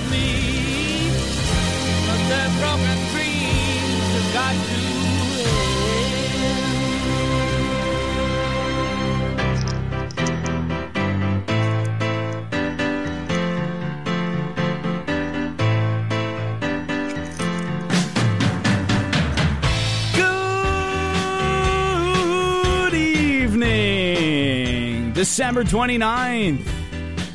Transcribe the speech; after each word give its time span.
of 0.00 0.10
me. 0.10 1.10
But 2.06 2.20
their 2.28 2.50
broken 2.60 2.98
dreams 3.12 4.08
have 4.16 4.30
got 4.32 4.54
to. 4.68 4.80
Good 22.90 22.94
evening, 23.42 25.12
December 25.12 25.64
29th. 25.64 26.79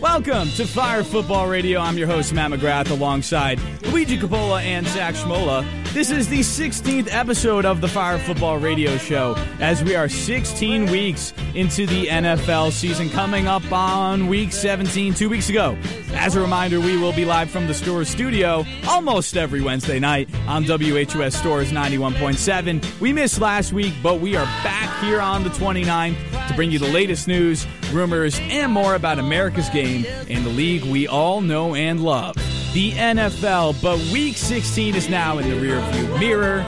Welcome 0.05 0.49
to 0.49 0.67
Phire 0.67 1.03
Football 1.03 1.47
Radio. 1.47 1.79
I'm 1.79 1.97
your 1.97 2.05
host, 2.05 2.31
Matt 2.31 2.51
McGrath, 2.51 2.91
alongside 2.91 3.59
Luigi 3.85 4.19
Capola 4.19 4.61
and 4.61 4.85
Zach 4.85 5.15
Schmola. 5.15 5.65
This 5.93 6.11
is 6.11 6.29
the 6.29 6.41
16th 6.41 7.07
episode 7.09 7.65
of 7.65 7.81
the 7.81 7.87
Phire 7.87 8.19
Football 8.19 8.59
Radio 8.59 8.97
Show, 8.97 9.33
as 9.59 9.83
we 9.83 9.95
are 9.95 10.07
16 10.07 10.91
weeks 10.91 11.33
into 11.55 11.87
the 11.87 12.05
NFL 12.05 12.71
season, 12.71 13.09
coming 13.09 13.47
up 13.47 13.69
on 13.71 14.27
week 14.27 14.53
17, 14.53 15.15
two 15.15 15.27
weeks 15.27 15.49
ago. 15.49 15.75
As 16.13 16.35
a 16.35 16.39
reminder, 16.39 16.79
we 16.79 16.97
will 16.97 17.13
be 17.13 17.25
live 17.25 17.49
from 17.49 17.65
the 17.65 17.73
Storrs 17.73 18.07
studio 18.07 18.63
almost 18.87 19.35
every 19.35 19.61
Wednesday 19.61 19.97
night 19.97 20.29
on 20.47 20.65
WHUS 20.65 21.35
Storrs 21.35 21.71
91.7. 21.71 23.01
We 23.01 23.11
missed 23.11 23.41
last 23.41 23.73
week, 23.73 23.95
but 24.03 24.19
we 24.19 24.35
are 24.35 24.45
back 24.63 25.03
here 25.03 25.19
on 25.19 25.43
the 25.43 25.49
29th 25.49 26.34
to 26.47 26.53
bring 26.55 26.71
you 26.71 26.79
the 26.79 26.87
latest 26.87 27.27
news, 27.27 27.65
rumors, 27.91 28.39
and 28.41 28.71
more 28.71 28.95
about 28.95 29.19
America's 29.19 29.69
game 29.69 30.05
and 30.29 30.45
the 30.45 30.49
league 30.49 30.83
we 30.83 31.07
all 31.07 31.41
know 31.41 31.75
and 31.75 32.03
love, 32.03 32.35
the 32.73 32.91
NFL. 32.91 33.81
But 33.81 33.97
week 34.11 34.37
16 34.37 34.95
is 34.95 35.09
now 35.09 35.37
in 35.37 35.49
the 35.49 35.55
rearview 35.55 36.19
mirror. 36.19 36.65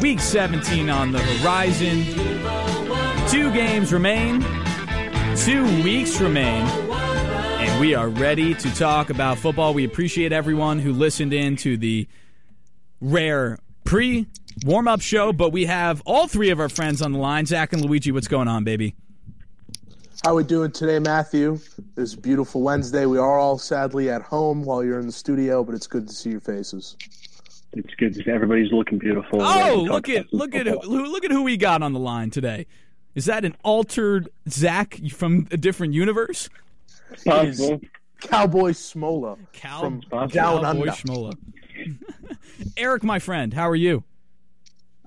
Week 0.00 0.20
17 0.20 0.88
on 0.88 1.12
the 1.12 1.18
horizon. 1.18 2.04
Two 3.28 3.52
games 3.52 3.92
remain. 3.92 4.40
Two 5.36 5.64
weeks 5.82 6.20
remain. 6.20 6.66
And 6.66 7.80
we 7.80 7.94
are 7.94 8.08
ready 8.08 8.54
to 8.54 8.74
talk 8.74 9.10
about 9.10 9.38
football. 9.38 9.74
We 9.74 9.84
appreciate 9.84 10.32
everyone 10.32 10.78
who 10.78 10.92
listened 10.92 11.32
in 11.32 11.56
to 11.56 11.76
the 11.76 12.08
rare 13.00 13.58
pre 13.84 14.26
warm 14.64 14.88
up 14.88 15.00
show, 15.00 15.32
but 15.32 15.50
we 15.50 15.66
have 15.66 16.02
all 16.04 16.26
three 16.26 16.50
of 16.50 16.60
our 16.60 16.68
friends 16.68 17.02
on 17.02 17.12
the 17.12 17.18
line. 17.18 17.46
Zach 17.46 17.72
and 17.72 17.84
Luigi, 17.84 18.12
what's 18.12 18.28
going 18.28 18.48
on, 18.48 18.64
baby? 18.64 18.94
How 20.22 20.34
we 20.34 20.44
doing 20.44 20.70
today, 20.70 20.98
Matthew? 20.98 21.58
It's 21.96 22.12
a 22.12 22.18
beautiful 22.18 22.60
Wednesday. 22.60 23.06
We 23.06 23.16
are 23.16 23.38
all 23.38 23.56
sadly 23.56 24.10
at 24.10 24.20
home 24.20 24.64
while 24.64 24.84
you're 24.84 25.00
in 25.00 25.06
the 25.06 25.12
studio, 25.12 25.64
but 25.64 25.74
it's 25.74 25.86
good 25.86 26.06
to 26.08 26.14
see 26.14 26.28
your 26.28 26.40
faces. 26.40 26.94
It's 27.72 27.94
good 27.94 28.12
to 28.12 28.22
see 28.22 28.30
everybody's 28.30 28.70
looking 28.70 28.98
beautiful. 28.98 29.40
Oh, 29.40 29.82
look 29.88 30.10
at 30.10 30.30
look 30.30 30.54
at 30.54 30.66
who, 30.66 31.06
look 31.06 31.24
at 31.24 31.30
who 31.30 31.42
we 31.42 31.56
got 31.56 31.82
on 31.82 31.94
the 31.94 31.98
line 31.98 32.28
today. 32.28 32.66
Is 33.14 33.24
that 33.24 33.46
an 33.46 33.56
altered 33.64 34.28
Zach 34.46 35.00
from 35.10 35.48
a 35.52 35.56
different 35.56 35.94
universe? 35.94 36.50
It 37.24 37.48
is 37.48 37.70
Cowboy 38.20 38.72
Smola 38.72 39.38
Cow, 39.54 39.80
from 39.80 40.02
Possible. 40.02 40.26
Down 40.26 40.62
Cowboy 40.62 40.68
Under. 40.68 40.86
Schmola. 40.92 41.32
Eric, 42.76 43.04
my 43.04 43.20
friend, 43.20 43.54
how 43.54 43.66
are 43.66 43.76
you? 43.76 44.04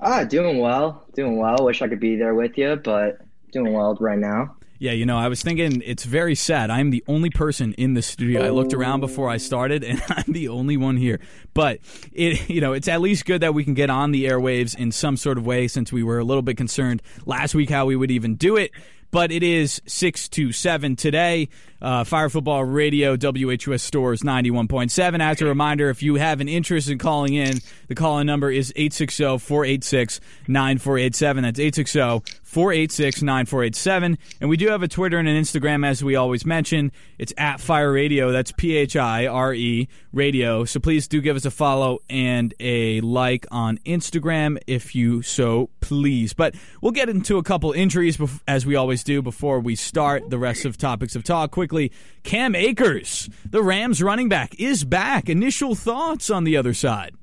Ah, 0.02 0.23
doing 0.23 0.58
well, 0.58 1.05
doing 1.14 1.38
well. 1.38 1.58
Wish 1.61 1.83
I 1.83 1.88
could 1.88 2.00
be 2.00 2.16
there 2.16 2.33
with 2.33 2.58
you, 2.58 2.77
but 2.77 3.20
doing 3.52 3.73
well 3.73 3.95
right 4.00 4.17
now. 4.17 4.55
Yeah, 4.84 4.92
you 4.92 5.06
know, 5.06 5.17
I 5.17 5.30
was 5.30 5.42
thinking 5.42 5.81
it's 5.86 6.03
very 6.03 6.36
sad. 6.36 6.70
I'm 6.70 6.89
the 6.89 7.06
only 7.08 7.30
person 7.30 7.72
in 7.76 7.94
the 7.94 8.02
studio. 8.02 8.45
I 8.45 8.50
looked 8.50 8.73
around 8.73 9.00
before 9.00 9.30
I 9.30 9.38
started, 9.38 9.81
and 9.81 10.03
I'm 10.09 10.34
the 10.34 10.50
only 10.50 10.76
one 10.76 10.98
here. 10.98 11.22
But 11.53 11.80
it, 12.12 12.50
you 12.50 12.59
know, 12.59 12.73
it's 12.73 12.89
at 12.89 13.00
least 13.00 13.26
good 13.26 13.39
that 13.44 13.54
we 13.54 13.64
can 13.64 13.76
get 13.76 13.89
on 13.89 14.11
the 14.11 14.26
airwaves 14.26 14.78
in 14.78 14.92
some 14.92 15.16
sort 15.16 15.38
of 15.38 15.45
way, 15.45 15.70
since 15.70 15.94
we 15.94 16.04
were 16.04 16.20
a 16.20 16.26
little 16.26 16.42
bit 16.42 16.58
concerned 16.58 17.02
last 17.26 17.55
week 17.55 17.70
how 17.70 17.86
we 17.86 17.95
would 17.95 18.11
even 18.11 18.36
do 18.36 18.58
it. 18.58 18.71
But 19.10 19.32
it 19.32 19.42
is 19.42 19.82
six 19.86 20.27
to 20.30 20.52
seven 20.52 20.98
today. 20.98 21.48
Uh, 21.82 22.04
Phire 22.04 22.30
Football 22.30 22.65
Radio, 22.65 23.15
WHUS 23.15 23.83
Storrs 23.83 24.21
91.7. 24.21 25.21
As 25.21 25.42
a 25.42 25.45
reminder, 25.45 25.92
if 25.92 26.02
you 26.02 26.15
have 26.15 26.42
an 26.42 26.50
interest 26.50 26.89
in 26.89 26.98
calling 26.98 27.36
in, 27.36 27.60
the 27.88 27.95
call 27.95 28.20
in 28.20 28.27
number 28.27 28.52
is 28.52 28.73
860 28.76 29.38
486 29.38 30.20
9487. 30.48 31.44
That's 31.44 31.60
860 31.60 32.33
486 32.53 33.23
9487. 33.23 34.17
And 34.39 34.49
we 34.49 34.58
do 34.58 34.67
have 34.67 34.83
a 34.83 34.87
Twitter 34.87 35.17
and 35.17 35.27
an 35.27 35.41
Instagram, 35.41 35.83
as 35.83 36.03
we 36.03 36.15
always 36.15 36.45
mention. 36.45 36.91
It's 37.17 37.33
at 37.36 37.59
Phire 37.59 37.91
Radio. 37.91 38.31
That's 38.31 38.52
P 38.52 38.77
H 38.77 38.95
I 38.95 39.25
R 39.25 39.55
E 39.55 39.87
Radio. 40.11 40.64
So 40.64 40.80
please 40.80 41.08
do 41.08 41.19
give 41.19 41.36
us 41.36 41.45
a 41.45 41.52
follow 41.52 41.99
and 42.11 42.53
a 42.59 43.02
like 43.02 43.47
on 43.49 43.80
Instagram 43.80 44.59
if 44.67 44.93
you 44.93 45.23
so 45.23 45.71
please. 45.81 46.33
But 46.33 46.53
we'll 46.80 46.91
get 46.91 47.09
into 47.09 47.39
a 47.39 47.43
couple 47.43 47.71
injuries, 47.71 48.19
as 48.47 48.67
we 48.67 48.75
always 48.75 49.03
do, 49.03 49.23
before 49.23 49.59
we 49.59 49.75
start 49.75 50.30
the 50.30 50.37
rest 50.37 50.65
of 50.65 50.77
topics 50.77 51.15
of 51.15 51.23
talk. 51.23 51.49
Quickly, 51.49 51.91
Cam 52.21 52.53
Akers, 52.53 53.30
the 53.49 53.64
Rams 53.64 54.03
running 54.03 54.30
back, 54.30 54.53
is 54.59 54.83
back. 54.83 55.27
Initial 55.27 55.73
thoughts 55.73 56.30
on 56.30 56.43
the 56.43 56.55
other 56.55 56.75
side. 56.75 57.15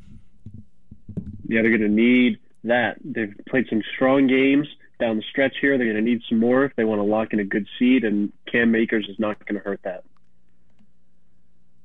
Yeah, 1.47 1.63
they're 1.63 1.79
going 1.79 1.83
to 1.83 1.89
need 1.89 2.41
that. 2.65 2.97
They've 3.05 3.35
played 3.49 3.67
some 3.71 3.83
strong 3.95 4.27
games 4.27 4.67
down 5.01 5.17
the 5.17 5.25
stretch 5.31 5.55
here. 5.61 5.77
They're 5.77 5.93
going 5.93 6.05
to 6.05 6.11
need 6.11 6.23
some 6.29 6.39
more 6.39 6.65
if 6.65 6.77
they 6.77 6.85
want 6.85 7.01
to 7.01 7.05
lock 7.05 7.33
in 7.33 7.41
a 7.41 7.45
good 7.45 7.67
seed, 7.79 8.05
and 8.05 8.33
Cam 8.51 8.75
Akers 8.75 9.07
is 9.09 9.19
not 9.19 9.45
going 9.47 9.61
to 9.61 9.67
hurt 9.67 9.81
that. 9.85 10.05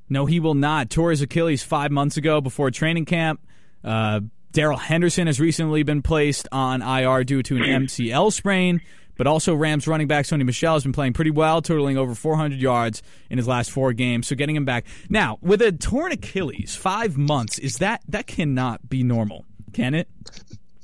No, 0.09 0.25
he 0.25 0.39
will 0.39 0.53
not. 0.53 0.89
Tore 0.89 1.09
his 1.09 1.21
Achilles 1.21 1.63
five 1.63 1.91
months 1.91 2.17
ago 2.17 2.41
before 2.41 2.69
training 2.69 3.05
camp. 3.05 3.39
Uh, 3.83 4.21
Darrell 4.51 4.77
Henderson 4.77 5.27
has 5.27 5.39
recently 5.39 5.83
been 5.83 6.01
placed 6.01 6.47
on 6.51 6.81
IR 6.81 7.23
due 7.23 7.41
to 7.43 7.57
an 7.57 7.63
MCL 7.63 8.31
sprain. 8.31 8.81
But 9.17 9.27
also, 9.27 9.55
Rams 9.55 9.87
running 9.87 10.07
back 10.07 10.25
Sony 10.25 10.45
Michel 10.45 10.73
has 10.73 10.83
been 10.83 10.91
playing 10.91 11.13
pretty 11.13 11.31
well, 11.31 11.61
totaling 11.61 11.97
over 11.97 12.13
400 12.13 12.59
yards 12.59 13.01
in 13.29 13.37
his 13.37 13.47
last 13.47 13.71
four 13.71 13.93
games. 13.93 14.27
So 14.27 14.35
getting 14.35 14.55
him 14.55 14.65
back 14.65 14.85
now 15.09 15.39
with 15.41 15.61
a 15.61 15.71
torn 15.71 16.11
Achilles, 16.11 16.75
five 16.75 17.17
months 17.17 17.57
is 17.57 17.77
that 17.77 18.01
that 18.09 18.27
cannot 18.27 18.89
be 18.89 19.03
normal, 19.03 19.45
can 19.73 19.93
it? 19.93 20.09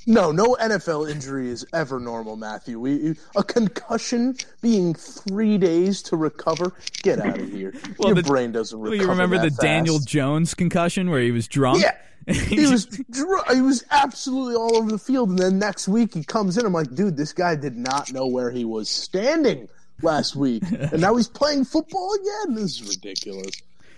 No, 0.06 0.32
no 0.32 0.56
NFL 0.60 1.10
injury 1.10 1.48
is 1.50 1.64
ever 1.72 2.00
normal, 2.00 2.36
Matthew. 2.36 2.80
We, 2.80 3.14
a 3.36 3.44
concussion 3.44 4.36
being 4.60 4.94
three 4.94 5.58
days 5.58 6.02
to 6.02 6.16
recover. 6.16 6.72
Get 7.02 7.20
out 7.20 7.38
of 7.38 7.50
here. 7.50 7.72
Your 8.00 8.14
the- 8.14 8.22
brain 8.22 8.52
doesn't 8.52 8.78
Well, 8.78 8.94
you 8.94 9.08
remember 9.08 9.38
the 9.38 9.50
Daniel. 9.50 9.98
Jones 9.98 10.54
concussion 10.54 11.10
where 11.10 11.20
he 11.20 11.30
was 11.30 11.46
drunk? 11.48 11.82
Yeah. 11.82 11.94
he 12.32 12.66
was 12.68 12.86
dr- 12.86 13.44
he 13.52 13.60
was 13.60 13.84
absolutely 13.90 14.54
all 14.54 14.76
over 14.76 14.92
the 14.92 14.98
field, 14.98 15.30
and 15.30 15.38
then 15.40 15.58
next 15.58 15.88
week 15.88 16.14
he 16.14 16.22
comes 16.22 16.56
in. 16.56 16.64
I'm 16.64 16.72
like, 16.72 16.94
dude, 16.94 17.16
this 17.16 17.32
guy 17.32 17.56
did 17.56 17.76
not 17.76 18.12
know 18.12 18.26
where 18.28 18.52
he 18.52 18.64
was 18.64 18.88
standing 18.88 19.68
last 20.02 20.36
week, 20.36 20.62
and 20.70 21.00
now 21.00 21.16
he's 21.16 21.26
playing 21.26 21.64
football 21.64 22.14
again. 22.14 22.54
This 22.54 22.80
is 22.80 22.88
ridiculous. 22.96 23.56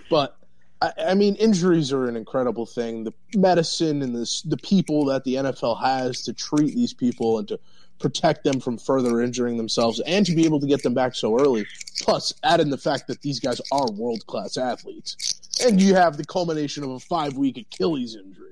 But 0.08 0.34
I, 0.82 0.92
I 1.08 1.14
mean, 1.14 1.34
injuries 1.36 1.92
are 1.92 2.06
an 2.08 2.16
incredible 2.16 2.66
thing. 2.66 3.04
The 3.04 3.12
medicine 3.36 4.02
and 4.02 4.14
the 4.14 4.42
the 4.44 4.56
people 4.56 5.06
that 5.06 5.24
the 5.24 5.34
NFL 5.34 5.80
has 5.82 6.22
to 6.22 6.32
treat 6.32 6.74
these 6.74 6.92
people 6.92 7.38
and 7.38 7.48
to 7.48 7.58
protect 8.00 8.44
them 8.44 8.60
from 8.60 8.76
further 8.76 9.20
injuring 9.20 9.56
themselves, 9.56 10.00
and 10.00 10.26
to 10.26 10.34
be 10.34 10.44
able 10.44 10.60
to 10.60 10.66
get 10.66 10.82
them 10.82 10.94
back 10.94 11.14
so 11.14 11.38
early. 11.40 11.64
Plus, 12.02 12.34
add 12.42 12.60
in 12.60 12.70
the 12.70 12.78
fact 12.78 13.06
that 13.06 13.22
these 13.22 13.40
guys 13.40 13.60
are 13.72 13.90
world 13.92 14.26
class 14.26 14.56
athletes 14.56 15.16
and 15.64 15.80
you 15.80 15.94
have 15.94 16.16
the 16.16 16.24
culmination 16.24 16.82
of 16.82 16.90
a 16.90 16.98
five 17.00 17.36
week 17.36 17.56
Achilles 17.56 18.16
injury. 18.16 18.50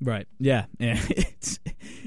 Right. 0.00 0.26
Yeah. 0.38 0.66
Yeah. 0.78 1.00
It's 1.42 1.58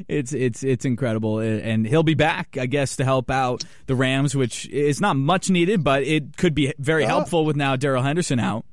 it's 0.07 0.33
it's 0.33 0.63
it's 0.63 0.85
incredible, 0.85 1.39
and 1.39 1.85
he'll 1.85 2.03
be 2.03 2.13
back, 2.15 2.57
I 2.59 2.65
guess, 2.65 2.97
to 2.97 3.05
help 3.05 3.29
out 3.31 3.63
the 3.85 3.95
Rams, 3.95 4.35
which 4.35 4.67
is 4.69 4.99
not 5.01 5.15
much 5.15 5.49
needed, 5.49 5.83
but 5.83 6.03
it 6.03 6.37
could 6.37 6.53
be 6.55 6.73
very 6.79 7.03
Uh, 7.05 7.07
helpful 7.07 7.45
with 7.45 7.55
now 7.55 7.75
Darrell 7.75 8.03
Henderson 8.03 8.39
out. 8.39 8.65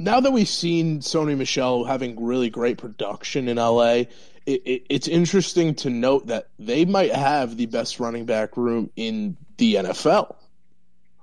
Now 0.00 0.20
that 0.20 0.30
we've 0.30 0.48
seen 0.48 1.00
Sony 1.00 1.36
Michel 1.36 1.82
having 1.82 2.24
really 2.24 2.50
great 2.50 2.78
production 2.78 3.48
in 3.48 3.56
LA, 3.56 4.04
it, 4.46 4.62
it, 4.64 4.86
it's 4.88 5.08
interesting 5.08 5.74
to 5.76 5.90
note 5.90 6.28
that 6.28 6.46
they 6.56 6.84
might 6.84 7.12
have 7.12 7.56
the 7.56 7.66
best 7.66 7.98
running 7.98 8.24
back 8.24 8.56
room 8.56 8.90
in 8.94 9.36
the 9.56 9.74
NFL. 9.74 10.36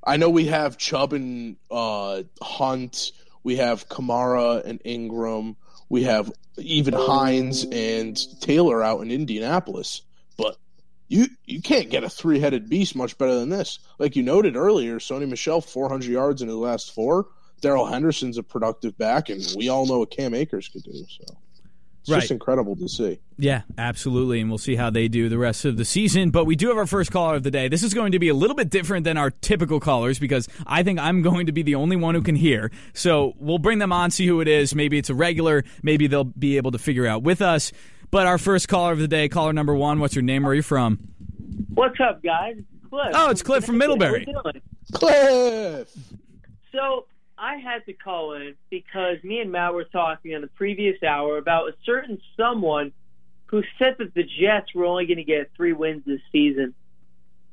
I 0.03 0.17
know 0.17 0.29
we 0.29 0.47
have 0.47 0.77
Chubb 0.77 1.13
and 1.13 1.55
uh, 1.71 2.23
Hunt, 2.41 3.13
we 3.43 3.55
have 3.55 3.87
Kamara 3.87 4.65
and 4.65 4.81
Ingram, 4.83 5.55
we 5.87 6.03
have 6.03 6.29
even 6.57 6.93
Hines 6.93 7.65
and 7.71 8.17
Taylor 8.41 8.83
out 8.83 8.99
in 8.99 9.09
Indianapolis, 9.09 10.01
but 10.37 10.57
you 11.07 11.27
you 11.45 11.61
can't 11.61 11.89
get 11.89 12.03
a 12.03 12.09
three 12.09 12.39
headed 12.39 12.67
beast 12.67 12.93
much 12.93 13.17
better 13.17 13.35
than 13.35 13.49
this. 13.49 13.79
Like 13.99 14.17
you 14.17 14.23
noted 14.23 14.57
earlier, 14.57 14.99
Sony 14.99 15.29
Michel 15.29 15.61
four 15.61 15.87
hundred 15.87 16.11
yards 16.11 16.41
in 16.41 16.49
his 16.49 16.57
last 16.57 16.93
four. 16.93 17.27
Darrell 17.61 17.85
Henderson's 17.85 18.37
a 18.37 18.43
productive 18.43 18.97
back, 18.97 19.29
and 19.29 19.41
we 19.57 19.69
all 19.69 19.85
know 19.85 19.99
what 19.99 20.11
Cam 20.11 20.33
Akers 20.33 20.67
could 20.67 20.83
do. 20.83 20.91
So 20.93 21.23
It's 22.01 22.11
Right. 22.11 22.19
just 22.19 22.31
incredible 22.31 22.75
to 22.75 22.87
see. 22.87 23.17
Yeah, 23.39 23.63
absolutely. 23.79 24.39
And 24.39 24.47
we'll 24.47 24.59
see 24.59 24.75
how 24.75 24.91
they 24.91 25.07
do 25.07 25.27
the 25.27 25.39
rest 25.39 25.65
of 25.65 25.75
the 25.75 25.85
season. 25.85 26.29
But 26.29 26.45
we 26.45 26.55
do 26.55 26.67
have 26.67 26.77
our 26.77 26.85
first 26.85 27.11
caller 27.11 27.35
of 27.35 27.41
the 27.41 27.49
day. 27.49 27.67
This 27.67 27.81
is 27.81 27.95
going 27.95 28.11
to 28.11 28.19
be 28.19 28.29
a 28.29 28.35
little 28.35 28.55
bit 28.55 28.69
different 28.69 29.05
than 29.05 29.17
our 29.17 29.31
typical 29.31 29.79
callers 29.79 30.19
because 30.19 30.47
I 30.67 30.83
think 30.83 30.99
I'm 30.99 31.23
going 31.23 31.47
to 31.47 31.51
be 31.51 31.63
the 31.63 31.73
only 31.73 31.95
one 31.95 32.13
who 32.13 32.21
can 32.21 32.35
hear. 32.35 32.69
So 32.93 33.33
we'll 33.39 33.57
bring 33.57 33.79
them 33.79 33.91
on, 33.91 34.11
see 34.11 34.27
who 34.27 34.39
it 34.39 34.47
is. 34.47 34.75
Maybe 34.75 34.99
it's 34.99 35.09
a 35.09 35.15
regular. 35.15 35.63
Maybe 35.81 36.05
they'll 36.05 36.23
be 36.25 36.57
able 36.57 36.69
to 36.73 36.77
figure 36.77 37.07
out 37.07 37.23
with 37.23 37.41
us. 37.41 37.71
But 38.11 38.27
our 38.27 38.37
first 38.37 38.67
caller 38.67 38.91
of 38.91 38.99
the 38.99 39.07
day, 39.07 39.27
caller 39.27 39.51
number 39.51 39.73
one, 39.73 39.99
what's 39.99 40.13
your 40.13 40.21
name? 40.21 40.43
Where 40.43 40.51
are 40.51 40.55
you 40.55 40.61
from? 40.61 40.99
What's 41.73 41.99
up, 41.99 42.21
guys? 42.21 42.57
Cliff. 42.87 43.11
Oh, 43.15 43.31
it's 43.31 43.41
Cliff 43.41 43.65
from 43.65 43.79
Middlebury. 43.79 44.27
How 44.31 44.41
we 44.45 44.51
doing? 44.51 44.61
Cliff. 44.93 45.91
So 46.71 47.07
I 47.37 47.57
had 47.57 47.85
to 47.85 47.93
call 47.93 48.33
in 48.33 48.55
because 48.69 49.23
me 49.23 49.39
and 49.39 49.51
Matt 49.51 49.73
were 49.73 49.83
talking 49.83 50.31
in 50.31 50.41
the 50.41 50.47
previous 50.47 51.01
hour 51.03 51.37
about 51.37 51.69
a 51.69 51.73
certain 51.85 52.19
someone 52.37 52.91
who 53.47 53.61
said 53.77 53.95
that 53.99 54.13
the 54.13 54.23
Jets 54.23 54.73
were 54.73 54.85
only 54.85 55.05
going 55.05 55.17
to 55.17 55.23
get 55.23 55.51
three 55.55 55.73
wins 55.73 56.03
this 56.05 56.21
season. 56.31 56.73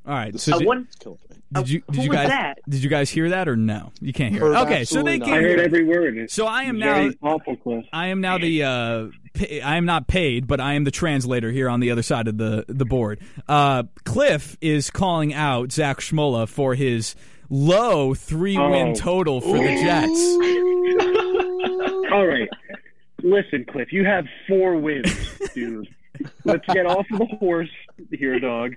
All 0.07 0.15
right. 0.15 0.39
So 0.39 0.55
I 0.57 0.59
did, 0.59 0.67
won- 0.67 0.87
It's 0.89 0.97
killing 0.97 1.19
me. 1.31 1.37
did 1.53 1.69
you 1.69 1.81
did 1.91 1.97
Who 1.97 2.03
you 2.03 2.09
was 2.11 2.17
guys 2.19 2.29
that? 2.29 2.59
did 2.69 2.83
you 2.83 2.91
guys 2.91 3.09
hear 3.11 3.29
that 3.31 3.49
or 3.49 3.57
no? 3.57 3.93
You 4.01 4.13
can't 4.13 4.35
hear. 4.35 4.53
It. 4.53 4.57
Okay, 4.57 4.85
so 4.85 5.03
they 5.03 5.19
can't 5.21 5.33
I 5.33 5.41
heard 5.43 5.61
every 5.61 5.85
word. 5.85 6.29
So 6.31 6.47
I 6.47 6.65
am 6.65 6.79
now 6.79 7.11
awful, 7.23 7.57
Cliff. 7.57 7.85
I 7.93 8.09
am 8.09 8.21
now 8.21 8.39
the 8.39 8.65
uh, 8.65 9.07
pa- 9.35 9.65
I 9.65 9.77
am 9.77 9.85
not 9.85 10.09
paid, 10.09 10.49
but 10.49 10.61
I 10.61 10.73
am 10.75 10.83
the 10.83 10.91
translator 10.91 11.53
here 11.53 11.69
on 11.69 11.79
the 11.79 11.93
other 11.93 12.03
side 12.03 12.27
of 12.27 12.37
the 12.37 12.65
the 12.69 12.85
board. 12.85 13.21
Uh, 13.47 13.85
Cliff 14.05 14.57
is 14.61 14.91
calling 14.91 15.35
out 15.35 15.71
Zach 15.71 15.99
Schmola 16.01 16.49
for 16.49 16.75
his 16.75 17.15
low 17.53 18.15
three 18.15 18.57
win 18.57 18.89
Oh. 18.89 18.95
total 18.95 19.41
for 19.43 19.59
the 19.59 19.77
Jets. 19.83 20.21
All 22.13 22.27
right. 22.27 22.49
Listen, 23.23 23.65
Cliff, 23.67 23.93
you 23.93 24.05
have 24.05 24.27
four 24.49 24.77
wins, 24.79 25.39
dude. 25.55 25.87
Let's 26.45 26.67
get 26.67 26.87
off 26.87 27.07
of 27.13 27.19
the 27.21 27.27
horse 27.39 27.71
here, 28.11 28.41
dog. 28.41 28.75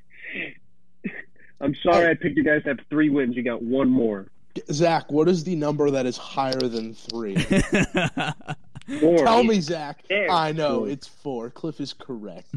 I'm 1.61 1.73
sorry 1.75 2.09
I 2.09 2.13
picked 2.15 2.37
you 2.37 2.43
guys 2.43 2.63
to 2.63 2.69
have 2.69 2.79
three 2.89 3.09
wins. 3.09 3.35
You 3.35 3.43
got 3.43 3.61
one 3.63 3.89
more. 3.89 4.27
Zach, 4.71 5.11
what 5.11 5.27
is 5.29 5.43
the 5.43 5.55
number 5.55 5.89
that 5.91 6.05
is 6.05 6.17
higher 6.17 6.53
than 6.53 6.93
three? 6.93 7.35
Four. 8.99 9.17
Tell 9.17 9.43
me, 9.43 9.59
Zach. 9.61 10.03
There. 10.07 10.29
I 10.29 10.51
know 10.51 10.79
Four. 10.81 10.89
it's 10.89 11.07
four. 11.07 11.49
Cliff 11.49 11.81
is 11.81 11.91
correct. 11.93 12.47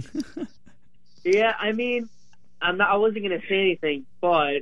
Yeah, 1.24 1.54
I 1.58 1.72
mean, 1.72 2.08
I'm 2.60 2.76
not. 2.76 2.90
I 2.90 2.96
wasn't 2.96 3.26
going 3.26 3.40
to 3.40 3.46
say 3.48 3.60
anything, 3.60 4.04
but 4.20 4.58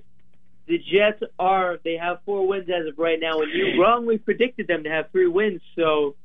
the 0.66 0.78
Jets 0.78 1.22
are. 1.38 1.78
They 1.84 1.96
have 1.96 2.20
four 2.24 2.46
wins 2.46 2.68
as 2.68 2.86
of 2.86 2.98
right 2.98 3.18
now, 3.20 3.40
and 3.40 3.52
you 3.52 3.80
wrongly 3.80 4.18
predicted 4.18 4.66
them 4.66 4.84
to 4.84 4.90
have 4.90 5.10
three 5.10 5.28
wins. 5.28 5.60
So, 5.76 6.16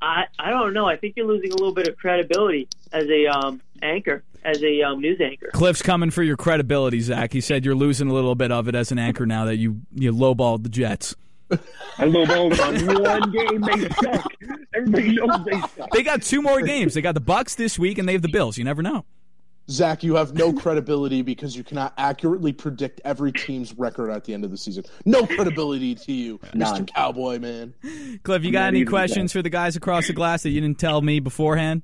I 0.00 0.24
I 0.38 0.50
don't 0.50 0.74
know. 0.74 0.86
I 0.86 0.96
think 0.96 1.14
you're 1.16 1.26
losing 1.26 1.52
a 1.52 1.56
little 1.56 1.74
bit 1.74 1.88
of 1.88 1.96
credibility 1.96 2.68
as 2.92 3.06
a 3.08 3.26
um 3.26 3.60
anchor, 3.82 4.22
as 4.44 4.62
a 4.62 4.82
um, 4.82 5.00
news 5.00 5.20
anchor. 5.20 5.50
Cliff's 5.52 5.82
coming 5.82 6.10
for 6.10 6.22
your 6.22 6.36
credibility, 6.36 7.00
Zach. 7.00 7.32
He 7.32 7.40
said 7.40 7.64
you're 7.64 7.74
losing 7.74 8.08
a 8.08 8.14
little 8.14 8.34
bit 8.34 8.50
of 8.52 8.68
it 8.68 8.74
as 8.74 8.92
an 8.92 8.98
anchor 8.98 9.26
now 9.26 9.44
that 9.46 9.56
you 9.56 9.82
you 9.94 10.12
lowballed 10.12 10.62
the 10.62 10.68
Jets. 10.68 11.14
I 11.50 12.04
lowballed 12.04 12.58
on 12.60 13.02
one 13.02 13.30
game. 13.30 13.60
They 13.60 13.88
suck. 13.88 14.32
Everybody 14.74 15.14
knows 15.14 15.44
they 15.44 15.60
suck. 15.60 15.90
They 15.92 16.02
got 16.02 16.22
two 16.22 16.42
more 16.42 16.60
games. 16.60 16.94
They 16.94 17.02
got 17.02 17.14
the 17.14 17.20
Bucks 17.20 17.54
this 17.54 17.78
week, 17.78 17.98
and 17.98 18.08
they 18.08 18.14
have 18.14 18.22
the 18.22 18.28
Bills. 18.28 18.58
You 18.58 18.64
never 18.64 18.82
know. 18.82 19.04
Zach, 19.70 20.02
you 20.02 20.14
have 20.14 20.34
no 20.34 20.52
credibility 20.60 21.22
because 21.22 21.56
you 21.56 21.64
cannot 21.64 21.92
accurately 21.98 22.52
predict 22.52 23.00
every 23.04 23.32
team's 23.32 23.74
record 23.74 24.10
at 24.10 24.24
the 24.24 24.34
end 24.34 24.44
of 24.44 24.50
the 24.50 24.56
season. 24.56 24.84
No 25.04 25.26
credibility 25.26 25.94
to 25.94 26.12
you, 26.12 26.40
None. 26.54 26.84
Mr. 26.84 26.94
Cowboy 26.94 27.38
Man. 27.38 27.74
Cliff, 28.22 28.44
you 28.44 28.52
got 28.52 28.68
any 28.68 28.84
questions 28.84 29.32
for 29.32 29.42
the 29.42 29.50
guys 29.50 29.76
across 29.76 30.06
the 30.06 30.12
glass 30.12 30.42
that 30.44 30.50
you 30.50 30.60
didn't 30.60 30.78
tell 30.78 31.00
me 31.00 31.20
beforehand? 31.20 31.82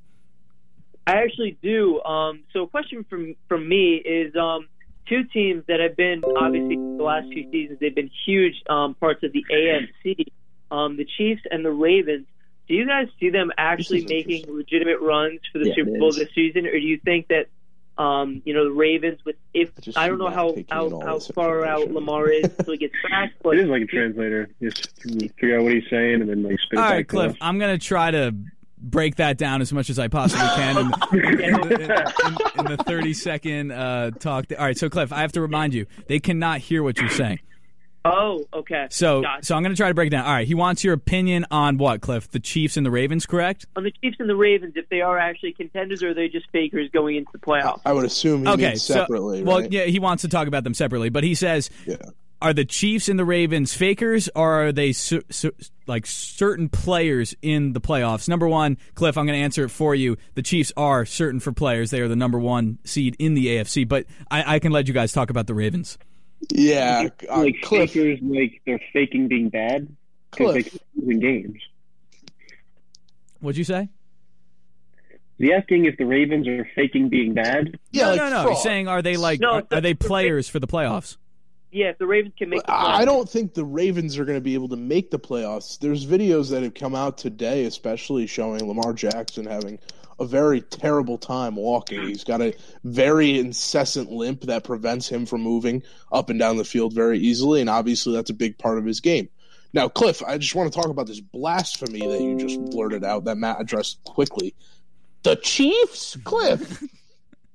I 1.06 1.16
actually 1.16 1.58
do. 1.62 2.00
Um, 2.02 2.44
so, 2.52 2.62
a 2.62 2.68
question 2.68 3.04
from 3.10 3.34
from 3.48 3.68
me 3.68 3.96
is 3.96 4.36
um, 4.36 4.68
two 5.08 5.24
teams 5.24 5.64
that 5.66 5.80
have 5.80 5.96
been 5.96 6.22
obviously 6.24 6.76
the 6.76 7.02
last 7.02 7.26
few 7.28 7.50
seasons 7.50 7.80
they've 7.80 7.94
been 7.94 8.10
huge 8.24 8.54
um, 8.70 8.94
parts 8.94 9.24
of 9.24 9.32
the 9.32 9.44
AFC, 9.50 10.26
um, 10.70 10.96
the 10.96 11.06
Chiefs 11.16 11.42
and 11.50 11.64
the 11.64 11.72
Ravens. 11.72 12.26
Do 12.68 12.74
you 12.74 12.86
guys 12.86 13.08
see 13.18 13.30
them 13.30 13.50
actually 13.58 14.06
making 14.08 14.44
legitimate 14.54 15.00
runs 15.00 15.40
for 15.52 15.58
the 15.58 15.68
Yeah, 15.68 15.74
Super 15.74 15.98
Bowl 15.98 16.12
this 16.12 16.28
season, 16.34 16.66
or 16.66 16.70
do 16.72 16.78
you 16.78 17.00
think 17.04 17.26
that 17.28 17.48
um, 17.98 18.42
you 18.44 18.54
know 18.54 18.64
the 18.64 18.72
Ravens 18.72 19.18
with 19.24 19.36
if 19.54 19.70
I 19.76 19.80
just 19.80 19.98
I 19.98 20.08
don't 20.08 20.18
know 20.18 20.30
how 20.30 20.54
how, 20.70 21.00
how 21.00 21.18
far 21.18 21.64
out. 21.64 21.90
Lamar 21.90 22.28
is 22.28 22.44
until 22.58 22.72
he 22.72 22.78
gets 22.78 22.94
back, 23.08 23.32
but 23.42 23.56
It 23.58 23.64
is 23.64 23.68
like 23.68 23.82
a 23.82 23.86
translator. 23.86 24.48
Just 24.62 24.88
figure 25.02 25.58
out 25.58 25.64
what 25.64 25.72
he's 25.74 25.84
saying 25.90 26.20
and 26.22 26.28
then 26.30 26.42
like 26.42 26.58
spit 26.60 26.72
it 26.72 26.76
All 26.78 26.82
back 26.84 26.90
right, 26.92 26.98
to 26.98 27.04
Cliff. 27.04 27.30
us. 27.32 27.38
I'm 27.40 27.58
gonna 27.58 27.78
try 27.78 28.10
to 28.10 28.34
break 28.84 29.16
that 29.16 29.38
down 29.38 29.60
as 29.60 29.72
much 29.72 29.90
as 29.90 29.98
I 29.98 30.08
possibly 30.08 30.46
can 30.56 30.76
in, 30.78 30.86
in, 31.44 31.60
the- 31.68 32.44
in- 32.56 32.60
in 32.66 32.76
the 32.76 32.82
30 32.84 33.14
second 33.14 33.70
uh, 33.70 34.10
talk. 34.12 34.46
All 34.58 34.64
right, 34.64 34.76
so 34.76 34.88
Cliff, 34.88 35.12
I 35.12 35.20
have 35.20 35.32
to 35.32 35.40
remind 35.40 35.72
you, 35.74 35.86
they 36.08 36.18
cannot 36.18 36.58
hear 36.60 36.82
what 36.82 36.98
you're 36.98 37.08
saying. 37.10 37.38
Oh 38.04 38.44
okay. 38.52 38.86
So, 38.90 39.22
Gotcha. 39.22 39.44
so 39.46 39.54
I'm 39.56 39.62
gonna 39.62 39.76
try 39.76 39.88
to 39.88 39.94
break 39.94 40.08
it 40.08 40.10
down. 40.10 40.24
All 40.26 40.32
right, 40.32 40.46
he 40.46 40.54
wants 40.54 40.82
your 40.84 40.94
opinion 40.94 41.46
on 41.50 41.78
what, 41.78 42.00
Cliff? 42.00 42.30
The 42.30 42.40
Chiefs 42.40 42.76
and 42.76 42.84
the 42.84 42.90
Ravens, 42.90 43.26
correct? 43.26 43.66
on 43.76 43.84
the 43.84 43.92
Chiefs 44.02 44.16
and 44.20 44.28
the 44.28 44.36
Ravens, 44.36 44.74
if 44.76 44.88
they 44.88 45.00
are 45.00 45.18
actually 45.18 45.52
contenders 45.52 46.02
or 46.02 46.10
are 46.10 46.14
they 46.14 46.28
just 46.28 46.46
fakers 46.52 46.88
going 46.92 47.16
into 47.16 47.30
the 47.32 47.38
playoffs? 47.38 47.80
I 47.86 47.92
would 47.92 48.04
assume 48.04 48.44
he 48.44 48.48
Okay, 48.52 48.68
means 48.68 48.82
so 48.82 48.94
separately. 48.94 49.42
well, 49.42 49.60
right? 49.60 49.72
yeah, 49.72 49.84
he 49.84 49.98
wants 49.98 50.22
to 50.22 50.28
talk 50.28 50.48
about 50.48 50.64
them 50.64 50.74
separately, 50.74 51.08
but 51.10 51.24
he 51.24 51.34
says, 51.34 51.70
Yeah. 51.86 51.96
are 52.40 52.52
the 52.52 52.64
Chiefs 52.64 53.08
and 53.08 53.18
the 53.18 53.24
Ravens 53.24 53.72
fakers, 53.74 54.28
or 54.34 54.66
are 54.66 54.72
they 54.72 54.92
cer- 54.92 55.22
cer- 55.30 55.52
like 55.86 56.06
certain 56.06 56.68
players 56.68 57.34
in 57.42 57.72
the 57.72 57.80
playoffs? 57.80 58.28
Number 58.28 58.48
one, 58.48 58.78
Cliff, 58.94 59.16
I'm 59.16 59.26
going 59.26 59.38
to 59.38 59.44
answer 59.44 59.64
it 59.64 59.68
for 59.70 59.94
you. 59.94 60.16
The 60.34 60.42
Chiefs 60.42 60.72
are 60.76 61.04
certain 61.06 61.38
for 61.40 61.52
players; 61.52 61.90
they 61.90 62.00
are 62.00 62.08
the 62.08 62.16
number 62.16 62.38
one 62.40 62.78
seed 62.84 63.14
in 63.20 63.34
the 63.34 63.46
AFC. 63.46 63.86
But 63.88 64.06
I, 64.30 64.56
I 64.56 64.58
can 64.58 64.72
let 64.72 64.88
you 64.88 64.94
guys 64.94 65.12
talk 65.12 65.30
about 65.30 65.46
the 65.46 65.54
Ravens. 65.54 65.98
Yeah, 66.50 67.08
uh, 67.30 67.38
like 67.38 67.56
Cliff. 67.62 67.92
fakers, 67.92 68.18
like 68.22 68.60
they're 68.66 68.80
faking 68.92 69.28
being 69.28 69.48
bad 69.48 69.94
because 70.30 70.54
they 70.54 70.62
Cliff. 70.62 70.72
keep 70.72 70.82
losing 70.96 71.20
games. 71.20 71.58
What'd 73.40 73.56
you 73.58 73.64
say? 73.64 73.88
Is 75.38 75.48
he 75.48 75.52
asking 75.52 75.86
if 75.86 75.96
the 75.96 76.04
Ravens 76.04 76.46
are 76.46 76.68
faking 76.76 77.08
being 77.08 77.34
bad? 77.34 77.78
Yeah, 77.90 78.04
no, 78.04 78.10
like 78.10 78.16
no, 78.18 78.30
no. 78.30 78.42
fraud. 78.42 78.54
He's 78.54 78.62
saying, 78.62 78.88
are 78.88 79.02
they 79.02 79.16
like, 79.16 79.40
No, 79.40 79.50
are, 79.54 79.62
the- 79.62 79.76
are 79.78 79.80
they 79.80 79.94
players 79.94 80.48
for 80.48 80.58
the 80.60 80.66
playoffs? 80.68 81.16
Yeah, 81.74 81.86
if 81.86 81.98
the 81.98 82.06
Ravens 82.06 82.34
can 82.36 82.50
make 82.50 82.62
the 82.64 82.70
I 82.70 83.06
don't 83.06 83.26
think 83.26 83.54
the 83.54 83.64
Ravens 83.64 84.18
are 84.18 84.26
going 84.26 84.36
to 84.36 84.42
be 84.42 84.52
able 84.52 84.68
to 84.68 84.76
make 84.76 85.10
the 85.10 85.18
playoffs. 85.18 85.78
There's 85.78 86.04
videos 86.06 86.50
that 86.50 86.62
have 86.62 86.74
come 86.74 86.94
out 86.94 87.16
today, 87.16 87.64
especially 87.64 88.26
showing 88.26 88.62
Lamar 88.68 88.92
Jackson 88.92 89.46
having 89.46 89.78
a 90.22 90.26
very 90.26 90.60
terrible 90.60 91.18
time 91.18 91.56
walking. 91.56 92.00
He's 92.06 92.24
got 92.24 92.40
a 92.40 92.54
very 92.84 93.38
incessant 93.38 94.10
limp 94.10 94.42
that 94.42 94.64
prevents 94.64 95.08
him 95.08 95.26
from 95.26 95.42
moving 95.42 95.82
up 96.12 96.30
and 96.30 96.38
down 96.38 96.56
the 96.56 96.64
field 96.64 96.94
very 96.94 97.18
easily, 97.18 97.60
and 97.60 97.68
obviously 97.68 98.14
that's 98.14 98.30
a 98.30 98.34
big 98.34 98.56
part 98.56 98.78
of 98.78 98.84
his 98.84 99.00
game. 99.00 99.28
Now, 99.74 99.88
Cliff, 99.88 100.22
I 100.22 100.38
just 100.38 100.54
want 100.54 100.72
to 100.72 100.78
talk 100.78 100.90
about 100.90 101.06
this 101.06 101.20
blasphemy 101.20 102.06
that 102.06 102.20
you 102.20 102.36
just 102.36 102.60
blurted 102.70 103.04
out 103.04 103.24
that 103.24 103.36
Matt 103.36 103.60
addressed 103.60 104.02
quickly. 104.04 104.54
The 105.22 105.36
Chiefs, 105.36 106.16
Cliff. 106.24 106.82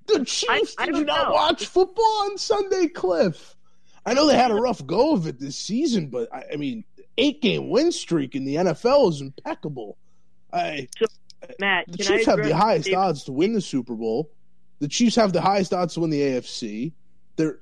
The 0.07 0.25
Chiefs. 0.25 0.75
I 0.77 0.85
Did 0.85 0.95
you 0.95 1.05
don't 1.05 1.27
know. 1.27 1.33
watch 1.33 1.65
football 1.65 2.21
on 2.25 2.37
Sunday, 2.37 2.87
Cliff? 2.87 3.55
I 4.05 4.13
know 4.13 4.25
they 4.25 4.37
had 4.37 4.51
a 4.51 4.55
rough 4.55 4.85
go 4.85 5.13
of 5.13 5.27
it 5.27 5.37
this 5.39 5.57
season, 5.57 6.07
but 6.07 6.33
I, 6.33 6.43
I 6.53 6.55
mean, 6.55 6.85
eight 7.17 7.41
game 7.41 7.69
win 7.69 7.91
streak 7.91 8.35
in 8.35 8.45
the 8.45 8.55
NFL 8.55 9.09
is 9.09 9.21
impeccable. 9.21 9.97
I 10.53 10.87
Matt, 11.59 11.85
the 11.87 11.97
can 11.97 12.05
Chiefs 12.17 12.27
I 12.27 12.31
have 12.31 12.43
the 12.43 12.55
highest 12.55 12.85
Dave- 12.85 12.95
odds 12.97 13.23
to 13.25 13.31
win 13.31 13.53
the 13.53 13.61
Super 13.61 13.93
Bowl. 13.95 14.29
The 14.79 14.87
Chiefs 14.87 15.15
have 15.15 15.33
the 15.33 15.41
highest 15.41 15.73
odds 15.73 15.95
to 15.95 16.01
win 16.01 16.09
the 16.09 16.21
AFC. 16.21 16.93
They're 17.35 17.59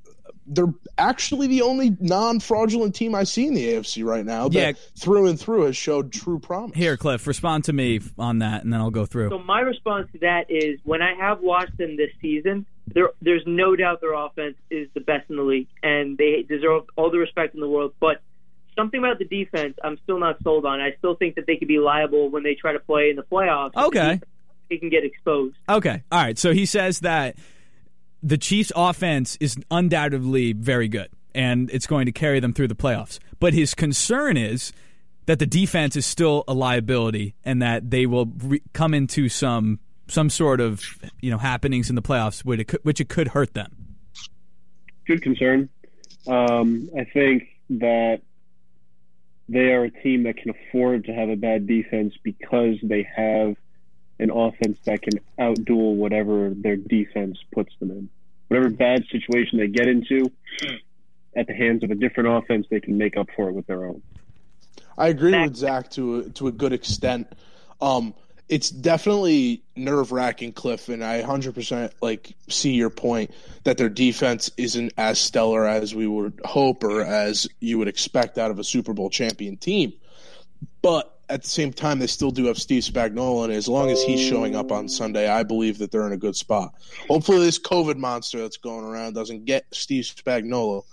they're 0.47 0.71
actually 0.99 1.47
the 1.47 1.63
only 1.63 1.97
non 1.99 2.39
fraudulent 2.39 2.93
team 2.93 3.15
I 3.15 3.23
see 3.23 3.47
in 3.47 3.55
the 3.55 3.67
AFC 3.73 4.03
right 4.03 4.23
now. 4.25 4.47
That 4.47 4.75
Yeah. 4.75 4.81
through 4.95 5.25
and 5.27 5.39
through 5.39 5.63
has 5.63 5.75
showed 5.75 6.11
true 6.11 6.37
promise. 6.37 6.75
Here, 6.77 6.97
Cliff, 6.97 7.25
respond 7.25 7.63
to 7.63 7.73
me 7.73 7.99
on 8.19 8.39
that, 8.39 8.63
and 8.63 8.71
then 8.71 8.79
I'll 8.79 8.91
go 8.91 9.05
through. 9.07 9.29
So 9.29 9.39
my 9.39 9.61
response 9.61 10.07
to 10.11 10.19
that 10.19 10.51
is 10.51 10.79
when 10.83 11.01
I 11.01 11.15
have 11.15 11.41
watched 11.41 11.75
them 11.77 11.97
this 11.97 12.11
season, 12.21 12.67
there 12.87 13.09
there's 13.21 13.41
no 13.47 13.75
doubt 13.75 14.01
their 14.01 14.13
offense 14.13 14.55
is 14.69 14.87
the 14.93 14.99
best 14.99 15.29
in 15.31 15.37
the 15.37 15.41
league, 15.43 15.67
and 15.81 16.15
they 16.17 16.43
deserve 16.47 16.83
all 16.95 17.09
the 17.09 17.17
respect 17.17 17.55
in 17.55 17.59
the 17.61 17.69
world. 17.69 17.93
But 17.99 18.21
something 18.75 18.99
about 18.99 19.19
the 19.19 19.25
defense, 19.25 19.75
I'm 19.83 19.97
still 20.03 20.19
not 20.19 20.37
sold 20.43 20.65
on. 20.65 20.79
I 20.81 20.93
still 20.97 21.15
think 21.15 21.35
that 21.35 21.47
they 21.47 21.57
could 21.57 21.67
be 21.67 21.79
liable 21.79 22.29
when 22.29 22.43
they 22.43 22.55
try 22.55 22.73
to 22.73 22.79
play 22.79 23.09
in 23.09 23.15
the 23.15 23.23
playoffs. 23.23 23.75
Okay. 23.75 24.19
they 24.69 24.77
can 24.77 24.89
get 24.89 25.03
exposed. 25.03 25.55
Okay. 25.67 26.03
All 26.11 26.21
right. 26.21 26.37
So 26.37 26.53
he 26.53 26.65
says 26.65 26.99
that 26.99 27.35
the 28.21 28.37
Chiefs' 28.37 28.71
offense 28.75 29.37
is 29.39 29.57
undoubtedly 29.69 30.53
very 30.53 30.87
good, 30.87 31.09
and 31.33 31.69
it's 31.71 31.87
going 31.87 32.05
to 32.07 32.11
carry 32.11 32.39
them 32.39 32.53
through 32.53 32.67
the 32.67 32.75
playoffs. 32.75 33.19
But 33.39 33.53
his 33.53 33.73
concern 33.73 34.37
is 34.37 34.73
that 35.27 35.39
the 35.39 35.45
defense 35.45 35.95
is 35.95 36.05
still 36.05 36.43
a 36.47 36.53
liability, 36.53 37.35
and 37.43 37.61
that 37.61 37.91
they 37.91 38.05
will 38.05 38.27
re- 38.43 38.61
come 38.73 38.93
into 38.93 39.29
some 39.29 39.79
some 40.07 40.29
sort 40.29 40.61
of 40.61 40.83
you 41.21 41.31
know 41.31 41.37
happenings 41.37 41.89
in 41.89 41.95
the 41.95 42.01
playoffs, 42.01 42.43
which 42.43 42.59
it 42.59 42.65
could, 42.65 42.79
which 42.83 42.99
it 42.99 43.09
could 43.09 43.29
hurt 43.29 43.53
them. 43.53 43.95
Good 45.05 45.21
concern. 45.21 45.69
Um, 46.27 46.89
I 46.97 47.03
think 47.03 47.43
that 47.69 48.21
they 49.47 49.71
are 49.71 49.83
a 49.83 49.91
team 49.91 50.23
that 50.23 50.37
can 50.37 50.51
afford 50.51 51.05
to 51.05 51.13
have 51.13 51.29
a 51.29 51.35
bad 51.35 51.67
defense 51.67 52.13
because 52.23 52.75
they 52.81 53.07
have 53.15 53.55
an 54.19 54.31
offense 54.31 54.77
that 54.85 55.01
can 55.01 55.19
outduel 55.39 55.95
whatever 55.95 56.51
their 56.55 56.77
defense 56.77 57.37
puts 57.53 57.73
them 57.79 57.91
in. 57.91 58.09
Whatever 58.47 58.69
bad 58.69 59.03
situation 59.11 59.59
they 59.59 59.67
get 59.67 59.87
into, 59.87 60.31
at 61.35 61.47
the 61.47 61.53
hands 61.53 61.83
of 61.83 61.91
a 61.91 61.95
different 61.95 62.29
offense, 62.29 62.65
they 62.69 62.79
can 62.79 62.97
make 62.97 63.17
up 63.17 63.27
for 63.35 63.49
it 63.49 63.53
with 63.53 63.67
their 63.67 63.85
own. 63.85 64.01
I 64.97 65.09
agree 65.09 65.37
with 65.37 65.55
Zach 65.55 65.91
to 65.91 66.19
a, 66.19 66.29
to 66.29 66.47
a 66.47 66.51
good 66.51 66.71
extent. 66.71 67.27
Um, 67.81 68.13
it's 68.47 68.69
definitely 68.69 69.63
nerve 69.75 70.11
wracking, 70.11 70.51
Cliff, 70.51 70.89
and 70.89 71.03
I 71.03 71.21
100% 71.21 71.91
like 72.01 72.35
see 72.47 72.73
your 72.73 72.89
point 72.89 73.31
that 73.63 73.77
their 73.77 73.89
defense 73.89 74.51
isn't 74.57 74.93
as 74.97 75.19
stellar 75.19 75.65
as 75.65 75.95
we 75.95 76.05
would 76.05 76.39
hope 76.45 76.83
or 76.83 77.01
as 77.01 77.47
you 77.59 77.77
would 77.79 77.87
expect 77.87 78.37
out 78.37 78.51
of 78.51 78.59
a 78.59 78.63
Super 78.63 78.93
Bowl 78.93 79.09
champion 79.09 79.57
team. 79.57 79.93
But 80.81 81.11
at 81.27 81.41
the 81.41 81.49
same 81.49 81.73
time, 81.73 81.97
they 81.99 82.07
still 82.07 82.29
do 82.29 82.45
have 82.45 82.57
Steve 82.57 82.83
Spagnuolo, 82.83 83.45
and 83.45 83.53
as 83.53 83.67
long 83.67 83.89
as 83.89 84.01
he's 84.03 84.21
showing 84.21 84.55
up 84.55 84.71
on 84.71 84.87
Sunday, 84.87 85.27
I 85.27 85.41
believe 85.41 85.79
that 85.79 85.91
they're 85.91 86.05
in 86.05 86.13
a 86.13 86.17
good 86.17 86.35
spot. 86.35 86.75
Hopefully, 87.07 87.39
this 87.39 87.57
COVID 87.57 87.97
monster 87.97 88.39
that's 88.39 88.57
going 88.57 88.85
around 88.85 89.13
doesn't 89.13 89.45
get 89.45 89.65
Steve 89.71 90.03
Spagnuolo. 90.03 90.83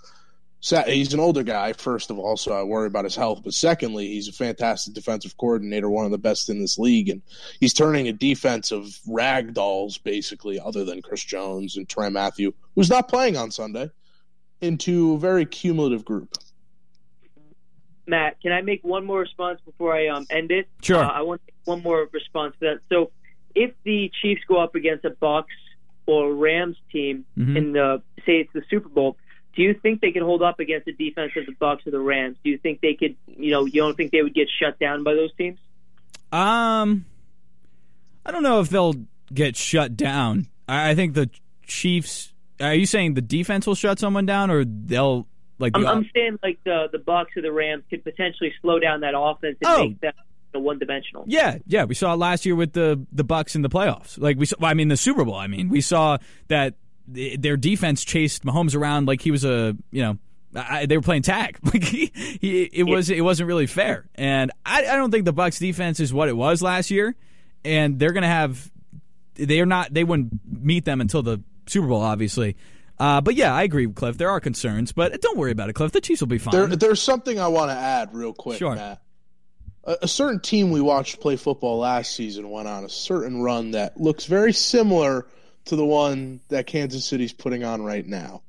He's 0.87 1.13
an 1.13 1.19
older 1.19 1.43
guy, 1.43 1.73
first 1.73 2.09
of 2.09 2.17
all, 2.17 2.37
so 2.37 2.53
I 2.53 2.63
worry 2.63 2.87
about 2.87 3.03
his 3.03 3.17
health. 3.17 3.41
But 3.43 3.53
secondly, 3.53 4.07
he's 4.07 4.29
a 4.29 4.31
fantastic 4.31 4.93
defensive 4.93 5.35
coordinator, 5.37 5.89
one 5.89 6.05
of 6.05 6.11
the 6.11 6.17
best 6.17 6.49
in 6.49 6.61
this 6.61 6.77
league, 6.79 7.09
and 7.09 7.21
he's 7.59 7.73
turning 7.73 8.07
a 8.07 8.13
defense 8.13 8.71
of 8.71 8.97
rag 9.05 9.53
dolls, 9.53 9.97
basically, 9.97 10.59
other 10.59 10.85
than 10.85 11.01
Chris 11.01 11.21
Jones 11.23 11.75
and 11.75 11.87
Tyrann 11.89 12.13
Mathieu, 12.13 12.53
who's 12.75 12.89
not 12.89 13.09
playing 13.09 13.35
on 13.35 13.51
Sunday, 13.51 13.89
into 14.61 15.15
a 15.15 15.19
very 15.19 15.45
cumulative 15.45 16.05
group. 16.05 16.33
Matt, 18.07 18.39
can 18.41 18.51
I 18.53 18.61
make 18.61 18.83
one 18.83 19.05
more 19.05 19.19
response 19.19 19.59
before 19.65 19.93
I 19.93 20.07
um, 20.07 20.25
end 20.29 20.51
it? 20.51 20.67
Sure. 20.81 20.97
Uh, 21.03 21.07
I 21.09 21.21
want 21.21 21.41
one 21.65 21.81
more 21.83 22.07
response 22.11 22.53
to 22.61 22.65
that. 22.67 22.79
So, 22.89 23.11
if 23.55 23.71
the 23.83 24.09
Chiefs 24.21 24.41
go 24.47 24.61
up 24.61 24.75
against 24.75 25.03
a 25.05 25.09
Bucks 25.09 25.53
or 26.05 26.33
Rams 26.33 26.77
team 26.91 27.25
Mhm. 27.37 27.57
in 27.57 27.71
the 27.73 28.01
say 28.25 28.37
it's 28.39 28.51
the 28.53 28.63
Super 28.69 28.89
Bowl, 28.89 29.17
do 29.55 29.61
you 29.61 29.73
think 29.73 30.01
they 30.01 30.11
could 30.11 30.21
hold 30.23 30.41
up 30.41 30.59
against 30.59 30.85
the 30.85 30.93
defense 30.93 31.31
of 31.37 31.45
the 31.45 31.51
Bucks 31.53 31.85
or 31.85 31.91
the 31.91 31.99
Rams? 31.99 32.37
Do 32.43 32.49
you 32.49 32.57
think 32.57 32.81
they 32.81 32.93
could? 32.95 33.15
You 33.27 33.51
know, 33.51 33.65
you 33.65 33.81
don't 33.81 33.95
think 33.95 34.11
they 34.11 34.21
would 34.21 34.33
get 34.33 34.47
shut 34.59 34.79
down 34.79 35.03
by 35.03 35.13
those 35.13 35.33
teams? 35.35 35.59
Um, 36.31 37.05
I 38.25 38.31
don't 38.31 38.43
know 38.43 38.59
if 38.59 38.69
they'll 38.69 38.95
get 39.33 39.55
shut 39.55 39.95
down. 39.95 40.47
I, 40.67 40.91
I 40.91 40.95
think 40.95 41.13
the 41.13 41.29
Chiefs. 41.65 42.33
Are 42.59 42.73
you 42.73 42.85
saying 42.85 43.13
the 43.15 43.21
defense 43.21 43.67
will 43.67 43.75
shut 43.75 43.99
someone 43.99 44.25
down, 44.25 44.49
or 44.51 44.63
they'll 44.65 45.27
like? 45.59 45.73
The, 45.73 45.79
I'm, 45.79 45.87
I'm 45.87 46.09
saying 46.13 46.39
like 46.43 46.59
the 46.63 46.87
the 46.91 46.99
Bucks 46.99 47.31
or 47.35 47.41
the 47.41 47.51
Rams 47.51 47.83
could 47.89 48.03
potentially 48.03 48.53
slow 48.61 48.79
down 48.79 49.01
that 49.01 49.13
offense 49.17 49.57
and 49.61 49.67
Oh. 49.69 49.83
make 49.85 49.99
them 50.01 50.13
one 50.63 50.77
dimensional. 50.77 51.23
Yeah, 51.27 51.57
yeah, 51.65 51.85
we 51.85 51.95
saw 51.95 52.13
it 52.13 52.17
last 52.17 52.45
year 52.45 52.55
with 52.55 52.73
the 52.73 53.05
the 53.11 53.23
Bucks 53.23 53.55
in 53.55 53.61
the 53.63 53.69
playoffs. 53.69 54.19
Like 54.19 54.37
we 54.37 54.45
saw, 54.45 54.55
I 54.61 54.73
mean, 54.75 54.87
the 54.87 54.97
Super 54.97 55.25
Bowl. 55.25 55.35
I 55.35 55.47
mean, 55.47 55.69
we 55.69 55.81
saw 55.81 56.17
that 56.47 56.75
th- 56.75 56.75
their 57.07 57.57
defense 57.57 58.03
chased 58.03 58.43
Mahomes 58.45 58.75
around 58.75 59.07
like 59.07 59.21
he 59.21 59.31
was 59.31 59.43
a 59.45 59.75
you 59.91 60.01
know. 60.01 60.17
I, 60.55 60.85
they 60.85 60.97
were 60.97 61.01
playing 61.01 61.23
tag. 61.23 61.57
Like 61.63 61.83
he, 61.83 62.11
he 62.39 62.61
it 62.71 62.83
was 62.83 63.09
it 63.09 63.21
wasn't 63.21 63.47
really 63.47 63.65
fair, 63.65 64.07
and 64.13 64.51
I, 64.63 64.85
I 64.85 64.95
don't 64.97 65.09
think 65.09 65.25
the 65.25 65.33
Bucks 65.33 65.57
defense 65.57 65.99
is 65.99 66.13
what 66.13 66.29
it 66.29 66.37
was 66.37 66.61
last 66.61 66.91
year, 66.91 67.15
and 67.65 67.97
they're 67.97 68.11
gonna 68.11 68.27
have 68.27 68.71
they 69.33 69.59
are 69.61 69.65
not 69.65 69.91
they 69.91 70.03
wouldn't 70.03 70.31
meet 70.45 70.85
them 70.85 71.01
until 71.01 71.23
the 71.23 71.41
Super 71.65 71.87
Bowl, 71.87 72.01
obviously. 72.01 72.55
Uh, 72.99 73.19
but 73.21 73.33
yeah, 73.33 73.51
I 73.53 73.63
agree 73.63 73.87
with 73.87 73.95
Cliff. 73.95 74.17
There 74.19 74.29
are 74.29 74.39
concerns, 74.39 74.91
but 74.91 75.19
don't 75.21 75.37
worry 75.37 75.51
about 75.51 75.69
it, 75.69 75.73
Cliff. 75.73 75.91
The 75.91 76.01
Chiefs 76.01 76.21
will 76.21 76.27
be 76.27 76.37
fine. 76.37 76.51
There, 76.53 76.67
there's 76.67 77.01
something 77.01 77.39
I 77.39 77.47
want 77.47 77.71
to 77.71 77.75
add 77.75 78.13
real 78.13 78.33
quick, 78.33 78.59
Sure. 78.59 78.75
Matt. 78.75 79.01
A, 79.85 79.97
a 80.03 80.07
certain 80.07 80.39
team 80.39 80.69
we 80.69 80.81
watched 80.81 81.19
play 81.19 81.35
football 81.35 81.79
last 81.79 82.15
season 82.15 82.49
went 82.51 82.67
on 82.67 82.83
a 82.85 82.89
certain 82.89 83.41
run 83.41 83.71
that 83.71 83.99
looks 83.99 84.25
very 84.25 84.53
similar 84.53 85.25
to 85.65 85.75
the 85.75 85.85
one 85.85 86.39
that 86.49 86.67
Kansas 86.67 87.05
City's 87.05 87.33
putting 87.33 87.63
on 87.63 87.83
right 87.83 88.05
now. 88.05 88.41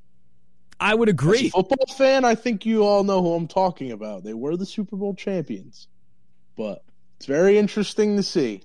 I 0.80 0.94
would 0.94 1.08
As 1.08 1.12
a 1.12 1.14
agree. 1.14 1.50
football 1.50 1.86
fan, 1.96 2.24
I 2.24 2.34
think 2.34 2.66
you 2.66 2.84
all 2.84 3.04
know 3.04 3.22
who 3.22 3.34
I'm 3.34 3.46
talking 3.48 3.92
about. 3.92 4.24
They 4.24 4.34
were 4.34 4.56
the 4.56 4.66
Super 4.66 4.96
Bowl 4.96 5.14
champions, 5.14 5.86
but 6.56 6.82
it's 7.16 7.26
very 7.26 7.58
interesting 7.58 8.16
to 8.16 8.22
see. 8.22 8.62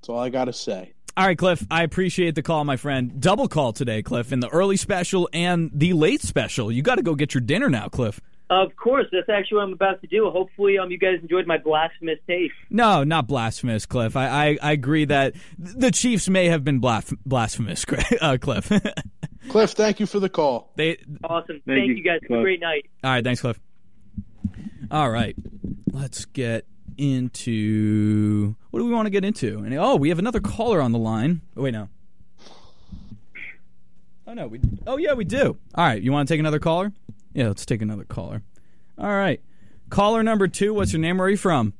That's 0.00 0.08
all 0.08 0.18
I 0.20 0.28
got 0.30 0.44
to 0.44 0.52
say. 0.52 0.92
All 1.16 1.26
right, 1.26 1.36
Cliff, 1.36 1.66
I 1.70 1.82
appreciate 1.82 2.36
the 2.36 2.42
call, 2.42 2.64
my 2.64 2.76
friend. 2.76 3.20
Double 3.20 3.48
call 3.48 3.72
today, 3.72 4.02
Cliff, 4.02 4.32
in 4.32 4.40
the 4.40 4.48
early 4.48 4.76
special 4.76 5.28
and 5.32 5.70
the 5.74 5.92
late 5.92 6.22
special. 6.22 6.70
You 6.70 6.82
got 6.82 6.94
to 6.94 7.02
go 7.02 7.14
get 7.14 7.34
your 7.34 7.40
dinner 7.42 7.68
now, 7.68 7.88
Cliff. 7.88 8.20
Of 8.50 8.74
course, 8.74 9.06
that's 9.12 9.28
actually 9.28 9.58
what 9.58 9.62
I'm 9.62 9.72
about 9.74 10.00
to 10.00 10.08
do. 10.08 10.28
Hopefully, 10.28 10.76
um, 10.76 10.90
you 10.90 10.98
guys 10.98 11.20
enjoyed 11.22 11.46
my 11.46 11.56
blasphemous 11.56 12.18
taste. 12.26 12.52
No, 12.68 13.04
not 13.04 13.28
blasphemous, 13.28 13.86
Cliff. 13.86 14.16
I, 14.16 14.26
I, 14.26 14.58
I 14.60 14.72
agree 14.72 15.04
that 15.04 15.34
the 15.56 15.92
Chiefs 15.92 16.28
may 16.28 16.46
have 16.48 16.64
been 16.64 16.80
blas- 16.80 17.14
blasphemous, 17.24 17.86
uh, 18.20 18.38
Cliff. 18.40 18.68
Cliff, 19.50 19.70
thank 19.70 20.00
you 20.00 20.06
for 20.06 20.18
the 20.18 20.28
call. 20.28 20.72
they, 20.74 20.98
Awesome. 21.22 21.62
Thank, 21.64 21.86
you, 21.86 21.94
you 21.94 22.02
guys. 22.02 22.18
Have 22.28 22.38
a 22.40 22.42
great 22.42 22.60
night. 22.60 22.86
all 23.04 23.12
right, 23.12 23.22
thanks, 23.22 23.40
Cliff. 23.40 23.60
All 24.90 25.08
right, 25.08 25.36
let's 25.92 26.24
get 26.24 26.66
into 26.98 28.56
what 28.70 28.80
do 28.80 28.84
we 28.84 28.92
want 28.92 29.06
to 29.06 29.10
get 29.10 29.24
into? 29.24 29.58
And 29.58 29.72
oh, 29.74 29.94
we 29.94 30.08
have 30.08 30.18
another 30.18 30.40
caller 30.40 30.80
on 30.80 30.90
the 30.90 30.98
line. 30.98 31.40
Oh, 31.56 31.62
wait, 31.62 31.70
no. 31.72 31.88
Oh 34.26 34.34
no, 34.34 34.48
we. 34.48 34.60
Oh 34.88 34.96
yeah, 34.96 35.14
we 35.14 35.24
do. 35.24 35.56
All 35.74 35.84
right, 35.84 36.02
you 36.02 36.10
want 36.10 36.28
to 36.28 36.34
take 36.34 36.40
another 36.40 36.58
caller? 36.58 36.92
Yeah, 37.32 37.48
let's 37.48 37.64
take 37.66 37.82
another 37.82 38.04
caller. 38.04 38.42
All 38.98 39.10
right, 39.10 39.40
caller 39.88 40.22
number 40.22 40.48
two. 40.48 40.74
What's 40.74 40.92
your 40.92 41.00
name? 41.00 41.18
Where 41.18 41.26
are 41.26 41.30
you 41.30 41.36
from? 41.36 41.74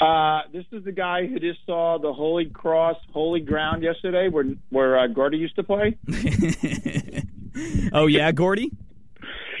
Uh, 0.00 0.40
this 0.52 0.64
is 0.72 0.84
the 0.84 0.90
guy 0.92 1.26
who 1.26 1.38
just 1.38 1.60
saw 1.64 1.98
the 1.98 2.12
Holy 2.12 2.46
Cross, 2.46 2.96
Holy 3.12 3.40
Ground 3.40 3.82
yesterday, 3.82 4.28
where 4.28 4.44
where 4.70 4.98
uh, 4.98 5.06
Gordy 5.06 5.38
used 5.38 5.54
to 5.56 5.62
play. 5.62 5.96
oh 7.92 8.06
yeah, 8.06 8.32
Gordy. 8.32 8.72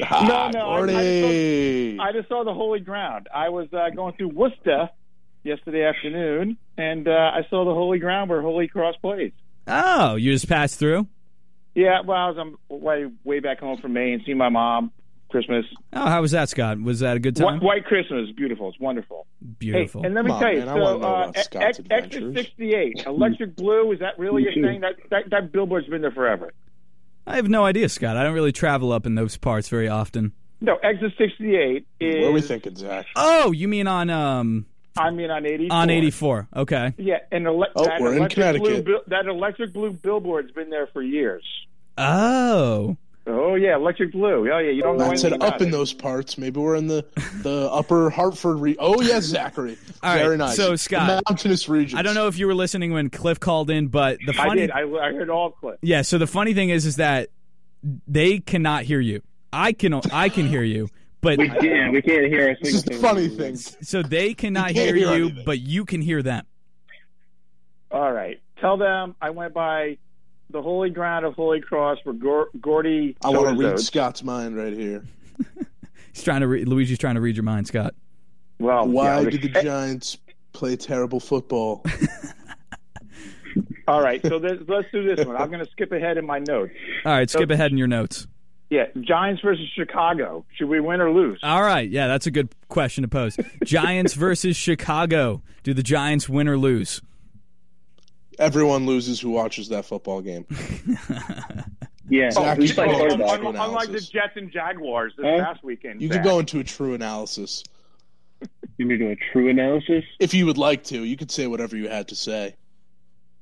no, 0.00 0.50
no, 0.50 0.70
I- 0.70 0.78
I 0.78 0.82
Gordy. 0.82 1.98
I 2.00 2.12
just 2.12 2.28
saw 2.28 2.44
the 2.44 2.54
Holy 2.54 2.80
Ground. 2.80 3.28
I 3.32 3.50
was 3.50 3.68
uh, 3.72 3.90
going 3.94 4.14
through 4.16 4.28
Worcester 4.30 4.90
yesterday 5.44 5.84
afternoon, 5.84 6.56
and 6.76 7.06
uh, 7.06 7.10
I 7.34 7.46
saw 7.50 7.64
the 7.64 7.74
Holy 7.74 7.98
Ground 7.98 8.30
where 8.30 8.42
Holy 8.42 8.66
Cross 8.68 8.96
plays. 9.00 9.32
Oh, 9.68 10.16
you 10.16 10.32
just 10.32 10.48
passed 10.48 10.78
through. 10.78 11.06
Yeah, 11.74 12.00
well, 12.04 12.16
I 12.18 12.28
was 12.28 12.38
on 12.38 12.56
way 12.68 13.06
way 13.24 13.40
back 13.40 13.60
home 13.60 13.78
from 13.80 13.92
Maine, 13.94 14.22
see 14.26 14.34
my 14.34 14.48
mom. 14.48 14.92
Christmas, 15.30 15.64
Oh, 15.94 16.06
how 16.08 16.20
was 16.20 16.32
that, 16.32 16.50
Scott? 16.50 16.78
Was 16.78 17.00
that 17.00 17.16
a 17.16 17.18
good 17.18 17.34
time? 17.34 17.58
White 17.60 17.86
Christmas, 17.86 18.28
beautiful. 18.36 18.68
It's 18.68 18.78
wonderful. 18.78 19.26
Beautiful. 19.58 20.02
Hey, 20.02 20.06
and 20.08 20.14
let 20.14 20.26
me 20.26 20.28
Come 20.30 20.36
on, 20.36 20.42
tell 20.42 20.52
you, 20.52 20.58
man, 20.58 20.68
so 20.68 20.74
wanna 20.82 20.94
uh, 20.94 20.98
about 20.98 21.36
Scott's 21.38 21.78
X- 21.78 21.88
Extra 21.90 22.34
68, 22.34 23.02
Electric 23.06 23.56
Blue, 23.56 23.92
is 23.92 24.00
that 24.00 24.18
really 24.18 24.42
a 24.46 24.52
thing? 24.52 24.82
That, 24.82 24.96
that 25.08 25.30
that 25.30 25.50
billboard's 25.50 25.86
been 25.88 26.02
there 26.02 26.10
forever. 26.10 26.52
I 27.26 27.36
have 27.36 27.48
no 27.48 27.64
idea, 27.64 27.88
Scott. 27.88 28.18
I 28.18 28.24
don't 28.24 28.34
really 28.34 28.52
travel 28.52 28.92
up 28.92 29.06
in 29.06 29.14
those 29.14 29.38
parts 29.38 29.70
very 29.70 29.88
often. 29.88 30.32
No, 30.60 30.76
Exit 30.82 31.12
68 31.16 31.86
is. 31.98 32.14
What 32.16 32.28
are 32.28 32.32
we 32.32 32.40
thinking, 32.42 32.76
Zach? 32.76 33.06
Oh, 33.16 33.52
you 33.52 33.68
mean 33.68 33.86
on 33.86 34.10
um 34.10 34.66
I 34.96 35.10
mean, 35.10 35.30
on 35.30 35.46
84. 35.46 35.76
on 35.76 35.90
eighty 35.90 36.10
four? 36.10 36.48
Okay. 36.54 36.92
Yeah, 36.98 37.18
and 37.30 37.46
ele- 37.46 37.66
Oh, 37.74 37.84
that 37.84 38.00
we're 38.00 38.12
in 38.12 38.18
electric 38.18 38.46
blue 38.56 38.60
Connecticut. 38.60 38.84
bill- 38.84 39.02
that 39.08 39.26
electric 39.26 39.72
blue 39.72 39.92
billboard's 39.92 40.52
been 40.52 40.68
there 40.70 40.86
for 40.88 41.02
years. 41.02 41.44
Oh, 41.98 42.96
Oh 43.24 43.54
yeah, 43.54 43.76
electric 43.76 44.10
blue. 44.10 44.50
Oh 44.52 44.58
yeah, 44.58 44.70
you 44.70 44.82
don't 44.82 44.96
know 44.96 45.04
Matt 45.04 45.12
anything 45.12 45.18
said 45.30 45.32
about 45.34 45.54
up 45.54 45.62
in 45.62 45.68
it. 45.68 45.70
those 45.70 45.92
parts. 45.92 46.36
Maybe 46.36 46.58
we're 46.58 46.74
in 46.74 46.88
the 46.88 47.04
the 47.42 47.68
upper 47.70 48.10
Hartford. 48.10 48.58
Re- 48.58 48.76
oh 48.80 49.00
yes, 49.00 49.22
Zachary. 49.26 49.78
All 50.02 50.12
right, 50.12 50.22
Very 50.22 50.36
nice. 50.36 50.56
so, 50.56 50.72
The 50.72 50.78
Scott, 50.78 51.22
mountainous 51.28 51.68
regions. 51.68 51.96
I 52.00 52.02
don't 52.02 52.16
know 52.16 52.26
if 52.26 52.36
you 52.36 52.48
were 52.48 52.54
listening 52.54 52.92
when 52.92 53.10
Cliff 53.10 53.38
called 53.38 53.70
in, 53.70 53.86
but 53.86 54.18
the 54.26 54.32
I 54.32 54.46
funny 54.48 54.60
did. 54.62 54.72
I, 54.72 54.80
I 54.80 55.12
heard 55.12 55.30
all 55.30 55.52
clips. 55.52 55.78
yeah. 55.82 56.02
So 56.02 56.18
the 56.18 56.26
funny 56.26 56.52
thing 56.52 56.70
is, 56.70 56.84
is 56.84 56.96
that 56.96 57.28
they 58.08 58.40
cannot 58.40 58.82
hear 58.84 58.98
you. 58.98 59.22
I 59.52 59.72
can 59.72 59.94
I 60.12 60.28
can 60.28 60.48
hear 60.48 60.64
you, 60.64 60.88
but 61.22 61.38
We 61.38 61.48
can't. 61.48 61.92
We 61.92 62.02
can't 62.02 62.26
hear 62.26 62.50
a 62.50 62.56
This 62.60 62.74
is 62.74 62.80
single 62.82 63.00
the 63.00 63.08
funny 63.08 63.28
thing. 63.28 63.56
so 63.56 64.02
they 64.02 64.34
cannot 64.34 64.72
hear 64.72 64.94
hear 64.94 65.14
you, 65.16 65.24
anything. 65.26 65.44
but 65.46 65.60
you 65.60 65.84
can 65.86 66.02
hear 66.02 66.22
them. 66.22 66.44
All 67.90 68.12
right, 68.12 68.40
tell 68.60 68.76
them 68.76 69.14
I 69.22 69.30
went 69.30 69.54
by 69.54 69.96
the 70.50 70.60
holy 70.60 70.90
ground 70.90 71.24
of 71.24 71.34
Holy 71.34 71.60
Cross 71.60 71.98
where 72.04 72.14
Gor- 72.14 72.50
Gordy. 72.60 73.16
I 73.24 73.28
want 73.30 73.40
to 73.40 73.44
so-and-so- 73.48 73.70
read 73.70 73.80
Scott's 73.80 74.22
mind 74.22 74.56
right 74.56 74.72
here. 74.72 75.02
He's 76.12 76.22
trying 76.22 76.42
to 76.42 76.48
re- 76.48 76.64
Luigi's 76.66 76.98
trying 76.98 77.14
to 77.14 77.22
read 77.22 77.36
your 77.36 77.44
mind, 77.44 77.66
Scott. 77.68 77.94
Well, 78.58 78.86
Why 78.86 79.20
yeah, 79.22 79.30
did 79.30 79.42
the 79.42 79.48
Giants 79.62 80.18
play 80.52 80.76
terrible 80.76 81.20
football? 81.20 81.82
All 83.88 84.02
right, 84.02 84.24
so 84.26 84.38
this, 84.38 84.58
let's 84.68 84.88
do 84.92 85.02
this 85.14 85.26
one. 85.26 85.36
I'm 85.36 85.50
going 85.50 85.64
to 85.64 85.70
skip 85.70 85.90
ahead 85.90 86.16
in 86.16 86.24
my 86.26 86.38
notes. 86.38 86.72
All 87.04 87.12
right, 87.12 87.28
skip 87.28 87.50
ahead 87.50 87.72
in 87.72 87.78
your 87.78 87.88
notes. 87.88 88.26
Yeah, 88.72 88.86
Giants 89.02 89.42
versus 89.42 89.68
Chicago. 89.76 90.46
Should 90.56 90.70
we 90.70 90.80
win 90.80 91.02
or 91.02 91.12
lose? 91.12 91.38
All 91.42 91.60
right, 91.62 91.90
yeah, 91.90 92.06
that's 92.06 92.26
a 92.26 92.30
good 92.30 92.48
question 92.68 93.02
to 93.02 93.08
pose. 93.08 93.36
Giants 93.64 94.14
versus 94.14 94.56
Chicago. 94.56 95.42
Do 95.62 95.74
the 95.74 95.82
Giants 95.82 96.26
win 96.26 96.48
or 96.48 96.56
lose? 96.56 97.02
Everyone 98.38 98.86
loses 98.86 99.20
who 99.20 99.28
watches 99.28 99.68
that 99.68 99.84
football 99.84 100.22
game. 100.22 100.46
Yeah. 102.08 102.30
Zach, 102.30 102.58
we 102.58 102.66
you 102.66 102.74
play 102.74 102.88
can 102.88 102.98
go 102.98 103.04
into 103.04 103.16
quarterback. 103.24 103.40
true 103.40 103.48
Unlike 103.50 103.68
unlike 103.68 103.92
the. 103.92 104.00
Jets 104.00 104.32
and 104.36 104.50
Jaguars 104.52 105.14
this 105.16 105.24
Huh? 105.26 105.44
past 105.44 105.62
weekend. 105.64 106.02
You 106.02 106.08
could 106.10 106.24
go 106.24 106.40
into 106.40 106.58
a 106.58 106.64
true 106.64 106.92
analysis 106.94 107.62
You 108.76 108.86
mean 108.86 108.98
do 108.98 109.08
a 109.10 109.16
true 109.32 109.48
analysis? 109.48 110.04
if 110.18 110.34
you 110.34 110.44
would 110.46 110.58
like 110.58 110.84
to. 110.84 111.04
You 111.04 111.16
could 111.16 111.30
say 111.30 111.46
whatever 111.46 111.76
you 111.76 111.88
had 111.88 112.08
to 112.08 112.16
say. 112.16 112.56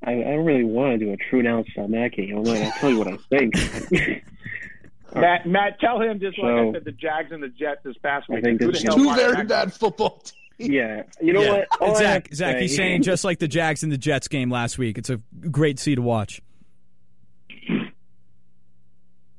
I, 0.04 0.12
I 0.12 0.22
don't 0.22 0.44
really 0.44 0.64
want 0.64 0.98
to 1.00 1.04
do 1.06 1.12
a 1.12 1.16
true 1.16 1.40
analysis 1.40 1.72
on 1.78 1.90
that 1.92 2.12
game. 2.12 2.36
I'm 2.36 2.44
like, 2.44 2.62
I'll 2.62 2.72
tell 2.72 2.90
you 2.90 2.98
what 2.98 3.08
I 3.08 3.16
think. 3.30 3.54
Matt, 5.14 5.46
Matt, 5.46 5.80
tell 5.80 6.00
him 6.00 6.20
just 6.20 6.38
like 6.38 6.50
I 6.52 6.72
said, 6.72 6.84
the 6.84 6.92
Jags 6.92 7.32
and 7.32 7.42
the 7.42 7.48
Jets 7.48 7.80
this 7.84 7.96
past 8.02 8.28
week. 8.28 8.44
think 8.44 8.60
Who 8.60 8.72
this 8.72 8.82
the 8.82 8.88
hell 8.88 8.96
Two 8.96 9.14
very 9.14 9.36
that 9.36 9.48
bad 9.48 9.72
football 9.72 10.22
teams. 10.58 10.70
yeah, 10.70 11.02
you 11.20 11.32
know 11.32 11.42
Yeah. 11.42 11.52
what? 11.52 11.68
All 11.80 11.90
I 11.96 11.98
Zach, 11.98 12.28
to 12.28 12.34
Zach, 12.36 12.56
he's 12.58 12.76
saying 12.76 13.02
just 13.02 13.24
like 13.24 13.38
the 13.38 13.48
Jags 13.48 13.82
and 13.82 13.90
the 13.90 13.98
Jets 13.98 14.28
game 14.28 14.50
last 14.50 14.78
week. 14.78 14.98
It's 14.98 15.10
a 15.10 15.16
great 15.50 15.78
see 15.78 15.94
to 15.94 16.02
watch. 16.02 16.40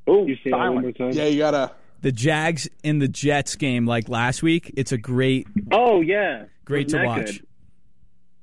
Ooh, 0.09 0.25
You 0.27 0.35
say 0.43 0.49
that 0.49 0.57
one 0.57 0.81
more 0.81 0.91
time? 0.91 1.11
Yeah, 1.13 1.25
you 1.25 1.37
gotta. 1.39 1.71
The 2.01 2.11
Jags 2.11 2.67
and 2.83 3.01
the 3.01 3.07
Jets 3.07 3.55
game 3.55 3.85
like 3.85 4.09
last 4.09 4.41
week. 4.41 4.73
It's 4.75 4.91
a 4.91 4.97
great, 4.97 5.47
Oh 5.71 6.01
yeah, 6.01 6.45
great 6.65 6.89
to 6.89 6.97
Wasn't 6.97 7.01
that 7.15 7.21
watch. 7.25 7.37
good? 7.37 7.47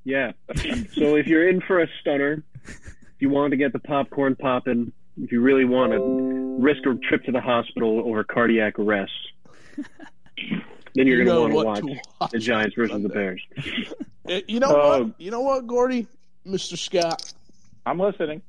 Yeah. 0.05 0.31
so 0.93 1.15
if 1.17 1.27
you're 1.27 1.47
in 1.49 1.59
for 1.61 1.81
a 1.81 1.87
stunner, 1.99 2.43
if 2.65 3.15
you 3.19 3.29
want 3.29 3.51
to 3.51 3.57
get 3.57 3.73
the 3.73 3.79
popcorn 3.79 4.35
popping, 4.37 4.93
if 5.21 5.31
you 5.31 5.41
really 5.41 5.65
want 5.65 5.91
to 5.91 6.57
risk 6.59 6.85
a 6.85 6.95
trip 7.07 7.23
to 7.25 7.31
the 7.31 7.41
hospital 7.41 8.01
over 8.05 8.23
cardiac 8.23 8.79
arrest, 8.79 9.11
then 10.95 11.07
you're 11.07 11.19
You 11.19 11.25
going 11.25 11.27
know 11.27 11.47
to 11.49 11.53
want 11.55 11.75
to 11.77 11.81
to 11.81 11.87
watch 11.87 12.03
watch 12.21 12.31
the 12.31 12.39
Giants 12.39 12.75
versus 12.75 13.01
the 13.01 13.09
Bears. 13.09 13.41
Eh, 14.27 14.41
You 14.47 14.59
know 14.59 14.67
Oh. 14.69 15.03
what? 15.05 15.19
You 15.19 15.31
know 15.31 15.41
what, 15.41 15.65
Gordy, 15.65 16.05
Mister 16.45 16.77
Scott. 16.77 17.33
I'm 17.85 17.99
listening. 17.99 18.41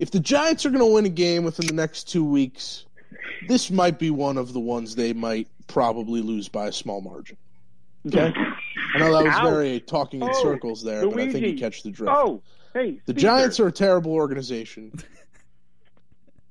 If 0.00 0.10
the 0.10 0.18
Giants 0.18 0.66
are 0.66 0.70
going 0.70 0.80
to 0.84 0.92
win 0.92 1.04
a 1.06 1.10
game 1.10 1.44
within 1.44 1.66
the 1.68 1.74
next 1.74 2.04
two 2.08 2.24
weeks, 2.24 2.84
this 3.46 3.70
might 3.70 3.98
be 3.98 4.10
one 4.10 4.38
of 4.38 4.52
the 4.52 4.58
ones 4.60 4.96
they 4.96 5.12
might 5.12 5.46
probably 5.68 6.20
lose 6.22 6.48
by 6.48 6.66
a 6.68 6.72
small 6.72 7.00
margin. 7.00 7.36
Okay, 8.08 8.32
I 8.94 8.98
know 8.98 9.12
that 9.12 9.22
was 9.24 9.34
Ouch. 9.34 9.42
very 9.44 9.78
talking 9.80 10.22
in 10.22 10.30
Oh, 10.30 10.42
circles 10.42 10.82
there, 10.82 11.06
but 11.08 11.20
I 11.20 11.30
think 11.30 11.46
you 11.46 11.58
catch 11.58 11.82
the 11.82 11.90
drift. 11.90 12.10
Oh, 12.12 12.42
hey, 12.74 12.98
The 13.04 13.12
Giants 13.12 13.60
are 13.60 13.66
a 13.68 13.72
terrible 13.72 14.12
organization. 14.14 14.90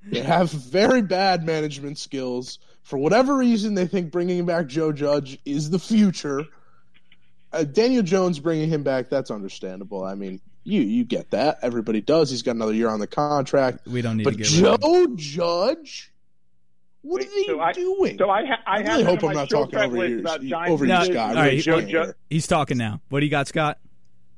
They 0.06 0.22
have 0.22 0.52
very 0.52 1.02
bad 1.02 1.46
management 1.46 1.98
skills. 1.98 2.60
For 2.84 2.98
whatever 2.98 3.36
reason, 3.38 3.76
they 3.76 3.86
think 3.88 4.12
bringing 4.12 4.46
back 4.46 4.68
Joe 4.68 4.92
Judge 4.92 5.38
is 5.46 5.70
the 5.70 5.80
future. 5.80 6.46
Uh, 7.52 7.64
Daniel 7.64 8.04
Jones 8.04 8.40
bringing 8.40 8.70
him 8.70 8.84
back, 8.84 9.10
that's 9.10 9.32
understandable. 9.32 10.04
I 10.04 10.16
mean, 10.16 10.40
you 10.64 10.82
you 10.82 11.04
get 11.04 11.32
that. 11.32 11.60
Everybody 11.62 12.02
does. 12.02 12.30
He's 12.30 12.42
got 12.44 12.56
another 12.56 12.74
year 12.74 12.90
on 12.90 13.00
the 13.00 13.08
contract. 13.08 13.88
We 13.88 14.02
don't 14.02 14.18
need 14.18 14.24
But 14.24 14.32
to 14.32 14.38
get 14.38 14.52
rid 14.52 14.60
him. 14.60 14.78
Joe 14.82 15.08
Judge? 15.16 16.12
What 17.02 17.22
Wait, 17.22 17.28
are 17.28 17.32
they 17.36 17.44
so 17.46 17.60
I- 17.62 17.72
doing? 17.74 18.18
So 18.18 18.30
I, 18.30 18.46
ha- 18.46 18.60
I, 18.68 18.76
I 18.76 18.80
really 18.82 19.04
that 19.04 19.10
hope 19.10 19.24
I'm 19.30 19.34
not 19.36 19.50
talking 19.50 19.80
over 19.80 19.98
list 19.98 20.10
you, 20.12 20.20
about 20.20 20.70
over 20.70 20.86
you, 20.86 20.90
No, 20.92 21.00
decisions. 21.00 21.16
Scott. 21.16 21.18
I 21.18 21.30
all 21.30 21.36
right, 21.46 21.52
can't 21.52 21.64
Joe, 21.64 21.78
hear 21.80 21.88
Joe, 21.88 22.10
it. 22.10 22.18
He's 22.30 22.46
talking 22.48 22.78
now. 22.78 23.02
What 23.10 23.22
do 23.22 23.26
you 23.26 23.32
got, 23.32 23.48
Scott? 23.48 23.78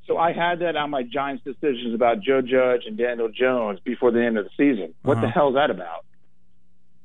So 0.07 0.17
I 0.17 0.33
had 0.33 0.59
that 0.59 0.75
on 0.75 0.89
my 0.89 1.03
Giants 1.03 1.43
decisions 1.43 1.93
about 1.95 2.21
Joe 2.21 2.41
Judge 2.41 2.81
and 2.85 2.97
Daniel 2.97 3.29
Jones 3.29 3.79
before 3.83 4.11
the 4.11 4.23
end 4.23 4.37
of 4.37 4.45
the 4.45 4.51
season. 4.57 4.93
What 5.03 5.15
the 5.21 5.27
Uh-huh. 5.27 5.31
hell 5.33 5.49
is 5.49 5.55
that 5.55 5.69
about? 5.69 6.05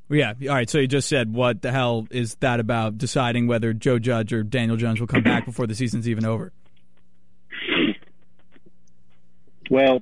Yeah. 0.08 0.34
All 0.42 0.54
right. 0.54 0.70
So 0.70 0.78
you 0.78 0.86
just 0.86 1.08
said, 1.08 1.32
what 1.32 1.62
the 1.62 1.72
hell 1.72 2.06
is 2.10 2.36
that 2.36 2.60
about 2.60 2.96
deciding 2.98 3.48
whether 3.48 3.72
Joe 3.72 3.98
Judge 3.98 4.32
or 4.32 4.42
Daniel 4.44 4.76
Jones 4.76 5.00
will 5.00 5.06
come 5.08 5.22
back 5.22 5.44
before 5.46 5.66
the 5.66 5.74
season's 5.74 6.08
even 6.08 6.24
over? 6.24 6.52
Well, 9.70 10.00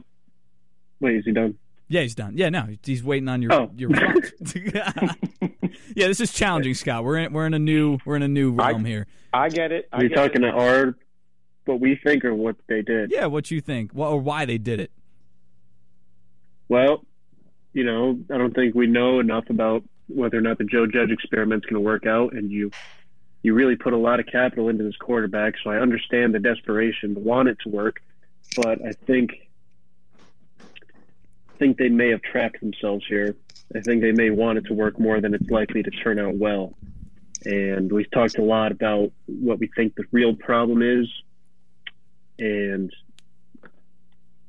wait, 1.00 1.16
is 1.16 1.24
he 1.24 1.32
done? 1.32 1.56
Yeah, 1.88 2.02
he's 2.02 2.14
done. 2.14 2.36
Yeah, 2.36 2.48
no, 2.50 2.66
he's 2.82 3.02
waiting 3.04 3.28
on 3.28 3.42
your 3.42 3.52
Oh. 3.52 3.70
your 3.76 3.90
response. 3.90 4.32
yeah, 5.94 6.06
this 6.06 6.20
is 6.20 6.32
challenging, 6.32 6.74
Scott. 6.74 7.04
We're 7.04 7.18
in 7.18 7.32
we're 7.32 7.46
in 7.46 7.54
a 7.54 7.58
new 7.58 7.98
we're 8.04 8.16
in 8.16 8.22
a 8.22 8.28
new 8.28 8.56
I- 8.58 8.70
realm 8.70 8.84
here. 8.84 9.06
I 9.32 9.48
get 9.48 9.72
it. 9.72 9.88
I 9.92 9.96
Are 9.98 10.02
you 10.04 10.08
get 10.10 10.14
talking 10.16 10.44
it. 10.44 10.50
to 10.52 10.56
our 10.56 10.96
what 11.66 11.80
we 11.80 11.96
think 11.96 12.24
or 12.24 12.34
what 12.34 12.56
they 12.66 12.82
did? 12.82 13.10
Yeah, 13.10 13.26
what 13.26 13.50
you 13.50 13.60
think? 13.60 13.92
Well, 13.94 14.10
or 14.10 14.20
why 14.20 14.44
they 14.44 14.58
did 14.58 14.80
it? 14.80 14.90
Well, 16.68 17.04
you 17.72 17.84
know, 17.84 18.18
I 18.32 18.38
don't 18.38 18.54
think 18.54 18.74
we 18.74 18.86
know 18.86 19.20
enough 19.20 19.50
about 19.50 19.82
whether 20.08 20.38
or 20.38 20.40
not 20.40 20.58
the 20.58 20.64
Joe 20.64 20.86
Judge 20.86 21.10
experiment's 21.10 21.66
going 21.66 21.74
to 21.74 21.80
work 21.80 22.06
out, 22.06 22.32
and 22.34 22.50
you 22.50 22.70
you 23.42 23.52
really 23.52 23.76
put 23.76 23.92
a 23.92 23.98
lot 23.98 24.20
of 24.20 24.26
capital 24.26 24.68
into 24.68 24.84
this 24.84 24.96
quarterback. 24.96 25.54
So 25.62 25.70
I 25.70 25.76
understand 25.76 26.34
the 26.34 26.38
desperation 26.38 27.14
to 27.14 27.20
want 27.20 27.48
it 27.48 27.58
to 27.64 27.68
work, 27.68 28.00
but 28.56 28.84
I 28.84 28.92
think 28.92 29.32
I 30.60 31.56
think 31.58 31.76
they 31.76 31.88
may 31.88 32.10
have 32.10 32.22
trapped 32.22 32.60
themselves 32.60 33.04
here. 33.06 33.36
I 33.74 33.80
think 33.80 34.02
they 34.02 34.12
may 34.12 34.30
want 34.30 34.58
it 34.58 34.66
to 34.66 34.74
work 34.74 34.98
more 34.98 35.20
than 35.20 35.34
it's 35.34 35.48
likely 35.50 35.82
to 35.82 35.90
turn 35.90 36.18
out 36.18 36.36
well. 36.36 36.74
And 37.44 37.92
we've 37.92 38.10
talked 38.10 38.38
a 38.38 38.42
lot 38.42 38.72
about 38.72 39.12
what 39.26 39.58
we 39.58 39.70
think 39.76 39.94
the 39.94 40.04
real 40.10 40.34
problem 40.34 40.82
is, 40.82 41.08
and 42.38 42.92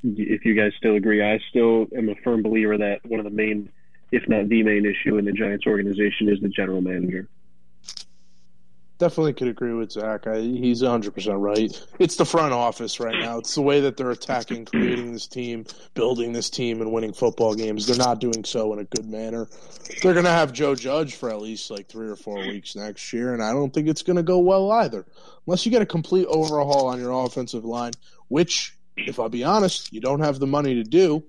if 0.03 0.45
you 0.45 0.53
guys 0.53 0.71
still 0.77 0.95
agree, 0.95 1.23
I 1.23 1.39
still 1.49 1.87
am 1.97 2.09
a 2.09 2.15
firm 2.23 2.43
believer 2.43 2.77
that 2.77 2.99
one 3.05 3.19
of 3.19 3.25
the 3.25 3.31
main, 3.31 3.69
if 4.11 4.27
not 4.27 4.47
the 4.49 4.63
main 4.63 4.85
issue 4.85 5.17
in 5.17 5.25
the 5.25 5.31
Giants 5.31 5.65
organization 5.65 6.29
is 6.29 6.39
the 6.41 6.49
general 6.49 6.81
manager. 6.81 7.27
Definitely 8.97 9.33
could 9.33 9.49
agree 9.49 9.73
with 9.73 9.91
Zach. 9.91 10.25
I, 10.25 10.39
he's 10.39 10.81
100% 10.81 11.41
right. 11.41 11.87
It's 11.99 12.15
the 12.15 12.25
front 12.25 12.53
office 12.53 12.99
right 13.01 13.19
now. 13.19 13.39
It's 13.39 13.53
the 13.53 13.61
way 13.61 13.81
that 13.81 13.97
they're 13.97 14.11
attacking, 14.11 14.65
creating 14.65 15.11
this 15.11 15.27
team, 15.27 15.65
building 15.95 16.31
this 16.31 16.49
team, 16.49 16.81
and 16.81 16.93
winning 16.93 17.11
football 17.11 17.55
games. 17.55 17.87
They're 17.87 17.97
not 17.97 18.21
doing 18.21 18.45
so 18.45 18.71
in 18.71 18.79
a 18.79 18.85
good 18.85 19.05
manner. 19.05 19.49
They're 20.01 20.13
going 20.13 20.25
to 20.25 20.31
have 20.31 20.53
Joe 20.53 20.75
Judge 20.75 21.15
for 21.15 21.29
at 21.29 21.41
least 21.41 21.69
like 21.71 21.89
three 21.89 22.07
or 22.07 22.15
four 22.15 22.37
weeks 22.37 22.77
next 22.77 23.11
year, 23.11 23.33
and 23.33 23.43
I 23.43 23.51
don't 23.51 23.73
think 23.73 23.89
it's 23.89 24.01
going 24.01 24.15
to 24.15 24.23
go 24.23 24.39
well 24.39 24.71
either. 24.71 25.05
Unless 25.45 25.65
you 25.65 25.71
get 25.71 25.81
a 25.81 25.85
complete 25.85 26.27
overhaul 26.27 26.87
on 26.87 26.99
your 26.99 27.11
offensive 27.11 27.65
line, 27.65 27.91
which, 28.29 28.77
if 28.95 29.19
I'll 29.19 29.27
be 29.27 29.43
honest, 29.43 29.91
you 29.91 29.99
don't 29.99 30.21
have 30.21 30.39
the 30.39 30.47
money 30.47 30.75
to 30.75 30.83
do. 30.83 31.21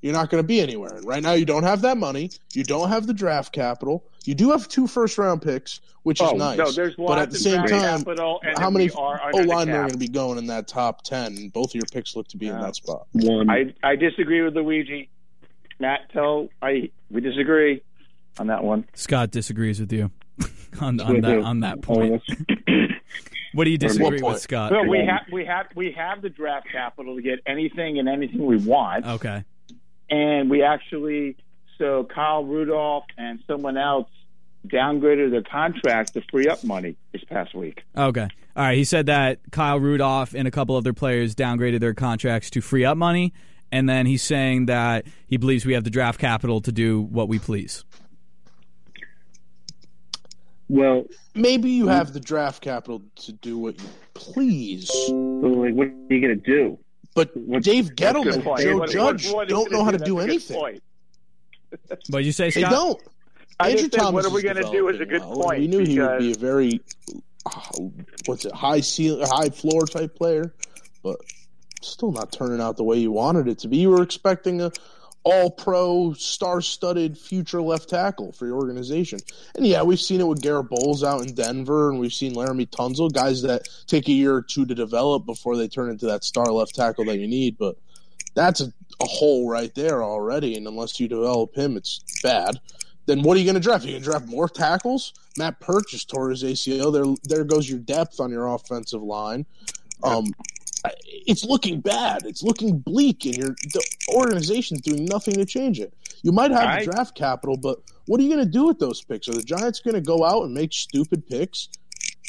You're 0.00 0.14
not 0.14 0.30
going 0.30 0.42
to 0.42 0.46
be 0.46 0.60
anywhere. 0.60 0.96
And 0.96 1.06
right 1.06 1.22
now, 1.22 1.32
you 1.32 1.44
don't 1.44 1.64
have 1.64 1.82
that 1.82 1.98
money. 1.98 2.30
You 2.54 2.64
don't 2.64 2.88
have 2.88 3.06
the 3.06 3.14
draft 3.14 3.52
capital. 3.52 4.04
You 4.26 4.34
do 4.34 4.50
have 4.50 4.66
two 4.68 4.86
first 4.86 5.18
round 5.18 5.40
picks, 5.42 5.80
which 6.02 6.20
is 6.20 6.28
Oh, 6.30 6.36
nice. 6.36 6.58
no, 6.58 6.70
there's 6.72 6.96
but 6.96 7.18
at 7.18 7.30
the 7.30 7.38
same 7.38 7.64
time, 7.64 8.00
capital, 8.00 8.40
how 8.56 8.70
many 8.70 8.90
are 8.90 9.20
O 9.22 9.26
under 9.28 9.42
the 9.42 9.48
linemen 9.48 9.74
are 9.74 9.78
cap. 9.78 9.88
going 9.88 9.92
to 9.92 9.98
be 9.98 10.08
going 10.08 10.38
in 10.38 10.46
that 10.48 10.66
top 10.66 11.02
ten? 11.02 11.48
Both 11.48 11.70
of 11.70 11.74
your 11.76 11.84
picks 11.92 12.16
look 12.16 12.26
to 12.28 12.36
be 12.36 12.48
in 12.48 12.58
that 12.60 12.74
spot. 12.76 13.06
One, 13.12 13.48
I 13.48 13.72
I 13.82 13.96
disagree 13.96 14.42
with 14.42 14.56
Luigi. 14.56 15.08
Matt, 15.78 16.10
tell 16.12 16.48
I 16.60 16.90
we 17.10 17.20
disagree 17.20 17.82
on 18.38 18.48
that 18.48 18.64
one. 18.64 18.86
Scott 18.94 19.30
disagrees 19.30 19.78
with 19.78 19.92
you 19.92 20.10
on, 20.80 21.00
on 21.00 21.20
that 21.20 21.38
on 21.38 21.60
that 21.60 21.78
oh, 21.78 21.80
point. 21.82 22.22
What 23.56 23.64
do 23.64 23.70
you 23.70 23.78
disagree 23.78 24.20
with, 24.20 24.38
Scott? 24.42 24.70
Well, 24.70 24.86
we 24.86 24.98
have 24.98 25.22
we 25.32 25.46
have 25.46 25.66
we 25.74 25.90
have 25.92 26.20
the 26.20 26.28
draft 26.28 26.66
capital 26.70 27.16
to 27.16 27.22
get 27.22 27.38
anything 27.46 27.98
and 27.98 28.06
anything 28.06 28.44
we 28.44 28.58
want, 28.58 29.06
Okay. 29.06 29.44
and 30.10 30.50
we 30.50 30.62
actually 30.62 31.38
so 31.78 32.04
Kyle 32.04 32.44
Rudolph 32.44 33.04
and 33.16 33.38
someone 33.46 33.78
else 33.78 34.10
downgraded 34.68 35.30
their 35.30 35.42
contract 35.42 36.14
to 36.14 36.22
free 36.30 36.48
up 36.48 36.62
money 36.64 36.96
this 37.12 37.24
past 37.24 37.54
week. 37.54 37.82
Okay. 37.96 38.28
All 38.56 38.62
right. 38.64 38.76
He 38.76 38.84
said 38.84 39.06
that 39.06 39.38
Kyle 39.52 39.78
Rudolph 39.80 40.34
and 40.34 40.46
a 40.48 40.50
couple 40.50 40.76
other 40.76 40.92
players 40.92 41.34
downgraded 41.34 41.80
their 41.80 41.94
contracts 41.94 42.50
to 42.50 42.60
free 42.60 42.84
up 42.84 42.96
money, 42.96 43.32
and 43.72 43.88
then 43.88 44.06
he's 44.06 44.22
saying 44.22 44.66
that 44.66 45.06
he 45.26 45.36
believes 45.36 45.64
we 45.66 45.74
have 45.74 45.84
the 45.84 45.90
draft 45.90 46.18
capital 46.18 46.60
to 46.62 46.72
do 46.72 47.00
what 47.02 47.28
we 47.28 47.38
please. 47.38 47.84
well, 50.68 51.04
Maybe 51.34 51.70
you 51.70 51.86
have 51.88 52.12
the 52.12 52.20
draft 52.20 52.62
capital 52.62 53.02
to 53.16 53.32
do 53.32 53.58
what 53.58 53.78
you 53.80 53.86
please, 54.14 54.90
like, 55.10 55.74
what 55.74 55.86
are 55.88 55.92
you 56.14 56.20
going 56.20 56.28
to 56.28 56.36
do? 56.36 56.78
but 57.14 57.36
What- 57.36 57.62
Dave 57.62 57.94
That's 57.96 58.16
Gettleman. 58.18 58.58
Joe 58.62 58.78
What- 58.78 58.90
Judge 58.90 59.26
what- 59.26 59.34
what 59.36 59.48
don't 59.48 59.70
know 59.70 59.84
how 59.84 59.90
to 59.90 59.98
do 59.98 60.18
anything. 60.18 60.56
point. 60.56 60.82
What 62.08 62.24
you 62.24 62.32
say, 62.32 62.50
They 62.50 62.62
don't. 62.62 63.00
I 63.58 63.70
Andrew 63.70 63.88
Thomas 63.88 64.24
what 64.24 64.32
are 64.32 64.34
we 64.34 64.42
going 64.42 64.56
to 64.56 64.70
do 64.70 64.88
is 64.88 65.00
a 65.00 65.06
good 65.06 65.20
well. 65.20 65.42
point. 65.42 65.60
We 65.60 65.68
knew 65.68 65.84
he 65.84 65.98
would 65.98 66.18
be 66.18 66.32
a 66.32 66.36
very, 66.36 66.80
uh, 67.46 67.60
what's 68.26 68.44
it, 68.44 68.52
high 68.52 68.80
ceiling, 68.80 69.26
high 69.26 69.48
floor 69.48 69.86
type 69.86 70.14
player, 70.14 70.52
but 71.02 71.16
still 71.82 72.12
not 72.12 72.32
turning 72.32 72.60
out 72.60 72.76
the 72.76 72.84
way 72.84 72.98
you 72.98 73.12
wanted 73.12 73.48
it 73.48 73.58
to 73.60 73.68
be. 73.68 73.78
You 73.78 73.90
were 73.90 74.02
expecting 74.02 74.60
a 74.60 74.72
all 75.26 75.50
pro, 75.50 76.12
star 76.12 76.60
studded 76.60 77.18
future 77.18 77.60
left 77.60 77.88
tackle 77.88 78.30
for 78.30 78.46
your 78.46 78.56
organization. 78.56 79.18
And 79.56 79.66
yeah, 79.66 79.82
we've 79.82 80.00
seen 80.00 80.20
it 80.20 80.26
with 80.26 80.40
Garett 80.40 80.68
Bolles 80.68 81.02
out 81.02 81.26
in 81.26 81.34
Denver, 81.34 81.90
and 81.90 81.98
we've 81.98 82.12
seen 82.12 82.34
Laremy 82.34 82.68
Tunsil, 82.70 83.12
guys 83.12 83.42
that 83.42 83.68
take 83.88 84.06
a 84.06 84.12
year 84.12 84.36
or 84.36 84.42
two 84.42 84.64
to 84.66 84.74
develop 84.74 85.26
before 85.26 85.56
they 85.56 85.66
turn 85.66 85.90
into 85.90 86.06
that 86.06 86.22
star 86.22 86.46
left 86.46 86.76
tackle 86.76 87.06
that 87.06 87.18
you 87.18 87.26
need. 87.26 87.58
But 87.58 87.76
that's 88.34 88.60
a, 88.60 88.66
a 89.00 89.04
hole 89.04 89.50
right 89.50 89.74
there 89.74 90.04
already. 90.04 90.56
And 90.56 90.68
unless 90.68 91.00
you 91.00 91.08
develop 91.08 91.56
him, 91.56 91.76
it's 91.76 92.00
bad. 92.22 92.60
Then 93.06 93.22
what 93.22 93.36
are 93.36 93.40
you 93.40 93.46
going 93.46 93.54
to 93.54 93.60
draft? 93.60 93.84
Are 93.84 93.86
you 93.86 93.94
going 93.94 94.02
to 94.02 94.10
draft 94.10 94.26
more 94.26 94.48
tackles? 94.48 95.14
Matt 95.38 95.60
Purchase 95.60 96.04
tore 96.04 96.30
his 96.30 96.42
ACL. 96.42 96.92
There, 96.92 97.14
there 97.24 97.44
goes 97.44 97.68
your 97.70 97.78
depth 97.78 98.20
on 98.20 98.30
your 98.30 98.46
offensive 98.52 99.02
line. 99.02 99.46
Um, 100.02 100.26
it's 101.26 101.44
looking 101.44 101.80
bad. 101.80 102.26
It's 102.26 102.42
looking 102.42 102.78
bleak, 102.78 103.24
and 103.24 103.36
your 103.36 103.48
the 103.48 103.84
organization's 104.14 104.82
doing 104.82 105.04
nothing 105.04 105.34
to 105.34 105.44
change 105.44 105.80
it. 105.80 105.94
You 106.22 106.32
might 106.32 106.50
have 106.50 106.62
I- 106.68 106.84
the 106.84 106.90
draft 106.92 107.14
capital, 107.14 107.56
but 107.56 107.78
what 108.06 108.20
are 108.20 108.22
you 108.22 108.28
going 108.28 108.44
to 108.44 108.50
do 108.50 108.66
with 108.66 108.78
those 108.78 109.02
picks? 109.02 109.28
Are 109.28 109.34
the 109.34 109.42
Giants 109.42 109.80
going 109.80 109.94
to 109.94 110.00
go 110.00 110.24
out 110.24 110.44
and 110.44 110.54
make 110.54 110.72
stupid 110.72 111.26
picks? 111.26 111.68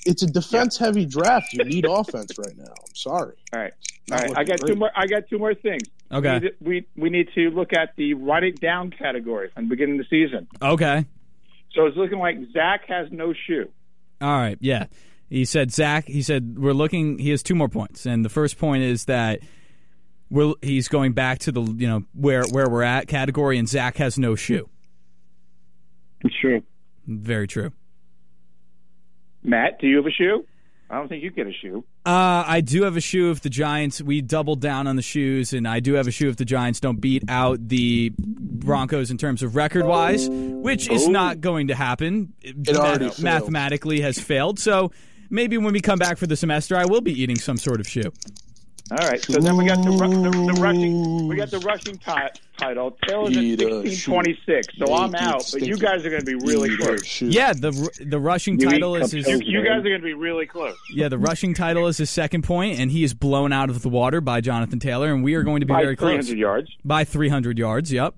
It's 0.06 0.24
a 0.24 0.28
defense-heavy 0.28 1.06
draft. 1.06 1.54
You 1.54 1.66
need 1.66 1.86
offense 1.90 2.32
right 2.38 2.58
now. 2.58 2.72
I'm 2.72 2.96
sorry. 2.96 3.36
All 3.54 3.60
right, 3.60 3.74
all 4.12 4.18
right. 4.18 4.34
I 4.38 4.44
got 4.44 4.60
two 4.66 4.76
more. 4.76 4.92
I 4.96 5.06
got 5.06 5.28
two 5.30 5.38
more 5.38 5.54
things. 5.54 5.84
We 6.12 6.18
Okay. 6.18 6.40
need, 6.40 6.52
we 6.62 6.88
we 6.96 7.10
need 7.10 7.30
to 7.36 7.50
look 7.50 7.74
at 7.74 7.96
the 7.98 8.14
write 8.14 8.44
it 8.44 8.60
down 8.62 8.92
category 8.92 9.50
from 9.54 9.66
the 9.66 9.70
beginning 9.70 10.00
of 10.00 10.06
the 10.10 10.26
season. 10.26 10.48
Okay. 10.62 11.06
So 11.74 11.86
it's 11.86 11.98
looking 11.98 12.20
like 12.20 12.38
Zach 12.54 12.82
has 12.88 13.08
no 13.12 13.34
shoe. 13.34 13.70
All 14.22 14.38
right. 14.38 14.58
Yeah. 14.62 14.86
He 15.30 15.44
said 15.46 15.72
Zach. 15.72 16.08
He 16.08 16.22
said 16.22 16.58
we're 16.58 16.72
looking. 16.74 17.20
He 17.20 17.30
has 17.32 17.44
two 17.44 17.56
more 17.56 17.68
points, 17.70 18.06
and 18.06 18.24
the 18.24 18.30
first 18.30 18.58
point 18.58 18.84
is 18.84 19.06
that 19.06 19.42
we're 20.30 20.54
he's 20.62 20.88
going 20.88 21.12
back 21.12 21.40
to 21.40 21.52
the 21.52 21.62
you 21.62 21.88
know 21.88 22.04
where 22.14 22.44
where 22.52 22.70
we're 22.70 22.84
at 22.84 23.08
category, 23.10 23.58
and 23.58 23.68
Zach 23.68 23.98
has 23.98 24.18
no 24.18 24.36
shoe. 24.36 24.70
It's 26.22 26.34
true. 26.40 26.64
Very 27.06 27.48
true. 27.48 27.74
Matt, 29.44 29.80
do 29.80 29.88
you 29.88 29.98
have 29.98 30.06
a 30.06 30.12
shoe? 30.12 30.46
I 30.90 30.96
don't 30.96 31.10
think 31.10 31.22
you 31.22 31.32
get 31.32 31.48
a 31.48 31.52
shoe. 31.52 31.84
Uh, 32.06 32.46
I 32.48 32.62
do 32.62 32.84
have 32.84 32.96
a 32.96 33.02
shoe 33.02 33.30
if 33.32 33.42
the 33.42 33.50
Giants. 33.50 34.02
We 34.02 34.22
doubled 34.22 34.62
down 34.62 34.88
on 34.88 34.96
the 34.96 35.02
shoes, 35.02 35.52
and 35.52 35.68
I 35.68 35.82
do 35.82 35.94
have 35.96 36.08
a 36.08 36.12
shoe 36.12 36.30
if 36.30 36.38
the 36.38 36.46
Giants 36.46 36.80
don't 36.80 37.02
beat 37.02 37.24
out 37.28 37.68
the 37.68 38.14
Broncos 38.18 39.12
in 39.12 39.18
terms 39.18 39.44
of 39.44 39.56
record 39.58 39.86
wise, 39.86 40.30
which 40.30 40.90
is 40.90 41.08
not 41.08 41.42
going 41.42 41.68
to 41.68 41.76
happen. 41.76 42.34
It 42.42 42.70
already 42.76 43.10
failed. 43.10 43.20
mathematically 43.20 44.02
has 44.02 44.18
failed. 44.18 44.60
So 44.60 44.92
maybe 45.30 45.58
when 45.58 45.74
we 45.74 45.82
come 45.82 46.00
back 46.00 46.18
for 46.18 46.28
the 46.28 46.38
semester, 46.38 46.78
I 46.78 46.86
will 46.86 47.02
be 47.02 47.12
eating 47.12 47.38
some 47.38 47.58
sort 47.58 47.82
of 47.82 47.88
shoe. 47.88 48.14
All 48.90 48.98
right. 49.10 49.22
So 49.22 49.40
then 49.40 49.58
we 49.58 49.66
got 49.66 49.84
the, 49.84 49.92
the, 49.92 50.54
the 50.54 50.62
rushing. 50.62 51.28
We 51.28 51.36
got 51.36 51.52
the 51.52 51.60
rushing 51.60 51.98
ti- 51.98 52.40
title. 52.58 52.98
Taylor's 53.06 53.36
at 53.36 53.44
Eat 53.44 53.62
a 53.62 53.82
sixteen 53.84 54.14
twenty 54.14 54.40
six. 54.46 54.68
So 54.78 54.94
I'm 54.96 55.12
Make 55.12 55.22
it 55.22 55.28
out, 55.28 55.50
but 55.52 55.62
you 55.64 55.76
guys 55.76 56.06
are 56.06 56.10
going 56.10 56.22
to 56.22 56.26
be 56.26 56.36
really 56.36 56.70
Eat 56.72 56.80
close. 56.80 57.22
Yeah, 57.22 57.52
the 57.52 57.72
the 58.06 58.18
rushing 58.20 58.58
You 58.60 58.68
eat 58.68 58.72
title 58.72 58.96
is 58.96 59.14
cupcakes. 59.14 59.28
his, 59.28 59.42
You 59.44 59.62
guys 59.64 59.80
are 59.80 59.90
going 59.90 60.00
to 60.00 60.06
be 60.06 60.14
really 60.14 60.46
close. 60.46 60.78
yeah 60.90 61.10
the 61.10 61.18
rushing 61.18 61.54
title 61.54 61.88
is 61.88 61.98
his 61.98 62.10
second 62.10 62.44
point, 62.44 62.80
and 62.80 62.90
he 62.90 63.04
is 63.04 63.14
blown 63.14 63.52
out 63.52 63.70
of 63.70 63.82
the 63.82 63.90
water 63.90 64.22
by 64.22 64.40
Jonathan 64.40 64.80
Taylor, 64.80 65.14
and 65.14 65.22
we 65.22 65.36
are 65.36 65.44
going 65.44 65.60
to 65.60 65.66
be 65.66 65.74
By 65.74 65.82
very 65.84 65.96
three 65.98 66.14
close 66.14 66.28
hundred 66.28 66.40
yards. 66.40 66.72
by 66.86 67.04
300 67.04 67.58
yards. 67.60 67.92
Yep. 67.92 68.16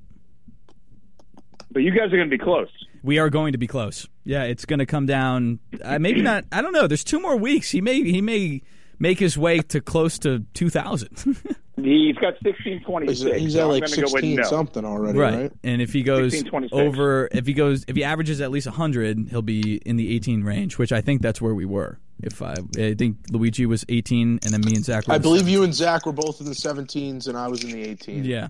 But 1.71 1.83
you 1.83 1.91
guys 1.91 2.07
are 2.13 2.17
going 2.17 2.29
to 2.29 2.37
be 2.37 2.43
close. 2.43 2.69
We 3.03 3.17
are 3.19 3.29
going 3.29 3.53
to 3.53 3.57
be 3.57 3.67
close. 3.67 4.07
Yeah, 4.23 4.43
it's 4.43 4.65
going 4.65 4.79
to 4.79 4.85
come 4.85 5.05
down. 5.05 5.59
Uh, 5.81 5.99
maybe 5.99 6.21
not. 6.21 6.45
I 6.51 6.61
don't 6.61 6.73
know. 6.73 6.85
There's 6.87 7.03
two 7.03 7.19
more 7.19 7.37
weeks. 7.37 7.69
He 7.71 7.81
may 7.81 8.01
he 8.03 8.21
may 8.21 8.61
make 8.99 9.19
his 9.19 9.37
way 9.37 9.59
to 9.59 9.81
close 9.81 10.19
to 10.19 10.45
2,000. 10.53 11.37
He's 11.83 12.15
got 12.15 12.33
sixteen 12.43 12.83
twenty 12.83 13.07
He's, 13.07 13.21
he's 13.21 13.53
so 13.53 13.61
at 13.61 13.67
like 13.67 13.81
going 13.83 13.91
to 13.93 13.95
go 13.97 14.01
with 14.01 14.11
sixteen 14.11 14.35
no. 14.35 14.43
something 14.43 14.83
already, 14.83 15.17
right. 15.17 15.33
right? 15.33 15.51
And 15.63 15.81
if 15.81 15.93
he 15.93 16.03
goes 16.03 16.43
over, 16.73 17.29
if 17.31 17.45
he 17.47 17.53
goes, 17.53 17.85
if 17.87 17.95
he 17.95 18.03
averages 18.03 18.41
at 18.41 18.51
least 18.51 18.67
100, 18.67 19.29
he'll 19.29 19.41
be 19.41 19.77
in 19.85 19.95
the 19.95 20.13
18 20.15 20.43
range, 20.43 20.77
which 20.77 20.91
I 20.91 20.99
think 20.99 21.21
that's 21.21 21.41
where 21.41 21.53
we 21.53 21.63
were. 21.65 21.97
If 22.21 22.41
I, 22.41 22.55
I 22.77 22.95
think 22.95 23.17
Luigi 23.31 23.65
was 23.65 23.85
18, 23.87 24.39
and 24.43 24.53
then 24.53 24.59
me 24.59 24.75
and 24.75 24.83
Zach. 24.83 25.07
Were 25.07 25.13
I 25.13 25.19
believe 25.19 25.43
17. 25.43 25.53
you 25.57 25.63
and 25.63 25.73
Zach 25.73 26.05
were 26.05 26.11
both 26.11 26.41
in 26.41 26.47
the 26.47 26.51
17s, 26.51 27.29
and 27.29 27.37
I 27.37 27.47
was 27.47 27.63
in 27.63 27.71
the 27.71 27.95
18s. 27.95 28.25
Yeah. 28.25 28.49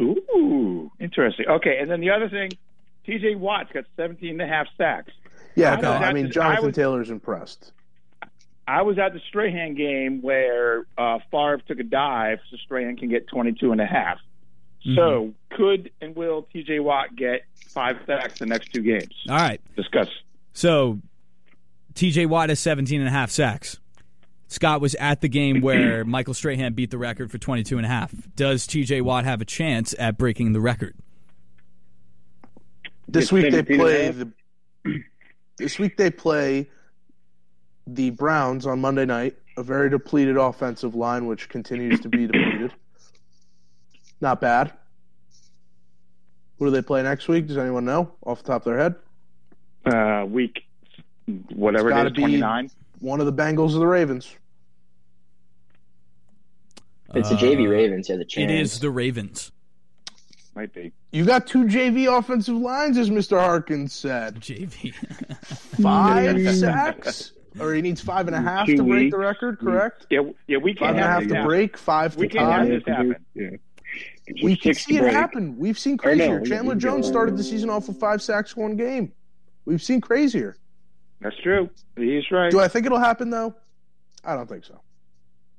Ooh, 0.00 0.90
interesting. 0.98 1.46
Okay, 1.48 1.78
and 1.78 1.90
then 1.90 2.00
the 2.00 2.08
other 2.10 2.30
thing, 2.30 2.52
T.J. 3.04 3.34
Watt's 3.34 3.70
got 3.72 3.84
17 3.96 4.30
and 4.30 4.40
a 4.40 4.46
half 4.46 4.68
sacks. 4.78 5.12
Yeah, 5.54 5.74
I 5.74 5.80
no, 5.80 5.92
I 5.92 6.12
mean 6.14 6.30
Jonathan 6.30 6.64
I 6.64 6.66
was- 6.68 6.74
Taylor's 6.76 7.10
impressed. 7.10 7.72
I 8.66 8.82
was 8.82 8.98
at 8.98 9.12
the 9.12 9.20
Strahan 9.28 9.74
game 9.74 10.22
where 10.22 10.84
uh, 10.96 11.18
Favre 11.30 11.60
took 11.66 11.80
a 11.80 11.84
dive, 11.84 12.38
so 12.50 12.56
Strahan 12.64 12.96
can 12.96 13.08
get 13.08 13.26
22 13.28 13.72
and 13.72 13.80
a 13.80 13.86
half. 13.86 14.18
So 14.94 15.34
could 15.50 15.90
and 16.00 16.16
will 16.16 16.48
T.J. 16.52 16.80
Watt 16.80 17.14
get 17.14 17.42
five 17.68 17.96
sacks 18.06 18.38
the 18.38 18.46
next 18.46 18.72
two 18.72 18.82
games? 18.82 19.14
All 19.28 19.36
right. 19.36 19.60
Discuss. 19.76 20.08
So 20.54 21.00
TJ 21.94 22.26
Watt 22.26 22.48
has 22.48 22.60
17 22.60 23.00
and 23.00 23.08
a 23.08 23.12
half 23.12 23.30
sacks. 23.30 23.78
Scott 24.48 24.80
was 24.80 24.94
at 24.96 25.20
the 25.20 25.28
game 25.28 25.60
where 25.62 26.04
Michael 26.04 26.34
Strahan 26.34 26.72
beat 26.72 26.90
the 26.90 26.98
record 26.98 27.30
for 27.30 27.38
22 27.38 27.76
and 27.76 27.86
a 27.86 27.88
half. 27.88 28.14
Does 28.34 28.66
TJ 28.66 29.02
Watt 29.02 29.24
have 29.24 29.40
a 29.40 29.44
chance 29.44 29.94
at 29.98 30.16
breaking 30.16 30.52
the 30.52 30.60
record? 30.60 30.96
This 33.06 33.30
week 33.30 33.50
they 33.50 33.58
17 33.58 33.80
and 33.80 33.82
a 33.82 33.84
play 33.84 34.10
the. 34.84 35.02
This 35.58 35.78
week 35.78 35.96
they 35.98 36.10
play 36.10 36.70
the 37.94 38.10
Browns 38.10 38.66
on 38.66 38.80
Monday 38.80 39.04
night. 39.04 39.36
A 39.56 39.62
very 39.62 39.90
depleted 39.90 40.36
offensive 40.36 40.94
line, 40.94 41.26
which 41.26 41.48
continues 41.48 42.00
to 42.00 42.08
be 42.08 42.26
depleted. 42.26 42.72
Not 44.20 44.40
bad. 44.40 44.72
Who 46.58 46.66
do 46.66 46.70
they 46.70 46.82
play 46.82 47.02
next 47.02 47.26
week? 47.28 47.46
Does 47.46 47.56
anyone 47.58 47.84
know 47.84 48.12
off 48.24 48.42
the 48.42 48.48
top 48.52 48.62
of 48.62 48.72
their 48.72 48.78
head? 48.78 48.94
Uh, 49.84 50.24
week, 50.26 50.62
whatever 51.54 51.88
It's 51.90 51.94
it 51.94 51.98
gotta 51.98 52.08
is, 52.10 52.14
be- 52.16 52.22
29. 52.22 52.70
One 53.00 53.20
of 53.20 53.26
the 53.26 53.32
Bengals 53.32 53.74
or 53.74 53.78
the 53.80 53.86
Ravens. 53.86 54.34
It's 57.14 57.28
the 57.30 57.34
JV 57.36 57.68
Ravens. 57.68 58.08
Yeah, 58.08 58.16
the 58.16 58.24
chance. 58.24 58.50
Uh, 58.50 58.54
It 58.54 58.60
is 58.60 58.78
the 58.78 58.90
Ravens. 58.90 59.50
Might 60.54 60.72
be. 60.72 60.92
You 61.12 61.24
got 61.24 61.46
two 61.46 61.64
JV 61.64 62.06
offensive 62.18 62.54
lines, 62.56 62.98
as 62.98 63.10
Mr. 63.10 63.38
Harkins 63.40 63.92
said. 63.92 64.36
JV. 64.36 64.94
Five 65.82 66.54
sacks, 66.56 67.32
or 67.58 67.72
he 67.74 67.82
needs 67.82 68.00
five 68.00 68.26
and 68.28 68.36
a 68.36 68.40
half 68.40 68.66
Two 68.66 68.76
to 68.76 68.82
break 68.84 69.00
weeks. 69.04 69.12
the 69.12 69.18
record. 69.18 69.58
Correct. 69.58 70.06
Yeah, 70.10 70.20
yeah, 70.46 70.58
we 70.58 70.72
Five 70.74 70.78
can't 70.78 70.90
and 70.96 70.98
a 71.00 71.02
have 71.02 71.10
half 71.12 71.22
this 71.22 71.28
to 71.30 71.34
happen. 71.36 71.48
break, 71.48 71.76
five 71.76 72.12
to 72.14 72.18
We 72.20 72.28
can't 72.28 72.50
have 72.52 72.62
tie. 72.62 72.68
this 72.68 72.82
happen. 72.86 73.16
Yeah. 73.34 73.50
We 74.44 74.56
can 74.56 74.74
Six 74.74 74.86
see 74.86 74.96
it 74.96 75.00
break. 75.00 75.12
happen. 75.12 75.58
We've 75.58 75.78
seen 75.78 75.94
I 76.04 76.14
know, 76.14 76.16
crazier. 76.28 76.38
yeah, 76.44 76.48
Chandler 76.48 76.74
we 76.74 76.80
Jones 76.80 77.08
started 77.08 77.36
the 77.36 77.42
season 77.42 77.68
off 77.70 77.88
with 77.88 77.98
five 77.98 78.22
sacks, 78.22 78.56
one 78.56 78.76
game. 78.76 79.12
We've 79.64 79.82
seen 79.82 80.00
crazier. 80.00 80.56
That's 81.20 81.36
true. 81.42 81.68
He's 81.96 82.30
right. 82.30 82.50
Do 82.50 82.60
I 82.60 82.68
think 82.68 82.86
it'll 82.86 82.98
happen 83.00 83.30
though? 83.30 83.54
I 84.24 84.36
don't 84.36 84.48
think 84.48 84.64
so. 84.64 84.80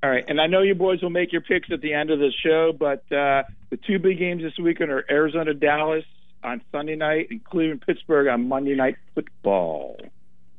All 0.04 0.10
right, 0.10 0.24
and 0.28 0.40
I 0.42 0.48
know 0.48 0.62
you 0.62 0.74
boys 0.74 1.02
will 1.04 1.10
make 1.12 1.32
your 1.32 1.42
picks 1.42 1.70
at 1.72 1.82
the 1.82 1.94
end 1.94 2.10
of 2.10 2.18
the 2.20 2.32
show, 2.44 2.72
but 2.72 3.00
uh, 3.12 3.44
the 3.70 3.78
two 3.86 4.00
big 4.00 4.18
games 4.18 4.42
this 4.42 4.58
weekend 4.58 4.90
are 4.90 5.06
Arizona 5.12 5.54
Dallas 5.54 6.06
on 6.44 6.62
Sunday 6.72 6.96
night 6.96 7.28
and 7.30 7.44
Cleveland 7.44 7.84
Pittsburgh 7.86 8.28
on 8.28 8.48
Monday 8.48 8.74
night 8.76 8.96
football. 9.14 10.00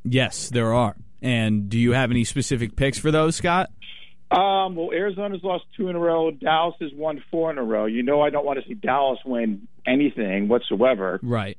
yes, 0.05 0.49
there 0.51 0.73
are. 0.73 0.95
And 1.22 1.68
do 1.68 1.78
you 1.78 1.92
have 1.92 2.11
any 2.11 2.24
specific 2.24 2.76
picks 2.76 2.98
for 2.98 3.11
those, 3.11 3.37
Scott? 3.37 3.70
Um, 4.30 4.74
well, 4.76 4.90
Arizona's 4.92 5.42
lost 5.44 5.64
two 5.76 5.88
in 5.88 5.96
a 5.96 5.98
row. 5.98 6.30
Dallas 6.30 6.74
has 6.80 6.90
won 6.94 7.22
four 7.30 7.50
in 7.50 7.58
a 7.58 7.62
row. 7.62 7.87
You 7.87 8.02
know, 8.02 8.20
I 8.22 8.30
don't 8.30 8.44
want 8.46 8.61
to 8.61 8.66
see 8.66 8.74
Dallas 8.74 9.18
win 9.24 9.68
anything 9.87 10.48
whatsoever, 10.48 11.20
Right. 11.22 11.58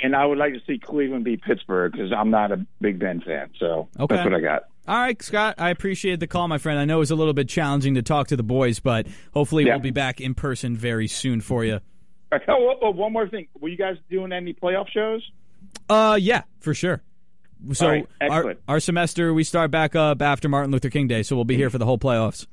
and 0.00 0.14
I 0.14 0.24
would 0.24 0.38
like 0.38 0.52
to 0.54 0.60
see 0.66 0.78
Cleveland 0.78 1.24
beat 1.24 1.42
Pittsburgh 1.42 1.92
because 1.92 2.12
I'm 2.12 2.30
not 2.30 2.52
a 2.52 2.64
Big 2.80 2.98
Ben 3.00 3.20
fan. 3.20 3.50
So 3.58 3.88
Okay. 3.98 4.14
that's 4.14 4.24
what 4.24 4.34
I 4.34 4.40
got. 4.40 4.62
All 4.86 4.96
right, 5.00 5.20
Scott, 5.20 5.56
I 5.58 5.70
appreciate 5.70 6.20
the 6.20 6.28
call, 6.28 6.46
my 6.46 6.58
friend. 6.58 6.78
I 6.78 6.84
know 6.84 6.96
it 6.96 7.00
was 7.00 7.10
a 7.10 7.16
little 7.16 7.32
bit 7.34 7.48
challenging 7.48 7.94
to 7.96 8.02
talk 8.02 8.28
to 8.28 8.36
the 8.36 8.44
boys, 8.44 8.78
but 8.78 9.08
hopefully 9.34 9.64
Yeah. 9.64 9.74
we'll 9.74 9.82
be 9.82 9.90
back 9.90 10.20
in 10.20 10.34
person 10.34 10.76
very 10.76 11.08
soon 11.08 11.40
for 11.40 11.64
you. 11.64 11.80
Oh, 12.32 12.38
oh, 12.48 12.74
oh, 12.82 12.90
one 12.90 13.12
more 13.12 13.28
thing. 13.28 13.46
Were 13.60 13.68
you 13.68 13.76
guys 13.76 13.96
doing 14.10 14.32
any 14.32 14.52
playoff 14.52 14.88
shows? 14.88 15.22
Uh, 15.88 16.18
yeah, 16.20 16.42
for 16.60 16.74
sure. 16.74 17.00
So 17.72 17.86
All 17.86 17.92
right, 17.92 18.06
our, 18.20 18.54
our 18.68 18.80
semester 18.80 19.32
we 19.34 19.42
start 19.44 19.70
back 19.70 19.96
up 19.96 20.20
after 20.22 20.48
Martin 20.48 20.70
Luther 20.70 20.90
King 20.90 21.08
Day, 21.08 21.22
so 21.22 21.34
we'll 21.36 21.44
be 21.44 21.56
here 21.56 21.70
for 21.70 21.78
the 21.78 21.86
whole 21.86 21.98
playoffs. 21.98 22.46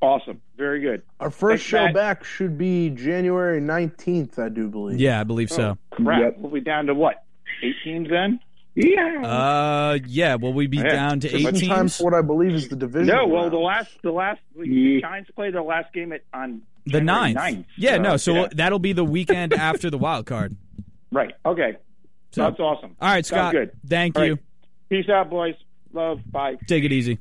Awesome. 0.00 0.40
Very 0.56 0.80
good. 0.80 1.02
Our 1.20 1.30
first 1.30 1.62
Thanks, 1.62 1.62
show 1.62 1.84
Matt. 1.86 1.94
back 1.94 2.24
should 2.24 2.58
be 2.58 2.90
January 2.90 3.60
nineteenth, 3.60 4.38
I 4.38 4.48
do 4.48 4.68
believe. 4.68 4.98
Yeah, 5.00 5.20
I 5.20 5.24
believe 5.24 5.48
so. 5.50 5.78
Crap. 5.90 6.20
Yep. 6.20 6.34
We'll 6.38 6.52
be 6.52 6.60
down 6.60 6.86
to 6.86 6.94
what? 6.94 7.24
Eight 7.62 7.76
teams 7.84 8.08
then? 8.10 8.40
Yeah. 8.74 9.20
Uh, 9.22 9.98
yeah, 10.06 10.34
will 10.36 10.52
we 10.54 10.66
be 10.66 10.78
Yeah. 10.78 10.88
down 10.92 11.20
to 11.20 11.28
eight 11.34 11.42
Seven 11.44 11.60
times 11.68 11.98
what 12.00 12.14
I 12.14 12.22
believe 12.22 12.52
is 12.52 12.68
the 12.68 12.76
division. 12.76 13.06
No, 13.14 13.26
well, 13.26 13.42
round. 13.42 13.52
the 13.52 13.58
last, 13.58 13.90
the 14.02 14.10
last, 14.12 14.40
the 14.56 14.66
Yeah. 14.66 15.00
Giants 15.00 15.30
play 15.32 15.50
their 15.50 15.62
last 15.62 15.92
game 15.92 16.12
at 16.12 16.22
on 16.34 16.62
The 16.86 16.92
January 17.00 17.32
ninth. 17.34 17.58
9th. 17.58 17.64
Yeah, 17.76 17.98
no, 17.98 18.16
so 18.16 18.32
yeah. 18.34 18.48
that'll 18.54 18.78
be 18.78 18.92
the 18.94 19.04
weekend 19.04 19.52
after 19.52 19.88
the 19.90 19.98
wild 19.98 20.26
card. 20.26 20.56
right. 21.12 21.32
Okay, 21.46 21.76
So, 22.32 22.42
that's 22.42 22.58
awesome. 22.60 22.96
all 23.00 23.08
right, 23.10 23.24
Sounds 23.24 23.40
Scott. 23.40 23.52
good. 23.52 23.70
Thank 23.86 24.18
All 24.18 24.24
you. 24.24 24.32
right. 24.32 24.42
Peace 24.88 25.08
out, 25.08 25.30
boys. 25.30 25.54
Love. 25.92 26.20
Bye. 26.30 26.56
Take 26.66 26.84
it 26.84 26.92
easy. 26.92 27.18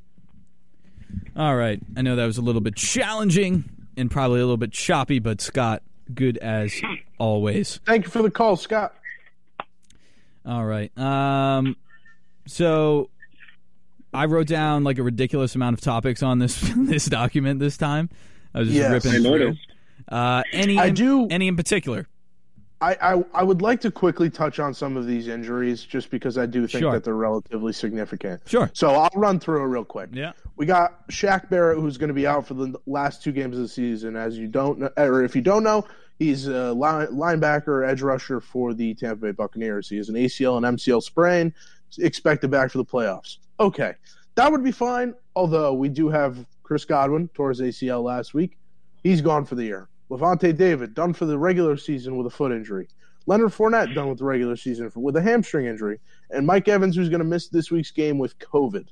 All 1.36 1.56
right. 1.56 1.80
I 1.97 2.02
know 2.02 2.15
that 2.15 2.26
was 2.26 2.38
a 2.38 2.41
little 2.41 2.62
bit 2.62 2.76
challenging 2.76 3.65
and 3.97 4.10
probably 4.10 4.39
a 4.39 4.43
little 4.43 4.58
bit 4.58 4.71
choppy, 4.71 5.19
but 5.19 5.41
Scott, 5.41 5.84
good 6.13 6.38
as 6.38 6.74
always. 7.17 7.80
Thank 7.86 8.06
you 8.06 8.12
for 8.12 8.21
the 8.21 8.32
call, 8.32 8.56
Scott. 8.56 8.93
All 10.45 10.65
right. 10.65 10.95
Um, 10.97 11.76
so 12.47 13.10
I 14.13 14.26
wrote 14.26 14.47
down 14.47 14.84
like 14.84 14.97
a 14.97 15.04
ridiculous 15.04 15.56
amount 15.56 15.74
of 15.76 15.82
topics 15.82 16.24
on 16.24 16.39
this 16.39 16.60
this 16.78 17.06
document 17.06 17.60
this 17.60 17.78
time. 17.78 18.10
I 18.54 18.60
was 18.60 18.69
just 18.69 18.78
Yes. 18.80 18.91
ripping 19.06 19.26
I 19.26 19.30
through. 19.30 19.56
Uh, 20.08 20.43
any 20.52 20.78
I 20.80 20.88
in- 20.88 20.93
do- 20.93 21.28
any 21.30 21.47
in 21.47 21.56
particular? 21.56 22.08
I, 22.82 22.98
I 23.02 23.24
I 23.34 23.44
would 23.44 23.62
like 23.62 23.80
to 23.82 23.91
quickly 23.91 24.30
touch 24.30 24.60
on 24.60 24.74
some 24.74 24.98
of 24.98 25.06
these 25.06 25.28
injuries, 25.28 25.84
just 25.84 26.10
because 26.10 26.38
I 26.38 26.46
do 26.46 26.65
think 26.67 26.82
Sure. 26.82 26.91
that 26.94 27.04
they're 27.04 27.13
relatively 27.15 27.74
significant. 27.74 28.41
Sure. 28.48 28.70
So 28.74 28.89
I'll 28.91 29.10
run 29.15 29.39
through 29.39 29.63
it 29.63 29.67
real 29.67 29.86
quick. 29.86 30.10
Yeah. 30.12 30.32
We 30.56 30.65
got 30.65 31.08
Shaq 31.10 31.50
Barrett, 31.50 31.80
who's 31.80 31.98
going 31.98 32.08
to 32.10 32.13
be 32.13 32.26
out 32.28 32.48
for 32.48 32.56
the 32.56 32.74
last 32.88 33.24
two 33.24 33.32
games 33.32 33.56
of 33.58 33.62
the 33.63 33.67
season. 33.70 34.15
As 34.15 34.38
you 34.38 34.48
don't 34.48 34.80
know, 34.80 34.89
or 34.98 35.24
if 35.24 35.36
you 35.36 35.41
don't 35.41 35.63
know, 35.63 35.86
he's 36.20 36.48
a 36.48 36.74
line, 36.74 37.08
linebacker, 37.08 37.88
edge 37.88 38.02
rusher 38.02 38.39
for 38.39 38.74
the 38.74 38.94
Tampa 38.96 39.28
Bay 39.28 39.32
Buccaneers. 39.32 39.88
He 39.88 39.98
has 39.98 40.10
an 40.10 40.15
ACL 40.15 40.58
and 40.58 40.78
MCL 40.78 41.04
sprain, 41.04 41.54
expected 42.00 42.50
back 42.52 42.72
for 42.72 42.78
the 42.80 42.86
playoffs. 42.86 43.38
Okay, 43.60 43.94
that 44.36 44.52
would 44.52 44.63
be 44.63 44.72
fine. 44.72 45.13
Although 45.36 45.74
we 45.74 45.88
do 45.88 46.10
have 46.10 46.46
Chris 46.63 46.84
Godwin 46.86 47.28
tore 47.36 47.50
his 47.50 47.62
ACL 47.62 48.04
last 48.04 48.34
week, 48.34 48.58
he's 49.04 49.22
gone 49.22 49.46
for 49.46 49.56
the 49.56 49.63
year. 49.65 49.88
Lavonte 50.12 50.56
David 50.56 50.93
done 50.93 51.13
for 51.13 51.26
the 51.26 51.38
regular 51.38 51.78
season 51.78 52.17
with 52.17 52.28
a 52.28 52.30
foot 52.30 52.52
injury. 52.52 52.89
Leonard 53.28 53.52
Fournette 53.52 53.95
done 53.95 54.10
with 54.10 54.17
the 54.17 54.26
regular 54.26 54.58
season 54.58 54.89
for, 54.89 55.00
with 55.00 55.15
a 55.15 55.21
hamstring 55.21 55.67
injury, 55.67 56.00
and 56.30 56.45
Mike 56.45 56.67
Evans 56.67 56.95
who's 56.95 57.08
going 57.08 57.19
to 57.19 57.26
miss 57.26 57.47
this 57.47 57.71
week's 57.71 57.91
game 57.91 58.17
with 58.17 58.38
COVID. 58.39 58.88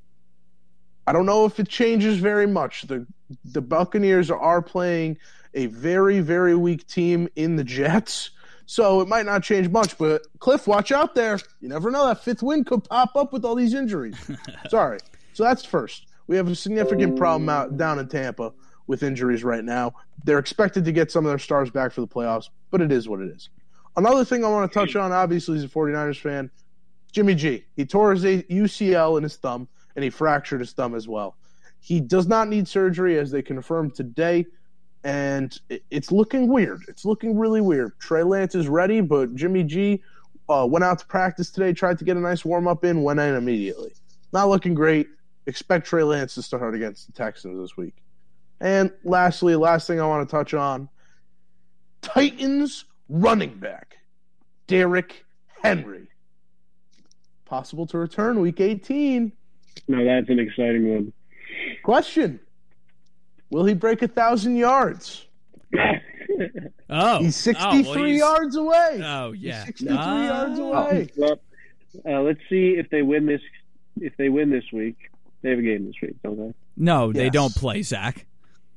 I 1.06 1.12
don't 1.12 1.26
know 1.26 1.46
if 1.46 1.60
it 1.60 1.68
changes 1.68 2.18
very 2.20 2.48
much. 2.48 2.84
The 2.84 3.06
the 3.44 3.62
Buccaneers 3.62 4.32
are 4.32 4.62
playing 4.62 5.18
a 5.54 5.66
very 5.66 6.22
very 6.22 6.56
weak 6.56 6.88
team 6.88 7.28
in 7.36 7.58
the 7.58 7.64
Jets, 7.64 8.30
so 8.66 9.02
it 9.02 9.08
might 9.08 9.26
not 9.26 9.44
change 9.44 9.68
much. 9.70 9.98
But 9.98 10.22
Cliff, 10.40 10.68
watch 10.68 10.92
out 10.92 11.16
there. 11.16 11.40
You 11.60 11.68
never 11.68 11.92
know 11.92 12.08
that 12.08 12.24
fifth 12.24 12.44
win 12.44 12.64
could 12.64 12.84
pop 12.86 13.16
up 13.16 13.34
with 13.34 13.44
all 13.44 13.56
these 13.56 13.74
injuries. 13.74 14.16
Sorry. 14.70 15.00
So 15.34 15.44
that's 15.44 15.66
first. 15.66 16.06
We 16.28 16.38
have 16.38 16.48
a 16.48 16.56
significant 16.56 17.18
problem 17.18 17.50
out 17.50 17.76
down 17.76 17.98
in 17.98 18.08
Tampa 18.08 18.54
with 18.86 19.04
injuries 19.04 19.44
right 19.44 19.64
now. 19.64 19.94
They're 20.24 20.40
expected 20.40 20.86
to 20.86 20.92
get 20.92 21.12
some 21.12 21.26
of 21.26 21.32
their 21.32 21.40
stars 21.40 21.70
back 21.70 21.92
for 21.92 22.02
the 22.02 22.08
playoffs, 22.08 22.50
but 22.72 22.82
it 22.82 22.92
is 22.92 23.08
what 23.08 23.22
it 23.22 23.30
is. 23.30 23.50
Another 23.96 24.24
thing 24.24 24.46
I 24.46 24.50
want 24.50 24.72
to 24.72 24.80
touch 24.80 24.96
on, 24.96 25.12
obviously, 25.12 25.58
as 25.58 25.64
a 25.64 25.68
49ers 25.68 26.20
fan, 26.20 26.52
Jimmy 27.12 27.36
G. 27.36 27.66
He 27.76 27.86
tore 27.86 28.14
his 28.14 28.24
UCL 28.24 29.18
in 29.18 29.24
his 29.24 29.38
thumb, 29.38 29.68
and 29.96 30.04
he 30.04 30.10
fractured 30.10 30.60
his 30.60 30.74
thumb 30.74 30.96
as 30.96 31.08
well. 31.08 31.36
He 31.80 32.00
does 32.00 32.28
not 32.28 32.50
need 32.50 32.68
surgery, 32.68 33.18
as 33.18 33.32
they 33.32 33.42
confirmed 33.42 33.96
today, 33.96 34.46
and 35.04 35.58
it's 35.90 36.12
looking 36.12 36.48
weird. 36.48 36.84
It's 36.88 37.06
looking 37.06 37.38
really 37.38 37.62
weird. 37.62 37.98
Trey 38.00 38.24
Lance 38.24 38.54
is 38.54 38.68
ready, 38.68 39.02
but 39.02 39.34
Jimmy 39.36 39.64
G 39.64 40.04
uh, 40.50 40.68
went 40.70 40.84
out 40.84 41.00
to 41.00 41.06
practice 41.06 41.50
today, 41.52 41.74
tried 41.74 41.98
to 42.00 42.06
get 42.06 42.18
a 42.18 42.20
nice 42.20 42.44
warm 42.44 42.68
up 42.68 42.84
in, 42.84 43.04
went 43.04 43.20
in 43.20 43.36
immediately. 43.36 43.94
Not 44.34 44.50
looking 44.50 44.74
great. 44.74 45.08
Expect 45.46 45.88
Trey 45.88 46.04
Lance 46.04 46.36
to 46.36 46.42
start 46.42 46.76
against 46.76 47.08
the 47.08 47.14
Texans 47.14 47.60
this 47.60 47.78
week. 47.78 47.96
And 48.62 48.92
lastly, 49.04 49.56
last 49.56 49.88
thing 49.88 50.02
I 50.02 50.06
want 50.08 50.28
to 50.28 50.32
touch 50.32 50.54
on 50.54 50.90
Titans 52.02 52.86
running 53.08 53.56
back, 53.58 53.98
Derrick 54.68 55.26
Henry. 55.64 56.08
Possible 57.46 57.88
to 57.88 57.98
return 57.98 58.40
week 58.42 58.60
18. 58.60 59.32
No, 59.88 60.06
that's 60.06 60.30
an 60.30 60.40
exciting 60.40 60.94
one. 60.94 61.14
Question 61.84 62.40
Will 63.50 63.66
he 63.66 63.74
break 63.74 64.02
a 64.02 64.08
thousand 64.08 64.56
yards? 64.58 65.26
Oh, 66.92 67.20
He's 67.20 67.36
oh, 67.50 67.52
63 67.52 67.84
well, 67.96 68.06
he's- 68.06 68.20
yards 68.20 68.56
away. 68.56 69.02
Oh 69.04 69.32
yeah, 69.34 69.58
He's 69.66 69.80
63 69.80 69.96
Ah. 70.00 70.26
yards 70.26 70.60
away. 70.60 71.10
well, 71.18 71.40
uh, 72.08 72.22
let's 72.22 72.40
see 72.50 72.76
if 72.78 72.90
they 72.90 73.02
win 73.02 73.26
this. 73.26 73.42
If 74.00 74.16
they 74.18 74.30
win 74.30 74.50
this 74.50 74.64
week, 74.72 74.96
they 75.42 75.50
have 75.50 75.60
a 75.60 75.62
game 75.62 75.86
this 75.86 75.96
week, 76.02 76.16
don't 76.24 76.38
they? 76.38 76.54
No, 76.78 77.12
they 77.12 77.30
don't 77.30 77.54
play 77.54 77.82
Zach. 77.82 78.26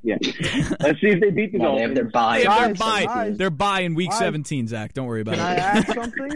Yeah. 0.04 0.16
let's 0.80 1.00
see 1.00 1.08
if 1.08 1.20
they 1.20 1.30
beat 1.30 1.52
the 1.52 1.58
No, 1.58 1.76
they 1.76 1.82
Dolphins. 1.86 1.88
have 1.88 1.94
their 1.94 2.04
They 2.04 2.10
bye. 2.10 2.38
have 2.38 2.44
their 2.44 2.68
Guys, 2.74 2.78
bye. 2.78 3.04
guys. 3.04 3.38
They're 3.38 3.50
bye 3.50 3.80
in 3.80 3.94
week 3.94 4.10
Guys. 4.10 4.18
17. 4.18 4.66
Zach, 4.68 4.92
don't 4.94 5.06
worry 5.06 5.20
about 5.20 5.34
it. 5.34 5.36
Can 5.38 5.46
I 5.46 5.54
add 5.54 5.86
something? 5.94 6.30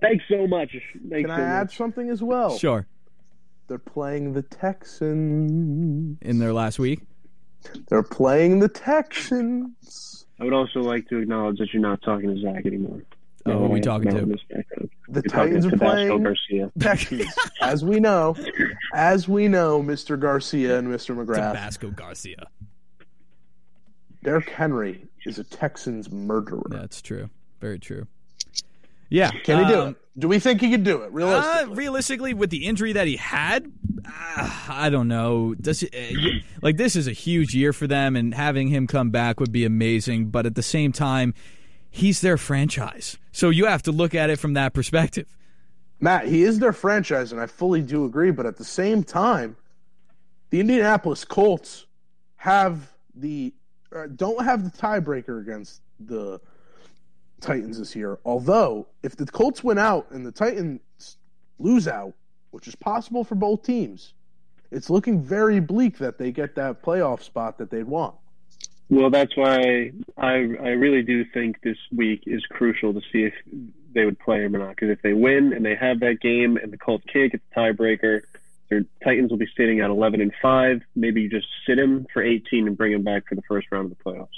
Thanks 0.00 0.24
so 0.28 0.46
much. 0.46 0.70
Thanks 1.08 1.28
Can 1.28 1.36
so 1.36 1.42
I 1.42 1.46
add 1.46 1.70
something 1.70 2.10
as 2.10 2.22
well? 2.22 2.58
Sure. 2.58 2.86
They're 3.68 3.78
playing 3.78 4.32
the 4.32 4.42
Texans. 4.42 6.18
In 6.22 6.38
their 6.38 6.52
last 6.52 6.78
week. 6.78 7.02
They're 7.88 8.02
playing 8.02 8.58
the 8.58 8.68
Texans. 8.68 10.26
I 10.40 10.44
would 10.44 10.52
also 10.54 10.80
like 10.80 11.06
to 11.08 11.18
acknowledge 11.18 11.58
that 11.58 11.72
you're 11.72 11.82
not 11.82 12.00
talking 12.02 12.34
to 12.34 12.40
Zach 12.40 12.64
anymore. 12.66 13.02
Oh, 13.46 13.52
who 13.58 13.64
are 13.64 13.68
we 13.68 13.80
talking 13.80 14.10
to? 14.10 14.16
The 14.26 14.36
You're 15.08 15.22
talking 15.22 15.30
Titans 15.30 15.66
are 15.66 15.76
playing 15.76 16.22
Garcia. 16.22 16.70
Texans. 16.78 17.26
As 17.60 17.84
we 17.84 17.98
know, 18.00 18.36
as 18.94 19.28
we 19.28 19.48
know, 19.48 19.82
Mr. 19.82 20.18
Garcia 20.18 20.78
and 20.78 20.88
Mr. 20.88 21.14
McGrath, 21.16 21.36
Tabasco 21.52 21.90
Garcia. 21.90 22.46
Derrick 24.22 24.50
Henry 24.50 25.06
is 25.24 25.38
a 25.38 25.44
Texans 25.44 26.10
murderer. 26.10 26.66
That's 26.68 27.00
true. 27.00 27.30
Very 27.60 27.78
true. 27.78 28.06
Yeah. 29.08 29.30
Can 29.30 29.64
he 29.64 29.70
do 29.70 29.80
um, 29.80 29.88
it? 29.88 29.96
Do 30.18 30.28
we 30.28 30.38
think 30.38 30.60
he 30.60 30.70
could 30.70 30.84
do 30.84 31.02
it? 31.02 31.06
Uh, 31.06 31.10
Realistically, 31.10 31.74
realistically, 31.74 32.34
with 32.34 32.50
the 32.50 32.66
injury 32.66 32.92
that 32.92 33.06
he 33.06 33.16
had, 33.16 33.70
uh, 34.04 34.66
I 34.68 34.90
don't 34.90 35.08
know. 35.08 35.54
Does 35.54 35.82
it, 35.82 35.94
uh, 35.94 36.40
like 36.62 36.76
this 36.76 36.96
is 36.96 37.06
a 37.06 37.12
huge 37.12 37.54
year 37.54 37.72
for 37.72 37.86
them, 37.86 38.16
and 38.16 38.34
having 38.34 38.68
him 38.68 38.86
come 38.86 39.10
back 39.10 39.40
would 39.40 39.52
be 39.52 39.64
amazing. 39.64 40.26
But 40.26 40.46
at 40.46 40.54
the 40.54 40.62
same 40.62 40.92
time, 40.92 41.34
he's 41.90 42.20
their 42.20 42.36
franchise, 42.36 43.16
so 43.32 43.50
you 43.50 43.66
have 43.66 43.82
to 43.84 43.92
look 43.92 44.14
at 44.14 44.30
it 44.30 44.38
from 44.38 44.54
that 44.54 44.74
perspective. 44.74 45.26
Matt, 46.00 46.26
he 46.26 46.42
is 46.42 46.58
their 46.58 46.72
franchise, 46.72 47.32
and 47.32 47.40
I 47.40 47.46
fully 47.46 47.82
do 47.82 48.04
agree. 48.04 48.30
But 48.30 48.46
at 48.46 48.56
the 48.56 48.64
same 48.64 49.02
time, 49.02 49.56
the 50.50 50.60
Indianapolis 50.60 51.24
Colts 51.24 51.86
have 52.36 52.92
the 53.14 53.54
uh, 53.94 54.06
don't 54.16 54.44
have 54.44 54.64
the 54.64 54.76
tiebreaker 54.76 55.40
against 55.40 55.80
the 55.98 56.40
Titans 57.40 57.78
this 57.78 57.96
year. 57.96 58.18
Although, 58.24 58.86
if 59.02 59.16
the 59.16 59.26
Colts 59.26 59.64
win 59.64 59.78
out 59.78 60.10
and 60.10 60.24
the 60.24 60.32
Titans 60.32 60.80
lose 61.58 61.88
out, 61.88 62.14
which 62.50 62.68
is 62.68 62.74
possible 62.74 63.24
for 63.24 63.34
both 63.34 63.62
teams, 63.62 64.14
it's 64.70 64.90
looking 64.90 65.22
very 65.22 65.60
bleak 65.60 65.98
that 65.98 66.18
they 66.18 66.30
get 66.30 66.54
that 66.56 66.82
playoff 66.82 67.22
spot 67.22 67.58
that 67.58 67.70
they'd 67.70 67.84
want. 67.84 68.14
Well, 68.88 69.10
that's 69.10 69.36
why 69.36 69.92
I 70.18 70.28
I 70.28 70.70
really 70.70 71.02
do 71.02 71.24
think 71.24 71.60
this 71.62 71.78
week 71.94 72.24
is 72.26 72.44
crucial 72.46 72.92
to 72.92 73.00
see 73.12 73.22
if 73.22 73.34
they 73.94 74.04
would 74.04 74.18
play 74.18 74.42
him 74.42 74.54
or 74.54 74.58
not. 74.58 74.70
Because 74.70 74.90
if 74.90 75.02
they 75.02 75.12
win 75.12 75.52
and 75.52 75.64
they 75.64 75.76
have 75.76 76.00
that 76.00 76.20
game, 76.20 76.56
and 76.56 76.72
the 76.72 76.76
Colts 76.76 77.04
can't 77.12 77.30
get 77.30 77.40
the 77.48 77.60
tiebreaker, 77.60 78.22
their 78.70 78.84
Titans 79.04 79.30
will 79.30 79.38
be 79.38 79.48
sitting 79.56 79.80
at 79.80 79.90
11 79.90 80.20
and 80.20 80.32
five. 80.40 80.80
Maybe 80.94 81.22
you 81.22 81.28
just 81.28 81.46
sit 81.66 81.78
him 81.78 82.06
for 82.12 82.22
18 82.22 82.68
and 82.68 82.76
bring 82.76 82.92
him 82.92 83.02
back 83.02 83.24
for 83.28 83.34
the 83.34 83.42
first 83.48 83.66
round 83.70 83.90
of 83.90 83.98
the 83.98 84.04
playoffs. 84.04 84.28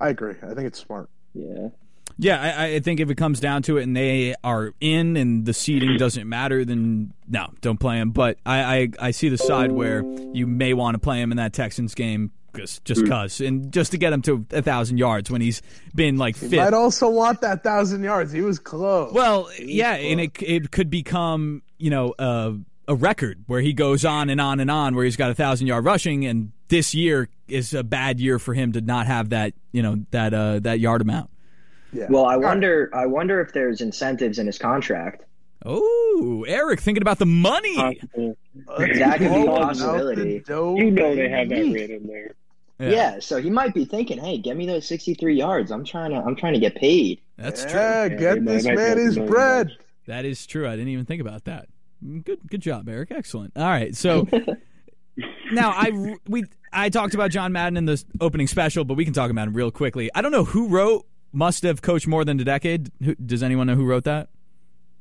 I 0.00 0.08
agree. 0.08 0.34
I 0.42 0.54
think 0.54 0.66
it's 0.66 0.78
smart. 0.78 1.10
Yeah. 1.34 1.68
Yeah, 2.18 2.40
I, 2.40 2.64
I 2.74 2.80
think 2.80 3.00
if 3.00 3.08
it 3.08 3.14
comes 3.14 3.40
down 3.40 3.62
to 3.62 3.78
it 3.78 3.84
and 3.84 3.96
they 3.96 4.34
are 4.44 4.74
in 4.80 5.16
and 5.16 5.46
the 5.46 5.54
seeding 5.54 5.96
doesn't 5.96 6.28
matter, 6.28 6.64
then 6.64 7.14
no, 7.26 7.48
don't 7.60 7.80
play 7.80 7.98
him. 7.98 8.10
But 8.10 8.38
I, 8.44 8.62
I, 8.62 8.88
I 8.98 9.10
see 9.12 9.30
the 9.30 9.38
side 9.38 9.72
where 9.72 10.02
you 10.34 10.46
may 10.46 10.74
want 10.74 10.96
to 10.96 10.98
play 10.98 11.20
him 11.20 11.30
in 11.30 11.38
that 11.38 11.52
Texans 11.52 11.94
game 11.94 12.32
just 12.54 12.84
just 12.84 13.02
hmm. 13.02 13.06
cause 13.06 13.40
and 13.40 13.72
just 13.72 13.92
to 13.92 13.98
get 13.98 14.12
him 14.12 14.22
to 14.22 14.44
a 14.50 14.60
thousand 14.60 14.98
yards 14.98 15.30
when 15.30 15.40
he's 15.40 15.62
been 15.94 16.16
like 16.16 16.36
He 16.36 16.58
I'd 16.58 16.74
also 16.74 17.08
want 17.08 17.40
that 17.42 17.62
thousand 17.62 18.02
yards. 18.02 18.32
He 18.32 18.40
was 18.40 18.58
close. 18.58 19.12
Well, 19.12 19.48
yeah, 19.58 19.92
and 19.92 20.20
it 20.20 20.42
it 20.42 20.70
could 20.72 20.90
become 20.90 21.62
you 21.78 21.90
know 21.90 22.14
a 22.18 22.54
a 22.90 22.94
record 22.94 23.44
where 23.46 23.60
he 23.60 23.72
goes 23.72 24.04
on 24.04 24.28
and 24.30 24.40
on 24.40 24.58
and 24.58 24.68
on, 24.68 24.96
where 24.96 25.04
he's 25.04 25.16
got 25.16 25.30
a 25.30 25.34
thousand 25.34 25.68
yard 25.68 25.84
rushing, 25.84 26.26
and 26.26 26.50
this 26.68 26.92
year 26.92 27.28
is 27.46 27.72
a 27.72 27.84
bad 27.84 28.18
year 28.18 28.40
for 28.40 28.52
him 28.52 28.72
to 28.72 28.80
not 28.80 29.06
have 29.06 29.30
that 29.30 29.54
you 29.70 29.80
know 29.82 30.04
that 30.10 30.34
uh 30.34 30.58
that 30.58 30.80
yard 30.80 31.00
amount. 31.00 31.30
yeah. 31.92 32.06
Well, 32.10 32.26
I 32.26 32.36
wonder. 32.36 32.90
I 32.92 33.06
wonder 33.06 33.40
if 33.40 33.52
there's 33.52 33.80
incentives 33.80 34.40
in 34.40 34.46
his 34.46 34.58
contract. 34.58 35.22
Oh, 35.64 36.44
Eric, 36.48 36.80
thinking 36.80 37.02
about 37.02 37.18
the 37.20 37.26
money. 37.26 37.76
Possible. 37.76 38.36
That 38.78 39.18
could 39.18 39.30
be 39.30 39.42
a 39.42 39.46
possibility. 39.46 40.42
You 40.48 40.90
know 40.90 41.14
they 41.14 41.28
have 41.28 41.48
that 41.48 41.54
baby. 41.54 41.74
rate 41.74 41.90
in 41.90 42.06
there. 42.08 42.34
Yeah. 42.80 43.20
so 43.20 43.40
he 43.40 43.50
might 43.50 43.72
be 43.72 43.84
thinking, 43.84 44.18
"Hey, 44.18 44.38
get 44.38 44.56
me 44.56 44.66
those 44.66 44.86
63 44.88 45.36
yards. 45.36 45.70
I'm 45.70 45.84
trying 45.84 46.10
to. 46.10 46.16
I'm 46.16 46.34
trying 46.34 46.54
to 46.54 46.60
get 46.60 46.74
paid." 46.74 47.20
That's 47.36 47.62
true. 47.64 47.78
Yeah, 47.78 48.04
Yeah, 48.04 48.08
get 48.16 48.44
they 48.44 48.54
this 48.56 48.64
man 48.64 48.98
his 48.98 49.16
bread. 49.18 49.68
do 49.68 49.74
That 50.06 50.24
is 50.24 50.44
true. 50.44 50.66
I 50.66 50.72
didn't 50.72 50.88
even 50.88 51.04
think 51.04 51.20
about 51.20 51.44
that. 51.44 51.68
Good, 52.02 52.38
good 52.48 52.60
job, 52.62 52.88
Eric. 52.88 53.10
Excellent. 53.10 53.52
All 53.56 53.64
right, 53.64 53.94
so 53.94 54.26
now 55.52 55.70
I 55.70 56.16
we 56.26 56.44
I 56.72 56.88
talked 56.88 57.14
about 57.14 57.30
John 57.30 57.52
Madden 57.52 57.76
in 57.76 57.84
the 57.84 58.02
opening 58.20 58.46
special, 58.46 58.84
but 58.84 58.94
we 58.94 59.04
can 59.04 59.12
talk 59.14 59.30
about 59.30 59.48
him 59.48 59.54
real 59.54 59.70
quickly. 59.70 60.10
I 60.14 60.22
don't 60.22 60.32
know 60.32 60.44
who 60.44 60.68
wrote 60.68 61.06
"Must 61.32 61.62
Have 61.64 61.82
Coached 61.82 62.06
More 62.06 62.24
Than 62.24 62.40
a 62.40 62.44
Decade." 62.44 62.90
Who, 63.02 63.14
does 63.16 63.42
anyone 63.42 63.66
know 63.66 63.74
who 63.74 63.84
wrote 63.84 64.04
that? 64.04 64.28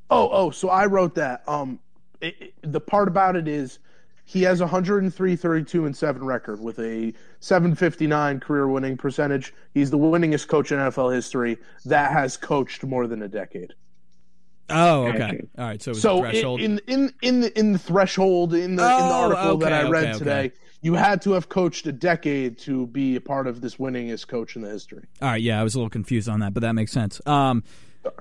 Oh, 0.10 0.30
oh, 0.32 0.50
so 0.52 0.70
I 0.70 0.88
wrote 0.88 1.16
that. 1.16 1.44
Um, 1.48 1.80
it, 2.22 2.36
it- 2.40 2.54
the 2.64 2.82
part 2.82 3.08
about 3.08 3.36
it 3.36 3.48
is 3.48 3.80
he 4.26 4.42
has 4.44 4.60
a 4.60 4.66
103, 4.66 5.36
32, 5.36 5.86
and 5.86 5.96
7 5.96 6.24
record 6.24 6.60
with 6.60 6.78
a 6.80 7.14
759 7.40 8.40
career 8.40 8.68
winning 8.68 8.98
percentage. 8.98 9.54
He's 9.74 9.90
the 9.90 9.98
winningest 9.98 10.48
coach 10.48 10.72
in 10.72 10.78
NFL 10.80 11.14
history 11.16 11.58
that 11.86 12.12
has 12.12 12.38
coached 12.38 12.84
more 12.84 13.08
than 13.08 13.22
a 13.24 13.28
decade. 13.28 13.74
Oh, 14.70 15.08
okay. 15.08 15.18
Gotcha. 15.18 15.38
All 15.58 15.66
right. 15.66 15.82
So, 15.82 15.92
it 15.92 15.94
was 15.96 16.02
So 16.02 16.18
a 16.26 16.30
threshold. 16.32 16.62
in 16.62 16.80
in 16.88 17.14
in 17.22 17.42
the 17.42 17.60
in 17.60 17.72
the 17.74 17.80
threshold 17.80 18.54
in 18.54 18.62
the 18.62 18.68
in 18.68 18.76
the 18.76 18.84
Oh, 18.84 19.24
article 19.32 19.58
that 19.58 19.74
I 19.74 19.90
read 19.90 20.04
okay, 20.04 20.10
okay. 20.12 20.20
today, 20.20 20.52
you 20.82 20.94
had 20.94 21.22
to 21.24 21.32
have 21.34 21.50
coached 21.50 21.86
a 21.88 21.92
decade 21.92 22.58
to 22.60 22.88
be 22.88 23.16
a 23.16 23.22
part 23.22 23.48
of 23.48 23.62
this 23.62 23.76
winningest 23.76 24.28
coach 24.28 24.56
in 24.56 24.62
the 24.62 24.70
history. 24.70 25.06
All 25.22 25.30
right. 25.30 25.42
Yeah, 25.42 25.60
I 25.60 25.64
was 25.64 25.76
a 25.76 25.78
little 25.78 25.90
confused 25.90 26.30
on 26.30 26.40
that, 26.42 26.54
but 26.54 26.62
that 26.62 26.74
makes 26.74 26.92
sense. 26.92 27.20
Um, 27.26 27.64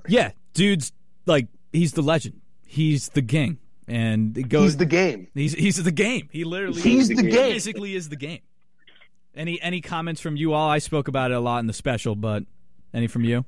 yeah, 0.08 0.32
dude's 0.54 0.92
like 1.26 1.46
he's 1.72 1.92
the 1.92 2.02
legend. 2.02 2.40
He's 2.66 3.08
the 3.11 3.22
king, 3.22 3.58
and 3.87 4.37
it 4.37 4.48
goes. 4.48 4.64
He's 4.72 4.76
the 4.76 4.87
game. 4.87 5.28
He's 5.34 5.54
he's 5.54 5.82
the 5.82 5.92
game. 5.92 6.28
He 6.32 6.44
literally 6.44 6.80
He's 6.80 7.08
the 7.08 7.14
the 7.14 7.22
game. 7.22 7.30
game. 7.32 7.52
physically 7.52 7.94
is 7.94 8.08
the 8.08 8.16
game. 8.16 8.40
Any 9.34 9.61
any 9.62 9.80
comments 9.80 10.20
from 10.20 10.37
you 10.37 10.52
all? 10.52 10.68
I 10.68 10.78
spoke 10.78 11.06
about 11.08 11.30
it 11.30 11.34
a 11.37 11.40
lot 11.40 11.61
in 11.61 11.66
the 11.66 11.72
special, 11.72 12.16
but 12.16 12.42
any 12.92 13.06
from 13.06 13.24
you? 13.24 13.44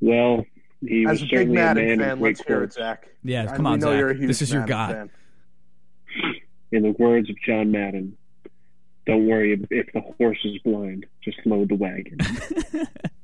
Well, 0.00 0.44
he 0.80 1.06
was 1.06 1.18
As 1.18 1.22
a 1.22 1.24
big 1.24 1.30
certainly 1.30 1.56
a 1.56 1.64
Madden 1.64 1.84
man 1.86 2.00
of 2.00 2.06
fan, 2.06 2.18
great 2.18 2.36
let's 2.38 2.46
hear 2.48 2.62
it. 2.64 2.72
Zach. 2.72 3.08
Yeah, 3.24 3.42
I- 3.50 3.56
come 3.56 3.64
we 3.64 3.70
on, 3.72 3.78
know 3.80 3.86
Zach. 3.90 3.98
you're 3.98 4.10
a 4.10 4.14
huge 4.14 4.28
This 4.28 4.42
is 4.42 4.52
your 4.52 4.66
Madden 4.66 4.76
guy. 4.76 4.92
fan. 4.92 5.10
In 6.72 6.82
the 6.82 6.90
words 6.98 7.30
of 7.30 7.36
John 7.46 7.70
Madden, 7.70 8.16
Don't 9.06 9.26
worry 9.28 9.52
if, 9.52 9.60
if 9.70 9.92
the 9.92 10.00
horse 10.00 10.38
is 10.44 10.58
blind. 10.64 11.06
Just 11.22 11.38
load 11.46 11.68
the 11.68 11.76
wagon. 11.76 12.18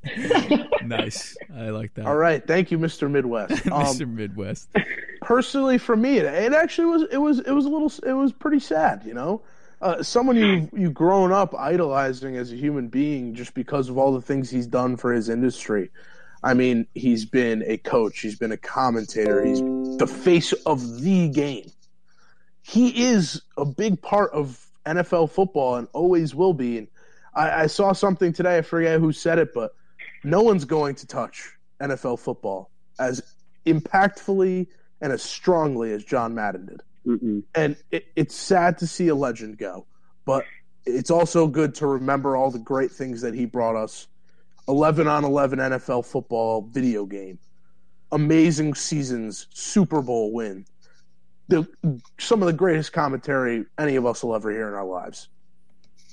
nice. 0.87 1.37
I 1.55 1.71
like 1.71 1.95
that. 1.95 2.07
All 2.07 2.17
right, 2.17 2.45
thank 2.47 2.71
you, 2.71 2.79
Mr. 2.79 3.11
Midwest. 3.11 3.67
Um, 3.73 3.83
Mr. 3.85 4.09
Midwest. 4.09 4.69
personally, 5.23 5.79
for 5.79 5.97
me, 5.97 6.19
it, 6.19 6.25
it 6.25 6.53
actually 6.53 6.87
was 6.87 7.03
it 7.11 7.19
was 7.19 7.39
it 7.41 7.51
was 7.53 7.65
a 7.67 7.69
little 7.69 7.93
it 8.09 8.13
was 8.13 8.33
pretty 8.33 8.61
sad. 8.61 9.03
You 9.05 9.15
know, 9.15 9.43
uh, 9.81 10.03
someone 10.03 10.37
you 10.37 10.69
you've 10.77 10.95
grown 10.95 11.33
up 11.33 11.55
idolizing 11.55 12.37
as 12.37 12.53
a 12.53 12.57
human 12.57 12.89
being 12.89 13.35
just 13.35 13.55
because 13.55 13.89
of 13.89 13.99
all 13.99 14.13
the 14.13 14.21
things 14.23 14.51
he's 14.51 14.67
done 14.67 14.97
for 14.97 15.13
his 15.13 15.29
industry. 15.29 15.91
I 16.43 16.55
mean, 16.55 16.87
he's 16.95 17.25
been 17.25 17.63
a 17.67 17.77
coach, 17.77 18.21
he's 18.21 18.39
been 18.39 18.53
a 18.53 18.57
commentator, 18.57 19.45
he's 19.45 19.61
the 19.61 20.07
face 20.09 20.53
of 20.67 21.01
the 21.01 21.29
game. 21.29 21.71
He 22.63 23.05
is 23.05 23.43
a 23.57 23.65
big 23.65 24.01
part 24.03 24.33
of 24.33 24.67
NFL 24.87 25.31
football 25.31 25.77
and 25.77 25.89
always 25.93 26.35
will 26.35 26.55
be. 26.55 26.79
And 26.79 26.89
I, 27.35 27.63
I 27.63 27.67
saw 27.67 27.93
something 27.93 28.33
today, 28.33 28.59
I 28.59 28.63
forget 28.63 28.99
who 28.99 29.13
said 29.13 29.39
it, 29.39 29.55
but 29.55 29.75
no 30.25 30.43
one's 30.43 30.65
going 30.65 30.97
to 30.97 31.07
touch 31.07 31.51
NFL 31.81 32.19
football 32.19 32.71
as 32.99 33.23
impactfully 33.67 34.67
and 35.01 35.13
as 35.13 35.23
strongly 35.23 35.93
as 35.93 36.05
John 36.05 36.35
Madden 36.35 36.67
did. 36.67 36.83
Mm-mm. 37.07 37.43
And 37.55 37.77
it, 37.91 38.07
it's 38.17 38.35
sad 38.35 38.79
to 38.79 38.87
see 38.87 39.09
a 39.09 39.15
legend 39.15 39.59
go, 39.59 39.87
but 40.25 40.45
it's 40.87 41.11
also 41.11 41.47
good 41.47 41.75
to 41.77 41.87
remember 41.87 42.37
all 42.37 42.51
the 42.51 42.59
great 42.59 42.91
things 42.91 43.21
that 43.21 43.35
he 43.35 43.45
brought 43.45 43.77
us 43.77 44.09
11 44.69 45.07
on 45.07 45.25
11 45.25 45.59
NFL 45.59 46.07
football 46.07 46.63
video 46.63 47.05
game, 47.05 47.39
amazing 48.13 48.75
seasons, 48.75 49.47
Super 49.53 50.03
Bowl 50.03 50.33
win. 50.33 50.65
The, 51.49 51.67
some 52.19 52.43
of 52.43 52.47
the 52.47 52.53
greatest 52.53 52.93
commentary 52.93 53.65
any 53.79 53.97
of 53.97 54.07
us 54.07 54.23
will 54.23 54.35
ever 54.35 54.51
hear 54.51 54.69
in 54.69 54.75
our 54.75 54.85
lives. 54.85 55.29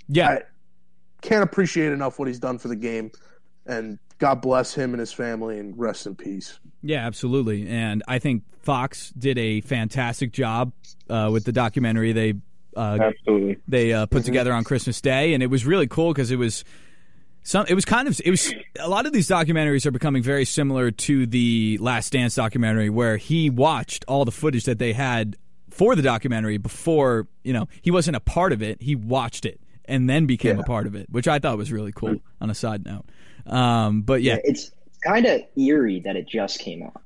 Yeah. 0.08 0.30
I 0.30 0.42
can't 1.22 1.44
appreciate 1.44 1.92
enough 1.92 2.20
what 2.20 2.28
he's 2.28 2.40
done 2.40 2.58
for 2.58 2.68
the 2.68 2.76
game, 2.76 3.12
and 3.66 4.00
God 4.18 4.42
bless 4.42 4.74
him 4.74 4.94
and 4.94 5.00
his 5.00 5.14
family, 5.14 5.60
and 5.60 5.78
rest 5.78 6.08
in 6.08 6.16
peace. 6.16 6.60
Yeah, 6.82 7.06
absolutely. 7.06 7.68
And 7.68 8.04
I 8.08 8.20
think 8.20 8.44
Fox 8.62 9.12
did 9.12 9.38
a 9.38 9.62
fantastic 9.62 10.32
job 10.32 10.74
uh, 11.10 11.30
with 11.32 11.46
the 11.46 11.52
documentary 11.52 12.12
they 12.12 12.34
uh, 12.76 12.98
Absolutely. 13.02 13.58
they 13.68 13.94
uh, 13.94 14.06
put 14.06 14.24
together 14.24 14.54
on 14.54 14.64
Christmas 14.64 15.02
Day, 15.02 15.34
and 15.34 15.42
it 15.42 15.48
was 15.48 15.66
really 15.66 15.88
cool 15.88 16.14
because 16.14 16.32
it 16.32 16.38
was 16.38 16.64
some. 17.50 17.66
It 17.68 17.74
was 17.74 17.84
kind 17.86 18.08
of 18.08 18.20
it 18.24 18.30
was 18.30 18.54
a 18.80 18.88
lot 18.88 19.06
of 19.06 19.14
these 19.14 19.28
documentaries 19.28 19.86
are 19.86 19.92
becoming 19.92 20.22
very 20.22 20.46
similar 20.46 20.92
to 20.92 21.26
the 21.26 21.78
Last 21.82 22.14
Dance 22.14 22.36
documentary, 22.36 22.90
where 22.90 23.18
he 23.18 23.50
watched 23.50 24.06
all 24.08 24.24
the 24.26 24.32
footage 24.32 24.66
that 24.66 24.78
they 24.80 24.94
had 24.94 25.36
for 25.72 25.96
the 25.96 26.02
documentary 26.02 26.58
before 26.58 27.28
you 27.44 27.54
know 27.54 27.68
he 27.82 27.90
wasn't 27.92 28.16
a 28.16 28.20
part 28.20 28.54
of 28.54 28.62
it. 28.62 28.82
He 28.82 28.96
watched 28.96 29.46
it 29.46 29.60
and 29.86 30.08
then 30.10 30.28
became 30.28 30.58
Yeah. 30.58 30.62
a 30.62 30.66
part 30.66 30.86
of 30.86 30.94
it, 30.96 31.08
which 31.10 31.28
I 31.28 31.40
thought 31.40 31.58
was 31.58 31.72
really 31.72 31.92
cool. 31.92 32.18
On 32.40 32.50
a 32.52 32.56
side 32.56 32.86
note, 32.86 33.06
um, 33.48 34.02
but 34.04 34.22
yeah, 34.22 34.38
it's 34.44 34.72
kind 35.04 35.26
of 35.26 35.42
eerie 35.58 36.02
that 36.02 36.16
it 36.16 36.28
just 36.28 36.60
came 36.60 36.84
out. 36.84 37.02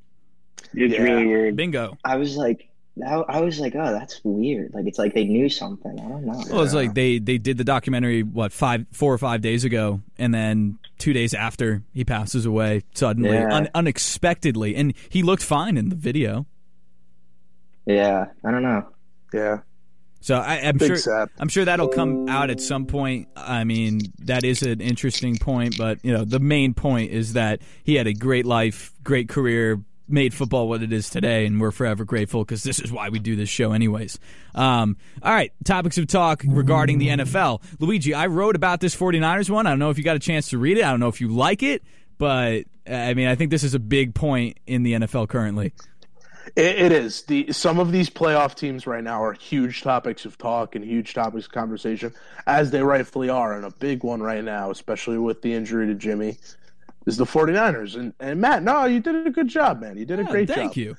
It's 0.74 0.94
Yeah. 0.94 1.02
really 1.04 1.26
weird. 1.26 1.56
bingo. 1.56 1.98
I 2.04 2.18
was 2.18 2.36
like, 2.36 2.68
I, 3.06 3.14
I 3.16 3.42
was 3.42 3.60
like, 3.60 3.74
oh, 3.76 3.92
that's 3.92 4.22
weird. 4.24 4.74
Like 4.74 4.86
it's 4.86 5.00
like 5.00 5.14
they 5.16 5.26
knew 5.26 5.50
something. 5.50 6.00
I 6.00 6.08
don't 6.08 6.26
know. 6.26 6.44
Well, 6.52 6.62
it's 6.64 6.74
like 6.76 6.94
they 6.94 7.18
they 7.18 7.38
did 7.40 7.58
the 7.58 7.64
documentary 7.64 8.22
what 8.22 8.52
five 8.54 8.86
four 8.92 9.12
or 9.14 9.18
five 9.18 9.42
days 9.42 9.64
ago, 9.66 10.02
and 10.20 10.32
then 10.34 10.78
two 11.00 11.12
days 11.12 11.34
after 11.34 11.82
he 11.94 12.06
passes 12.06 12.46
away 12.46 12.84
suddenly, 12.94 13.32
Yeah. 13.32 13.52
un- 13.54 13.70
unexpectedly, 13.74 14.76
and 14.76 14.94
he 15.10 15.24
looked 15.24 15.44
fine 15.44 15.76
in 15.78 15.90
the 15.90 15.96
video. 15.96 16.46
yeah, 17.86 18.26
I 18.46 18.52
don't 18.52 18.64
know. 18.64 18.88
Yeah, 19.34 19.62
So 20.22 20.36
I, 20.36 20.58
I'm 20.58 20.78
big 20.78 20.90
sure 20.90 20.96
sad. 20.98 21.30
I'm 21.40 21.50
sure 21.50 21.66
that'll 21.66 21.88
come 21.88 22.30
out 22.30 22.52
at 22.52 22.62
some 22.62 22.86
point. 22.86 23.28
I 23.36 23.64
mean, 23.64 24.02
that 24.20 24.44
is 24.44 24.62
an 24.62 24.80
interesting 24.80 25.38
point, 25.38 25.76
but 25.80 25.98
you 26.06 26.14
know, 26.14 26.24
the 26.24 26.40
main 26.40 26.76
point 26.76 27.10
is 27.12 27.34
that 27.34 27.62
he 27.84 27.96
had 27.96 28.06
a 28.06 28.14
great 28.14 28.46
life, 28.46 28.94
great 29.04 29.28
career, 29.30 29.82
made 30.14 30.34
football 30.34 30.70
what 30.70 30.82
it 30.84 30.94
is 30.94 31.10
today, 31.10 31.46
and 31.46 31.60
we're 31.60 31.72
forever 31.72 32.06
grateful 32.06 32.46
because 32.46 32.64
this 32.64 32.80
is 32.80 32.92
why 32.92 33.10
we 33.10 33.20
do 33.20 33.36
this 33.36 33.50
show, 33.50 33.74
anyways. 33.74 34.20
Um, 34.56 34.96
all 35.22 35.34
right, 35.34 35.52
topics 35.66 35.98
of 35.98 36.08
talk 36.08 36.44
regarding 36.48 37.00
the 37.00 37.10
NFL. 37.10 37.62
Luigi, 37.80 38.14
I 38.14 38.28
wrote 38.28 38.56
about 38.56 38.80
this 38.80 38.96
49ers 38.96 39.50
one. 39.50 39.68
I 39.68 39.72
don't 39.72 39.80
know 39.80 39.90
if 39.90 39.98
you 39.98 40.04
got 40.04 40.16
a 40.16 40.20
chance 40.20 40.50
to 40.52 40.58
read 40.58 40.78
it. 40.78 40.84
I 40.84 40.92
don't 40.92 41.00
know 41.00 41.10
if 41.10 41.20
you 41.20 41.28
like 41.28 41.64
it, 41.64 41.84
but 42.18 42.64
I 42.88 43.14
mean, 43.14 43.28
I 43.28 43.36
think 43.36 43.52
this 43.52 43.64
is 43.64 43.74
a 43.74 43.80
big 43.80 44.14
point 44.14 44.58
in 44.68 44.84
the 44.84 44.94
NFL 44.94 45.28
currently. 45.28 45.74
It, 46.56 46.76
it 46.76 46.92
is 46.92 47.24
the 47.24 47.52
some 47.52 47.80
of 47.80 47.92
these 47.92 48.10
playoff 48.10 48.56
teams 48.56 48.86
right 48.86 49.04
now 49.04 49.24
are 49.24 49.34
huge 49.34 49.82
topics 49.82 50.26
of 50.26 50.38
talk 50.38 50.76
and 50.76 50.84
huge 50.84 51.14
topics 51.14 51.46
of 51.46 51.52
conversation, 51.52 52.14
as 52.46 52.72
they 52.72 52.84
rightfully 52.84 53.30
are. 53.30 53.54
And 53.54 53.66
a 53.66 53.72
big 53.72 54.04
one 54.04 54.22
right 54.22 54.44
now, 54.44 54.70
especially 54.70 55.18
with 55.18 55.42
the 55.42 55.54
injury 55.54 55.88
to 55.88 55.96
Jimmy, 55.96 56.38
is 57.06 57.18
the 57.18 57.26
49ers. 57.26 57.96
And 57.96 58.14
and 58.20 58.40
Matt, 58.40 58.64
no, 58.64 58.86
you 58.86 59.00
did 59.00 59.28
a 59.28 59.30
good 59.30 59.48
job, 59.48 59.82
man. 59.82 59.98
You 59.98 60.06
did 60.06 60.20
a 60.20 60.24
Yeah, 60.24 60.32
great 60.32 60.48
thank 60.48 60.58
job. 60.58 60.64
Thank 60.66 60.78
you. 60.78 60.96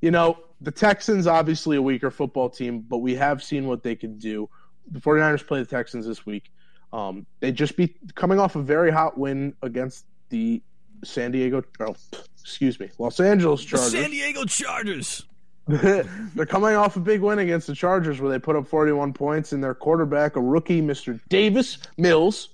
You 0.00 0.10
know, 0.10 0.38
the 0.60 0.70
Texans 0.70 1.26
obviously 1.26 1.76
a 1.76 1.82
weaker 1.82 2.10
football 2.10 2.50
team, 2.50 2.80
but 2.80 2.98
we 2.98 3.14
have 3.16 3.42
seen 3.42 3.66
what 3.66 3.82
they 3.82 3.94
can 3.96 4.18
do. 4.18 4.48
The 4.90 5.00
49ers 5.00 5.46
play 5.46 5.60
the 5.60 5.66
Texans 5.66 6.06
this 6.06 6.26
week. 6.26 6.50
Um, 6.92 7.26
they 7.40 7.52
just 7.52 7.76
be 7.76 7.94
coming 8.14 8.38
off 8.38 8.54
a 8.54 8.62
very 8.62 8.90
hot 8.90 9.18
win 9.18 9.54
against 9.62 10.04
the 10.28 10.62
San 11.02 11.32
Diego, 11.32 11.62
oh, 11.80 11.96
excuse 12.40 12.78
me, 12.78 12.90
Los 12.98 13.18
Angeles 13.20 13.62
The 13.62 13.66
Chargers. 13.76 13.92
San 13.92 14.10
Diego 14.10 14.44
Chargers. 14.44 15.24
They're 15.66 16.46
coming 16.46 16.76
off 16.76 16.96
a 16.96 17.00
big 17.00 17.20
win 17.22 17.38
against 17.38 17.66
the 17.66 17.74
Chargers 17.74 18.20
where 18.20 18.30
they 18.30 18.38
put 18.38 18.54
up 18.56 18.66
41 18.68 19.12
points, 19.14 19.52
and 19.52 19.64
their 19.64 19.74
quarterback, 19.74 20.36
a 20.36 20.40
rookie, 20.40 20.82
Mr. 20.82 21.18
Davis 21.28 21.78
Mills, 21.96 22.50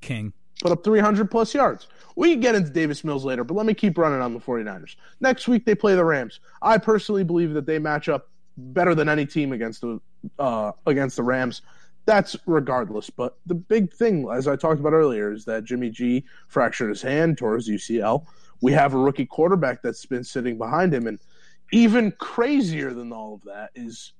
King. 0.00 0.32
put 0.60 0.70
up 0.72 0.84
300 0.84 1.30
plus 1.30 1.54
yards. 1.54 1.88
We 2.16 2.32
can 2.32 2.40
get 2.40 2.54
into 2.54 2.70
Davis 2.70 3.04
Mills 3.04 3.24
later, 3.24 3.44
but 3.44 3.54
let 3.54 3.66
me 3.66 3.74
keep 3.74 3.98
running 3.98 4.20
on 4.20 4.32
the 4.32 4.40
49ers. 4.40 4.96
Next 5.20 5.46
week, 5.46 5.66
they 5.66 5.74
play 5.74 5.94
the 5.94 6.04
Rams. 6.04 6.40
I 6.62 6.78
personally 6.78 7.24
believe 7.24 7.52
that 7.52 7.66
they 7.66 7.78
match 7.78 8.08
up 8.08 8.30
better 8.56 8.94
than 8.94 9.08
any 9.08 9.26
team 9.26 9.52
against 9.52 9.82
the 9.82 10.00
uh, 10.38 10.72
against 10.86 11.16
the 11.16 11.22
Rams. 11.22 11.62
That's 12.06 12.34
regardless. 12.46 13.10
But 13.10 13.36
the 13.46 13.54
big 13.54 13.92
thing, 13.92 14.28
as 14.32 14.48
I 14.48 14.56
talked 14.56 14.80
about 14.80 14.94
earlier, 14.94 15.32
is 15.32 15.44
that 15.44 15.64
Jimmy 15.64 15.90
G 15.90 16.24
fractured 16.48 16.88
his 16.88 17.02
hand, 17.02 17.38
his 17.38 17.68
UCL. 17.68 18.24
We 18.62 18.72
have 18.72 18.94
a 18.94 18.98
rookie 18.98 19.26
quarterback 19.26 19.82
that's 19.82 20.06
been 20.06 20.24
sitting 20.24 20.56
behind 20.56 20.94
him, 20.94 21.06
and 21.06 21.18
even 21.72 22.12
crazier 22.12 22.94
than 22.94 23.12
all 23.12 23.34
of 23.34 23.42
that 23.42 23.70
is 23.74 24.12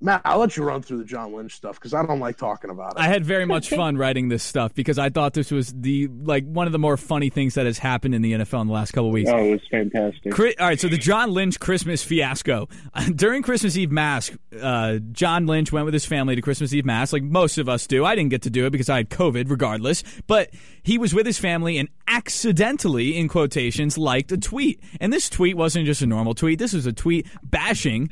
Matt. 0.00 0.22
I'll 0.24 0.38
let 0.38 0.56
you 0.56 0.62
run 0.64 0.82
through 0.82 0.98
the 0.98 1.04
John 1.04 1.32
Lynch 1.32 1.54
stuff 1.54 1.74
because 1.76 1.92
I 1.92 2.04
don't 2.06 2.20
like 2.20 2.36
talking 2.36 2.70
about 2.70 2.92
it. 2.92 2.98
I 2.98 3.08
had 3.08 3.24
very 3.24 3.44
much 3.44 3.68
fun 3.70 3.96
writing 3.96 4.28
this 4.28 4.42
stuff 4.42 4.74
because 4.74 4.98
I 4.98 5.10
thought 5.10 5.34
this 5.34 5.50
was 5.50 5.72
the 5.72 6.08
like 6.08 6.44
one 6.44 6.66
of 6.66 6.72
the 6.72 6.78
more 6.78 6.96
funny 6.96 7.30
things 7.30 7.54
that 7.54 7.66
has 7.66 7.78
happened 7.78 8.14
in 8.14 8.22
the 8.22 8.32
NFL 8.32 8.60
in 8.60 8.66
the 8.68 8.72
last 8.72 8.92
couple 8.92 9.08
of 9.08 9.12
weeks. 9.12 9.30
Oh, 9.30 9.36
it 9.36 9.50
was 9.50 9.60
fantastic. 9.70 10.32
Chri- 10.32 10.54
All 10.60 10.66
right, 10.66 10.78
so 10.78 10.88
the 10.88 10.98
John 10.98 11.32
Lynch 11.32 11.58
Christmas 11.58 12.04
fiasco. 12.04 12.68
During 13.14 13.42
Christmas 13.42 13.76
Eve 13.76 13.90
Mass, 13.90 14.30
uh, 14.60 14.98
John 15.12 15.46
Lynch 15.46 15.72
went 15.72 15.84
with 15.84 15.94
his 15.94 16.04
family 16.04 16.36
to 16.36 16.42
Christmas 16.42 16.72
Eve 16.72 16.84
Mass, 16.84 17.12
like 17.12 17.22
most 17.22 17.58
of 17.58 17.68
us 17.68 17.86
do. 17.86 18.04
I 18.04 18.14
didn't 18.14 18.30
get 18.30 18.42
to 18.42 18.50
do 18.50 18.66
it 18.66 18.70
because 18.70 18.88
I 18.88 18.98
had 18.98 19.10
COVID, 19.10 19.50
regardless. 19.50 20.04
But 20.26 20.50
he 20.82 20.98
was 20.98 21.12
with 21.12 21.26
his 21.26 21.38
family 21.38 21.76
and 21.78 21.88
accidentally, 22.06 23.16
in 23.16 23.28
quotations, 23.28 23.98
liked 23.98 24.30
a 24.32 24.38
tweet. 24.38 24.80
And 25.00 25.12
this 25.12 25.28
tweet 25.28 25.56
wasn't 25.56 25.86
just 25.86 26.02
a 26.02 26.06
normal 26.06 26.34
tweet. 26.34 26.58
This 26.58 26.72
was 26.72 26.86
a 26.86 26.92
tweet 26.92 27.26
bashing 27.42 28.10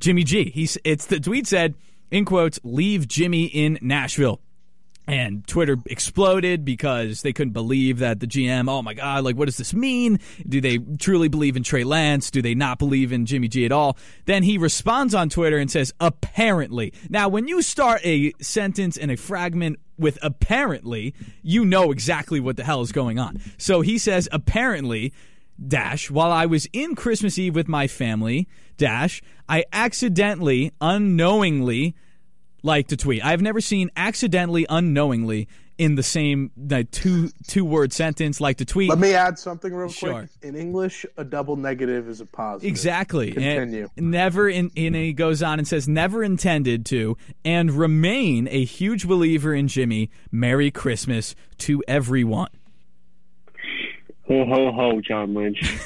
Jimmy 0.00 0.24
G. 0.24 0.50
He's 0.50 0.78
it's 0.84 1.06
the 1.06 1.20
tweet 1.20 1.46
said, 1.46 1.74
in 2.10 2.24
quotes, 2.24 2.60
leave 2.62 3.08
Jimmy 3.08 3.44
in 3.46 3.78
Nashville. 3.80 4.40
And 5.06 5.46
Twitter 5.46 5.76
exploded 5.86 6.64
because 6.64 7.20
they 7.20 7.34
couldn't 7.34 7.52
believe 7.52 7.98
that 7.98 8.20
the 8.20 8.26
GM, 8.26 8.70
oh 8.70 8.80
my 8.80 8.94
God, 8.94 9.22
like, 9.22 9.36
what 9.36 9.46
does 9.46 9.58
this 9.58 9.74
mean? 9.74 10.18
Do 10.48 10.62
they 10.62 10.78
truly 10.78 11.28
believe 11.28 11.56
in 11.56 11.62
Trey 11.62 11.84
Lance? 11.84 12.30
Do 12.30 12.40
they 12.40 12.54
not 12.54 12.78
believe 12.78 13.12
in 13.12 13.26
Jimmy 13.26 13.48
G 13.48 13.66
at 13.66 13.72
all? 13.72 13.98
Then 14.24 14.42
he 14.42 14.56
responds 14.56 15.14
on 15.14 15.28
Twitter 15.28 15.58
and 15.58 15.70
says, 15.70 15.92
apparently. 16.00 16.94
Now, 17.10 17.28
when 17.28 17.48
you 17.48 17.60
start 17.60 18.00
a 18.02 18.32
sentence 18.40 18.96
and 18.96 19.10
a 19.10 19.16
fragment 19.18 19.78
with 19.98 20.18
apparently, 20.22 21.14
you 21.42 21.66
know 21.66 21.90
exactly 21.90 22.40
what 22.40 22.56
the 22.56 22.64
hell 22.64 22.80
is 22.80 22.90
going 22.90 23.18
on. 23.18 23.42
So 23.58 23.82
he 23.82 23.98
says, 23.98 24.26
apparently, 24.32 25.12
dash 25.68 26.10
while 26.10 26.32
i 26.32 26.44
was 26.46 26.66
in 26.72 26.94
christmas 26.94 27.38
eve 27.38 27.54
with 27.54 27.68
my 27.68 27.86
family 27.86 28.48
dash 28.76 29.22
i 29.48 29.64
accidentally 29.72 30.72
unknowingly 30.80 31.94
liked 32.62 32.90
a 32.92 32.96
tweet 32.96 33.24
i've 33.24 33.42
never 33.42 33.60
seen 33.60 33.90
accidentally 33.96 34.66
unknowingly 34.68 35.46
in 35.76 35.96
the 35.96 36.02
same 36.02 36.50
like, 36.56 36.90
two 36.90 37.30
two 37.48 37.64
word 37.64 37.92
sentence 37.92 38.40
liked 38.40 38.60
a 38.60 38.64
tweet 38.64 38.88
Let 38.90 38.98
me 38.98 39.14
add 39.14 39.38
something 39.38 39.74
real 39.74 39.88
Sure. 39.88 40.12
quick. 40.20 40.30
In 40.42 40.54
English, 40.54 41.04
a 41.16 41.24
double 41.24 41.56
negative 41.56 42.08
is 42.08 42.20
a 42.20 42.26
positive. 42.26 42.68
Exactly. 42.68 43.32
Continue. 43.32 43.88
And 43.96 44.10
never 44.12 44.48
in, 44.48 44.70
and 44.76 44.94
he 44.94 45.12
goes 45.12 45.42
on 45.42 45.58
and 45.58 45.66
says 45.66 45.88
never 45.88 46.22
intended 46.22 46.86
to 46.86 47.16
and 47.44 47.72
remain 47.72 48.46
a 48.52 48.64
huge 48.64 49.08
believer 49.08 49.52
in 49.52 49.66
Jimmy. 49.66 50.10
Merry 50.30 50.70
Christmas 50.70 51.34
to 51.58 51.82
everyone. 51.88 52.50
Ho 54.26 54.46
ho 54.46 54.72
ho, 54.72 55.00
John 55.02 55.34
Lynch. 55.34 55.60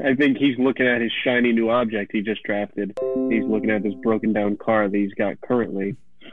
I 0.00 0.14
think 0.16 0.36
he's 0.36 0.58
looking 0.58 0.86
at 0.86 1.00
his 1.00 1.12
shiny 1.24 1.52
new 1.52 1.70
object 1.70 2.10
he 2.12 2.22
just 2.22 2.42
drafted. 2.42 2.98
He's 3.30 3.44
looking 3.44 3.70
at 3.70 3.84
this 3.84 3.94
broken 4.02 4.32
down 4.32 4.56
car 4.56 4.88
that 4.88 4.96
he's 4.96 5.14
got 5.14 5.40
currently. 5.40 5.94
He's 6.18 6.32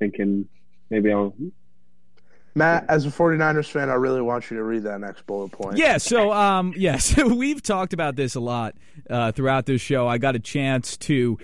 thinking 0.00 0.48
maybe 0.90 1.12
I'll. 1.12 1.34
Matt, 2.56 2.86
as 2.88 3.04
a 3.04 3.10
49ers 3.10 3.70
fan, 3.70 3.90
I 3.90 3.94
really 3.94 4.22
want 4.22 4.50
you 4.50 4.56
to 4.56 4.62
read 4.64 4.84
that 4.84 4.98
next 4.98 5.26
bullet 5.26 5.52
point. 5.52 5.76
Yeah, 5.76 5.98
so 5.98 6.32
um, 6.32 6.72
yes, 6.76 7.16
we've 7.22 7.62
talked 7.62 7.92
about 7.92 8.16
this 8.16 8.34
a 8.34 8.40
lot 8.40 8.74
uh, 9.08 9.30
throughout 9.30 9.66
this 9.66 9.82
show. 9.82 10.08
I 10.08 10.18
got 10.18 10.34
a 10.34 10.40
chance 10.40 10.96
to 10.98 11.38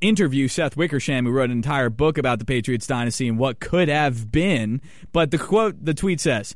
interview 0.00 0.48
Seth 0.48 0.76
Wickersham, 0.76 1.24
who 1.24 1.32
wrote 1.32 1.50
an 1.50 1.56
entire 1.56 1.90
book 1.90 2.18
about 2.18 2.38
the 2.38 2.44
Patriots 2.44 2.86
dynasty 2.86 3.26
and 3.26 3.38
what 3.38 3.58
could 3.58 3.88
have 3.88 4.30
been. 4.30 4.80
But 5.12 5.30
the 5.30 5.38
quote, 5.38 5.82
the 5.84 5.94
tweet 5.94 6.20
says, 6.20 6.54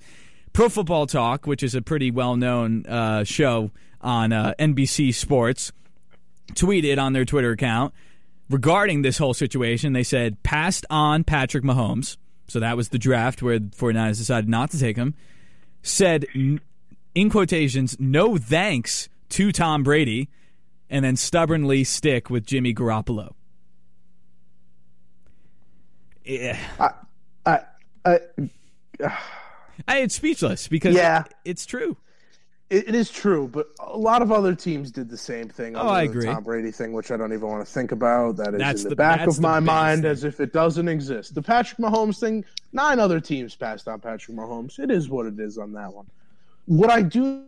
"Pro 0.55 0.71
Football 0.71 1.07
Talk, 1.07 1.47
which 1.47 1.63
is 1.63 1.75
a 1.75 1.83
pretty 1.83 2.11
well-known 2.11 2.87
uh, 2.87 3.25
show 3.25 3.71
on 4.01 4.33
uh, 4.33 4.55
NBC 4.59 5.13
Sports, 5.13 5.73
tweeted 6.53 6.99
on 6.99 7.13
their 7.13 7.27
Twitter 7.27 7.51
account 7.51 7.93
regarding 8.49 9.03
this 9.03 9.19
whole 9.19 9.35
situation. 9.35 9.93
They 9.93 10.03
said 10.03 10.43
passed 10.43 10.87
on 10.89 11.25
Patrick 11.25 11.65
Mahomes." 11.65 12.17
So 12.49 12.61
that 12.61 12.77
was 12.77 12.91
the 12.91 12.99
draft 12.99 13.43
where 13.43 13.59
the 13.59 13.67
49ers 13.67 14.19
decided 14.19 14.49
not 14.49 14.71
to 14.71 14.79
take 14.79 14.97
him. 14.97 15.15
Said, 15.83 16.25
in 17.15 17.31
quotations, 17.31 17.97
no 17.99 18.37
thanks 18.37 19.09
to 19.31 19.53
Tom 19.53 19.83
Brady, 19.83 20.29
and 20.89 21.05
then 21.05 21.17
stubbornly 21.17 21.85
stick 21.85 22.31
with 22.31 22.47
Jimmy 22.47 22.75
Garoppolo. 22.75 23.33
Yeah. 26.25 26.59
I, 26.79 26.91
I, 27.45 27.61
I, 28.05 28.21
it's 29.89 30.15
speechless 30.15 30.69
because 30.69 30.95
Yeah. 30.95 31.25
it's 31.45 31.67
true. 31.67 31.97
it, 32.71 32.89
it 32.89 32.95
is 32.95 33.11
true, 33.11 33.47
but 33.47 33.67
a 33.81 33.97
lot 33.97 34.23
of 34.23 34.33
other 34.33 34.55
teams 34.55 34.91
did 34.91 35.09
the 35.11 35.17
same 35.19 35.49
thing. 35.49 35.77
Oh, 35.77 35.87
I 35.89 36.03
agree. 36.05 36.25
The 36.27 36.33
Tom 36.33 36.45
Brady 36.45 36.71
thing, 36.71 36.93
which 36.93 37.11
I 37.11 37.17
don't 37.17 37.33
even 37.33 37.47
want 37.49 37.65
to 37.67 37.71
think 37.73 37.93
about. 37.93 38.37
That 38.37 38.55
is 38.55 38.59
That's 38.59 38.81
in 38.83 38.85
the, 38.85 38.89
the- 38.91 38.97
back 38.97 39.27
of 39.27 39.37
the 39.37 39.43
my 39.43 39.61
mind 39.61 40.03
thing. 40.03 40.11
as 40.11 40.25
if 40.25 40.41
it 40.41 40.53
doesn't 40.53 40.89
exist. 40.89 41.35
The 41.35 41.43
Patrick 41.43 41.79
Mahomes 41.79 42.19
thing, 42.19 42.45
nine 42.73 42.99
other 42.99 43.21
teams 43.21 43.55
passed 43.55 43.87
on 43.87 44.01
Patrick 44.01 44.37
Mahomes. 44.37 44.79
It 44.79 44.91
is 44.91 45.09
what 45.11 45.27
it 45.27 45.39
is 45.39 45.59
on 45.59 45.73
that 45.75 45.93
one. 45.93 46.07
What 46.67 46.91
I 46.91 47.03
do 47.03 47.45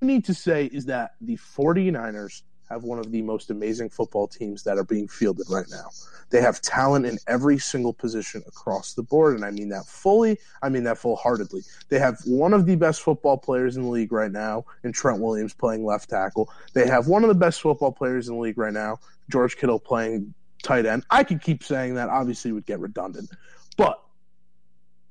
need 0.00 0.24
to 0.26 0.34
say 0.34 0.66
is 0.66 0.84
that 0.86 1.12
the 1.20 1.36
49ers 1.36 2.42
have 2.72 2.84
one 2.84 2.98
of 2.98 3.10
the 3.10 3.22
most 3.22 3.50
amazing 3.50 3.90
football 3.90 4.26
teams 4.26 4.62
that 4.64 4.78
are 4.78 4.84
being 4.84 5.06
fielded 5.06 5.46
right 5.50 5.66
now. 5.70 5.90
They 6.30 6.40
have 6.40 6.62
talent 6.62 7.04
in 7.04 7.18
every 7.26 7.58
single 7.58 7.92
position 7.92 8.42
across 8.46 8.94
the 8.94 9.02
board, 9.02 9.36
and 9.36 9.44
I 9.44 9.50
mean 9.50 9.68
that 9.68 9.84
fully. 9.84 10.38
I 10.62 10.70
mean 10.70 10.84
that 10.84 10.96
full 10.96 11.16
heartedly. 11.16 11.60
They 11.90 11.98
have 11.98 12.18
one 12.24 12.54
of 12.54 12.64
the 12.64 12.76
best 12.76 13.02
football 13.02 13.36
players 13.36 13.76
in 13.76 13.82
the 13.82 13.88
league 13.88 14.12
right 14.12 14.32
now 14.32 14.64
in 14.84 14.92
Trent 14.92 15.20
Williams 15.20 15.52
playing 15.52 15.84
left 15.84 16.08
tackle. 16.08 16.50
They 16.72 16.86
have 16.86 17.06
one 17.06 17.22
of 17.22 17.28
the 17.28 17.34
best 17.34 17.60
football 17.60 17.92
players 17.92 18.28
in 18.28 18.36
the 18.36 18.40
league 18.40 18.56
right 18.56 18.72
now, 18.72 18.98
George 19.30 19.56
Kittle 19.56 19.78
playing 19.78 20.32
tight 20.62 20.86
end. 20.86 21.04
I 21.10 21.24
could 21.24 21.42
keep 21.42 21.62
saying 21.62 21.96
that, 21.96 22.08
obviously, 22.08 22.52
would 22.52 22.66
get 22.66 22.80
redundant. 22.80 23.28
But 23.76 24.02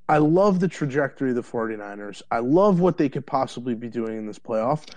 I 0.09 0.17
love 0.17 0.59
the 0.59 0.67
trajectory 0.67 1.29
of 1.29 1.35
the 1.35 1.43
49ers. 1.43 2.23
I 2.31 2.39
love 2.39 2.79
what 2.79 2.97
they 2.97 3.09
could 3.09 3.27
possibly 3.27 3.75
be 3.75 3.87
doing 3.87 4.17
in 4.17 4.25
this 4.25 4.39
playoff. 4.39 4.87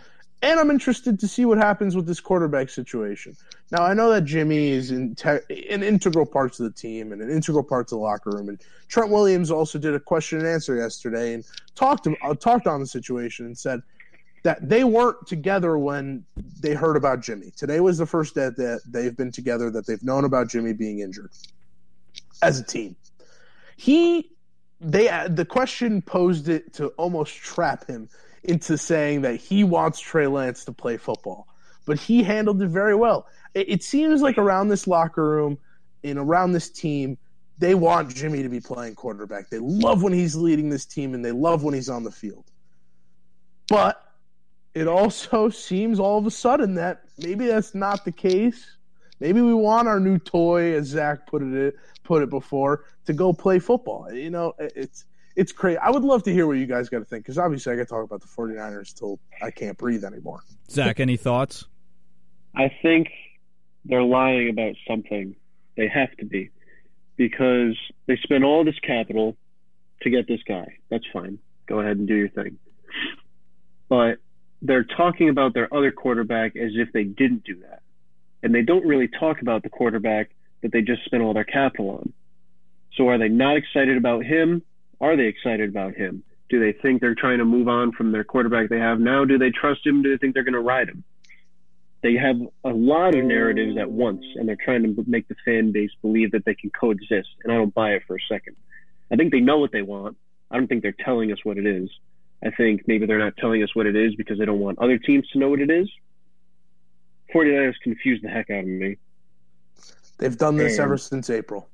And 0.42 0.60
I'm 0.60 0.70
interested 0.70 1.18
to 1.20 1.28
see 1.28 1.46
what 1.46 1.56
happens 1.56 1.96
with 1.96 2.06
this 2.06 2.20
quarterback 2.20 2.68
situation. 2.68 3.34
Now, 3.70 3.82
I 3.82 3.94
know 3.94 4.10
that 4.10 4.24
Jimmy 4.26 4.72
is 4.72 4.90
in 4.90 5.14
te- 5.14 5.40
an 5.70 5.82
integral 5.82 6.26
parts 6.26 6.60
of 6.60 6.64
the 6.64 6.78
team 6.78 7.12
and 7.12 7.22
an 7.22 7.30
integral 7.30 7.64
part 7.64 7.86
of 7.86 7.90
the 7.90 7.96
locker 7.96 8.30
room. 8.30 8.50
And 8.50 8.60
Trent 8.88 9.10
Williams 9.10 9.50
also 9.50 9.78
did 9.78 9.94
a 9.94 10.00
question 10.00 10.38
and 10.38 10.46
answer 10.46 10.76
yesterday 10.76 11.32
and 11.32 11.44
talked 11.74 12.04
to, 12.04 12.14
uh, 12.22 12.34
talked 12.34 12.66
on 12.66 12.80
the 12.80 12.86
situation 12.86 13.46
and 13.46 13.56
said 13.56 13.80
that 14.42 14.68
they 14.68 14.84
weren't 14.84 15.26
together 15.26 15.78
when 15.78 16.24
they 16.60 16.74
heard 16.74 16.96
about 16.96 17.22
Jimmy. 17.22 17.50
Today 17.56 17.80
was 17.80 17.96
the 17.96 18.06
first 18.06 18.34
day 18.34 18.50
that 18.54 18.82
they've 18.86 19.16
been 19.16 19.32
together, 19.32 19.70
that 19.70 19.86
they've 19.86 20.02
known 20.02 20.24
about 20.24 20.48
Jimmy 20.48 20.74
being 20.74 21.00
injured 21.00 21.30
as 22.42 22.60
a 22.60 22.62
team. 22.62 22.94
He 23.76 24.30
they 24.80 25.08
the 25.28 25.46
question 25.46 26.02
posed 26.02 26.48
it 26.48 26.74
to 26.74 26.88
almost 26.88 27.34
trap 27.34 27.86
him 27.86 28.08
into 28.44 28.78
saying 28.78 29.22
that 29.22 29.36
he 29.36 29.64
wants 29.64 30.00
Trey 30.00 30.26
Lance 30.26 30.64
to 30.66 30.72
play 30.72 30.96
football, 30.96 31.48
but 31.86 31.98
he 31.98 32.22
handled 32.22 32.60
it 32.62 32.68
very 32.68 32.94
well. 32.94 33.26
It, 33.54 33.68
it 33.68 33.82
seems 33.82 34.22
like 34.22 34.38
around 34.38 34.68
this 34.68 34.86
locker 34.86 35.28
room 35.28 35.58
and 36.02 36.18
around 36.18 36.52
this 36.52 36.70
team, 36.70 37.18
they 37.58 37.74
want 37.74 38.14
Jimmy 38.14 38.42
to 38.42 38.48
be 38.48 38.60
playing 38.60 38.94
quarterback. 38.94 39.48
They 39.48 39.58
love 39.58 40.02
when 40.02 40.12
he's 40.12 40.34
leading 40.34 40.68
this 40.68 40.86
team 40.86 41.14
and 41.14 41.24
they 41.24 41.32
love 41.32 41.62
when 41.62 41.74
he's 41.74 41.88
on 41.88 42.04
the 42.04 42.10
field. 42.10 42.44
But 43.68 44.02
it 44.74 44.88
also 44.88 45.48
seems 45.50 45.98
all 45.98 46.18
of 46.18 46.26
a 46.26 46.30
sudden 46.30 46.74
that 46.74 47.02
maybe 47.18 47.46
that's 47.46 47.74
not 47.74 48.04
the 48.04 48.12
case. 48.12 48.76
Maybe 49.20 49.40
we 49.40 49.54
want 49.54 49.88
our 49.88 50.00
new 50.00 50.18
toy, 50.18 50.74
as 50.74 50.88
Zach 50.88 51.26
put 51.26 51.42
it 51.42 51.76
put 52.02 52.22
it 52.22 52.30
before, 52.30 52.84
to 53.06 53.12
go 53.12 53.32
play 53.32 53.58
football. 53.58 54.12
You 54.12 54.28
know, 54.28 54.54
it's 54.58 55.04
it's 55.36 55.52
crazy. 55.52 55.78
I 55.78 55.90
would 55.90 56.04
love 56.04 56.22
to 56.24 56.32
hear 56.32 56.46
what 56.46 56.54
you 56.54 56.66
guys 56.66 56.88
got 56.88 57.00
to 57.00 57.04
think 57.04 57.24
because 57.24 57.38
obviously 57.38 57.72
I 57.72 57.76
got 57.76 57.82
to 57.82 57.88
talk 57.88 58.04
about 58.04 58.20
the 58.20 58.26
49ers 58.26 58.94
till 58.94 59.18
I 59.42 59.50
can't 59.50 59.76
breathe 59.76 60.04
anymore. 60.04 60.42
Zach, 60.70 61.00
any 61.00 61.16
thoughts? 61.16 61.66
I 62.54 62.70
think 62.82 63.08
they're 63.84 64.02
lying 64.02 64.48
about 64.48 64.74
something. 64.88 65.34
They 65.76 65.88
have 65.88 66.16
to 66.18 66.24
be 66.24 66.50
because 67.16 67.76
they 68.06 68.16
spent 68.22 68.44
all 68.44 68.64
this 68.64 68.78
capital 68.80 69.36
to 70.02 70.10
get 70.10 70.28
this 70.28 70.40
guy. 70.46 70.78
That's 70.90 71.04
fine. 71.12 71.38
Go 71.66 71.80
ahead 71.80 71.96
and 71.96 72.06
do 72.06 72.14
your 72.14 72.28
thing. 72.28 72.58
But 73.88 74.18
they're 74.62 74.84
talking 74.84 75.28
about 75.28 75.54
their 75.54 75.72
other 75.74 75.90
quarterback 75.90 76.56
as 76.56 76.72
if 76.74 76.92
they 76.92 77.04
didn't 77.04 77.44
do 77.44 77.60
that. 77.60 77.82
And 78.42 78.54
they 78.54 78.62
don't 78.62 78.86
really 78.86 79.08
talk 79.08 79.40
about 79.40 79.62
the 79.62 79.70
quarterback 79.70 80.30
that 80.62 80.72
they 80.72 80.82
just 80.82 81.04
spent 81.04 81.22
all 81.22 81.34
their 81.34 81.44
capital 81.44 81.90
on. 81.90 82.12
So 82.94 83.08
are 83.08 83.18
they 83.18 83.28
not 83.28 83.56
excited 83.56 83.96
about 83.96 84.24
him? 84.24 84.62
Are 85.04 85.18
they 85.18 85.26
excited 85.26 85.68
about 85.68 85.94
him? 85.94 86.22
Do 86.48 86.58
they 86.58 86.72
think 86.72 87.02
they're 87.02 87.14
trying 87.14 87.36
to 87.36 87.44
move 87.44 87.68
on 87.68 87.92
from 87.92 88.10
their 88.10 88.24
quarterback 88.24 88.70
they 88.70 88.78
have 88.78 88.98
now? 88.98 89.26
Do 89.26 89.36
they 89.36 89.50
trust 89.50 89.86
him? 89.86 90.02
Do 90.02 90.10
they 90.10 90.16
think 90.16 90.32
they're 90.32 90.44
going 90.44 90.54
to 90.54 90.60
ride 90.60 90.88
him? 90.88 91.04
They 92.02 92.14
have 92.14 92.40
a 92.64 92.70
lot 92.70 93.14
of 93.14 93.22
narratives 93.26 93.76
at 93.76 93.90
once, 93.90 94.24
and 94.36 94.48
they're 94.48 94.56
trying 94.64 94.82
to 94.82 95.04
make 95.06 95.28
the 95.28 95.36
fan 95.44 95.72
base 95.72 95.90
believe 96.00 96.32
that 96.32 96.46
they 96.46 96.54
can 96.54 96.70
coexist. 96.70 97.28
And 97.42 97.52
I 97.52 97.56
don't 97.56 97.74
buy 97.74 97.90
it 97.90 98.04
for 98.06 98.16
a 98.16 98.18
second. 98.30 98.56
I 99.12 99.16
think 99.16 99.30
they 99.30 99.40
know 99.40 99.58
what 99.58 99.72
they 99.72 99.82
want. 99.82 100.16
I 100.50 100.56
don't 100.56 100.68
think 100.68 100.80
they're 100.82 100.96
telling 101.04 101.30
us 101.32 101.38
what 101.44 101.58
it 101.58 101.66
is. 101.66 101.90
I 102.42 102.48
think 102.50 102.84
maybe 102.86 103.04
they're 103.04 103.18
not 103.18 103.36
telling 103.36 103.62
us 103.62 103.74
what 103.74 103.84
it 103.84 103.96
is 103.96 104.14
because 104.14 104.38
they 104.38 104.46
don't 104.46 104.58
want 104.58 104.78
other 104.78 104.96
teams 104.96 105.28
to 105.32 105.38
know 105.38 105.50
what 105.50 105.60
it 105.60 105.70
is. 105.70 105.90
49ers 107.34 107.74
confused 107.82 108.24
the 108.24 108.28
heck 108.28 108.48
out 108.48 108.60
of 108.60 108.66
me. 108.68 108.96
They've 110.16 110.38
done 110.38 110.56
this 110.56 110.78
And- 110.78 110.84
ever 110.84 110.96
since 110.96 111.28
April. 111.28 111.68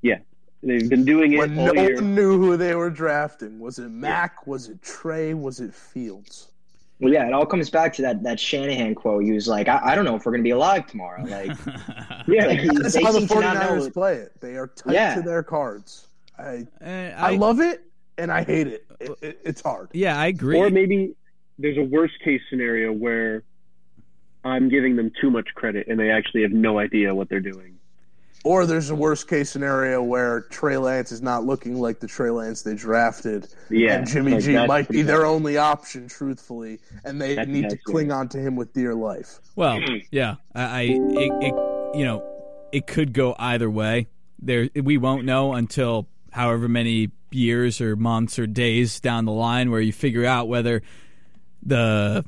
Yeah. 0.00 0.20
They've 0.66 0.88
been 0.88 1.04
doing 1.04 1.32
it 1.32 1.38
When 1.38 1.58
all 1.58 1.72
no 1.74 1.82
year. 1.82 1.94
one 1.96 2.14
knew 2.14 2.38
who 2.38 2.56
they 2.56 2.74
were 2.74 2.90
drafting. 2.90 3.58
Was 3.58 3.78
it 3.78 3.90
Mac? 3.90 4.46
Was 4.46 4.68
it 4.68 4.80
Trey? 4.82 5.34
Was 5.34 5.60
it 5.60 5.74
Fields? 5.74 6.48
Well, 7.00 7.12
yeah, 7.12 7.26
it 7.26 7.32
all 7.34 7.44
comes 7.44 7.70
back 7.70 7.92
to 7.94 8.02
that 8.02 8.22
that 8.22 8.38
Shanahan 8.40 8.94
quote. 8.94 9.24
He 9.24 9.32
was 9.32 9.48
like, 9.48 9.68
"I, 9.68 9.80
I 9.82 9.94
don't 9.94 10.04
know 10.04 10.14
if 10.16 10.24
we're 10.24 10.32
gonna 10.32 10.44
be 10.44 10.50
alive 10.50 10.86
tomorrow." 10.86 11.22
Like, 11.24 11.48
Yeah. 12.28 12.46
like 12.46 12.62
That's 12.80 12.94
how 13.02 13.12
the 13.12 13.18
seem 13.20 13.28
to 13.28 13.34
49ers 13.34 13.92
play 13.92 14.14
it. 14.16 14.40
They 14.40 14.56
are 14.56 14.68
tight 14.68 14.94
Yeah. 14.94 15.14
to 15.16 15.22
their 15.22 15.42
cards. 15.42 16.06
I, 16.38 16.66
Uh, 16.80 16.88
I 17.16 17.36
love 17.36 17.60
it 17.60 17.82
and 18.16 18.30
I 18.32 18.42
hate 18.44 18.68
it. 18.68 18.86
it, 19.00 19.10
it 19.22 19.40
it's 19.44 19.60
hard. 19.60 19.88
Yeah, 19.92 20.18
I 20.18 20.26
agree. 20.28 20.56
Or 20.56 20.70
maybe 20.70 21.14
there's 21.58 21.76
a 21.78 21.82
worst 21.84 22.14
case 22.24 22.40
scenario 22.48 22.92
where 22.92 23.42
I'm 24.44 24.68
giving 24.68 24.96
them 24.96 25.10
too 25.20 25.30
much 25.30 25.48
credit 25.54 25.86
and 25.88 25.98
they 25.98 26.10
actually 26.10 26.42
have 26.42 26.52
no 26.52 26.78
idea 26.78 27.14
what 27.14 27.28
they're 27.28 27.40
doing. 27.40 27.78
Or 28.44 28.66
there's 28.66 28.90
a 28.90 28.94
worst 28.94 29.26
case 29.26 29.48
scenario 29.50 30.02
where 30.02 30.42
Trey 30.42 30.76
Lance 30.76 31.10
is 31.12 31.22
not 31.22 31.44
looking 31.46 31.80
like 31.80 31.98
the 32.00 32.06
Trey 32.06 32.28
Lance 32.28 32.60
they 32.60 32.74
drafted, 32.74 33.48
Yeah. 33.70 33.94
and 33.96 34.06
Jimmy 34.06 34.32
like 34.32 34.42
G 34.42 34.66
might 34.66 34.88
be 34.88 35.00
their 35.02 35.22
bad. 35.22 35.28
only 35.28 35.56
option, 35.56 36.08
truthfully, 36.08 36.78
and 37.04 37.20
they 37.20 37.30
That's- 37.36 37.48
need 37.48 37.62
to 37.62 37.68
that's 37.70 37.82
cling 37.84 38.12
on 38.12 38.28
to 38.28 38.38
him 38.38 38.54
with 38.54 38.74
dear 38.74 38.94
life. 38.94 39.38
Well, 39.56 39.80
yeah, 40.10 40.34
I, 40.54 40.62
I 40.62 40.80
it, 40.82 41.32
it, 41.42 41.54
you 41.98 42.04
know, 42.04 42.22
it 42.70 42.86
could 42.86 43.14
go 43.14 43.34
either 43.38 43.70
way. 43.70 44.08
There, 44.40 44.68
we 44.74 44.98
won't 44.98 45.24
know 45.24 45.54
until 45.54 46.06
however 46.32 46.68
many 46.68 47.12
years 47.30 47.80
or 47.80 47.96
months 47.96 48.38
or 48.38 48.46
days 48.46 49.00
down 49.00 49.24
the 49.24 49.32
line, 49.32 49.70
where 49.70 49.80
you 49.80 49.92
figure 49.92 50.26
out 50.26 50.48
whether 50.48 50.82
the, 51.62 52.24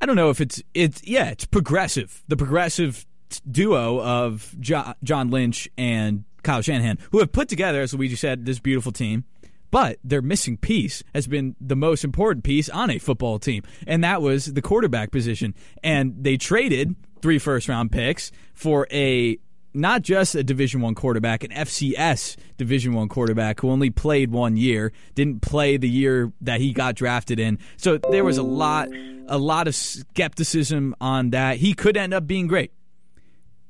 I 0.00 0.06
don't 0.06 0.16
know 0.16 0.30
if 0.30 0.40
it's 0.40 0.62
it's 0.72 1.06
yeah, 1.06 1.28
it's 1.30 1.44
progressive. 1.44 2.22
The 2.28 2.36
progressive 2.36 3.04
duo 3.38 4.00
of 4.00 4.54
jo- 4.60 4.94
John 5.02 5.30
Lynch 5.30 5.68
and 5.78 6.24
Kyle 6.42 6.62
Shanahan, 6.62 6.98
who 7.12 7.18
have 7.18 7.32
put 7.32 7.48
together, 7.48 7.80
as 7.80 7.94
Luigi 7.94 8.16
said, 8.16 8.46
this 8.46 8.58
beautiful 8.58 8.92
team. 8.92 9.24
But 9.70 9.98
their 10.02 10.22
missing 10.22 10.56
piece 10.56 11.02
has 11.14 11.28
been 11.28 11.54
the 11.60 11.76
most 11.76 12.02
important 12.02 12.44
piece 12.44 12.68
on 12.68 12.90
a 12.90 12.98
football 12.98 13.38
team, 13.38 13.62
and 13.86 14.02
that 14.02 14.20
was 14.20 14.46
the 14.46 14.62
quarterback 14.62 15.12
position. 15.12 15.54
And 15.84 16.24
they 16.24 16.36
traded 16.36 16.96
three 17.22 17.38
first 17.38 17.68
round 17.68 17.92
picks 17.92 18.32
for 18.52 18.88
a 18.90 19.38
not 19.72 20.02
just 20.02 20.34
a 20.34 20.42
Division 20.42 20.80
One 20.80 20.96
quarterback, 20.96 21.44
an 21.44 21.50
FCS 21.50 22.36
Division 22.56 22.94
One 22.94 23.08
quarterback 23.08 23.60
who 23.60 23.70
only 23.70 23.90
played 23.90 24.32
one 24.32 24.56
year, 24.56 24.92
didn't 25.14 25.42
play 25.42 25.76
the 25.76 25.88
year 25.88 26.32
that 26.40 26.60
he 26.60 26.72
got 26.72 26.96
drafted 26.96 27.38
in. 27.38 27.58
So 27.76 27.98
there 28.10 28.24
was 28.24 28.38
a 28.38 28.42
lot, 28.42 28.88
a 29.28 29.38
lot 29.38 29.68
of 29.68 29.74
skepticism 29.74 30.96
on 31.00 31.30
that. 31.30 31.58
He 31.58 31.74
could 31.74 31.96
end 31.96 32.12
up 32.12 32.26
being 32.26 32.48
great. 32.48 32.72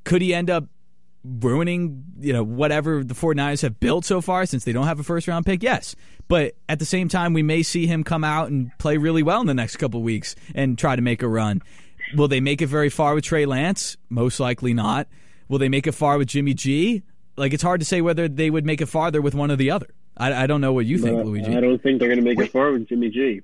Could 0.04 0.22
he 0.22 0.34
end 0.34 0.50
up 0.50 0.64
ruining, 1.24 2.04
you 2.18 2.32
know, 2.32 2.42
whatever 2.42 3.04
the 3.04 3.14
49ers 3.14 3.62
have 3.62 3.78
built 3.78 4.04
so 4.04 4.20
far 4.20 4.46
since 4.46 4.64
they 4.64 4.72
don't 4.72 4.86
have 4.86 5.00
a 5.00 5.02
first 5.02 5.28
round 5.28 5.46
pick? 5.46 5.62
Yes. 5.62 5.94
But 6.28 6.54
at 6.68 6.78
the 6.78 6.84
same 6.84 7.08
time, 7.08 7.32
we 7.32 7.42
may 7.42 7.62
see 7.62 7.86
him 7.86 8.04
come 8.04 8.24
out 8.24 8.50
and 8.50 8.70
play 8.78 8.96
really 8.96 9.22
well 9.22 9.40
in 9.40 9.46
the 9.46 9.54
next 9.54 9.76
couple 9.76 10.02
weeks 10.02 10.36
and 10.54 10.78
try 10.78 10.96
to 10.96 11.02
make 11.02 11.22
a 11.22 11.28
run. 11.28 11.62
Will 12.14 12.28
they 12.28 12.40
make 12.40 12.62
it 12.62 12.66
very 12.66 12.88
far 12.88 13.14
with 13.14 13.24
Trey 13.24 13.46
Lance? 13.46 13.96
Most 14.08 14.40
likely 14.40 14.74
not. 14.74 15.08
Will 15.48 15.58
they 15.58 15.68
make 15.68 15.86
it 15.86 15.92
far 15.92 16.18
with 16.18 16.28
Jimmy 16.28 16.54
G? 16.54 17.02
Like 17.36 17.52
it's 17.52 17.62
hard 17.62 17.80
to 17.80 17.86
say 17.86 18.00
whether 18.00 18.28
they 18.28 18.50
would 18.50 18.64
make 18.64 18.80
it 18.80 18.86
farther 18.86 19.20
with 19.20 19.34
one 19.34 19.50
or 19.50 19.56
the 19.56 19.70
other. 19.70 19.88
I, 20.16 20.44
I 20.44 20.46
don't 20.46 20.60
know 20.60 20.72
what 20.72 20.86
you 20.86 20.98
think, 20.98 21.16
But 21.16 21.26
Luigi. 21.26 21.56
I 21.56 21.60
don't 21.60 21.82
think 21.82 21.98
they're 21.98 22.08
going 22.08 22.18
to 22.18 22.24
make 22.24 22.38
Wait. 22.38 22.48
it 22.48 22.52
far 22.52 22.72
with 22.72 22.88
Jimmy 22.88 23.10
G. 23.10 23.42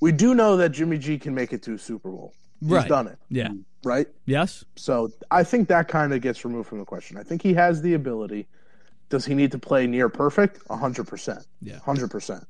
We 0.00 0.12
do 0.12 0.34
know 0.34 0.56
that 0.56 0.70
Jimmy 0.70 0.98
G 0.98 1.18
can 1.18 1.34
make 1.34 1.52
it 1.52 1.62
to 1.64 1.74
a 1.74 1.78
Super 1.78 2.10
Bowl. 2.10 2.34
He's 2.60 2.68
Right. 2.70 2.88
done 2.88 3.06
it, 3.08 3.18
Yeah. 3.30 3.48
right? 3.84 4.06
Yes. 4.26 4.64
So 4.76 5.10
I 5.30 5.44
think 5.44 5.68
that 5.68 5.88
kind 5.88 6.12
of 6.12 6.20
gets 6.20 6.44
removed 6.44 6.68
from 6.68 6.78
the 6.78 6.84
question. 6.84 7.16
I 7.16 7.22
think 7.22 7.42
he 7.42 7.54
has 7.54 7.80
the 7.82 7.94
ability. 7.94 8.46
Does 9.08 9.24
he 9.24 9.34
need 9.34 9.50
to 9.52 9.58
play 9.58 9.86
near 9.86 10.08
perfect? 10.08 10.60
hundred 10.70 11.06
percent. 11.08 11.46
Yeah. 11.62 11.78
hundred 11.80 12.10
percent. 12.10 12.44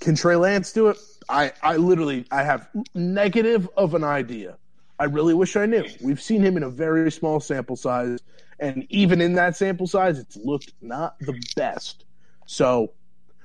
Can 0.00 0.14
Trey 0.14 0.36
Lance 0.36 0.72
do 0.72 0.88
it? 0.88 0.96
I, 1.28 1.52
I 1.62 1.76
literally 1.76 2.24
I 2.30 2.42
have 2.44 2.68
negative 2.94 3.68
of 3.76 3.94
an 3.94 4.04
idea. 4.04 4.56
I 5.00 5.04
really 5.04 5.34
wish 5.34 5.56
I 5.56 5.66
knew. 5.66 5.84
We've 6.02 6.20
seen 6.22 6.42
him 6.42 6.56
in 6.56 6.62
a 6.62 6.70
very 6.70 7.10
small 7.12 7.38
sample 7.40 7.76
size, 7.76 8.18
and 8.60 8.86
even 8.88 9.20
in 9.20 9.34
that 9.34 9.56
sample 9.56 9.86
size, 9.86 10.18
it's 10.18 10.36
looked 10.36 10.72
not 10.80 11.18
the 11.20 11.40
best. 11.56 12.04
So, 12.46 12.92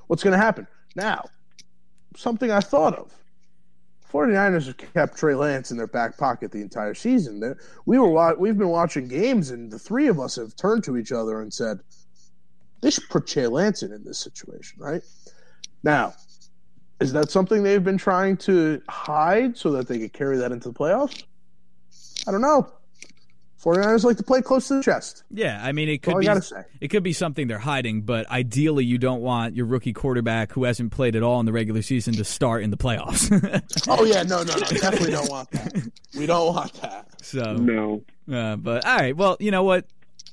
what's 0.08 0.24
going 0.24 0.32
to 0.32 0.38
happen 0.44 0.66
now? 0.96 1.26
Something 2.16 2.52
I 2.52 2.60
thought 2.60 2.96
of. 2.96 3.12
49ers 4.14 4.68
have 4.68 4.78
kept 4.78 5.18
Trey 5.18 5.34
Lance 5.34 5.72
in 5.72 5.78
their 5.78 5.88
back 5.88 6.18
pocket 6.18 6.52
the 6.52 6.62
entire 6.62 6.94
season. 6.94 7.56
We 7.86 7.98
were 7.98 8.36
we've 8.36 8.58
been 8.58 8.70
watching 8.70 9.08
games, 9.08 9.50
and 9.50 9.72
the 9.72 9.80
three 9.80 10.08
of 10.08 10.20
us 10.20 10.36
have 10.36 10.56
turned 10.56 10.84
to 10.84 10.98
each 10.98 11.12
other 11.12 11.42
and 11.42 11.52
said, 11.52 11.80
"They 12.82 12.92
should 12.92 13.10
put 13.10 13.26
Trey 13.26 13.48
Lance 13.48 13.82
in 13.82 13.92
in 13.92 14.04
this 14.04 14.20
situation." 14.20 14.80
Right 14.80 15.02
now, 15.82 16.14
is 17.00 17.12
that 17.14 17.32
something 17.32 17.64
they've 17.64 17.84
been 17.84 17.98
trying 17.98 18.38
to 18.38 18.82
hide 18.88 19.58
so 19.58 19.72
that 19.72 19.88
they 19.88 19.98
could 19.98 20.14
carry 20.14 20.38
that 20.38 20.52
into 20.52 20.70
the 20.70 20.76
playoffs? 20.76 21.24
I 22.28 22.32
don't 22.32 22.42
know. 22.42 22.72
49ers 23.64 24.04
like 24.04 24.18
to 24.18 24.24
play 24.24 24.42
close 24.42 24.68
to 24.68 24.76
the 24.76 24.84
chest. 24.84 25.24
Yeah, 25.32 25.60
I 25.64 25.72
mean, 25.72 25.88
it 25.88 26.02
could 26.02 26.16
I 26.28 26.38
be 26.40 26.42
it 26.82 26.88
could 26.90 27.04
be 27.04 27.14
something 27.14 27.48
they're 27.48 27.60
hiding, 27.60 28.02
but 28.02 28.30
ideally, 28.30 28.84
you 28.84 28.98
don't 28.98 29.22
want 29.22 29.56
your 29.56 29.66
rookie 29.66 29.94
quarterback 29.94 30.52
who 30.52 30.66
hasn't 30.66 30.92
played 30.92 31.16
at 31.16 31.24
all 31.24 31.40
in 31.40 31.46
the 31.46 31.54
regular 31.54 31.82
season 31.82 32.14
to 32.16 32.24
start 32.26 32.64
in 32.64 32.72
the 32.72 32.78
playoffs. 32.78 33.30
Oh 33.88 34.04
yeah, 34.06 34.24
no, 34.24 34.44
no, 34.44 34.54
no, 34.54 34.60
definitely 34.60 35.12
don't 35.12 35.30
want 35.30 35.50
that. 35.52 35.92
We 36.18 36.26
don't 36.26 36.54
want 36.56 36.74
that. 36.82 37.08
so, 37.22 37.54
No. 37.56 38.04
uh, 38.32 38.56
but 38.58 38.86
all 38.86 38.98
right, 38.98 39.16
well, 39.16 39.38
you 39.40 39.52
know 39.52 39.64
what? 39.64 39.86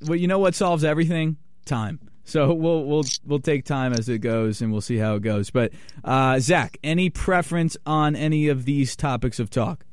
Well, 0.06 0.16
you 0.16 0.26
know 0.28 0.38
what 0.38 0.54
solves 0.54 0.82
everything? 0.84 1.36
Time. 1.66 2.00
So 2.24 2.52
we'll 2.52 2.84
we'll 2.84 3.04
we'll 3.24 3.40
take 3.40 3.64
time 3.64 3.92
as 3.92 4.08
it 4.08 4.18
goes, 4.20 4.62
and 4.62 4.72
we'll 4.72 4.80
see 4.80 4.96
how 4.96 5.14
it 5.16 5.22
goes. 5.22 5.50
But 5.50 5.72
uh, 6.04 6.38
Zach, 6.40 6.78
any 6.82 7.10
preference 7.10 7.76
on 7.86 8.14
any 8.16 8.48
of 8.48 8.64
these 8.64 8.96
topics 8.96 9.38
of 9.40 9.50
talk? 9.50 9.84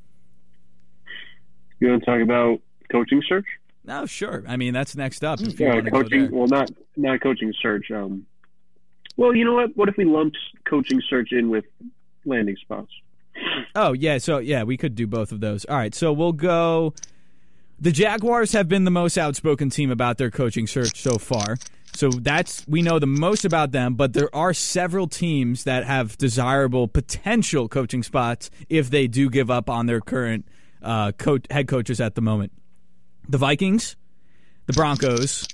You 1.79 1.89
want 1.89 2.03
to 2.03 2.05
talk 2.05 2.21
about 2.21 2.61
coaching 2.91 3.21
search? 3.27 3.45
No, 3.83 4.05
sure. 4.05 4.43
I 4.47 4.57
mean, 4.57 4.73
that's 4.73 4.95
next 4.95 5.23
up. 5.23 5.39
Yeah, 5.41 5.81
coaching. 5.81 6.29
Well, 6.31 6.47
not 6.47 6.69
not 6.95 7.21
coaching 7.21 7.53
search. 7.61 7.89
Um, 7.89 8.25
well, 9.15 9.35
you 9.35 9.45
know 9.45 9.53
what? 9.53 9.75
What 9.75 9.89
if 9.89 9.97
we 9.97 10.05
lumped 10.05 10.37
coaching 10.67 11.01
search 11.09 11.31
in 11.31 11.49
with 11.49 11.65
landing 12.25 12.57
spots? 12.57 12.91
Oh 13.75 13.93
yeah, 13.93 14.17
so 14.17 14.39
yeah, 14.39 14.63
we 14.63 14.77
could 14.77 14.95
do 14.95 15.07
both 15.07 15.31
of 15.31 15.39
those. 15.39 15.63
All 15.65 15.77
right, 15.77 15.95
so 15.95 16.11
we'll 16.11 16.33
go. 16.33 16.93
The 17.79 17.91
Jaguars 17.91 18.53
have 18.53 18.67
been 18.67 18.85
the 18.85 18.91
most 18.91 19.17
outspoken 19.17 19.69
team 19.69 19.91
about 19.91 20.17
their 20.17 20.31
coaching 20.31 20.65
search 20.65 20.99
so 20.99 21.17
far. 21.17 21.57
So 21.93 22.09
that's 22.09 22.67
we 22.67 22.81
know 22.81 22.99
the 22.99 23.07
most 23.07 23.45
about 23.45 23.71
them, 23.71 23.95
but 23.95 24.13
there 24.13 24.33
are 24.35 24.53
several 24.53 25.07
teams 25.07 25.63
that 25.63 25.85
have 25.85 26.17
desirable 26.17 26.87
potential 26.87 27.67
coaching 27.67 28.03
spots 28.03 28.49
if 28.69 28.89
they 28.89 29.07
do 29.07 29.29
give 29.29 29.49
up 29.49 29.69
on 29.69 29.85
their 29.85 30.01
current 30.01 30.45
uh, 30.83 31.11
coach, 31.13 31.45
head 31.49 31.67
coaches 31.67 32.01
at 32.01 32.15
the 32.15 32.21
moment. 32.21 32.51
The 33.29 33.37
Vikings, 33.37 33.95
the 34.65 34.73
Broncos, 34.73 35.47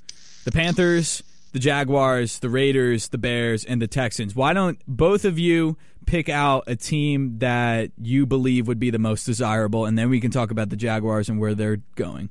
the 0.44 0.52
Panthers, 0.52 1.22
the 1.52 1.58
Jaguars, 1.58 2.40
the 2.40 2.48
Raiders, 2.48 3.08
the 3.08 3.18
Bears, 3.18 3.64
and 3.64 3.80
the 3.80 3.86
Texans. 3.86 4.34
Why 4.34 4.52
don't 4.52 4.78
both 4.86 5.24
of 5.24 5.38
you 5.38 5.76
pick 6.06 6.28
out 6.28 6.64
a 6.66 6.76
team 6.76 7.38
that 7.38 7.90
you 8.00 8.26
believe 8.26 8.66
would 8.68 8.78
be 8.78 8.90
the 8.90 8.98
most 8.98 9.24
desirable, 9.24 9.86
and 9.86 9.96
then 9.98 10.10
we 10.10 10.20
can 10.20 10.30
talk 10.30 10.50
about 10.50 10.70
the 10.70 10.76
Jaguars 10.76 11.28
and 11.28 11.38
where 11.40 11.54
they're 11.54 11.80
going. 11.94 12.30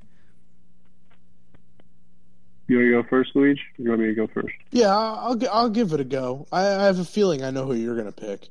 You 2.67 2.77
want 2.77 2.87
to 2.87 3.01
go 3.03 3.09
first, 3.09 3.35
Luigi? 3.35 3.61
You 3.77 3.89
want 3.89 4.01
me 4.01 4.07
to 4.07 4.13
go 4.13 4.27
first? 4.27 4.53
Yeah, 4.71 4.95
I'll 4.95 5.37
I'll 5.51 5.69
give 5.69 5.91
it 5.93 5.99
a 5.99 6.05
go. 6.05 6.47
I, 6.51 6.65
I 6.65 6.85
have 6.85 6.99
a 6.99 7.05
feeling 7.05 7.43
I 7.43 7.51
know 7.51 7.65
who 7.65 7.73
you're 7.73 7.95
going 7.95 8.11
to 8.11 8.13
pick. 8.13 8.49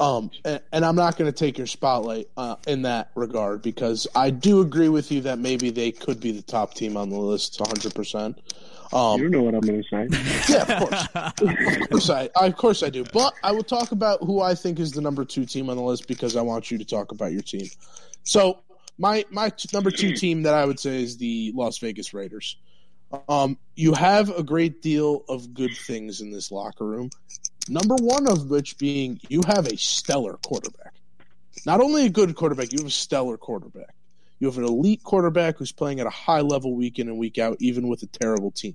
Um, 0.00 0.30
and, 0.44 0.60
and 0.72 0.84
I'm 0.84 0.96
not 0.96 1.16
going 1.18 1.30
to 1.30 1.36
take 1.36 1.58
your 1.58 1.66
spotlight 1.66 2.28
uh, 2.36 2.56
in 2.66 2.82
that 2.82 3.10
regard 3.14 3.62
because 3.62 4.06
I 4.14 4.30
do 4.30 4.60
agree 4.60 4.88
with 4.88 5.12
you 5.12 5.20
that 5.22 5.38
maybe 5.38 5.70
they 5.70 5.92
could 5.92 6.20
be 6.20 6.32
the 6.32 6.42
top 6.42 6.74
team 6.74 6.96
on 6.96 7.10
the 7.10 7.18
list, 7.18 7.60
100. 7.60 7.94
percent 7.94 8.38
you 8.92 8.98
Um, 8.98 9.20
don't 9.20 9.30
know 9.30 9.42
what 9.42 9.54
I'm 9.54 9.60
going 9.60 9.84
to 9.84 9.88
say. 9.88 10.52
yeah, 10.52 10.82
of 10.82 10.88
course, 10.88 11.08
of 11.14 11.88
course 11.90 12.10
I, 12.10 12.30
I, 12.34 12.46
of 12.46 12.56
course 12.56 12.82
I 12.82 12.90
do. 12.90 13.04
But 13.12 13.34
I 13.44 13.52
will 13.52 13.62
talk 13.62 13.92
about 13.92 14.20
who 14.24 14.40
I 14.40 14.54
think 14.54 14.80
is 14.80 14.92
the 14.92 15.00
number 15.00 15.24
two 15.24 15.44
team 15.44 15.68
on 15.70 15.76
the 15.76 15.82
list 15.82 16.08
because 16.08 16.34
I 16.34 16.40
want 16.42 16.70
you 16.70 16.78
to 16.78 16.84
talk 16.84 17.12
about 17.12 17.32
your 17.32 17.42
team. 17.42 17.68
So 18.24 18.58
my 18.98 19.24
my 19.30 19.50
t- 19.50 19.68
number 19.72 19.90
two 19.90 20.14
team 20.14 20.42
that 20.42 20.54
I 20.54 20.64
would 20.64 20.80
say 20.80 21.02
is 21.02 21.18
the 21.18 21.52
Las 21.54 21.78
Vegas 21.78 22.12
Raiders. 22.14 22.56
Um, 23.28 23.58
you 23.74 23.92
have 23.94 24.30
a 24.30 24.42
great 24.42 24.82
deal 24.82 25.24
of 25.28 25.52
good 25.52 25.76
things 25.76 26.20
in 26.20 26.30
this 26.30 26.52
locker 26.52 26.86
room. 26.86 27.10
Number 27.68 27.96
one 27.96 28.28
of 28.28 28.48
which 28.48 28.78
being 28.78 29.20
you 29.28 29.42
have 29.46 29.66
a 29.66 29.76
stellar 29.76 30.38
quarterback. 30.44 30.94
Not 31.66 31.80
only 31.80 32.06
a 32.06 32.10
good 32.10 32.34
quarterback, 32.36 32.72
you 32.72 32.78
have 32.78 32.86
a 32.86 32.90
stellar 32.90 33.36
quarterback. 33.36 33.94
You 34.38 34.46
have 34.48 34.58
an 34.58 34.64
elite 34.64 35.02
quarterback 35.02 35.58
who's 35.58 35.72
playing 35.72 36.00
at 36.00 36.06
a 36.06 36.10
high 36.10 36.40
level 36.40 36.74
week 36.74 36.98
in 36.98 37.08
and 37.08 37.18
week 37.18 37.38
out, 37.38 37.58
even 37.60 37.88
with 37.88 38.02
a 38.02 38.06
terrible 38.06 38.50
team. 38.50 38.74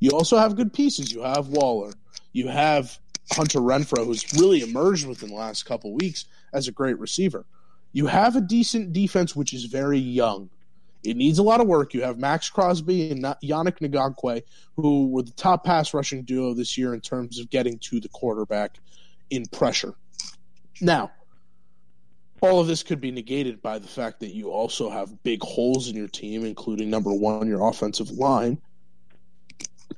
You 0.00 0.10
also 0.10 0.36
have 0.36 0.56
good 0.56 0.72
pieces. 0.72 1.12
You 1.12 1.22
have 1.22 1.48
Waller. 1.48 1.92
You 2.32 2.48
have 2.48 2.98
Hunter 3.32 3.60
Renfrow, 3.60 4.04
who's 4.04 4.32
really 4.34 4.60
emerged 4.60 5.06
within 5.06 5.30
the 5.30 5.34
last 5.34 5.64
couple 5.64 5.94
weeks 5.94 6.26
as 6.52 6.68
a 6.68 6.72
great 6.72 6.98
receiver. 6.98 7.46
You 7.92 8.06
have 8.06 8.36
a 8.36 8.40
decent 8.40 8.92
defense, 8.92 9.34
which 9.34 9.54
is 9.54 9.64
very 9.64 9.98
young. 9.98 10.50
It 11.04 11.16
needs 11.16 11.38
a 11.38 11.42
lot 11.42 11.60
of 11.60 11.66
work. 11.66 11.94
You 11.94 12.02
have 12.02 12.18
Maxx 12.18 12.50
Crosby 12.50 13.10
and 13.10 13.22
Yannick 13.42 13.78
Ngakoue, 13.78 14.42
who 14.76 15.08
were 15.08 15.22
the 15.22 15.32
top 15.32 15.64
pass 15.64 15.94
rushing 15.94 16.24
duo 16.24 16.54
this 16.54 16.76
year 16.76 16.94
in 16.94 17.00
terms 17.00 17.38
of 17.38 17.50
getting 17.50 17.78
to 17.78 18.00
the 18.00 18.08
quarterback 18.08 18.78
in 19.30 19.46
pressure. 19.46 19.94
Now, 20.80 21.12
all 22.40 22.60
of 22.60 22.66
this 22.66 22.82
could 22.82 23.00
be 23.00 23.10
negated 23.10 23.60
by 23.62 23.78
the 23.78 23.88
fact 23.88 24.20
that 24.20 24.34
you 24.34 24.50
also 24.50 24.90
have 24.90 25.22
big 25.22 25.42
holes 25.42 25.88
in 25.88 25.96
your 25.96 26.08
team, 26.08 26.44
including 26.44 26.90
number 26.90 27.12
one, 27.12 27.48
your 27.48 27.68
offensive 27.68 28.10
line. 28.10 28.60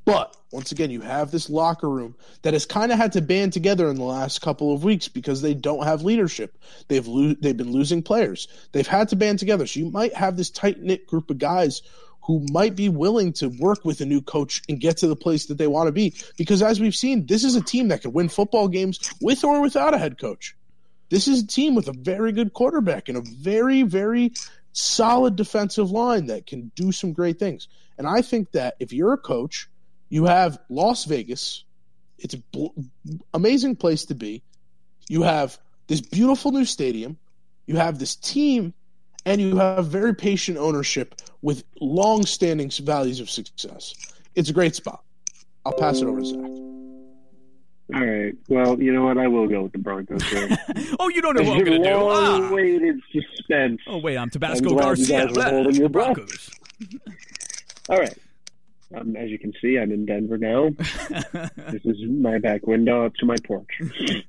But 0.05 0.37
once 0.53 0.73
again, 0.73 0.91
you 0.91 1.01
have 1.01 1.31
this 1.31 1.49
locker 1.49 1.89
room 1.89 2.17
that 2.43 2.55
has 2.55 2.67
kind 2.67 2.91
of 2.91 2.99
had 2.99 3.13
to 3.13 3.21
band 3.21 3.53
together 3.53 3.89
in 3.89 3.97
the 3.97 4.05
last 4.05 4.41
couple 4.41 4.75
of 4.75 4.85
weeks 4.85 5.09
because 5.09 5.43
they 5.43 5.55
don't 5.55 5.85
have 5.85 6.03
leadership. 6.03 6.59
They've 6.89 7.07
lo- 7.07 7.37
they've 7.41 7.57
been 7.57 7.73
losing 7.73 8.03
players. 8.03 8.49
They've 8.73 8.87
had 8.87 9.09
to 9.11 9.17
band 9.17 9.39
together. 9.39 9.67
So 9.67 9.81
you 9.81 9.91
might 9.91 10.15
have 10.15 10.37
this 10.37 10.51
tight 10.51 10.81
knit 10.81 11.07
group 11.07 11.31
of 11.31 11.39
guys 11.39 11.83
who 12.23 12.45
might 12.51 12.77
be 12.77 12.89
willing 12.89 13.33
to 13.35 13.49
work 13.49 13.85
with 13.85 14.01
a 14.01 14.05
new 14.07 14.21
coach 14.21 14.63
and 14.69 14.81
get 14.81 14.97
to 14.99 15.07
the 15.07 15.17
place 15.17 15.47
that 15.47 15.59
they 15.59 15.67
want 15.67 15.89
to 15.89 15.93
be. 15.93 16.15
Because 16.37 16.63
as 16.63 16.81
we've 16.81 16.95
seen, 16.95 17.27
this 17.27 17.45
is 17.45 17.57
a 17.57 17.63
team 17.63 17.89
that 17.89 18.03
can 18.03 18.13
win 18.13 18.29
football 18.29 18.69
games 18.69 18.99
with 19.21 19.43
or 19.45 19.61
without 19.61 19.95
a 19.95 19.99
head 19.99 20.19
coach. 20.19 20.55
This 21.09 21.27
is 21.27 21.43
a 21.43 21.47
team 21.47 21.75
with 21.75 21.89
a 21.89 21.93
very 21.93 22.33
good 22.33 22.53
quarterback 22.53 23.09
and 23.09 23.19
a 23.19 23.23
very, 23.23 23.83
very 23.83 24.33
solid 24.73 25.37
defensive 25.37 25.91
line 25.91 26.27
that 26.27 26.47
can 26.47 26.71
do 26.77 26.93
some 26.93 27.13
great 27.13 27.39
things. 27.39 27.69
And 27.99 28.07
I 28.07 28.23
think 28.23 28.53
that 28.53 28.77
if 28.81 28.93
you're 28.93 29.13
a 29.13 29.19
coach, 29.19 29.69
you 30.11 30.27
have 30.27 30.59
Las 30.69 31.05
Vegas. 31.07 31.65
It's 32.19 32.35
an 32.35 32.43
bl- 32.53 32.67
amazing 33.33 33.77
place 33.77 34.05
to 34.07 34.15
be. 34.15 34.43
You 35.09 35.23
have 35.23 35.59
this 35.87 36.01
beautiful 36.01 36.53
new 36.53 36.65
stadium. 36.67 37.17
You 37.67 37.77
have 37.77 37.99
this 37.99 38.17
team, 38.17 38.75
and 39.25 39.41
you 39.41 39.57
have 39.57 39.87
very 39.87 40.15
patient 40.15 40.59
ownership 40.59 41.15
with 41.41 41.65
long-standing 41.81 42.71
values 42.71 43.21
of 43.21 43.31
success. 43.31 43.95
It's 44.35 44.51
a 44.51 44.53
great 44.53 44.75
spot. 44.75 45.03
I'll 45.65 45.73
pass 45.73 46.01
it 46.01 46.07
over 46.07 46.21
to 46.21 46.27
Zach. 46.27 46.71
All 47.93 48.07
right. 48.07 48.35
Well, 48.49 48.81
you 48.81 48.93
know 48.93 49.05
what? 49.05 49.19
I 49.19 49.27
will 49.27 49.49
go 49.49 49.63
with 49.63 49.73
the 49.73 49.79
Broncos. 49.79 50.23
Here. 50.23 50.49
oh, 51.01 51.09
you 51.09 51.21
don't 51.23 51.37
know 51.37 51.43
what 51.43 51.59
I'm 51.59 51.65
going 51.65 51.83
to 51.83 51.89
do. 51.89 51.95
Ah. 51.95 51.99
Long-awaited 51.99 53.01
suspense. 53.11 53.81
Oh 53.89 53.99
wait, 53.99 54.17
I'm 54.17 54.31
Tabasco 54.31 54.69
I'm 54.69 54.75
glad 54.77 54.99
you 54.99 55.07
Garcia. 55.09 55.27
guys 55.27 55.37
were 55.37 55.43
holding 55.43 55.75
your. 55.75 55.89
Broncos. 55.89 56.51
All 57.89 57.99
right. 57.99 58.17
Um, 58.95 59.15
as 59.17 59.31
you 59.31 59.39
can 59.39 59.53
see, 59.63 59.79
I'm 59.79 59.93
in 59.93 60.07
Denver 60.07 60.39
now. 60.39 60.71
this 61.71 61.85
is 61.85 61.99
my 62.09 62.39
back 62.39 62.67
window 62.67 63.07
up 63.07 63.15
to 63.17 63.27
my 63.27 63.37
porch. 63.45 63.81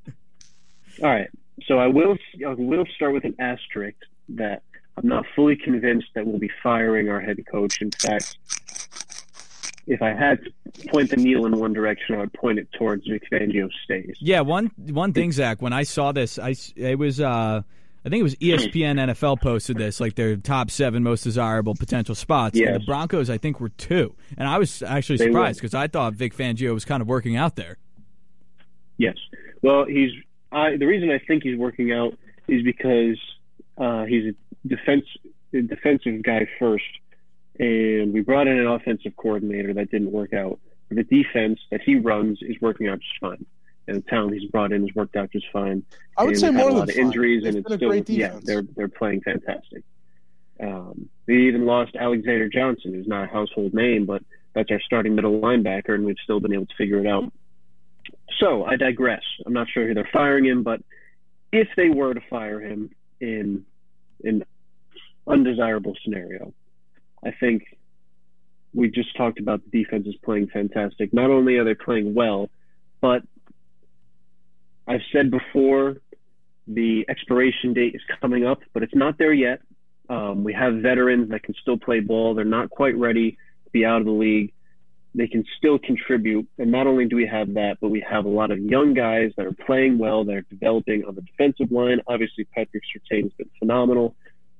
All 1.03 1.09
right. 1.09 1.29
So 1.67 1.77
I 1.77 1.87
will 1.87 2.17
I 2.45 2.53
will 2.53 2.85
start 2.95 3.13
with 3.13 3.23
an 3.23 3.35
asterisk 3.39 3.97
that 4.29 4.63
I'm 4.97 5.07
not 5.07 5.25
fully 5.35 5.55
convinced 5.55 6.07
that 6.15 6.25
we'll 6.25 6.39
be 6.39 6.51
firing 6.61 7.09
our 7.09 7.21
head 7.21 7.39
coach. 7.49 7.81
In 7.81 7.91
fact, 7.91 8.37
if 9.87 10.01
I 10.01 10.09
had 10.09 10.39
to 10.43 10.87
point 10.89 11.09
the 11.09 11.17
needle 11.17 11.45
in 11.45 11.57
one 11.57 11.73
direction, 11.73 12.15
I 12.15 12.19
would 12.19 12.33
point 12.33 12.59
it 12.59 12.67
towards 12.77 13.07
Vic 13.07 13.23
Fangio 13.31 13.69
stays. 13.83 14.15
Yeah, 14.19 14.41
one 14.41 14.71
one 14.77 15.13
thing, 15.13 15.31
Zach. 15.31 15.61
When 15.61 15.73
I 15.73 15.83
saw 15.83 16.11
this, 16.11 16.37
I 16.37 16.55
it 16.75 16.97
was 16.97 17.19
uh, 17.19 17.61
I 18.03 18.09
think 18.09 18.21
it 18.21 18.23
was 18.23 18.35
ESPN 18.35 18.97
NFL 18.97 19.41
posted 19.41 19.77
this 19.77 19.99
like 19.99 20.15
their 20.15 20.35
top 20.35 20.71
seven 20.71 21.03
most 21.03 21.23
desirable 21.23 21.75
potential 21.75 22.15
spots. 22.15 22.59
And 22.59 22.75
the 22.75 22.79
Broncos, 22.79 23.29
I 23.29 23.37
think, 23.37 23.59
were 23.59 23.69
two, 23.69 24.15
and 24.37 24.47
I 24.47 24.57
was 24.57 24.81
actually 24.81 25.17
They 25.17 25.25
surprised 25.25 25.59
because 25.59 25.75
I 25.75 25.87
thought 25.87 26.13
Vic 26.13 26.35
Fangio 26.35 26.73
was 26.73 26.83
kind 26.83 27.01
of 27.01 27.07
working 27.07 27.35
out 27.35 27.55
there. 27.55 27.77
Yes. 28.97 29.17
Well, 29.61 29.85
he's 29.85 30.11
I, 30.51 30.77
the 30.77 30.85
reason 30.85 31.11
I 31.11 31.19
think 31.19 31.43
he's 31.43 31.57
working 31.57 31.91
out 31.91 32.17
is 32.47 32.63
because 32.63 33.19
uh, 33.77 34.05
he's 34.05 34.33
a 34.33 34.67
defense 34.67 35.05
a 35.53 35.61
defensive 35.61 36.23
guy 36.23 36.47
first, 36.59 36.85
and 37.59 38.13
we 38.13 38.21
brought 38.21 38.47
in 38.47 38.57
an 38.57 38.67
offensive 38.67 39.15
coordinator 39.15 39.73
that 39.73 39.91
didn't 39.91 40.11
work 40.11 40.33
out. 40.33 40.59
The 40.89 41.03
defense 41.03 41.59
that 41.71 41.81
he 41.85 41.95
runs 41.95 42.39
is 42.41 42.55
working 42.61 42.87
out 42.87 42.99
just 42.99 43.19
fine, 43.19 43.45
the 43.95 44.01
talent 44.01 44.33
he's 44.33 44.49
brought 44.49 44.71
in 44.71 44.81
has 44.81 44.95
worked 44.95 45.15
out 45.15 45.31
just 45.31 45.45
fine. 45.51 45.83
I 46.17 46.23
would 46.23 46.31
and 46.31 46.39
say 46.39 46.49
more 46.51 46.69
a 46.69 46.71
than 46.71 46.79
lot 46.79 46.89
of 46.89 46.95
injuries, 46.95 47.45
and 47.45 47.57
it's 47.57 47.73
still 47.73 47.95
yeah 47.95 48.39
they're 48.43 48.63
they're 48.75 48.87
playing 48.87 49.21
fantastic. 49.21 49.83
Um, 50.59 51.09
they 51.25 51.33
even 51.33 51.65
lost 51.65 51.95
Alexander 51.95 52.47
Johnson, 52.49 52.93
who's 52.93 53.07
not 53.07 53.23
a 53.23 53.27
household 53.27 53.73
name, 53.73 54.05
but 54.05 54.23
that's 54.53 54.69
our 54.69 54.79
starting 54.81 55.15
middle 55.15 55.39
linebacker, 55.39 55.95
and 55.95 56.05
we've 56.05 56.17
still 56.23 56.39
been 56.39 56.53
able 56.53 56.67
to 56.67 56.75
figure 56.77 56.99
it 56.99 57.07
out. 57.07 57.31
So 58.39 58.63
I 58.63 58.75
digress. 58.75 59.23
I'm 59.45 59.53
not 59.53 59.67
sure 59.69 59.87
who 59.87 59.93
they're 59.93 60.09
firing 60.11 60.45
him, 60.45 60.63
but 60.63 60.81
if 61.51 61.67
they 61.75 61.89
were 61.89 62.13
to 62.13 62.21
fire 62.29 62.59
him 62.59 62.91
in 63.19 63.65
an 64.23 64.43
undesirable 65.27 65.95
scenario, 66.03 66.53
I 67.23 67.31
think 67.31 67.77
we 68.73 68.89
just 68.89 69.15
talked 69.17 69.39
about 69.39 69.61
the 69.63 69.83
defense 69.83 70.07
is 70.07 70.15
playing 70.23 70.47
fantastic. 70.47 71.13
Not 71.13 71.29
only 71.29 71.57
are 71.57 71.63
they 71.63 71.73
playing 71.73 72.13
well, 72.13 72.49
but 73.01 73.23
I've 74.91 75.01
said 75.13 75.31
before 75.31 76.01
the 76.67 77.05
expiration 77.07 77.73
date 77.73 77.95
is 77.95 78.01
coming 78.19 78.45
up, 78.45 78.59
but 78.73 78.83
it's 78.83 78.93
not 78.93 79.17
there 79.17 79.31
yet. 79.31 79.61
Um, 80.09 80.43
we 80.43 80.51
have 80.53 80.75
veterans 80.75 81.29
that 81.29 81.43
can 81.43 81.55
still 81.61 81.77
play 81.77 82.01
ball. 82.01 82.35
They're 82.35 82.43
not 82.43 82.69
quite 82.69 82.97
ready 82.97 83.31
to 83.31 83.69
be 83.71 83.85
out 83.85 84.01
of 84.01 84.05
the 84.05 84.11
league. 84.11 84.51
They 85.15 85.27
can 85.27 85.45
still 85.57 85.79
contribute. 85.79 86.45
And 86.57 86.71
not 86.71 86.87
only 86.87 87.05
do 87.05 87.15
we 87.15 87.25
have 87.25 87.53
that, 87.53 87.77
but 87.79 87.87
we 87.87 88.05
have 88.09 88.25
a 88.25 88.29
lot 88.29 88.51
of 88.51 88.59
young 88.59 88.93
guys 88.93 89.31
that 89.37 89.45
are 89.45 89.53
playing 89.65 89.97
well, 89.97 90.25
that 90.25 90.35
are 90.35 90.45
developing 90.49 91.05
on 91.05 91.15
the 91.15 91.21
defensive 91.21 91.71
line. 91.71 92.01
Obviously, 92.07 92.43
Patrick 92.53 92.83
Surtain 92.91 93.23
has 93.23 93.33
been 93.37 93.49
phenomenal. 93.59 94.13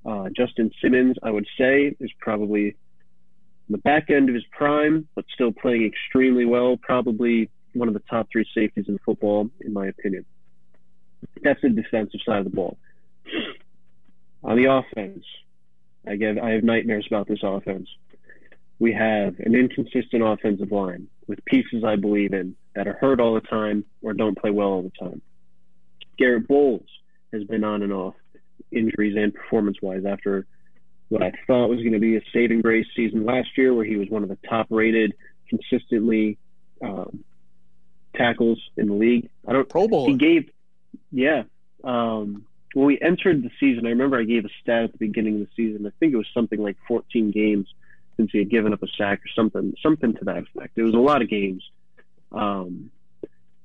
Uh, 0.05 0.29
Justin 0.33 0.71
Simmons, 0.81 1.17
I 1.21 1.31
would 1.31 1.47
say, 1.57 1.93
is 1.99 2.11
probably 2.19 2.77
the 3.69 3.79
back 3.79 4.09
end 4.09 4.29
of 4.29 4.35
his 4.35 4.45
prime, 4.49 5.09
but 5.13 5.25
still 5.33 5.51
playing 5.51 5.85
extremely 5.85 6.45
well. 6.45 6.77
Probably 6.77 7.49
one 7.73 7.87
of 7.87 7.93
the 7.93 8.01
top 8.09 8.27
three 8.31 8.45
safeties 8.53 8.85
in 8.87 8.99
football, 9.05 9.49
in 9.61 9.73
my 9.73 9.87
opinion. 9.87 10.25
That's 11.43 11.61
the 11.61 11.69
defensive 11.69 12.19
side 12.25 12.39
of 12.39 12.45
the 12.45 12.49
ball. 12.51 12.77
On 14.43 14.57
the 14.57 14.71
offense, 14.71 15.23
I 16.07 16.13
I 16.41 16.51
have 16.51 16.63
nightmares 16.63 17.05
about 17.07 17.27
this 17.27 17.39
offense. 17.43 17.87
We 18.79 18.93
have 18.93 19.39
an 19.39 19.53
inconsistent 19.53 20.23
offensive 20.23 20.71
line 20.71 21.07
with 21.27 21.45
pieces 21.45 21.83
I 21.83 21.95
believe 21.95 22.33
in 22.33 22.55
that 22.75 22.87
are 22.87 22.93
hurt 22.93 23.19
all 23.19 23.35
the 23.35 23.41
time 23.41 23.85
or 24.01 24.13
don't 24.13 24.37
play 24.37 24.49
well 24.49 24.69
all 24.69 24.81
the 24.81 24.91
time. 24.99 25.21
Garett 26.17 26.47
Bolles 26.47 26.87
has 27.31 27.43
been 27.43 27.63
on 27.63 27.83
and 27.83 27.93
off, 27.93 28.15
injuries 28.71 29.15
and 29.17 29.33
performance 29.33 29.77
wise, 29.81 30.03
after 30.05 30.45
what 31.09 31.21
I 31.21 31.31
thought 31.45 31.67
was 31.67 31.79
going 31.79 31.93
to 31.93 31.99
be 31.99 32.15
a 32.15 32.21
saving 32.33 32.61
grace 32.61 32.87
season 32.95 33.25
last 33.25 33.49
year, 33.57 33.73
where 33.73 33.85
he 33.85 33.97
was 33.97 34.09
one 34.09 34.23
of 34.23 34.29
the 34.29 34.37
top 34.47 34.67
rated, 34.69 35.13
consistently 35.49 36.37
um, 36.81 37.23
tackles 38.15 38.59
in 38.77 38.87
the 38.87 38.93
league. 38.93 39.29
I 39.47 39.53
don't 39.53 39.67
Pro 39.67 39.87
Bowl. 39.87 40.07
he 40.07 40.15
gave, 40.15 40.49
yeah. 41.11 41.43
Um, 41.83 42.45
when 42.73 42.85
we 42.85 42.99
entered 43.01 43.43
the 43.43 43.51
season, 43.59 43.85
I 43.85 43.89
remember 43.89 44.19
I 44.19 44.23
gave 44.23 44.45
a 44.45 44.49
stat 44.61 44.83
at 44.83 44.91
the 44.93 44.97
beginning 44.97 45.41
of 45.41 45.47
the 45.47 45.49
season. 45.55 45.85
I 45.85 45.91
think 45.99 46.13
it 46.13 46.17
was 46.17 46.27
something 46.33 46.61
like 46.61 46.77
14 46.87 47.31
games 47.31 47.67
since 48.17 48.31
he 48.31 48.39
had 48.39 48.49
given 48.49 48.73
up 48.73 48.83
a 48.83 48.87
sack 48.97 49.19
or 49.19 49.29
something, 49.35 49.73
something 49.81 50.13
to 50.15 50.25
that 50.25 50.37
effect. 50.37 50.77
It 50.77 50.83
was 50.83 50.93
a 50.93 50.99
lot 50.99 51.21
of 51.21 51.29
games. 51.29 51.63
Um, 52.31 52.91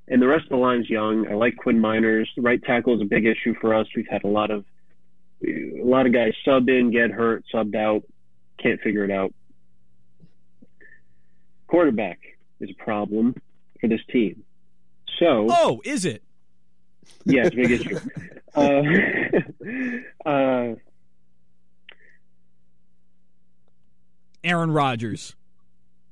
and 0.07 0.21
the 0.21 0.27
rest 0.27 0.43
of 0.43 0.49
the 0.49 0.57
line's 0.57 0.89
young. 0.89 1.27
I 1.27 1.33
like 1.33 1.57
Quinn 1.57 1.79
Meinerz. 1.79 2.27
The 2.35 2.41
right 2.41 2.61
tackle 2.61 2.95
is 2.95 3.01
a 3.01 3.05
big 3.05 3.25
issue 3.25 3.53
for 3.59 3.73
us. 3.73 3.87
We've 3.95 4.07
had 4.09 4.23
a 4.23 4.27
lot 4.27 4.51
of 4.51 4.65
a 5.45 5.83
lot 5.83 6.07
of 6.07 6.13
guys 6.13 6.33
sub 6.43 6.67
in, 6.67 6.91
get 6.91 7.11
hurt, 7.11 7.43
subbed 7.53 7.75
out, 7.75 8.03
can't 8.57 8.81
figure 8.81 9.03
it 9.03 9.11
out. 9.11 9.33
Quarterback 11.67 12.19
is 12.59 12.69
a 12.71 12.83
problem 12.83 13.35
for 13.79 13.87
this 13.87 14.01
team. 14.11 14.43
So 15.19 15.47
Oh, 15.49 15.81
is 15.85 16.05
it? 16.05 16.23
yeah, 17.25 17.45
it's 17.45 17.53
a 17.53 17.57
big 17.57 17.71
issue. 17.71 17.99
Uh, 18.55 18.81
uh, 20.27 20.73
Aaron 24.43 24.71
Rodgers. 24.71 25.35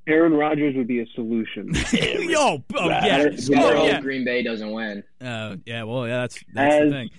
Aaron 0.08 0.34
Rodgers 0.34 0.76
would 0.76 0.88
be 0.88 1.00
a 1.00 1.08
solution. 1.16 1.72
Yo, 1.92 2.64
oh 2.76 2.90
yeah, 2.90 3.30
oh 3.58 3.86
yeah. 3.86 4.00
Green 4.02 4.24
Bay 4.24 4.44
doesn't 4.44 4.72
win. 4.72 5.04
Uh, 5.20 5.56
yeah, 5.66 5.84
well, 5.84 6.06
yeah, 6.08 6.20
that's 6.22 6.44
that's 6.54 6.76
the 6.86 6.92
thing. 6.92 7.10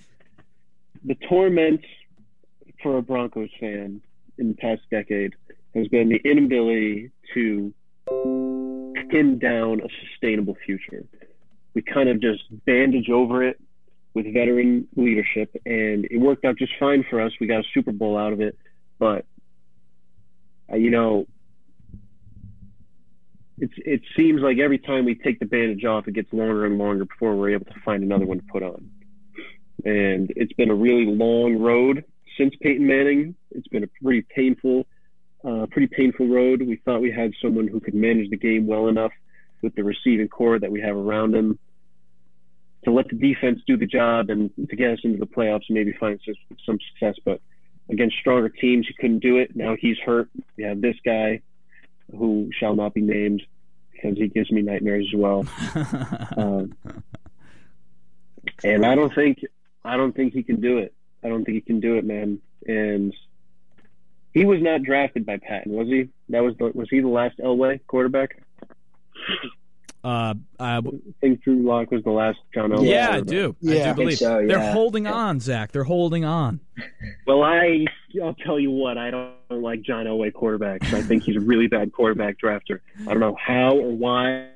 the 1.03 1.15
torment 1.27 1.81
for 2.81 2.97
a 2.97 3.01
Broncos 3.01 3.49
fan 3.59 4.01
in 4.37 4.47
the 4.49 4.53
past 4.55 4.83
decade 4.89 5.33
has 5.75 5.89
been 5.89 6.07
the 6.07 6.21
inability 6.23 7.11
to 7.33 7.73
pin 9.09 9.39
down 9.39 9.81
a 9.81 9.87
sustainable 10.07 10.55
future. 10.65 11.03
We 11.73 11.81
kind 11.81 12.09
of 12.09 12.21
just 12.21 12.43
bandage 12.65 13.09
over 13.09 13.43
it 13.43 13.59
with 14.13 14.31
veteran 14.33 14.87
leadership, 14.95 15.55
and 15.65 16.05
it 16.09 16.19
worked 16.19 16.45
out 16.45 16.57
just 16.57 16.73
fine 16.79 17.05
for 17.09 17.21
us. 17.21 17.31
We 17.39 17.47
got 17.47 17.59
a 17.59 17.67
Super 17.73 17.91
Bowl 17.91 18.17
out 18.17 18.33
of 18.33 18.41
it, 18.41 18.57
but 18.97 19.25
uh, 20.71 20.75
you 20.75 20.89
know, 20.89 21.27
it's 23.59 23.73
it 23.77 24.01
seems 24.15 24.41
like 24.41 24.57
every 24.57 24.79
time 24.79 25.05
we 25.05 25.15
take 25.15 25.39
the 25.39 25.45
bandage 25.45 25.85
off, 25.85 26.07
it 26.07 26.13
gets 26.13 26.33
longer 26.33 26.65
and 26.65 26.77
longer 26.77 27.05
before 27.05 27.35
we're 27.35 27.51
able 27.51 27.65
to 27.65 27.79
find 27.85 28.03
another 28.03 28.25
one 28.25 28.39
to 28.39 28.45
put 28.51 28.63
on 28.63 28.89
and 29.85 30.33
it's 30.35 30.53
been 30.53 30.69
a 30.69 30.75
really 30.75 31.05
long 31.05 31.57
road 31.59 32.03
since 32.37 32.53
Peyton 32.61 32.85
Manning. 32.85 33.35
It's 33.51 33.67
been 33.67 33.83
a 33.83 33.89
pretty 34.03 34.25
painful, 34.35 34.85
uh, 35.43 35.65
pretty 35.71 35.87
painful 35.87 36.27
road. 36.27 36.61
We 36.61 36.77
thought 36.77 37.01
we 37.01 37.11
had 37.11 37.33
someone 37.41 37.67
who 37.67 37.79
could 37.79 37.95
manage 37.95 38.29
the 38.29 38.37
game 38.37 38.67
well 38.67 38.87
enough 38.87 39.11
with 39.61 39.75
the 39.75 39.83
receiving 39.83 40.27
core 40.27 40.59
that 40.59 40.71
we 40.71 40.81
have 40.81 40.95
around 40.95 41.35
him 41.35 41.57
to 42.83 42.91
let 42.91 43.07
the 43.09 43.15
defense 43.15 43.59
do 43.67 43.75
the 43.75 43.85
job 43.85 44.29
and 44.29 44.51
to 44.69 44.75
get 44.75 44.91
us 44.91 44.99
into 45.03 45.17
the 45.17 45.25
playoffs 45.25 45.63
and 45.67 45.75
maybe 45.75 45.93
find 45.93 46.19
some, 46.25 46.35
some 46.65 46.77
success. 46.91 47.15
But 47.25 47.41
against 47.89 48.17
stronger 48.17 48.49
teams, 48.49 48.87
he 48.87 48.93
couldn't 48.93 49.19
do 49.19 49.37
it. 49.37 49.55
Now 49.55 49.75
he's 49.79 49.97
hurt. 49.99 50.29
We 50.55 50.63
have 50.63 50.81
this 50.81 50.95
guy 51.03 51.41
who 52.11 52.49
shall 52.57 52.75
not 52.75 52.93
be 52.93 53.01
named 53.01 53.43
because 53.91 54.17
he 54.17 54.27
gives 54.27 54.51
me 54.51 54.61
nightmares 54.61 55.07
as 55.13 55.19
well. 55.19 55.45
Um, 56.37 56.77
and 58.63 58.85
I 58.85 58.95
don't 58.95 59.13
think 59.13 59.39
I 59.83 59.97
don't 59.97 60.15
think 60.15 60.33
he 60.33 60.43
can 60.43 60.61
do 60.61 60.77
it. 60.77 60.93
I 61.23 61.29
don't 61.29 61.43
think 61.43 61.55
he 61.55 61.61
can 61.61 61.79
do 61.79 61.97
it, 61.97 62.05
man. 62.05 62.39
And 62.65 63.13
he 64.37 64.45
was 64.45 64.61
not 64.61 64.83
drafted 64.83 65.25
by 65.25 65.37
Paton, 65.37 65.71
was 65.71 65.87
he? 65.87 66.09
That 66.29 66.43
was 66.43 66.55
the, 66.57 66.65
was 66.73 66.87
he 66.89 66.99
the 66.99 67.07
last 67.07 67.37
Elway 67.39 67.79
quarterback? 67.87 68.37
Uh, 70.03 70.07
uh, 70.07 70.33
I 70.59 70.81
think 71.19 71.41
Drew 71.43 71.63
Lock 71.63 71.91
was 71.91 72.03
the 72.03 72.11
last 72.11 72.37
John 72.53 72.69
Elway. 72.69 72.89
yeah, 72.89 73.05
I 73.05 73.07
quarterback. 73.21 73.27
do. 73.27 73.55
Yeah. 73.61 73.73
I 73.73 73.75
I 73.75 73.79
do 73.79 73.83
think 73.83 73.95
believe 73.97 74.17
so, 74.19 74.45
they're 74.47 74.71
holding 74.71 75.05
Yeah. 75.05 75.13
on, 75.13 75.39
Zach. 75.39 75.71
They're 75.71 75.83
holding 75.83 76.23
on. 76.23 76.59
Well, 77.25 77.43
I 77.43 77.85
I'll 78.23 78.35
tell 78.35 78.59
you 78.59 78.71
what, 78.71 78.97
I 78.97 79.11
don't 79.11 79.33
like 79.49 79.81
John 79.81 80.05
Elway 80.05 80.31
quarterbacks. 80.31 80.93
I 80.93 81.01
think 81.01 81.23
he's 81.23 81.35
a 81.35 81.39
really 81.41 81.67
bad 81.67 81.91
quarterback 81.91 82.37
drafter. 82.39 82.79
I 83.01 83.05
don't 83.11 83.19
know 83.19 83.35
how 83.43 83.75
or 83.75 83.91
why. 83.91 84.49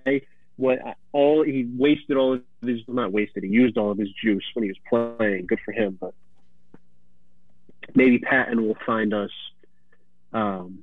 What 0.58 0.78
all 1.12 1.44
he 1.44 1.68
wasted 1.76 2.18
all 2.18 2.34
of 2.36 2.44
his 2.64 2.82
not 2.88 3.12
wasted. 3.12 3.44
He 3.44 3.50
used 3.50 3.78
all 3.78 3.90
of 3.92 3.98
his 3.98 4.10
juice 4.24 4.44
when 4.54 4.64
he 4.64 4.70
was 4.70 4.78
playing. 5.18 5.48
Good 5.48 5.60
for 5.66 5.72
him, 5.72 5.98
but 6.00 6.14
maybe 7.96 8.20
Paton 8.20 8.62
will 8.66 8.78
find 8.86 9.14
us. 9.14 9.32
Um, 10.34 10.80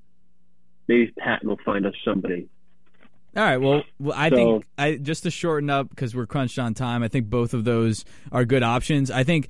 maybe 0.87 1.13
Pat 1.19 1.45
will 1.45 1.59
find 1.65 1.87
us 1.87 1.95
somebody. 2.05 2.49
All 3.37 3.45
right. 3.45 3.59
Well, 3.59 3.83
well 3.99 4.17
I 4.19 4.31
So- 4.31 4.37
think 4.37 4.67
I 4.77 4.97
just 4.97 5.23
to 5.25 5.31
shorten 5.31 5.71
up 5.71 5.91
because 5.91 6.15
we're 6.15 6.27
crunched 6.27 6.59
on 6.59 6.75
time. 6.75 7.03
I 7.03 7.09
think 7.09 7.29
both 7.31 7.55
of 7.55 7.65
those 7.65 8.05
are 8.33 8.45
good 8.45 8.63
options. 8.63 9.11
I 9.11 9.23
think 9.25 9.49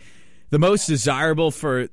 the 0.51 0.59
most 0.59 0.87
desirable 0.87 1.51
for 1.51 1.89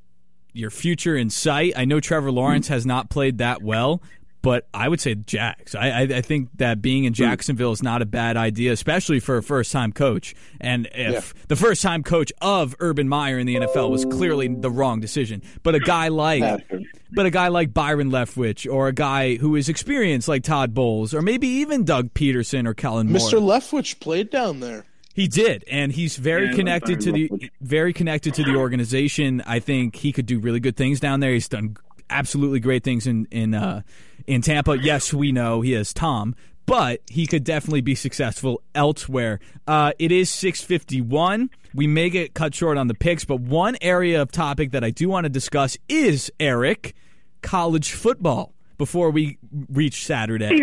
your 0.54 0.70
future 0.70 1.16
in 1.16 1.30
sight. 1.30 1.74
I 1.76 1.86
know 1.86 2.00
Trevor 2.00 2.32
Lawrence 2.32 2.70
has 2.70 2.86
not 2.86 3.10
played 3.10 3.38
that 3.40 3.62
well, 3.62 4.02
but 4.46 4.68
I 4.76 4.88
would 4.88 5.02
say 5.02 5.16
Jags. 5.16 5.74
I, 5.74 5.90
I, 5.90 6.02
I 6.02 6.22
think 6.22 6.50
that 6.60 6.80
being 6.82 7.04
in 7.06 7.14
Hmm. 7.14 7.16
Jacksonville 7.24 7.72
is 7.72 7.82
not 7.82 8.02
a 8.02 8.06
bad 8.06 8.38
idea, 8.38 8.72
especially 8.72 9.20
for 9.20 9.38
a 9.38 9.44
first 9.44 9.72
time 9.72 9.92
coach. 9.92 10.36
And 10.62 10.88
if 10.94 11.34
the 11.48 11.56
first 11.56 11.82
time 11.82 12.04
coach 12.04 12.32
of 12.42 12.76
Urban 12.80 13.10
Meyer 13.10 13.40
in 13.40 13.48
the 13.48 13.56
NFL 13.56 13.90
was 13.90 14.06
clearly 14.06 14.48
the 14.48 14.70
wrong 14.70 15.00
decision, 15.02 15.42
but 15.64 15.74
a 15.74 15.80
guy 15.80 16.10
like 16.10 16.66
but 17.12 17.26
a 17.26 17.32
guy 17.32 17.48
like 17.48 17.74
Byron 17.74 18.12
Leftwich 18.12 18.72
or 18.72 18.88
a 18.88 18.94
guy 18.94 19.36
who 19.36 19.56
is 19.56 19.68
experienced 19.68 20.28
like 20.28 20.44
Todd 20.44 20.74
Bowles 20.76 21.14
or 21.14 21.22
maybe 21.24 21.48
even 21.48 21.84
Doug 21.84 22.14
Pederson 22.14 22.68
or 22.68 22.74
Kellen 22.76 23.08
Moore. 23.12 23.18
Mr. 23.20 23.42
Leftwich 23.42 24.00
played 24.00 24.30
down 24.30 24.60
there. 24.60 24.86
He 25.16 25.28
did, 25.28 25.64
and 25.72 25.92
he's 25.94 26.18
very 26.18 26.48
Yeah, 26.50 26.54
connected 26.56 27.00
to 27.02 27.12
the 27.12 27.30
Leftwich. 27.30 27.50
very 27.62 27.94
connected 27.94 28.34
to 28.36 28.44
the 28.44 28.56
organization. 28.58 29.42
I 29.48 29.60
think 29.60 29.96
he 29.96 30.12
could 30.12 30.26
do 30.28 30.40
really 30.40 30.60
good 30.60 30.76
things 30.76 31.00
down 31.00 31.20
there. 31.22 31.32
He's 31.34 31.48
done 31.48 31.78
absolutely 32.10 32.60
great 32.60 32.84
things 32.84 33.08
in 33.08 33.26
in 33.32 33.54
uh, 33.56 33.82
in 34.28 34.42
Tampa. 34.42 34.78
Yes, 34.78 35.14
we 35.14 35.32
know 35.32 35.62
he 35.62 35.74
is 35.74 35.94
Tom, 35.94 36.36
but 36.66 37.02
he 37.10 37.28
could 37.28 37.44
definitely 37.44 37.82
be 37.82 37.96
successful 37.96 38.62
elsewhere. 38.74 39.40
Uh, 39.68 39.92
it 40.00 40.12
is 40.12 40.30
six 40.30 40.62
fifty 40.62 41.02
one. 41.02 41.50
We 41.74 41.88
may 41.88 42.10
get 42.10 42.34
cut 42.34 42.56
short 42.56 42.78
on 42.78 42.88
the 42.88 42.94
picks, 42.94 43.26
but 43.26 43.40
one 43.42 43.76
area 43.82 44.22
of 44.22 44.32
topic 44.32 44.72
that 44.72 44.84
I 44.84 44.92
do 44.92 45.10
want 45.10 45.26
to 45.26 45.30
discuss 45.30 45.78
is 45.90 46.32
Eric 46.40 46.96
college 47.42 47.92
football 47.92 48.54
before 48.78 49.10
we 49.12 49.38
reach 49.70 50.06
Saturday. 50.06 50.58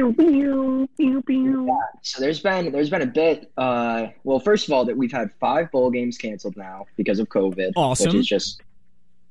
So 2.03 2.21
there's 2.21 2.41
been 2.41 2.73
there's 2.73 2.91
been 2.91 3.03
a 3.03 3.07
bit. 3.07 3.51
Uh, 3.57 4.07
well, 4.25 4.41
first 4.41 4.67
of 4.69 4.73
all, 4.73 4.85
that 4.87 4.97
we've 4.97 5.13
had 5.13 5.31
five 5.41 5.71
bowl 5.71 5.91
games 5.91 6.19
canceled 6.19 6.57
now 6.57 6.87
because 6.97 7.19
of 7.19 7.29
COVID, 7.29 7.73
Awesome. 7.77 8.07
which 8.09 8.15
is 8.17 8.27
just 8.27 8.61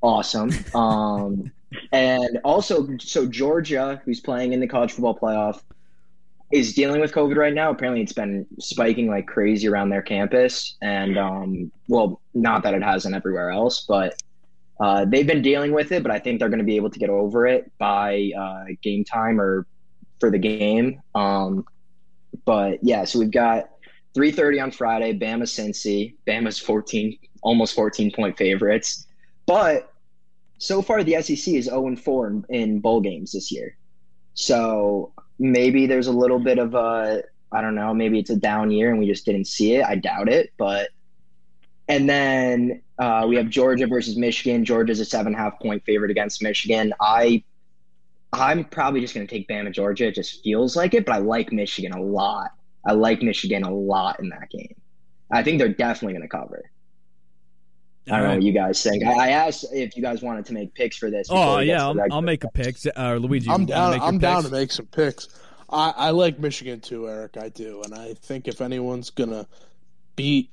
awesome. 0.02 0.52
Um, 0.74 1.52
and 1.92 2.40
also, 2.44 2.98
so 3.00 3.26
Georgia, 3.26 4.02
who's 4.06 4.20
playing 4.20 4.54
in 4.54 4.60
the 4.60 4.68
college 4.68 4.92
football 4.92 5.18
playoff, 5.18 5.62
is 6.52 6.74
dealing 6.74 7.00
with 7.00 7.14
COVID 7.14 7.38
right 7.38 7.54
now. 7.54 7.72
Apparently, 7.72 8.02
it's 8.02 8.14
been 8.14 8.46
spiking 8.60 9.08
like 9.08 9.26
crazy 9.26 9.68
around 9.68 9.90
their 9.90 10.02
campus, 10.02 10.76
and 10.82 11.18
um, 11.18 11.72
well, 11.88 12.22
not 12.34 12.64
that 12.64 12.74
it 12.74 12.84
hasn't 12.84 13.16
everywhere 13.16 13.52
else, 13.52 13.86
but 13.88 14.22
uh, 14.80 15.06
they've 15.06 15.28
been 15.28 15.42
dealing 15.42 15.72
with 15.72 15.92
it. 15.92 16.04
But 16.04 16.12
I 16.12 16.20
think 16.20 16.40
they're 16.40 16.50
going 16.50 16.60
to 16.60 16.66
be 16.66 16.76
able 16.76 16.90
to 16.90 17.00
get 17.00 17.10
over 17.10 17.48
it 17.48 17.72
by 17.78 18.32
uh, 18.38 18.66
game 18.82 19.06
time 19.06 19.40
or 19.40 19.66
for 20.20 20.30
the 20.30 20.40
game. 20.40 21.02
Um, 21.16 21.66
but 22.46 22.80
yeah, 22.84 23.06
so 23.06 23.20
we've 23.20 23.32
got 23.32 23.70
3:30 24.16 24.64
on 24.64 24.72
Friday. 24.72 25.18
Bama 25.18 25.44
Cincy. 25.44 26.16
Bama's 26.28 26.60
14, 26.60 27.18
almost 27.42 27.76
14 27.76 28.12
point 28.12 28.38
favorites. 28.38 29.08
But 29.46 29.91
so 30.62 30.84
far, 30.84 31.04
the 31.04 31.20
SEC 31.24 31.56
is 31.56 31.66
0 31.66 31.88
and 31.88 32.00
4 32.00 32.44
in, 32.50 32.82
bowl 32.82 33.02
games 33.02 33.32
this 33.32 33.52
year. 33.52 33.76
So 34.36 35.12
maybe 35.40 35.88
there's 35.88 36.06
a 36.06 36.12
little 36.12 36.38
bit 36.38 36.60
of 36.60 36.76
a 36.76 37.24
I 37.52 37.62
don't 37.62 37.74
know. 37.74 37.96
Maybe 37.96 38.20
it's 38.20 38.30
a 38.30 38.36
down 38.36 38.70
year 38.70 38.92
and 38.92 39.00
we 39.00 39.08
just 39.08 39.26
didn't 39.26 39.48
see 39.48 39.74
it. 39.74 39.84
I 39.84 39.96
doubt 39.96 40.30
it, 40.30 40.54
but. 40.58 40.90
And 41.88 42.08
then 42.08 42.84
uh, 43.00 43.26
we 43.28 43.36
have 43.38 43.50
Georgia 43.50 43.88
versus 43.88 44.16
Michigan. 44.16 44.64
Georgia's 44.64 45.00
a 45.00 45.06
seven 45.06 45.34
half 45.34 45.60
point 45.60 45.84
favorite 45.84 46.12
against 46.12 46.44
Michigan. 46.44 46.94
I 47.02 47.44
I'm 48.32 48.64
probably 48.64 49.02
just 49.02 49.16
going 49.16 49.26
to 49.26 49.34
take 49.36 49.50
Bama 49.50 49.74
Georgia. 49.74 50.08
It 50.08 50.16
just 50.16 50.44
feels 50.44 50.76
like 50.76 50.94
it, 50.94 51.06
but 51.06 51.16
I 51.16 51.18
like 51.18 51.52
Michigan 51.52 51.92
a 51.92 52.02
lot. 52.02 52.52
I 52.86 52.94
like 52.94 53.24
Michigan 53.24 53.64
a 53.64 53.74
lot 53.74 54.20
in 54.20 54.30
that 54.30 54.52
game. 54.52 54.76
I 55.32 55.42
think 55.42 55.58
they're 55.58 55.70
definitely 55.70 56.14
going 56.14 56.30
to 56.30 56.38
cover. 56.38 56.72
I 58.10 58.18
don't 58.18 58.28
know 58.28 58.34
what 58.36 58.44
you 58.44 58.52
guys 58.52 58.82
think. 58.82 59.06
I, 59.06 59.28
I 59.28 59.30
asked 59.30 59.66
if 59.72 59.96
you 59.96 60.02
guys 60.02 60.22
wanted 60.22 60.46
to 60.48 60.54
make 60.54 60.74
picks 60.74 60.98
for 60.98 61.12
this. 61.12 61.28
Oh 61.30 61.36
before 61.36 61.58
we 61.58 61.66
get 61.66 61.74
yeah, 61.74 61.88
I'll, 61.88 62.14
I'll 62.14 62.22
make 62.22 62.44
a 62.44 62.50
pick. 62.50 62.78
Uh, 62.96 63.16
Luigi, 63.16 63.50
I'm 63.50 63.66
down. 63.66 63.92
make 63.92 64.02
I'm 64.02 64.18
down 64.18 64.38
picks? 64.38 64.50
to 64.50 64.56
make 64.56 64.72
some 64.72 64.86
picks. 64.88 65.28
I, 65.70 65.94
I 65.96 66.10
like 66.10 66.40
Michigan 66.40 66.82
too, 66.82 67.08
Eric. 67.08 67.38
I 67.38 67.50
do, 67.50 67.84
and 67.84 67.94
I 67.94 68.16
think 68.16 68.48
if 68.48 68.60
anyone's 68.60 69.12
gonna 69.12 69.48
beat 70.16 70.50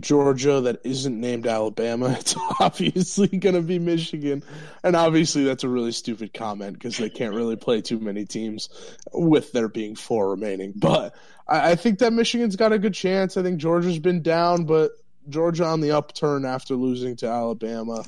Georgia 0.00 0.60
that 0.62 0.80
isn't 0.84 1.20
named 1.20 1.46
Alabama, 1.46 2.10
it's 2.18 2.34
obviously 2.58 3.28
gonna 3.28 3.62
be 3.62 3.78
Michigan. 3.78 4.42
And 4.82 4.96
obviously, 4.96 5.44
that's 5.44 5.62
a 5.62 5.68
really 5.68 5.92
stupid 5.92 6.34
comment 6.34 6.74
because 6.74 6.98
they 6.98 7.10
can't 7.10 7.34
really 7.34 7.56
play 7.56 7.80
too 7.80 8.00
many 8.00 8.24
teams 8.24 8.68
with 9.12 9.52
there 9.52 9.68
being 9.68 9.94
four 9.94 10.30
remaining. 10.30 10.72
But 10.74 11.14
I, 11.46 11.70
I 11.70 11.74
think 11.76 12.00
that 12.00 12.12
Michigan's 12.12 12.56
got 12.56 12.72
a 12.72 12.78
good 12.78 12.94
chance. 12.94 13.36
I 13.36 13.42
think 13.42 13.58
Georgia's 13.58 14.00
been 14.00 14.22
down, 14.22 14.64
but 14.64 14.90
Georgia 15.28 15.64
on 15.64 15.80
the 15.80 15.92
upturn 15.92 16.44
after 16.44 16.74
losing 16.74 17.16
to 17.16 17.26
Alabama. 17.28 18.04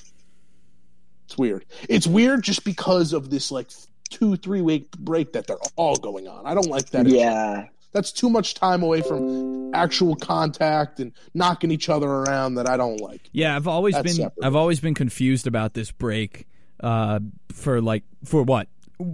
It's 1.26 1.38
weird. 1.38 1.64
It's 1.88 2.06
weird 2.06 2.42
just 2.42 2.64
because 2.64 3.12
of 3.12 3.30
this 3.30 3.50
like 3.50 3.70
two, 4.10 4.36
three 4.36 4.60
week 4.60 4.90
break 4.92 5.32
that 5.32 5.46
they're 5.46 5.56
all 5.76 5.96
going 5.96 6.28
on. 6.28 6.46
I 6.46 6.54
don't 6.54 6.68
like 6.68 6.90
that. 6.90 7.06
Yeah, 7.06 7.66
That's 7.92 8.12
too 8.12 8.28
much 8.28 8.54
time 8.54 8.82
away 8.82 9.00
from 9.00 9.74
actual 9.74 10.16
contact 10.16 11.00
and 11.00 11.12
knocking 11.32 11.70
each 11.70 11.88
other 11.88 12.08
around 12.08 12.56
that 12.56 12.68
I 12.68 12.76
don't 12.76 13.00
like. 13.00 13.22
Yeah, 13.32 13.56
I've 13.56 13.66
always 13.68 13.94
That's 13.94 14.04
been 14.04 14.14
separate. 14.26 14.44
I've 14.44 14.56
always 14.56 14.80
been 14.80 14.94
confused 14.94 15.46
about 15.46 15.72
this 15.74 15.90
break 15.90 16.46
uh, 16.80 17.20
for 17.52 17.80
like 17.80 18.04
for 18.24 18.42
what 18.42 18.68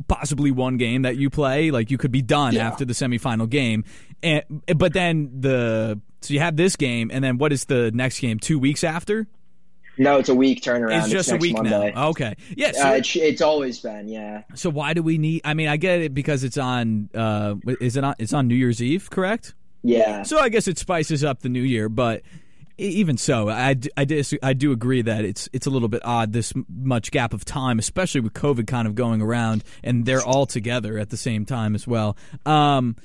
possibly 0.08 0.50
one 0.50 0.76
game 0.76 1.02
that 1.02 1.16
you 1.16 1.30
play 1.30 1.70
like 1.70 1.90
you 1.90 1.96
could 1.96 2.12
be 2.12 2.20
done 2.20 2.52
Yeah. 2.52 2.66
after 2.68 2.84
the 2.84 2.92
semifinal 2.92 3.48
game 3.48 3.84
and 4.22 4.42
but 4.76 4.92
then 4.92 5.30
the 5.40 5.98
so 6.20 6.34
you 6.34 6.40
have 6.40 6.56
this 6.56 6.76
game 6.76 7.10
and 7.12 7.22
then 7.24 7.38
what 7.38 7.52
is 7.52 7.64
the 7.66 7.90
next 7.92 8.20
game 8.20 8.38
2 8.38 8.58
weeks 8.58 8.84
after 8.84 9.26
no, 9.98 10.18
it's 10.18 10.30
a 10.30 10.34
week 10.34 10.62
turnaround. 10.62 10.98
it's 10.98 11.10
just 11.10 11.28
a 11.28 11.32
next 11.32 11.42
week 11.42 11.54
Monday. 11.56 11.92
now 11.94 12.08
okay 12.08 12.34
yeah 12.56 12.72
so, 12.72 12.88
Uh, 12.88 12.92
it's, 12.92 13.16
it's 13.16 13.42
always 13.42 13.80
been, 13.80 14.08
yeah. 14.08 14.42
so 14.54 14.70
why 14.70 14.94
do 14.94 15.02
we 15.02 15.18
need 15.18 15.42
I 15.44 15.54
mean 15.54 15.68
I 15.68 15.76
get 15.76 16.00
it 16.00 16.14
because 16.14 16.44
it's 16.44 16.56
on 16.58 17.10
uh 17.14 17.56
is 17.80 17.96
it 17.96 18.04
on 18.04 18.14
it's 18.18 18.32
on 18.32 18.48
New 18.48 18.54
Year's 18.54 18.80
Eve 18.82 19.10
correct 19.10 19.54
Yeah. 19.82 20.22
So 20.22 20.38
I 20.38 20.48
guess 20.48 20.68
it 20.68 20.78
spices 20.78 21.24
up 21.24 21.40
the 21.40 21.48
new 21.48 21.62
year, 21.62 21.88
but 21.88 22.22
even 22.78 23.18
so, 23.18 23.50
I, 23.50 23.76
I, 23.94 24.06
dis- 24.06 24.32
I 24.42 24.54
do 24.54 24.72
agree 24.72 25.02
that 25.02 25.22
it's 25.26 25.50
it's 25.52 25.66
a 25.66 25.70
little 25.70 25.88
bit 25.88 26.00
odd 26.02 26.32
this 26.32 26.54
much 26.66 27.10
gap 27.10 27.34
of 27.34 27.44
time, 27.44 27.78
especially 27.78 28.22
with 28.22 28.32
COVID 28.32 28.66
kind 28.66 28.88
of 28.88 28.94
going 28.94 29.20
around, 29.20 29.64
and 29.84 30.06
they're 30.06 30.22
all 30.24 30.46
together 30.46 30.96
at 30.98 31.10
the 31.10 31.18
same 31.18 31.44
time 31.44 31.74
as 31.74 31.86
well. 31.86 32.16
Um, 32.46 32.96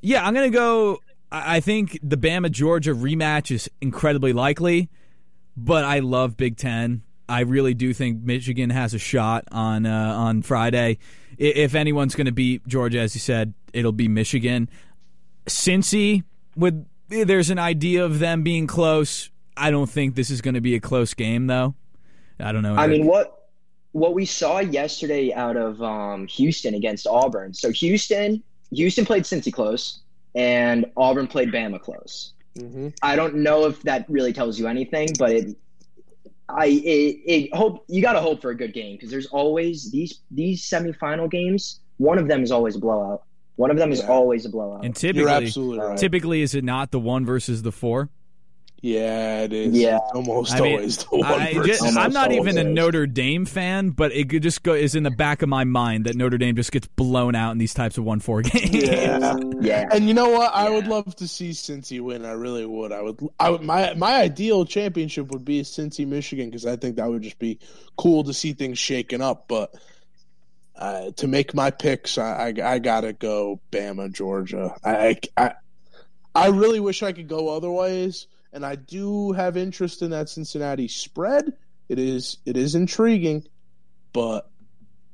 yeah, 0.00 0.26
I'm 0.26 0.34
gonna 0.34 0.50
go. 0.50 0.98
I 1.32 1.60
think 1.60 1.98
the 2.02 2.16
Bama 2.16 2.50
Georgia 2.50 2.92
rematch 2.92 3.50
is 3.50 3.70
incredibly 3.80 4.32
likely, 4.32 4.88
but 5.56 5.84
I 5.84 6.00
love 6.00 6.36
Big 6.36 6.56
Ten. 6.56 7.02
I 7.28 7.40
really 7.40 7.74
do 7.74 7.94
think 7.94 8.22
Michigan 8.22 8.70
has 8.70 8.94
a 8.94 8.98
shot 8.98 9.44
on 9.52 9.86
uh, 9.86 10.14
on 10.16 10.42
Friday. 10.42 10.98
If 11.38 11.74
anyone's 11.74 12.16
going 12.16 12.26
to 12.26 12.32
beat 12.32 12.66
Georgia, 12.66 12.98
as 12.98 13.14
you 13.14 13.20
said, 13.20 13.54
it'll 13.72 13.92
be 13.92 14.08
Michigan. 14.08 14.68
Cincy, 15.46 16.24
with 16.56 16.84
there's 17.08 17.50
an 17.50 17.58
idea 17.58 18.04
of 18.04 18.18
them 18.18 18.42
being 18.42 18.66
close. 18.66 19.30
I 19.56 19.70
don't 19.70 19.88
think 19.88 20.16
this 20.16 20.30
is 20.30 20.40
going 20.40 20.54
to 20.54 20.60
be 20.60 20.74
a 20.74 20.80
close 20.80 21.14
game, 21.14 21.46
though. 21.46 21.74
I 22.40 22.52
don't 22.52 22.62
know. 22.62 22.74
I 22.74 22.88
mean, 22.88 23.06
what 23.06 23.48
what 23.92 24.14
we 24.14 24.24
saw 24.24 24.58
yesterday 24.58 25.32
out 25.32 25.56
of 25.56 25.82
um, 25.82 26.26
Houston 26.26 26.74
against 26.74 27.06
Auburn. 27.06 27.54
So 27.54 27.70
Houston, 27.70 28.42
Houston 28.72 29.04
played 29.04 29.24
Cincy 29.24 29.52
close, 29.52 30.00
and 30.34 30.86
Auburn 30.96 31.26
played 31.26 31.50
Bama 31.52 31.80
close. 31.80 32.32
Mm-hmm. 32.58 32.88
I 33.02 33.16
don't 33.16 33.36
know 33.36 33.66
if 33.66 33.82
that 33.82 34.08
really 34.08 34.32
tells 34.32 34.58
you 34.58 34.66
anything, 34.66 35.08
but 35.18 35.30
it, 35.30 35.56
I 36.48 36.66
it, 36.66 37.20
it 37.26 37.54
hope 37.54 37.84
you 37.88 38.02
got 38.02 38.14
to 38.14 38.20
hope 38.20 38.42
for 38.42 38.50
a 38.50 38.56
good 38.56 38.72
game 38.72 38.96
because 38.96 39.10
there's 39.10 39.26
always 39.26 39.90
these 39.90 40.20
these 40.30 40.62
semifinal 40.62 41.30
games. 41.30 41.80
One 41.98 42.18
of 42.18 42.28
them 42.28 42.42
is 42.42 42.50
always 42.50 42.76
a 42.76 42.80
blowout. 42.80 43.22
One 43.56 43.70
of 43.70 43.76
them 43.76 43.92
is 43.92 44.00
Yeah. 44.00 44.08
always 44.08 44.46
a 44.46 44.48
blowout. 44.48 44.84
and 44.84 44.94
You're 45.02 45.12
typically, 45.12 45.46
absolutely 45.46 45.86
right. 45.86 45.98
typically, 45.98 46.40
is 46.42 46.54
it 46.54 46.64
not 46.64 46.90
the 46.92 46.98
one 46.98 47.26
versus 47.26 47.62
the 47.62 47.72
four? 47.72 48.08
Yeah, 48.82 49.42
it 49.42 49.52
is. 49.52 49.74
Yeah. 49.74 49.98
almost 50.14 50.54
I 50.54 50.60
mean, 50.60 50.74
always 50.76 50.96
the 50.98 51.16
one. 51.16 51.24
I 51.24 51.52
just, 51.52 51.96
I'm 51.96 52.12
not 52.12 52.32
even 52.32 52.56
a. 52.56 52.64
Notre 52.64 53.06
Dame 53.06 53.44
fan, 53.44 53.90
but 53.90 54.12
it 54.12 54.28
just 54.40 54.62
go 54.62 54.72
is 54.74 54.94
in 54.94 55.02
the 55.02 55.10
back 55.10 55.42
of 55.42 55.48
my 55.48 55.64
mind 55.64 56.06
that 56.06 56.14
Notre 56.16 56.38
Dame 56.38 56.56
just 56.56 56.72
gets 56.72 56.86
blown 56.86 57.34
out 57.34 57.50
in 57.52 57.58
these 57.58 57.74
types 57.74 57.98
of 57.98 58.04
one 58.04 58.20
four 58.20 58.42
games. 58.42 58.70
Yeah. 58.72 59.36
yeah, 59.60 59.88
And 59.92 60.06
you 60.08 60.14
know 60.14 60.30
what? 60.30 60.54
I 60.54 60.70
would 60.70 60.86
love 60.86 61.14
to 61.16 61.28
see 61.28 61.50
Cincy 61.50 62.00
win. 62.00 62.24
I 62.24 62.32
really 62.32 62.64
would. 62.64 62.92
I 62.92 63.02
would. 63.02 63.20
I 63.38 63.50
would. 63.50 63.62
My 63.62 63.94
my 63.94 64.14
ideal 64.14 64.64
championship 64.64 65.30
would 65.30 65.44
be 65.44 65.62
Cincy, 65.62 66.06
Michigan, 66.06 66.46
because 66.48 66.64
I 66.64 66.76
think 66.76 66.96
that 66.96 67.08
would 67.08 67.22
just 67.22 67.38
be 67.38 67.58
cool 67.96 68.24
to 68.24 68.32
see 68.32 68.52
things 68.54 68.78
shaken 68.78 69.20
up. 69.20 69.46
But 69.48 69.74
uh, 70.76 71.10
to 71.16 71.26
make 71.26 71.52
my 71.54 71.70
picks, 71.70 72.16
I, 72.16 72.54
I 72.56 72.74
I 72.74 72.78
gotta 72.78 73.12
go 73.12 73.60
Bama, 73.70 74.10
Georgia. 74.10 74.74
I, 74.82 75.18
I 75.36 75.52
I 76.34 76.48
really 76.48 76.80
wish 76.80 77.02
I 77.02 77.12
could 77.12 77.28
go 77.28 77.48
otherwise, 77.54 78.26
and 78.52 78.64
I 78.64 78.76
do 78.76 79.32
have 79.32 79.56
interest 79.56 80.02
in 80.02 80.10
that 80.10 80.28
Cincinnati 80.28 80.88
spread. 80.88 81.52
It 81.88 81.98
is 81.98 82.38
it 82.44 82.56
is 82.56 82.74
intriguing, 82.74 83.46
but 84.12 84.50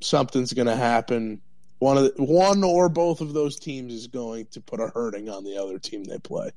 something's 0.00 0.52
gonna 0.52 0.76
happen 0.76 1.40
one 1.78 1.98
of 1.98 2.04
the, 2.04 2.22
one 2.22 2.64
or 2.64 2.88
both 2.88 3.20
of 3.20 3.32
those 3.32 3.58
teams 3.58 3.92
is 3.92 4.06
going 4.06 4.46
to 4.52 4.60
put 4.60 4.80
a 4.80 4.88
hurting 4.88 5.28
on 5.28 5.44
the 5.44 5.58
other 5.58 5.78
team 5.78 6.04
they 6.04 6.18
play. 6.18 6.50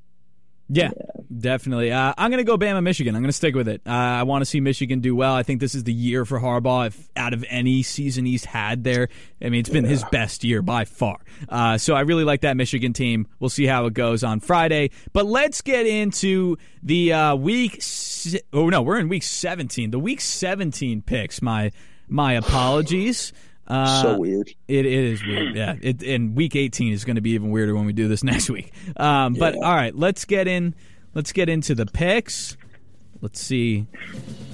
Yeah, 0.70 0.92
Definitely. 1.36 1.92
Uh, 1.92 2.14
I'm 2.18 2.32
going 2.32 2.40
to 2.40 2.44
go 2.44 2.58
Bama, 2.58 2.82
Michigan. 2.82 3.16
I'm 3.16 3.22
going 3.22 3.30
to 3.30 3.34
stick 3.34 3.54
with 3.54 3.68
it. 3.68 3.82
Uh, 3.86 3.92
I 3.92 4.24
want 4.24 4.42
to 4.42 4.46
see 4.46 4.60
Michigan 4.60 5.00
do 5.00 5.16
well. 5.16 5.34
I 5.34 5.44
think 5.44 5.60
this 5.60 5.76
is 5.76 5.84
the 5.84 5.94
year 5.94 6.26
for 6.26 6.40
Harbaugh. 6.40 6.88
If 6.88 7.10
out 7.16 7.36
of 7.36 7.46
any 7.50 7.84
season 7.84 8.26
he's 8.26 8.46
had 8.46 8.84
there, 8.84 9.10
I 9.40 9.50
mean, 9.50 9.60
it's 9.60 9.70
been 9.70 9.86
his 9.86 10.04
best 10.12 10.44
year 10.44 10.64
by 10.64 10.86
far. 10.86 11.18
Uh, 11.48 11.78
so 11.78 11.94
I 11.94 12.02
really 12.02 12.24
like 12.24 12.42
that 12.42 12.58
Michigan 12.58 12.94
team. 12.94 13.28
We'll 13.40 13.52
see 13.52 13.68
how 13.68 13.86
it 13.86 13.94
goes 13.94 14.24
on 14.24 14.40
Friday. 14.40 14.90
But 15.14 15.28
let's 15.28 15.62
get 15.62 15.86
into 15.86 16.58
the 16.82 17.14
uh, 17.14 17.36
week. 17.36 17.78
Si- 17.80 18.42
oh 18.52 18.70
no, 18.70 18.82
we're 18.82 19.00
in 19.00 19.08
week 19.08 19.24
17. 19.24 19.92
The 19.92 20.00
week 20.00 20.22
17 20.22 21.04
picks. 21.04 21.44
My 21.44 21.72
my 22.08 22.34
apologies. 22.34 23.34
Uh, 23.70 24.02
so 24.02 24.18
weird. 24.18 24.50
It, 24.68 24.86
it 24.86 24.92
is 25.12 25.24
weird, 25.24 25.56
yeah. 25.56 25.76
It, 25.80 26.02
and 26.04 26.36
week 26.36 26.56
18 26.56 26.92
is 26.94 27.06
going 27.06 27.16
to 27.18 27.22
be 27.22 27.32
even 27.32 27.52
weirder 27.52 27.76
when 27.76 27.86
we 27.86 27.94
do 27.94 28.08
this 28.08 28.24
next 28.24 28.50
week. 28.50 28.72
Um, 28.98 29.34
But 29.36 29.56
Yeah. 29.56 29.62
all 29.66 29.76
right, 29.76 29.96
let's 29.96 30.26
get 30.26 30.48
in. 30.48 30.74
Let's 31.14 31.32
get 31.32 31.50
into 31.50 31.76
the 31.76 31.86
picks. 31.86 32.58
Let's 33.22 33.40
see. 33.42 33.86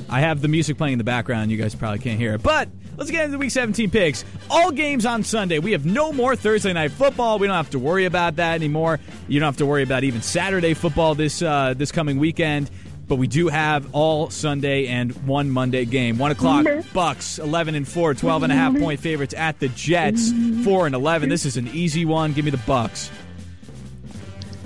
I 0.10 0.22
have 0.22 0.42
the 0.42 0.48
music 0.48 0.78
playing 0.78 0.94
in 0.94 0.98
the 0.98 1.04
background. 1.04 1.52
You 1.52 1.58
guys 1.58 1.76
probably 1.76 2.00
can't 2.00 2.20
hear 2.20 2.34
it, 2.34 2.42
but 2.44 2.68
let's 2.98 3.12
get 3.12 3.26
into 3.26 3.34
the 3.34 3.38
week 3.38 3.52
17 3.52 3.92
picks. 3.92 4.26
All 4.50 4.72
games 4.72 5.06
on 5.06 5.24
Sunday. 5.24 5.60
We 5.60 5.74
have 5.74 5.86
no 5.86 6.12
more 6.12 6.36
Thursday 6.36 6.74
night 6.74 6.92
football. 6.92 7.38
We 7.38 7.46
don't 7.48 7.56
have 7.56 7.70
to 7.72 7.80
worry 7.80 8.06
about 8.06 8.38
that 8.38 8.56
anymore. 8.56 9.00
You 9.28 9.40
don't 9.40 9.48
have 9.48 9.58
to 9.58 9.66
worry 9.66 9.84
about 9.84 10.04
even 10.04 10.22
Saturday 10.22 10.74
football 10.74 11.14
this 11.16 11.42
uh, 11.42 11.74
this 11.76 11.92
coming 11.92 12.18
weekend. 12.18 12.70
But 13.08 13.16
we 13.16 13.28
do 13.28 13.48
have 13.48 13.94
all 13.94 14.30
Sunday 14.30 14.88
and 14.88 15.12
one 15.28 15.50
Monday 15.50 15.86
game. 15.86 16.18
One 16.18 16.32
o'clock, 16.32 16.66
mm-hmm. 16.66 16.94
Bucks, 16.94 17.38
11 17.40 17.76
and 17.76 17.88
4, 17.88 18.16
12 18.16 18.44
and 18.44 18.52
a 18.52 18.56
half 18.56 18.74
mm-hmm. 18.74 18.84
point 18.84 19.00
favorites 19.00 19.34
at 19.36 19.60
the 19.60 19.68
Jets, 19.70 20.30
mm-hmm. 20.30 20.64
4 20.64 20.88
and 20.88 20.96
11. 20.96 21.30
This 21.30 21.46
is 21.46 21.58
an 21.58 21.68
easy 21.68 22.06
one. 22.06 22.34
Give 22.34 22.46
me 22.46 22.52
the 22.52 22.58
Bucks. 22.58 23.12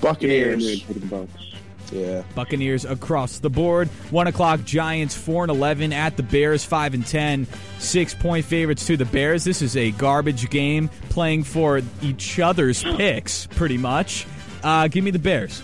Buccaneers. 0.00 0.64
gonna 0.64 0.76
take 0.76 1.00
the 1.00 1.06
Bucks. 1.06 1.50
Yeah. 1.92 2.22
Buccaneers 2.34 2.84
across 2.84 3.38
the 3.38 3.50
board. 3.50 3.88
One 4.10 4.26
o'clock 4.26 4.64
Giants 4.64 5.16
four 5.16 5.44
and 5.44 5.50
eleven 5.50 5.92
at 5.92 6.16
the 6.16 6.22
Bears 6.22 6.64
five 6.64 6.94
and 6.94 7.06
ten. 7.06 7.46
Six 7.78 8.14
point 8.14 8.44
favorites 8.44 8.86
to 8.86 8.96
the 8.96 9.04
Bears. 9.04 9.44
This 9.44 9.62
is 9.62 9.76
a 9.76 9.90
garbage 9.92 10.50
game 10.50 10.88
playing 11.08 11.44
for 11.44 11.82
each 12.00 12.38
other's 12.38 12.82
picks, 12.82 13.46
pretty 13.46 13.76
much. 13.76 14.26
Uh, 14.62 14.88
give 14.88 15.04
me 15.04 15.10
the 15.10 15.18
Bears. 15.18 15.62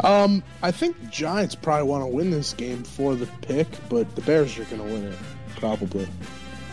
Um, 0.00 0.42
I 0.62 0.70
think 0.70 1.00
the 1.00 1.06
Giants 1.08 1.54
probably 1.54 1.88
want 1.88 2.02
to 2.02 2.08
win 2.08 2.30
this 2.30 2.52
game 2.54 2.82
for 2.82 3.14
the 3.14 3.26
pick, 3.42 3.68
but 3.88 4.14
the 4.14 4.22
Bears 4.22 4.58
are 4.58 4.64
going 4.64 4.78
to 4.78 4.84
win 4.84 5.04
it 5.04 5.18
probably. 5.56 6.08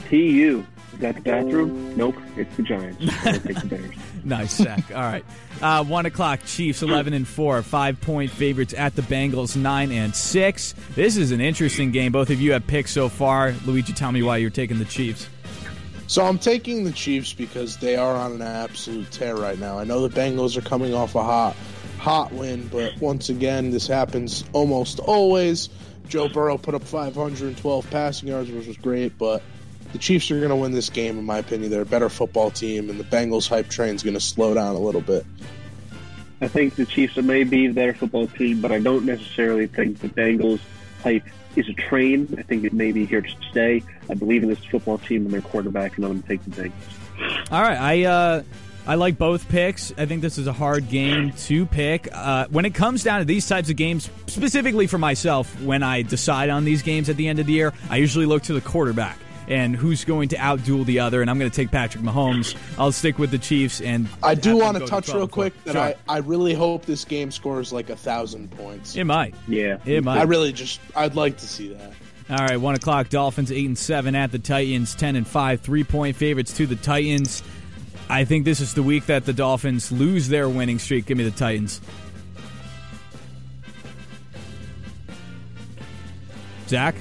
TU. 0.09 0.65
Is 0.93 0.99
that 0.99 1.15
the 1.15 1.21
bathroom? 1.21 1.95
Nope, 1.95 2.15
it's 2.35 2.55
the 2.57 2.63
Giants. 2.63 2.99
Take 3.23 3.61
the 3.61 3.67
Bears. 3.67 3.95
Nice 4.23 4.53
sack. 4.53 4.83
All 4.93 5.01
right. 5.01 5.23
Uh, 5.61 5.83
one 5.83 6.05
o'clock 6.05 6.39
Chiefs 6.45 6.81
eleven 6.81 7.13
and 7.13 7.27
four. 7.27 7.61
Five 7.61 8.01
point 8.01 8.31
favorites 8.31 8.73
at 8.75 8.95
the 8.95 9.03
Bengals 9.03 9.55
nine 9.55 9.91
and 9.91 10.15
six. 10.15 10.73
This 10.95 11.15
is 11.15 11.31
an 11.31 11.41
interesting 11.41 11.91
game. 11.91 12.11
Both 12.11 12.31
of 12.31 12.41
you 12.41 12.53
have 12.53 12.65
picked 12.65 12.89
so 12.89 13.07
far. 13.07 13.53
Luigi, 13.65 13.93
tell 13.93 14.11
me 14.11 14.23
why 14.23 14.37
you're 14.37 14.49
taking 14.49 14.79
the 14.79 14.85
Chiefs. 14.85 15.29
So 16.07 16.25
I'm 16.25 16.39
taking 16.39 16.85
the 16.85 16.91
Chiefs 16.91 17.33
because 17.33 17.77
they 17.77 17.95
are 17.95 18.15
on 18.15 18.31
an 18.33 18.41
absolute 18.41 19.11
tear 19.11 19.35
right 19.35 19.59
now. 19.59 19.77
I 19.77 19.83
know 19.83 20.07
the 20.07 20.19
Bengals 20.19 20.57
are 20.57 20.61
coming 20.61 20.95
off 20.95 21.13
a 21.13 21.23
hot, 21.23 21.55
hot 21.99 22.31
win, 22.31 22.67
but 22.69 22.97
once 22.99 23.29
again, 23.29 23.71
this 23.71 23.85
happens 23.85 24.43
almost 24.53 24.99
always. 24.99 25.69
Joe 26.07 26.27
Burrow 26.27 26.57
put 26.57 26.73
up 26.73 26.83
512 26.83 27.89
passing 27.91 28.29
yards, 28.29 28.49
which 28.49 28.65
was 28.65 28.77
great, 28.77 29.17
but 29.17 29.43
the 29.91 29.99
Chiefs 29.99 30.31
are 30.31 30.37
going 30.37 30.49
to 30.49 30.55
win 30.55 30.71
this 30.71 30.89
game, 30.89 31.19
in 31.19 31.25
my 31.25 31.37
opinion. 31.37 31.69
They're 31.69 31.81
a 31.81 31.85
better 31.85 32.09
football 32.09 32.51
team, 32.51 32.89
and 32.89 32.99
the 32.99 33.03
Bengals 33.03 33.47
hype 33.47 33.69
train 33.69 33.95
is 33.95 34.03
going 34.03 34.15
to 34.15 34.19
slow 34.19 34.53
down 34.53 34.75
a 34.75 34.79
little 34.79 35.01
bit. 35.01 35.25
I 36.41 36.47
think 36.47 36.75
the 36.75 36.85
Chiefs 36.85 37.17
may 37.17 37.43
be 37.43 37.67
the 37.67 37.73
better 37.73 37.93
football 37.93 38.27
team, 38.27 38.61
but 38.61 38.71
I 38.71 38.79
don't 38.79 39.05
necessarily 39.05 39.67
think 39.67 39.99
the 39.99 40.07
Bengals 40.07 40.61
hype 41.03 41.25
is 41.55 41.67
a 41.67 41.73
train. 41.73 42.33
I 42.37 42.43
think 42.43 42.63
it 42.63 42.73
may 42.73 42.91
be 42.91 43.05
here 43.05 43.21
to 43.21 43.35
stay. 43.51 43.83
I 44.09 44.13
believe 44.13 44.43
in 44.43 44.49
this 44.49 44.63
football 44.63 44.99
team 44.99 45.25
and 45.25 45.33
their 45.33 45.41
quarterback, 45.41 45.97
and 45.97 46.05
I'm 46.05 46.11
going 46.11 46.21
to 46.21 46.27
take 46.27 46.43
the 46.45 46.51
Bengals. 46.51 47.51
All 47.51 47.61
right, 47.61 47.77
I 47.77 48.03
uh, 48.05 48.43
I 48.89 48.95
like 48.95 49.19
both 49.19 49.47
picks. 49.49 49.93
I 49.99 50.07
think 50.07 50.23
this 50.23 50.39
is 50.39 50.47
a 50.47 50.51
hard 50.51 50.89
game 50.89 51.31
to 51.45 51.67
pick. 51.67 52.09
Uh, 52.11 52.47
when 52.49 52.65
it 52.65 52.73
comes 52.73 53.03
down 53.03 53.19
to 53.19 53.25
these 53.25 53.47
types 53.47 53.69
of 53.69 53.75
games, 53.75 54.09
specifically 54.25 54.87
for 54.87 54.97
myself, 54.97 55.61
when 55.61 55.83
I 55.83 56.01
decide 56.01 56.49
on 56.49 56.65
these 56.65 56.81
games 56.81 57.07
at 57.07 57.15
the 57.15 57.27
end 57.27 57.37
of 57.37 57.45
the 57.45 57.53
year, 57.53 57.71
I 57.91 57.97
usually 57.97 58.25
look 58.25 58.41
to 58.43 58.53
the 58.53 58.61
quarterback 58.61 59.19
and 59.47 59.75
who's 59.75 60.05
going 60.05 60.29
to 60.29 60.37
outduel 60.37 60.87
the 60.87 61.01
other. 61.01 61.21
And 61.21 61.29
I'm 61.29 61.37
going 61.37 61.51
to 61.51 61.55
take 61.55 61.69
Patrick 61.69 62.03
Mahomes. 62.03 62.57
I'll 62.79 62.91
stick 62.91 63.19
with 63.19 63.29
the 63.29 63.37
Chiefs. 63.37 63.79
And 63.79 64.09
I 64.23 64.33
do 64.33 64.57
want 64.57 64.79
to 64.79 64.87
touch 64.87 65.05
12 65.05 65.19
real 65.19 65.27
quick 65.27 65.63
that 65.65 65.73
Sure. 65.73 65.81
I, 65.81 65.95
I 66.07 66.17
really 66.17 66.55
hope 66.55 66.87
this 66.87 67.05
game 67.05 67.29
scores 67.29 67.71
like 67.71 67.91
a 67.91 67.95
thousand 67.95 68.49
points. 68.49 68.95
it 68.95 69.03
might. 69.03 69.35
Yeah. 69.47 69.77
It 69.85 70.03
might. 70.03 70.17
I 70.17 70.23
really 70.23 70.51
just, 70.51 70.79
I'd 70.95 71.13
like 71.13 71.37
to 71.37 71.47
see 71.47 71.71
that. 71.75 71.93
All 72.29 72.37
right, 72.37 72.57
one 72.57 72.75
o'clock. 72.75 73.09
Dolphins 73.09 73.51
eight 73.51 73.65
and 73.65 73.77
seven 73.77 74.13
at 74.13 74.31
the 74.31 74.37
Titans. 74.37 74.93
Ten 74.93 75.15
and 75.15 75.27
five, 75.27 75.61
three 75.61 75.83
point 75.83 76.15
favorites 76.15 76.53
to 76.57 76.67
the 76.67 76.75
Titans. 76.75 77.41
I 78.09 78.25
think 78.25 78.43
this 78.43 78.59
is 78.59 78.73
the 78.73 78.81
week 78.81 79.05
that 79.05 79.25
the 79.25 79.33
Dolphins 79.33 79.91
lose 79.91 80.27
their 80.27 80.49
winning 80.49 80.79
streak. 80.79 81.05
Give 81.05 81.17
me 81.17 81.23
the 81.23 81.31
Titans. 81.31 81.79
Zach, 86.67 86.95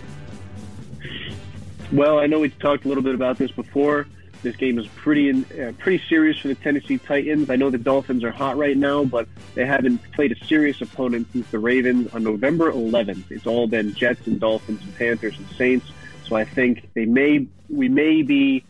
Well, 1.93 2.19
I 2.19 2.27
know 2.27 2.41
we 2.41 2.49
talked 2.49 2.85
a 2.87 2.89
little 2.89 3.03
bit 3.03 3.15
about 3.15 3.37
this 3.37 3.51
before. 3.51 4.07
This 4.43 4.57
game 4.57 4.79
is 4.79 4.87
pretty 4.89 5.31
uh, 5.31 5.73
pretty 5.79 6.03
serious 6.09 6.39
for 6.39 6.49
the 6.49 6.55
Tennessee 6.55 6.97
Titans. 6.97 7.51
I 7.51 7.57
know 7.57 7.69
the 7.69 7.77
Dolphins 7.77 8.23
are 8.23 8.31
hot 8.31 8.57
right 8.57 8.77
now, 8.77 9.05
but 9.05 9.29
they 9.55 9.67
haven't 9.67 9.99
played 10.13 10.33
a 10.33 10.45
serious 10.45 10.81
opponent 10.81 11.27
since 11.33 11.51
the 11.51 11.59
Ravens 11.59 12.15
on 12.15 12.23
November 12.23 12.73
11th. 12.73 13.31
It's 13.31 13.47
all 13.47 13.67
been 13.67 13.95
Jets 13.95 14.27
and 14.27 14.39
Dolphins 14.39 14.81
and 14.83 14.97
Panthers 14.97 15.37
and 15.37 15.49
Saints. 15.51 15.87
So 16.27 16.37
I 16.37 16.45
think 16.45 16.89
they 16.95 17.05
may 17.05 17.47
we 17.69 17.89
may 17.89 18.23
be 18.23 18.65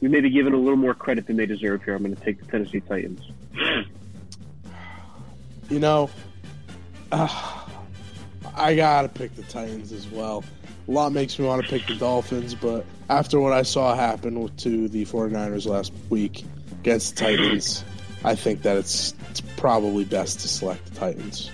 we 0.00 0.08
may 0.08 0.20
be 0.20 0.30
given 0.30 0.52
a 0.52 0.56
little 0.56 0.76
more 0.76 0.94
credit 0.94 1.26
than 1.26 1.36
they 1.36 1.46
deserve 1.46 1.82
here. 1.84 1.94
I'm 1.94 2.02
going 2.02 2.14
to 2.14 2.22
take 2.22 2.40
the 2.40 2.46
Tennessee 2.50 2.80
Titans. 2.80 3.22
You 5.70 5.80
know, 5.80 6.08
uh, 7.12 7.68
I 8.54 8.74
gotta 8.74 9.08
pick 9.08 9.34
the 9.36 9.42
Titans 9.42 9.92
as 9.92 10.06
well. 10.08 10.42
A 10.88 10.90
lot 10.90 11.12
makes 11.12 11.38
me 11.38 11.44
want 11.44 11.62
to 11.62 11.68
pick 11.68 11.86
the 11.86 11.94
Dolphins, 11.94 12.54
but 12.54 12.86
after 13.10 13.38
what 13.38 13.52
I 13.52 13.62
saw 13.62 13.94
happen 13.94 14.48
to 14.48 14.88
the 14.88 15.04
49ers 15.04 15.66
last 15.66 15.92
week 16.08 16.44
against 16.80 17.16
the 17.16 17.24
Titans, 17.24 17.84
I 18.24 18.34
think 18.34 18.62
that 18.62 18.78
it's 18.78 19.14
it's 19.30 19.42
probably 19.42 20.04
best 20.04 20.40
to 20.40 20.48
select 20.48 20.86
the 20.86 20.98
Titans. 20.98 21.50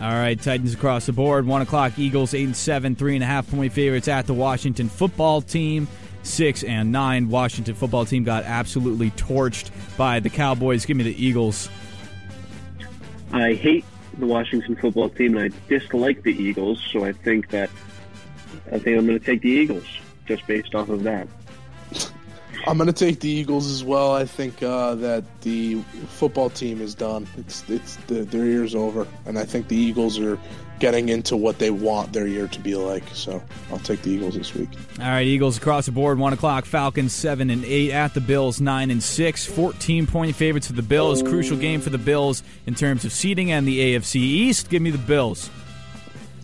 All 0.00 0.10
right, 0.10 0.40
Titans 0.40 0.74
across 0.74 1.06
the 1.06 1.12
board. 1.12 1.46
One 1.46 1.62
o'clock. 1.62 1.98
Eagles 1.98 2.34
eight 2.34 2.44
and 2.44 2.56
seven, 2.56 2.96
three 2.96 3.14
and 3.14 3.24
a 3.24 3.26
half 3.26 3.50
point 3.50 3.72
favorites 3.72 4.08
at 4.08 4.26
the 4.26 4.34
Washington 4.34 4.88
football 4.88 5.40
team. 5.40 5.88
Six 6.26 6.64
and 6.64 6.90
nine. 6.90 7.28
Washington 7.28 7.76
football 7.76 8.04
team 8.04 8.24
got 8.24 8.42
absolutely 8.42 9.12
torched 9.12 9.70
by 9.96 10.18
the 10.18 10.28
Cowboys. 10.28 10.84
Give 10.84 10.96
me 10.96 11.04
the 11.04 11.24
Eagles. 11.24 11.70
I 13.32 13.54
hate 13.54 13.84
the 14.18 14.26
Washington 14.26 14.74
football 14.74 15.08
team, 15.08 15.36
and 15.36 15.52
I 15.52 15.56
dislike 15.68 16.24
the 16.24 16.32
Eagles. 16.32 16.84
So 16.92 17.04
I 17.04 17.12
think 17.12 17.50
that 17.50 17.70
I 18.66 18.78
think 18.78 18.98
I'm 18.98 19.06
going 19.06 19.18
to 19.18 19.24
take 19.24 19.42
the 19.42 19.50
Eagles 19.50 19.86
just 20.26 20.44
based 20.48 20.74
off 20.74 20.88
of 20.88 21.04
that. 21.04 21.28
I'm 22.66 22.78
gonna 22.78 22.92
take 22.92 23.20
the 23.20 23.28
Eagles 23.28 23.70
as 23.70 23.84
well. 23.84 24.12
I 24.12 24.24
think 24.24 24.60
uh, 24.60 24.96
that 24.96 25.24
the 25.42 25.76
football 26.08 26.50
team 26.50 26.80
is 26.80 26.96
done. 26.96 27.28
It's 27.36 27.62
it's 27.70 27.94
the, 28.08 28.24
their 28.24 28.44
year's 28.44 28.74
over, 28.74 29.06
and 29.24 29.38
I 29.38 29.44
think 29.44 29.68
the 29.68 29.76
Eagles 29.76 30.18
are 30.18 30.36
getting 30.78 31.08
into 31.08 31.36
what 31.36 31.58
they 31.58 31.70
want 31.70 32.12
their 32.12 32.26
year 32.26 32.48
to 32.48 32.60
be 32.60 32.74
like. 32.74 33.04
So 33.12 33.42
I'll 33.70 33.78
take 33.78 34.02
the 34.02 34.10
Eagles 34.10 34.34
this 34.34 34.54
week. 34.54 34.68
All 35.00 35.06
right, 35.06 35.26
Eagles 35.26 35.56
across 35.56 35.86
the 35.86 35.92
board. 35.92 36.18
One 36.18 36.32
o'clock. 36.32 36.64
Falcons 36.64 37.12
seven 37.12 37.50
and 37.50 37.64
eight 37.64 37.92
at 37.92 38.14
the 38.14 38.20
Bills. 38.20 38.60
Nine 38.60 38.90
and 38.90 39.02
six. 39.02 39.44
Fourteen 39.44 40.06
point 40.06 40.34
favorites 40.36 40.66
for 40.66 40.74
the 40.74 40.82
Bills. 40.82 41.22
Crucial 41.22 41.56
game 41.56 41.80
for 41.80 41.90
the 41.90 41.98
Bills 41.98 42.42
in 42.66 42.74
terms 42.74 43.04
of 43.04 43.12
seeding 43.12 43.52
and 43.52 43.66
the 43.66 43.96
AFC 43.96 44.16
East. 44.16 44.68
Give 44.68 44.82
me 44.82 44.90
the 44.90 44.98
Bills. 44.98 45.50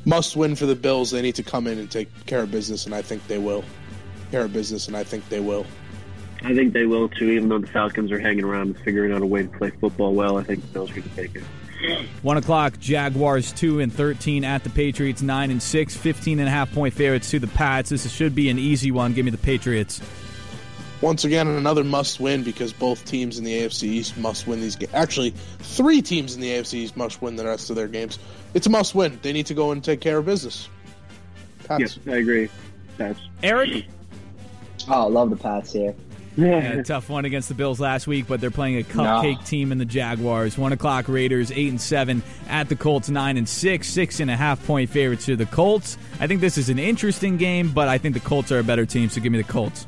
must 0.05 0.37
win 0.37 0.57
for 0.57 0.67
the 0.67 0.75
Bills. 0.75 1.11
They 1.11 1.23
need 1.23 1.35
to 1.37 1.43
come 1.43 1.67
in 1.67 1.79
and 1.79 1.91
take 1.91 2.09
care 2.27 2.43
of 2.43 2.51
business, 2.51 2.87
and 2.87 2.95
I 2.95 3.03
think 3.03 3.27
they 3.27 3.39
will. 3.39 3.65
Care 4.31 4.45
of 4.45 4.53
business, 4.53 4.89
and 4.89 4.97
I 4.97 5.05
think 5.05 5.29
they 5.29 5.41
will. 5.41 5.67
I 6.45 6.55
think 6.55 6.73
they 6.73 6.87
will 6.87 7.09
too, 7.09 7.31
even 7.31 7.49
though 7.49 7.59
the 7.59 7.69
Falcons 7.69 8.11
are 8.11 8.19
hanging 8.19 8.43
around 8.45 8.69
and 8.69 8.79
figuring 8.79 9.13
out 9.13 9.23
a 9.23 9.27
way 9.27 9.43
to 9.45 9.49
play 9.49 9.71
football 9.71 10.13
well. 10.15 10.39
I 10.39 10.43
think 10.43 10.63
the 10.63 10.69
Bills 10.69 10.91
are 10.91 10.95
going 10.95 11.09
to 11.09 11.15
take 11.15 11.37
it. 11.37 11.45
One 12.23 12.37
o'clock. 12.37 12.79
Jaguars 12.79 13.53
two 13.53 13.81
and 13.81 13.93
thirteen 13.93 14.45
at 14.45 14.65
the 14.65 14.71
Patriots. 14.71 15.23
Nine 15.23 15.51
and 15.51 15.63
six. 15.63 15.97
Fifteen 15.97 16.39
and 16.39 16.49
a 16.49 16.51
half 16.51 16.73
point 16.73 16.95
favorites 16.95 17.31
to 17.31 17.39
the 17.39 17.47
Pats. 17.49 17.91
This 17.91 18.11
should 18.11 18.35
be 18.35 18.49
an 18.51 18.59
easy 18.59 18.91
one. 18.91 19.13
Give 19.13 19.25
me 19.25 19.31
the 19.31 19.39
Patriots. 19.39 20.01
Once 21.01 21.25
again, 21.25 21.49
another 21.49 21.83
must 21.83 22.21
win 22.21 22.45
because 22.45 22.73
both 22.73 23.05
teams 23.05 23.37
in 23.37 23.45
the 23.45 23.53
AFC 23.53 23.83
East 23.85 24.17
must 24.17 24.47
win 24.47 24.61
these 24.61 24.77
games. 24.77 24.95
Actually, 24.95 25.31
three 25.59 26.01
teams 26.01 26.37
in 26.37 26.41
the 26.41 26.49
AFC 26.49 26.75
East 26.75 26.97
must 26.97 27.21
win 27.21 27.35
the 27.35 27.45
rest 27.45 27.71
of 27.71 27.77
their 27.77 27.89
games. 27.89 28.21
It's 28.55 28.69
a 28.69 28.71
must 28.71 28.95
win. 28.95 29.19
They 29.21 29.33
need 29.33 29.47
to 29.47 29.55
go 29.55 29.73
and 29.73 29.83
take 29.83 30.01
care 30.01 30.19
of 30.19 30.27
business. 30.27 30.69
Pats. 31.65 31.81
Yes, 31.81 31.99
I 32.07 32.19
agree. 32.19 32.49
That's 32.99 33.19
Eric. 33.43 33.87
Oh, 34.89 35.09
love 35.09 35.31
the 35.31 35.37
Pats 35.37 35.73
here. 35.73 35.95
Yeah, 36.35 36.73
a 36.79 36.83
tough 36.83 37.11
one 37.11 37.25
against 37.27 37.49
the 37.49 37.55
Bills 37.55 37.79
last 37.79 38.07
week, 38.07 38.27
but 38.27 38.41
they're 38.41 38.51
playing 38.51 38.79
a 38.79 38.83
cupcake 38.83 39.37
No. 39.39 39.45
team 39.45 39.71
in 39.73 39.77
the 39.79 39.85
Jaguars. 39.85 40.57
One 40.57 40.73
o'clock 40.73 41.07
Raiders, 41.09 41.53
eight 41.53 41.69
and 41.69 41.81
seven 41.81 42.23
at 42.49 42.69
the 42.71 42.77
Colts, 42.77 43.11
nine 43.11 43.37
and 43.37 43.47
six, 43.49 43.89
six 43.89 44.19
and 44.19 44.31
a 44.31 44.37
half 44.37 44.65
point 44.67 44.89
favorites 44.89 45.27
to 45.27 45.37
the 45.37 45.45
Colts. 45.47 45.99
I 46.21 46.27
think 46.27 46.41
this 46.41 46.57
is 46.57 46.71
an 46.71 46.79
interesting 46.79 47.37
game, 47.37 47.71
but 47.73 47.89
I 47.89 47.99
think 47.99 48.15
the 48.15 48.21
Colts 48.21 48.51
are 48.51 48.59
a 48.59 48.65
better 48.65 48.87
team, 48.87 49.11
so 49.11 49.21
give 49.21 49.31
me 49.31 49.39
the 49.43 49.45
Colts. 49.53 49.87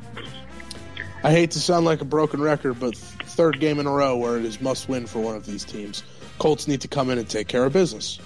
I 1.22 1.30
hate 1.30 1.52
to 1.52 1.58
sound 1.60 1.86
like 1.86 2.02
a 2.02 2.04
broken 2.04 2.42
record, 2.42 2.78
but 2.78 2.94
third 2.94 3.58
game 3.58 3.78
in 3.78 3.86
a 3.86 3.90
row 3.90 4.14
where 4.16 4.36
it 4.36 4.44
is 4.44 4.60
must 4.60 4.86
win 4.88 5.06
for 5.06 5.20
one 5.20 5.36
of 5.36 5.46
these 5.46 5.64
teams. 5.64 6.02
Colts 6.38 6.68
need 6.68 6.82
to 6.82 6.88
come 6.88 7.08
in 7.08 7.16
and 7.16 7.26
take 7.28 7.48
care 7.48 7.64
of 7.64 7.72
business. 7.72 8.18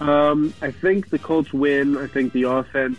Um, 0.00 0.52
I 0.60 0.72
think 0.72 1.10
the 1.10 1.18
Colts 1.20 1.52
win. 1.52 1.96
I 1.96 2.08
think 2.08 2.32
the 2.32 2.42
offense 2.44 2.98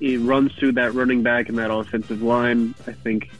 it 0.00 0.18
runs 0.18 0.52
through 0.54 0.72
that 0.72 0.94
running 0.94 1.22
back 1.22 1.48
and 1.48 1.58
that 1.58 1.70
offensive 1.70 2.22
line. 2.22 2.74
I 2.86 2.92
think 2.92 3.30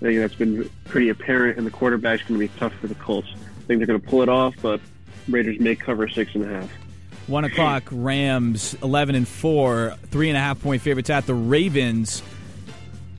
I 0.00 0.04
think 0.06 0.18
that's 0.18 0.34
been 0.34 0.68
pretty 0.84 1.08
apparent, 1.08 1.58
and 1.58 1.66
the 1.66 1.70
quarterback's 1.70 2.22
going 2.24 2.40
to 2.40 2.46
be 2.46 2.52
tough 2.58 2.74
for 2.74 2.88
the 2.88 2.94
Colts. 2.96 3.28
I 3.34 3.62
think 3.66 3.78
they're 3.78 3.86
going 3.86 4.00
to 4.00 4.06
pull 4.06 4.22
it 4.22 4.28
off, 4.28 4.54
but 4.60 4.80
Raiders 5.28 5.60
may 5.60 5.76
cover 5.76 6.08
six 6.08 6.34
and 6.34 6.44
a 6.44 6.48
half. 6.48 6.70
One 7.28 7.44
o'clock 7.44 7.84
Rams, 7.90 8.74
eleven 8.82 9.14
and 9.14 9.26
four, 9.26 9.96
three 10.10 10.28
and 10.28 10.36
a 10.36 10.40
half 10.40 10.60
point 10.60 10.82
favorites 10.82 11.10
at 11.10 11.26
the 11.26 11.34
Ravens. 11.34 12.22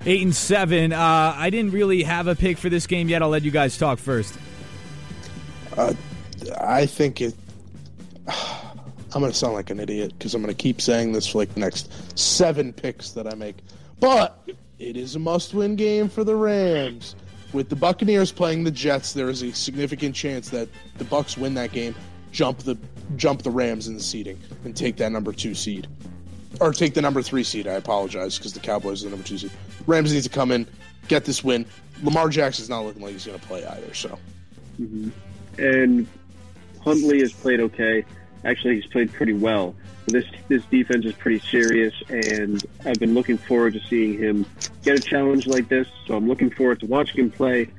Eight 0.06 0.22
and 0.22 0.36
seven. 0.36 0.92
Uh, 0.92 1.34
I 1.38 1.50
didn't 1.50 1.72
really 1.72 2.04
have 2.04 2.28
a 2.28 2.36
pick 2.36 2.58
for 2.58 2.68
this 2.68 2.88
game 2.88 3.08
yet. 3.08 3.22
I'll 3.22 3.30
let 3.30 3.44
you 3.44 3.52
guys 3.52 3.78
talk 3.78 4.00
first. 4.00 4.38
I 6.60 6.86
think 6.86 7.22
it. 7.22 7.34
I'm 9.14 9.22
going 9.22 9.32
to 9.32 9.38
sound 9.38 9.54
like 9.54 9.70
an 9.70 9.80
idiot 9.80 10.14
because 10.18 10.34
I'm 10.34 10.42
going 10.42 10.54
to 10.54 10.60
keep 10.60 10.82
saying 10.82 11.12
this 11.12 11.28
for 11.28 11.38
like 11.40 11.54
the 11.54 11.60
next 11.60 12.18
seven 12.18 12.74
picks 12.74 13.12
that 13.12 13.32
I 13.32 13.36
make. 13.36 13.58
But 14.00 14.50
it 14.80 14.98
is 14.98 15.16
a 15.16 15.20
must 15.20 15.54
win 15.54 15.76
game 15.76 16.10
for 16.10 16.24
the 16.24 16.36
Rams. 16.36 17.16
With 17.54 17.70
the 17.70 17.76
Buccaneers 17.76 18.32
playing 18.32 18.64
the 18.64 18.72
Jets, 18.72 19.14
there 19.14 19.30
is 19.30 19.44
a 19.44 19.54
significant 19.54 20.16
chance 20.16 20.50
that 20.50 20.68
the 20.98 21.06
Bucs 21.06 21.38
win 21.38 21.54
that 21.54 21.72
game, 21.72 21.94
jump 22.32 22.60
the 22.60 22.76
jump 23.16 23.44
the 23.44 23.52
Rams 23.52 23.88
in 23.88 23.94
the 23.94 24.02
seeding, 24.02 24.40
and 24.66 24.76
take 24.76 24.98
that 24.98 25.12
number 25.12 25.32
two 25.32 25.54
seed. 25.54 25.88
Or 26.60 26.74
take 26.74 26.96
the 26.96 27.02
number 27.02 27.22
three 27.22 27.44
seed, 27.44 27.68
I 27.68 27.74
apologize, 27.74 28.38
because 28.38 28.54
the 28.54 28.60
Cowboys 28.60 29.04
are 29.04 29.06
the 29.06 29.12
number 29.12 29.28
two 29.28 29.38
seed. 29.38 29.52
Rams 29.86 30.14
need 30.14 30.24
to 30.24 30.30
come 30.30 30.52
in, 30.52 30.68
get 31.08 31.26
this 31.26 31.44
win. 31.44 31.66
Lamar 32.02 32.30
Jackson's 32.30 32.70
not 32.70 32.86
looking 32.86 33.02
like 33.02 33.12
he's 33.14 33.26
going 33.26 33.40
to 33.40 33.46
play 33.46 33.66
either, 33.66 33.94
so. 33.94 34.18
Mm-hmm. 34.82 35.10
and 35.60 36.08
Huntley 36.84 37.20
has 37.20 37.32
played 37.32 37.60
okay. 37.60 38.04
Actually, 38.46 38.76
he's 38.76 38.86
played 38.86 39.12
pretty 39.14 39.34
well. 39.34 39.76
This 40.08 40.26
this 40.50 40.64
defense 40.66 41.06
is 41.06 41.14
pretty 41.14 41.40
serious, 41.40 41.94
and 42.10 42.64
I've 42.86 43.00
been 43.00 43.14
looking 43.14 43.38
forward 43.38 43.74
to 43.74 43.80
seeing 43.82 44.18
him 44.18 44.46
get 44.84 44.98
a 44.98 45.02
challenge 45.02 45.48
like 45.48 45.70
this. 45.70 45.88
So 46.08 46.16
I'm 46.16 46.28
looking 46.28 46.50
forward 46.50 46.82
to 46.82 46.86
watching 46.86 47.26
him 47.26 47.32
play. 47.32 47.70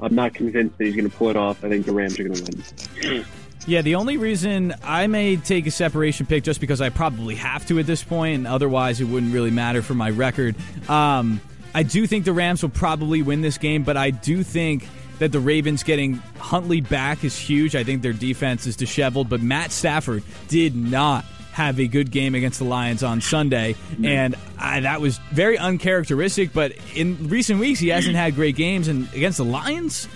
I'm 0.00 0.14
not 0.14 0.34
convinced 0.34 0.78
that 0.78 0.84
he's 0.84 0.96
going 0.96 1.10
to 1.10 1.16
pull 1.16 1.28
it 1.28 1.36
off. 1.36 1.64
I 1.64 1.68
think 1.68 1.86
the 1.86 1.92
Rams 1.92 2.18
are 2.18 2.24
going 2.24 2.34
to 2.34 3.02
win. 3.02 3.24
Yeah, 3.66 3.82
the 3.82 3.94
only 3.94 4.16
reason 4.16 4.74
I 4.82 5.06
may 5.06 5.36
take 5.36 5.66
a 5.66 5.70
separation 5.70 6.26
pick 6.26 6.42
just 6.42 6.60
because 6.60 6.80
I 6.80 6.88
probably 6.88 7.36
have 7.36 7.66
to 7.68 7.78
at 7.78 7.86
this 7.86 8.02
point, 8.02 8.34
and 8.34 8.46
otherwise 8.46 9.00
it 9.00 9.04
wouldn't 9.04 9.32
really 9.32 9.52
matter 9.52 9.82
for 9.82 9.94
my 9.94 10.10
record. 10.10 10.56
Um, 10.88 11.40
I 11.72 11.84
do 11.84 12.06
think 12.06 12.24
the 12.24 12.32
Rams 12.32 12.62
will 12.62 12.70
probably 12.70 13.22
win 13.22 13.40
this 13.40 13.58
game, 13.58 13.84
but 13.84 13.96
I 13.96 14.10
do 14.10 14.42
think 14.42 14.88
that 15.18 15.32
the 15.32 15.40
Ravens 15.40 15.82
getting 15.82 16.14
Huntley 16.38 16.80
back 16.80 17.24
is 17.24 17.36
huge. 17.36 17.76
I 17.76 17.84
think 17.84 18.02
their 18.02 18.12
defense 18.12 18.66
is 18.66 18.76
disheveled, 18.76 19.28
but 19.28 19.40
Matt 19.40 19.70
Stafford 19.72 20.22
did 20.48 20.74
not 20.74 21.24
have 21.52 21.78
a 21.78 21.86
good 21.86 22.10
game 22.10 22.34
against 22.34 22.58
the 22.58 22.64
Lions 22.64 23.02
on 23.02 23.20
Sunday, 23.20 23.76
and 24.02 24.34
I, 24.58 24.80
that 24.80 25.00
was 25.00 25.18
very 25.32 25.58
uncharacteristic. 25.58 26.52
But 26.52 26.72
in 26.94 27.28
recent 27.28 27.60
weeks, 27.60 27.78
he 27.78 27.88
hasn't 27.88 28.16
had 28.16 28.34
great 28.34 28.56
games, 28.56 28.88
and 28.88 29.12
against 29.14 29.38
the 29.38 29.44
Lions. 29.44 30.08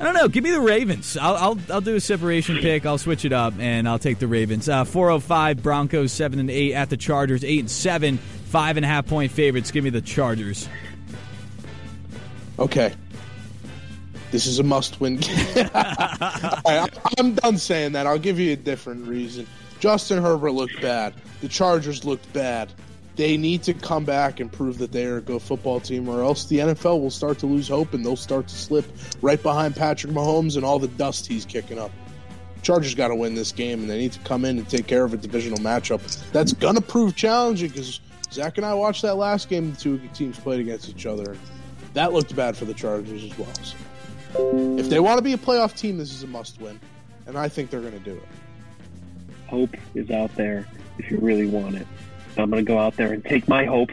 I 0.00 0.04
don't 0.04 0.14
know. 0.14 0.28
Give 0.28 0.42
me 0.42 0.50
the 0.50 0.60
Ravens. 0.60 1.16
I'll, 1.16 1.36
I'll, 1.36 1.58
I'll 1.70 1.80
do 1.80 1.94
a 1.94 2.00
separation 2.00 2.58
pick. 2.58 2.84
I'll 2.84 2.98
switch 2.98 3.24
it 3.24 3.32
up, 3.32 3.54
and 3.58 3.88
I'll 3.88 3.98
take 3.98 4.18
the 4.18 4.26
Ravens. 4.26 4.68
Uh, 4.68 4.84
405 4.84 5.62
Broncos, 5.62 6.12
7 6.12 6.38
and 6.40 6.50
8 6.50 6.74
at 6.74 6.90
the 6.90 6.96
Chargers, 6.96 7.44
8 7.44 7.60
and 7.60 7.70
7, 7.70 8.18
5.5 8.50 9.06
point 9.06 9.32
favorites. 9.32 9.70
Give 9.70 9.84
me 9.84 9.90
the 9.90 10.00
Chargers. 10.00 10.68
Okay. 12.58 12.94
This 14.34 14.46
is 14.48 14.58
a 14.58 14.64
must 14.64 15.00
win 15.00 15.16
game. 15.18 15.70
I, 15.76 16.88
I'm 17.16 17.34
done 17.34 17.56
saying 17.56 17.92
that. 17.92 18.08
I'll 18.08 18.18
give 18.18 18.40
you 18.40 18.52
a 18.52 18.56
different 18.56 19.06
reason. 19.06 19.46
Justin 19.78 20.20
Herbert 20.20 20.50
looked 20.50 20.82
bad. 20.82 21.14
The 21.40 21.46
Chargers 21.46 22.04
looked 22.04 22.32
bad. 22.32 22.72
They 23.14 23.36
need 23.36 23.62
to 23.62 23.74
come 23.74 24.04
back 24.04 24.40
and 24.40 24.50
prove 24.50 24.78
that 24.78 24.90
they 24.90 25.06
are 25.06 25.18
a 25.18 25.20
good 25.20 25.40
football 25.40 25.78
team, 25.78 26.08
or 26.08 26.24
else 26.24 26.46
the 26.46 26.58
NFL 26.58 27.00
will 27.00 27.12
start 27.12 27.38
to 27.38 27.46
lose 27.46 27.68
hope 27.68 27.94
and 27.94 28.04
they'll 28.04 28.16
start 28.16 28.48
to 28.48 28.56
slip 28.56 28.84
right 29.22 29.40
behind 29.40 29.76
Patrick 29.76 30.12
Mahomes 30.12 30.56
and 30.56 30.64
all 30.64 30.80
the 30.80 30.88
dust 30.88 31.28
he's 31.28 31.44
kicking 31.44 31.78
up. 31.78 31.92
Chargers 32.60 32.96
got 32.96 33.08
to 33.08 33.14
win 33.14 33.36
this 33.36 33.52
game, 33.52 33.82
and 33.82 33.88
they 33.88 33.98
need 33.98 34.14
to 34.14 34.20
come 34.24 34.44
in 34.44 34.58
and 34.58 34.68
take 34.68 34.88
care 34.88 35.04
of 35.04 35.14
a 35.14 35.16
divisional 35.16 35.58
matchup. 35.58 36.00
That's 36.32 36.52
going 36.52 36.74
to 36.74 36.82
prove 36.82 37.14
challenging 37.14 37.68
because 37.68 38.00
Zach 38.32 38.56
and 38.56 38.66
I 38.66 38.74
watched 38.74 39.02
that 39.02 39.14
last 39.14 39.48
game 39.48 39.70
the 39.70 39.76
two 39.76 39.98
teams 40.12 40.40
played 40.40 40.58
against 40.58 40.88
each 40.88 41.06
other. 41.06 41.36
That 41.92 42.12
looked 42.12 42.34
bad 42.34 42.56
for 42.56 42.64
the 42.64 42.74
Chargers 42.74 43.22
as 43.22 43.38
well. 43.38 43.54
So 43.62 43.76
if 44.34 44.88
they 44.88 45.00
want 45.00 45.18
to 45.18 45.22
be 45.22 45.32
a 45.32 45.38
playoff 45.38 45.76
team, 45.76 45.98
this 45.98 46.12
is 46.12 46.22
a 46.22 46.26
must 46.26 46.60
win, 46.60 46.80
and 47.26 47.38
I 47.38 47.48
think 47.48 47.70
they're 47.70 47.80
going 47.80 47.92
to 47.92 47.98
do 47.98 48.14
it. 48.14 48.28
Hope 49.48 49.76
is 49.94 50.10
out 50.10 50.34
there 50.34 50.66
if 50.98 51.10
you 51.10 51.18
really 51.18 51.46
want 51.46 51.76
it. 51.76 51.86
I'm 52.36 52.50
going 52.50 52.64
to 52.64 52.68
go 52.68 52.78
out 52.78 52.96
there 52.96 53.12
and 53.12 53.24
take 53.24 53.46
my 53.46 53.64
hope, 53.64 53.90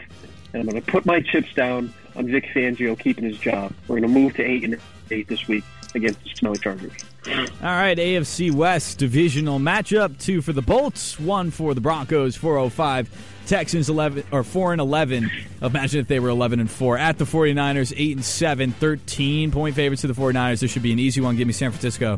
and 0.53 0.61
I'm 0.61 0.67
going 0.67 0.81
to 0.81 0.91
put 0.91 1.05
my 1.05 1.21
chips 1.21 1.53
down 1.53 1.93
on 2.15 2.27
Vic 2.27 2.45
Fangio 2.53 2.97
keeping 2.97 3.23
his 3.23 3.37
job. 3.37 3.73
We're 3.87 3.99
going 3.99 4.13
to 4.13 4.19
move 4.19 4.35
to 4.35 4.43
eight 4.43 4.63
and 4.63 4.79
eight 5.11 5.27
this 5.27 5.47
week 5.47 5.63
against 5.93 6.23
the 6.23 6.29
snowy 6.29 6.57
Chargers. 6.57 6.93
All 7.28 7.34
right, 7.61 7.97
AFC 7.97 8.51
West 8.51 8.97
divisional 8.97 9.59
matchup: 9.59 10.17
two 10.19 10.41
for 10.41 10.53
the 10.53 10.61
Bolts, 10.61 11.19
one 11.19 11.51
for 11.51 11.74
the 11.74 11.82
Broncos. 11.82 12.36
405 12.36 13.09
Texans 13.45 13.89
11 13.89 14.24
or 14.32 14.43
4 14.43 14.72
and 14.74 14.82
11. 14.82 15.30
Imagine 15.61 15.99
if 15.99 16.07
they 16.07 16.19
were 16.19 16.30
11 16.30 16.59
and 16.59 16.72
4 16.72 16.97
at 16.97 17.17
the 17.17 17.26
49ers, 17.26 17.93
8 17.95 18.17
and 18.17 18.26
7, 18.26 18.72
13 18.72 19.51
point 19.51 19.76
favorites 19.76 20.01
to 20.01 20.07
the 20.07 20.13
49ers. 20.13 20.61
This 20.61 20.72
should 20.72 20.84
be 20.84 20.93
an 20.93 20.99
easy 20.99 21.22
one. 21.22 21.36
Give 21.36 21.45
me 21.47 21.53
San 21.53 21.72
Francisco. 21.72 22.17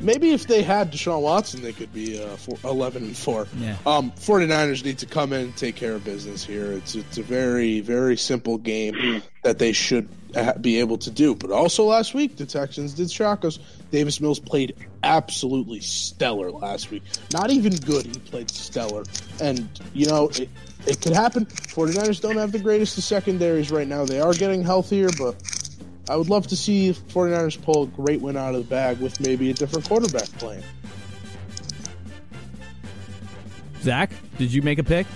Maybe 0.00 0.32
if 0.32 0.48
they 0.48 0.62
had 0.62 0.92
Deshaun 0.92 1.22
Watson, 1.22 1.62
they 1.62 1.72
could 1.72 1.92
be 1.92 2.20
uh, 2.20 2.36
four, 2.36 2.58
11 2.64 3.04
and 3.04 3.16
4. 3.16 3.46
Yeah. 3.58 3.76
Um, 3.86 4.10
49ers 4.12 4.84
need 4.84 4.98
to 4.98 5.06
come 5.06 5.32
in 5.32 5.42
and 5.42 5.56
take 5.56 5.76
care 5.76 5.94
of 5.94 6.04
business 6.04 6.44
here. 6.44 6.72
It's 6.72 6.96
it's 6.96 7.18
a 7.18 7.22
very 7.22 7.80
very 7.80 8.16
simple 8.16 8.58
game 8.58 9.22
that 9.42 9.60
they 9.60 9.70
should 9.72 10.08
ha- 10.34 10.54
be 10.60 10.80
able 10.80 10.98
to 10.98 11.10
do. 11.10 11.36
But 11.36 11.52
also 11.52 11.84
last 11.84 12.14
week 12.14 12.36
the 12.36 12.46
Texans 12.46 12.94
did 12.94 13.12
shock 13.12 13.44
us. 13.44 13.60
Davis 13.92 14.20
Mills 14.20 14.40
played 14.40 14.74
absolutely 15.04 15.78
stellar 15.80 16.50
last 16.50 16.90
week. 16.90 17.02
Not 17.32 17.50
even 17.50 17.76
good, 17.76 18.06
he 18.06 18.18
played 18.18 18.50
stellar. 18.50 19.04
And 19.40 19.68
you 19.92 20.06
know, 20.06 20.30
it, 20.30 20.48
it 20.86 21.00
could 21.00 21.12
happen. 21.12 21.44
49ers 21.46 22.20
don't 22.20 22.38
have 22.38 22.50
the 22.50 22.58
greatest 22.58 22.96
of 22.98 23.04
secondaries 23.04 23.70
right 23.70 23.86
now. 23.86 24.04
They 24.06 24.18
are 24.18 24.32
getting 24.32 24.62
healthier, 24.62 25.10
but 25.18 25.36
I 26.08 26.16
would 26.16 26.30
love 26.30 26.46
to 26.48 26.56
see 26.56 26.90
49ers 26.92 27.62
pull 27.62 27.84
a 27.84 27.86
great 27.86 28.22
win 28.22 28.36
out 28.36 28.54
of 28.54 28.64
the 28.64 28.68
bag 28.68 28.98
with 28.98 29.20
maybe 29.20 29.50
a 29.50 29.54
different 29.54 29.86
quarterback 29.86 30.28
playing. 30.38 30.64
Zach, 33.82 34.10
did 34.38 34.52
you 34.52 34.62
make 34.62 34.78
a 34.78 34.84
pick? 34.84 35.06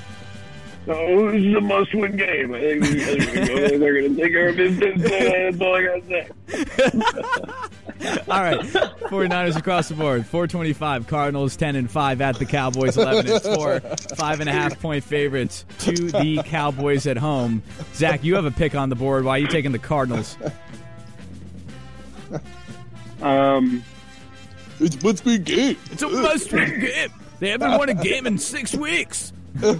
Oh, 0.88 1.32
this 1.32 1.42
is 1.42 1.54
a 1.54 1.60
must-win 1.60 2.16
game. 2.16 2.54
I 2.54 2.60
think 2.60 2.84
they're 2.84 4.00
going 4.02 4.14
to 4.14 4.22
take 4.22 4.32
care 4.32 4.50
of 4.50 4.56
business. 4.56 5.02
That's 5.02 5.60
all 5.60 5.74
I 5.74 5.82
got 5.82 6.08
to 6.08 6.08
say. 6.08 7.85
All 8.28 8.42
right, 8.42 8.60
49ers 8.60 9.56
across 9.56 9.88
the 9.88 9.94
board. 9.94 10.26
425 10.26 11.06
Cardinals, 11.06 11.56
10 11.56 11.76
and 11.76 11.90
5 11.90 12.20
at 12.20 12.38
the 12.38 12.44
Cowboys, 12.44 12.96
11 12.96 13.30
and 13.32 13.42
4. 13.42 13.80
Five 14.16 14.40
and 14.40 14.48
a 14.48 14.52
half 14.52 14.78
point 14.80 15.02
favorites 15.04 15.64
to 15.80 15.92
the 16.10 16.42
Cowboys 16.44 17.06
at 17.06 17.16
home. 17.16 17.62
Zach, 17.94 18.22
you 18.24 18.34
have 18.34 18.44
a 18.44 18.50
pick 18.50 18.74
on 18.74 18.88
the 18.88 18.96
board. 18.96 19.24
Why 19.24 19.32
are 19.32 19.38
you 19.38 19.46
taking 19.48 19.72
the 19.72 19.78
Cardinals? 19.78 20.36
Um, 23.22 23.82
It's 24.80 25.02
must 25.02 25.24
be 25.24 25.38
game. 25.38 25.76
It's 25.90 26.02
a 26.02 26.08
must-win 26.08 26.80
game. 26.80 27.10
They 27.40 27.50
haven't 27.50 27.78
won 27.78 27.88
a 27.88 27.94
game 27.94 28.26
in 28.26 28.38
six 28.38 28.74
weeks. 28.74 29.32
yeah, 29.62 29.72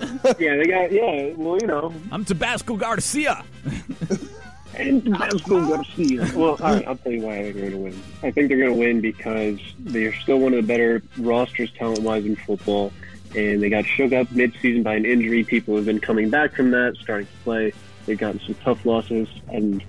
they 0.56 0.64
got 0.66 0.90
yeah. 0.90 1.32
Well, 1.36 1.58
you 1.60 1.66
know, 1.66 1.92
I'm 2.10 2.24
Tabasco 2.24 2.76
Garcia. 2.76 3.44
and 4.78 5.04
Tabasco 5.04 5.68
Garcia. 5.68 6.30
Well, 6.34 6.50
all 6.50 6.74
right, 6.74 6.86
I'll 6.86 6.96
tell 6.96 7.12
you 7.12 7.22
why 7.22 7.38
I 7.38 7.42
think 7.42 7.54
they're 7.54 7.70
going 7.70 7.72
to 7.72 7.78
win. 7.78 8.02
I 8.22 8.30
think 8.30 8.48
they're 8.48 8.58
going 8.58 8.72
to 8.72 8.78
win 8.78 9.00
because 9.00 9.58
they 9.78 10.04
are 10.04 10.14
still 10.14 10.38
one 10.38 10.54
of 10.54 10.64
the 10.64 10.66
better 10.66 11.02
rosters 11.18 11.72
talent-wise 11.72 12.24
in 12.24 12.36
football, 12.36 12.92
and 13.34 13.62
they 13.62 13.68
got 13.68 13.86
shook 13.86 14.12
up 14.12 14.30
mid-season 14.32 14.82
by 14.82 14.94
an 14.94 15.04
injury. 15.04 15.44
People 15.44 15.76
have 15.76 15.86
been 15.86 16.00
coming 16.00 16.30
back 16.30 16.54
from 16.54 16.70
that, 16.70 16.96
starting 17.00 17.26
to 17.26 17.32
play. 17.44 17.72
They've 18.06 18.18
gotten 18.18 18.40
some 18.40 18.54
tough 18.56 18.84
losses, 18.86 19.28
and 19.48 19.84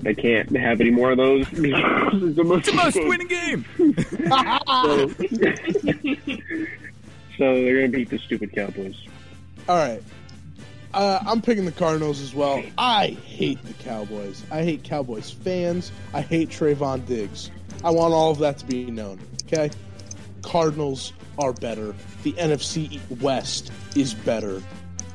they 0.00 0.14
can't 0.14 0.54
have 0.56 0.80
any 0.80 0.90
more 0.90 1.12
of 1.12 1.16
those. 1.16 1.46
it's 1.52 2.36
the 2.36 2.44
most, 2.44 2.74
Must-winning 2.74 3.28
game. 3.28 3.64
so, 3.78 5.08
so 7.38 7.38
they're 7.38 7.78
going 7.78 7.92
to 7.92 7.98
beat 7.98 8.10
the 8.10 8.18
stupid 8.18 8.52
Cowboys. 8.52 8.96
All 9.68 9.76
right. 9.76 10.02
Uh, 10.94 11.18
I'm 11.26 11.42
picking 11.42 11.64
the 11.64 11.72
Cardinals 11.72 12.20
as 12.20 12.34
well. 12.34 12.62
I 12.78 13.08
hate 13.26 13.60
the 13.64 13.74
Cowboys. 13.74 14.44
I 14.52 14.62
hate 14.62 14.84
Cowboys 14.84 15.28
fans. 15.28 15.90
I 16.12 16.20
hate 16.20 16.50
Trevon 16.50 17.04
Diggs. 17.04 17.50
I 17.82 17.90
want 17.90 18.14
all 18.14 18.30
of 18.30 18.38
that 18.38 18.58
to 18.58 18.64
be 18.64 18.86
known. 18.86 19.18
Okay, 19.46 19.70
Cardinals 20.42 21.12
are 21.36 21.52
better. 21.52 21.96
The 22.22 22.32
NFC 22.34 23.00
West 23.20 23.72
is 23.96 24.14
better. 24.14 24.62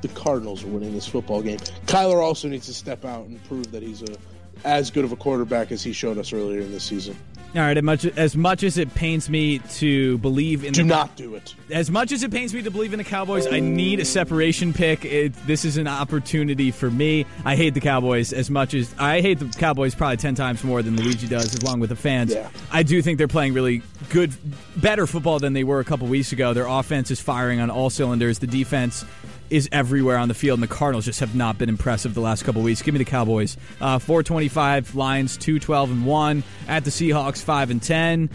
The 0.02 0.10
Cardinals 0.10 0.66
are 0.66 0.68
winning 0.68 0.94
this 0.94 1.08
football 1.08 1.42
game. 1.42 1.60
Kyler 1.88 2.22
also 2.22 2.50
needs 2.50 2.66
to 2.66 2.74
step 2.74 3.06
out 3.06 3.28
and 3.28 3.42
prove 3.46 3.72
that 3.72 3.82
he's 3.82 4.02
a 4.02 4.18
as 4.66 4.92
good 4.92 5.06
of 5.06 5.14
a 5.14 5.16
quarterback 5.16 5.72
as 5.72 5.82
he 5.82 5.94
showed 5.94 6.18
us 6.18 6.34
earlier 6.34 6.60
in 6.60 6.74
the 6.74 6.80
season. 6.82 7.16
All 7.56 7.62
right, 7.62 7.76
as 7.76 7.84
much, 7.84 8.06
as 8.06 8.38
much 8.38 8.62
as 8.62 8.78
it 8.78 8.93
pains 8.93 9.28
me 9.28 9.58
to 9.58 10.20
believe 10.20 10.64
in 10.64 10.72
Do 10.72 10.84
the, 10.84 10.88
not 10.88 11.16
do 11.16 11.34
it. 11.34 11.56
as 11.72 11.89
much 11.89 12.12
as 12.12 12.22
it 12.22 12.30
pains 12.30 12.54
me 12.54 12.62
to 12.62 12.70
believe 12.70 12.93
in 12.93 13.00
the 13.00 13.04
Cowboys, 13.04 13.47
I 13.47 13.60
need 13.60 14.00
a 14.00 14.06
separation 14.06 14.72
pick. 14.72 15.04
It, 15.04 15.34
this 15.47 15.66
is 15.66 15.78
an 15.78 15.88
opportunity 15.88 16.70
for 16.70 16.91
me. 16.91 17.26
I 17.45 17.56
hate 17.56 17.74
the 17.74 17.82
Cowboys 17.82 18.34
as 18.34 18.52
much 18.52 18.76
as 18.76 18.93
I 19.00 19.22
hate 19.22 19.39
the 19.39 19.47
Cowboys 19.58 19.95
probably 19.95 20.18
ten 20.18 20.36
times 20.36 20.64
more 20.64 20.84
than 20.84 20.95
Luigi 20.95 21.28
does, 21.28 21.56
along 21.56 21.80
with 21.80 21.89
the 21.89 21.95
fans. 21.95 22.36
Yeah. 22.36 22.50
I 22.72 22.84
do 22.84 23.02
think 23.02 23.18
they're 23.18 23.28
playing 23.28 23.54
really 23.56 23.82
good, 24.10 24.32
better 24.76 25.08
football 25.08 25.39
than 25.39 25.54
they 25.54 25.64
were 25.64 25.80
a 25.80 25.86
couple 25.86 26.06
weeks 26.08 26.32
ago. 26.32 26.54
Their 26.54 26.68
offense 26.68 27.10
is 27.10 27.20
firing 27.20 27.60
on 27.60 27.72
all 27.72 27.89
cylinders. 27.89 28.38
The 28.38 28.47
defense 28.47 29.04
is 29.50 29.68
everywhere 29.72 30.18
on 30.18 30.28
the 30.28 30.34
field, 30.34 30.60
and 30.60 30.64
the 30.64 30.74
Cardinals 30.74 31.06
just 31.06 31.20
have 31.22 31.36
not 31.36 31.58
been 31.58 31.70
impressive 31.70 32.14
the 32.14 32.22
last 32.22 32.43
couple 32.43 32.62
weeks. 32.62 32.82
Give 32.82 32.93
me 32.93 32.97
the 33.00 33.06
Cowboys. 33.06 33.58
Uh, 33.82 34.00
425 34.00 34.95
Lions, 34.95 35.38
212 35.38 35.91
and 35.91 36.06
1. 36.06 36.43
At 36.68 36.84
the 36.86 36.91
Seahawks, 36.91 37.43
5 37.43 37.72
and 37.72 37.82
10. 37.82 38.30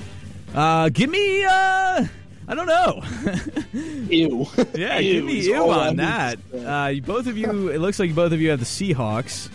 Uh, 0.55 0.89
give 0.89 1.11
me, 1.11 1.45
uh, 1.45 2.07
I 2.47 2.55
don't 2.55 2.67
know. 2.67 3.03
Ew. 3.73 4.47
yeah, 4.75 4.99
Ew 4.99 5.13
give 5.15 5.25
me 5.25 5.39
is 5.41 5.47
ew 5.47 5.71
on 5.71 5.97
that. 5.97 6.39
Uh, 6.55 6.89
you- 6.89 7.03
both 7.03 7.27
of 7.27 7.37
you, 7.39 7.69
it 7.69 7.79
looks 7.79 7.99
like 7.99 8.15
both 8.15 8.33
of 8.33 8.41
you 8.41 8.51
have 8.51 8.61
the 8.61 8.67
Seahawks. 8.67 9.49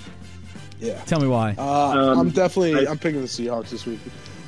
yeah. 0.80 1.00
Tell 1.04 1.20
me 1.20 1.28
why. 1.28 1.56
Uh, 1.58 1.64
Um, 2.14 2.20
I'm 2.20 2.30
definitely 2.32 2.88
I- 2.88 2.92
I'm 2.92 2.98
picking 3.00 3.22
the 3.22 3.28
Seahawks 3.28 3.70
this 3.70 3.86
week. 3.86 4.00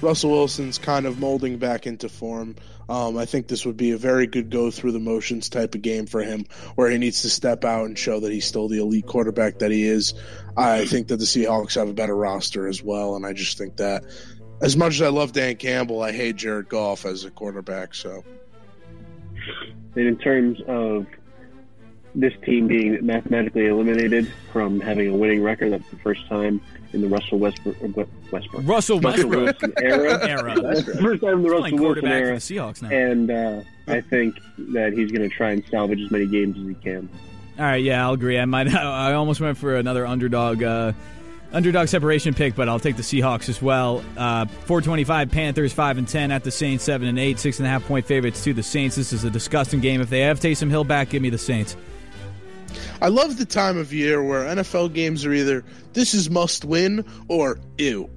Russell 0.02 0.32
Wilson's 0.32 0.78
kind 0.80 1.06
of 1.06 1.20
molding 1.20 1.58
back 1.58 1.86
into 1.86 2.10
form. 2.10 2.56
Um, 2.92 3.18
I 3.18 3.24
think 3.24 3.48
this 3.48 3.66
would 3.66 3.78
be 3.78 3.92
a 3.92 3.98
very 3.98 4.28
good 4.28 4.50
go 4.50 4.70
through 4.70 4.92
the 4.92 5.00
motions 5.00 5.48
type 5.48 5.76
of 5.76 5.82
game 5.82 6.08
for 6.08 6.22
him, 6.22 6.46
where 6.76 6.92
he 6.92 6.98
needs 6.98 7.22
to 7.22 7.30
step 7.30 7.64
out 7.64 7.86
and 7.86 7.98
show 7.98 8.20
that 8.20 8.34
he's 8.34 8.46
still 8.46 8.68
the 8.68 8.80
elite 8.80 9.06
quarterback 9.06 9.60
that 9.60 9.72
he 9.72 9.84
is. 9.84 10.14
I 10.58 10.84
think 10.84 11.08
that 11.08 11.16
the 11.16 11.24
Seahawks 11.24 11.76
have 11.76 11.88
a 11.88 11.94
better 11.94 12.18
roster 12.18 12.68
as 12.68 12.84
well, 12.84 13.16
and 13.16 13.26
I 13.26 13.32
just 13.32 13.58
think 13.58 13.78
that 13.78 14.04
as 14.62 14.76
much 14.76 14.96
as 14.96 15.04
I 15.04 15.08
love 15.08 15.32
Dan 15.32 15.56
Campbell, 15.56 16.02
I 16.02 16.12
hate 16.12 16.36
Jared 16.36 16.68
Goff 16.68 17.06
as 17.06 17.24
a 17.24 17.32
quarterback. 17.32 17.96
So 17.96 18.26
And 19.96 20.08
in 20.08 20.18
terms 20.18 20.60
of 20.68 21.08
this 22.14 22.34
team 22.44 22.68
being 22.68 23.06
mathematically 23.06 23.68
eliminated 23.68 24.30
from 24.52 24.82
having 24.82 25.08
a 25.08 25.16
winning 25.16 25.42
record, 25.42 25.72
that's 25.72 25.90
the 25.92 25.98
first 26.00 26.28
time 26.28 26.60
in 26.94 27.02
the 27.02 27.08
Russell 27.08 27.40
Westbrook, 27.40 27.76
uh, 27.84 28.04
Westbrook. 28.32 28.64
Russell 28.66 29.00
Russell 29.00 29.30
Westbrook 29.30 29.82
era. 29.82 30.28
era. 30.28 30.56
That's 30.62 30.84
first 31.00 31.22
time 31.22 31.38
in 31.38 31.44
the 31.44 31.50
Playing 31.50 31.76
Russell 31.76 31.78
Wilson 31.80 32.08
era. 32.08 32.34
the 32.36 32.40
Seahawks 32.42 32.82
now. 32.82 32.90
And 32.90 33.32
uh, 33.32 33.62
I 33.88 34.02
think 34.02 34.36
that 34.74 34.94
he's 34.94 35.12
going 35.12 35.28
to 35.30 35.36
try 35.36 35.52
and 35.52 35.64
salvage 35.70 36.02
as 36.02 36.12
many 36.12 36.26
games 36.28 36.58
as 36.58 36.68
he 36.68 36.74
can. 36.76 37.10
All 37.60 37.66
right, 37.66 37.84
yeah, 37.84 38.04
I'll 38.06 38.14
agree. 38.14 38.40
I 38.40 38.46
might. 38.46 38.68
I 38.74 39.14
almost 39.14 39.40
went 39.42 39.58
for 39.58 39.76
another 39.76 40.06
underdog, 40.08 40.64
uh, 40.64 40.94
underdog 41.52 41.88
separation 41.90 42.34
pick, 42.34 42.56
but 42.56 42.68
I'll 42.70 42.80
take 42.80 42.96
the 42.96 43.04
Seahawks 43.04 43.50
as 43.50 43.62
well. 43.62 44.04
Uh, 44.18 44.46
Four 44.46 44.82
twenty-five 44.82 45.30
Panthers 45.32 45.74
five 45.74 45.98
and 45.98 46.08
ten 46.08 46.32
at 46.32 46.44
the 46.44 46.52
Saints 46.52 46.84
seven 46.84 47.08
and 47.08 47.20
eight, 47.20 47.40
six 47.40 47.60
and 47.60 47.68
a 47.68 47.70
half 47.70 47.86
point 47.86 48.06
favorites 48.06 48.44
to 48.46 48.54
the 48.54 48.64
Saints. 48.64 48.96
This 48.96 49.14
is 49.14 49.24
a 49.26 49.30
disgusting 49.30 49.80
game. 49.82 50.02
If 50.02 50.10
they 50.10 50.22
have 50.22 50.40
Taysom 50.40 50.70
Hill 50.70 50.84
back, 50.86 51.10
give 51.10 51.22
me 51.22 51.30
the 51.30 51.38
Saints. 51.38 51.76
I 53.02 53.08
love 53.08 53.38
the 53.38 53.46
time 53.46 53.78
of 53.78 53.94
year 53.94 54.24
where 54.24 54.44
NFL 54.44 54.94
games 54.94 55.26
are 55.26 55.34
either 55.34 55.64
this 55.94 56.14
is 56.14 56.30
must 56.30 56.66
win 56.66 57.06
or 57.28 57.60
ew. 57.78 58.10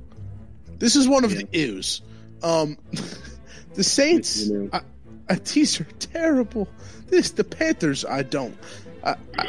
This 0.79 0.97
is 0.97 1.09
one 1.09 1.25
of 1.25 1.31
the 1.31 1.47
ews. 1.53 2.03
Um, 2.43 2.77
the 3.75 3.85
Saints, 3.85 4.47
You 4.47 4.59
know. 4.59 4.71
I, 4.73 4.81
I, 5.29 5.35
these 5.37 5.81
are 5.81 5.85
terrible. 5.99 6.69
This 7.07 7.31
the 7.31 7.45
Panthers. 7.45 8.05
I 8.05 8.23
don't. 8.23 8.57
I, 9.03 9.17
I, 9.39 9.49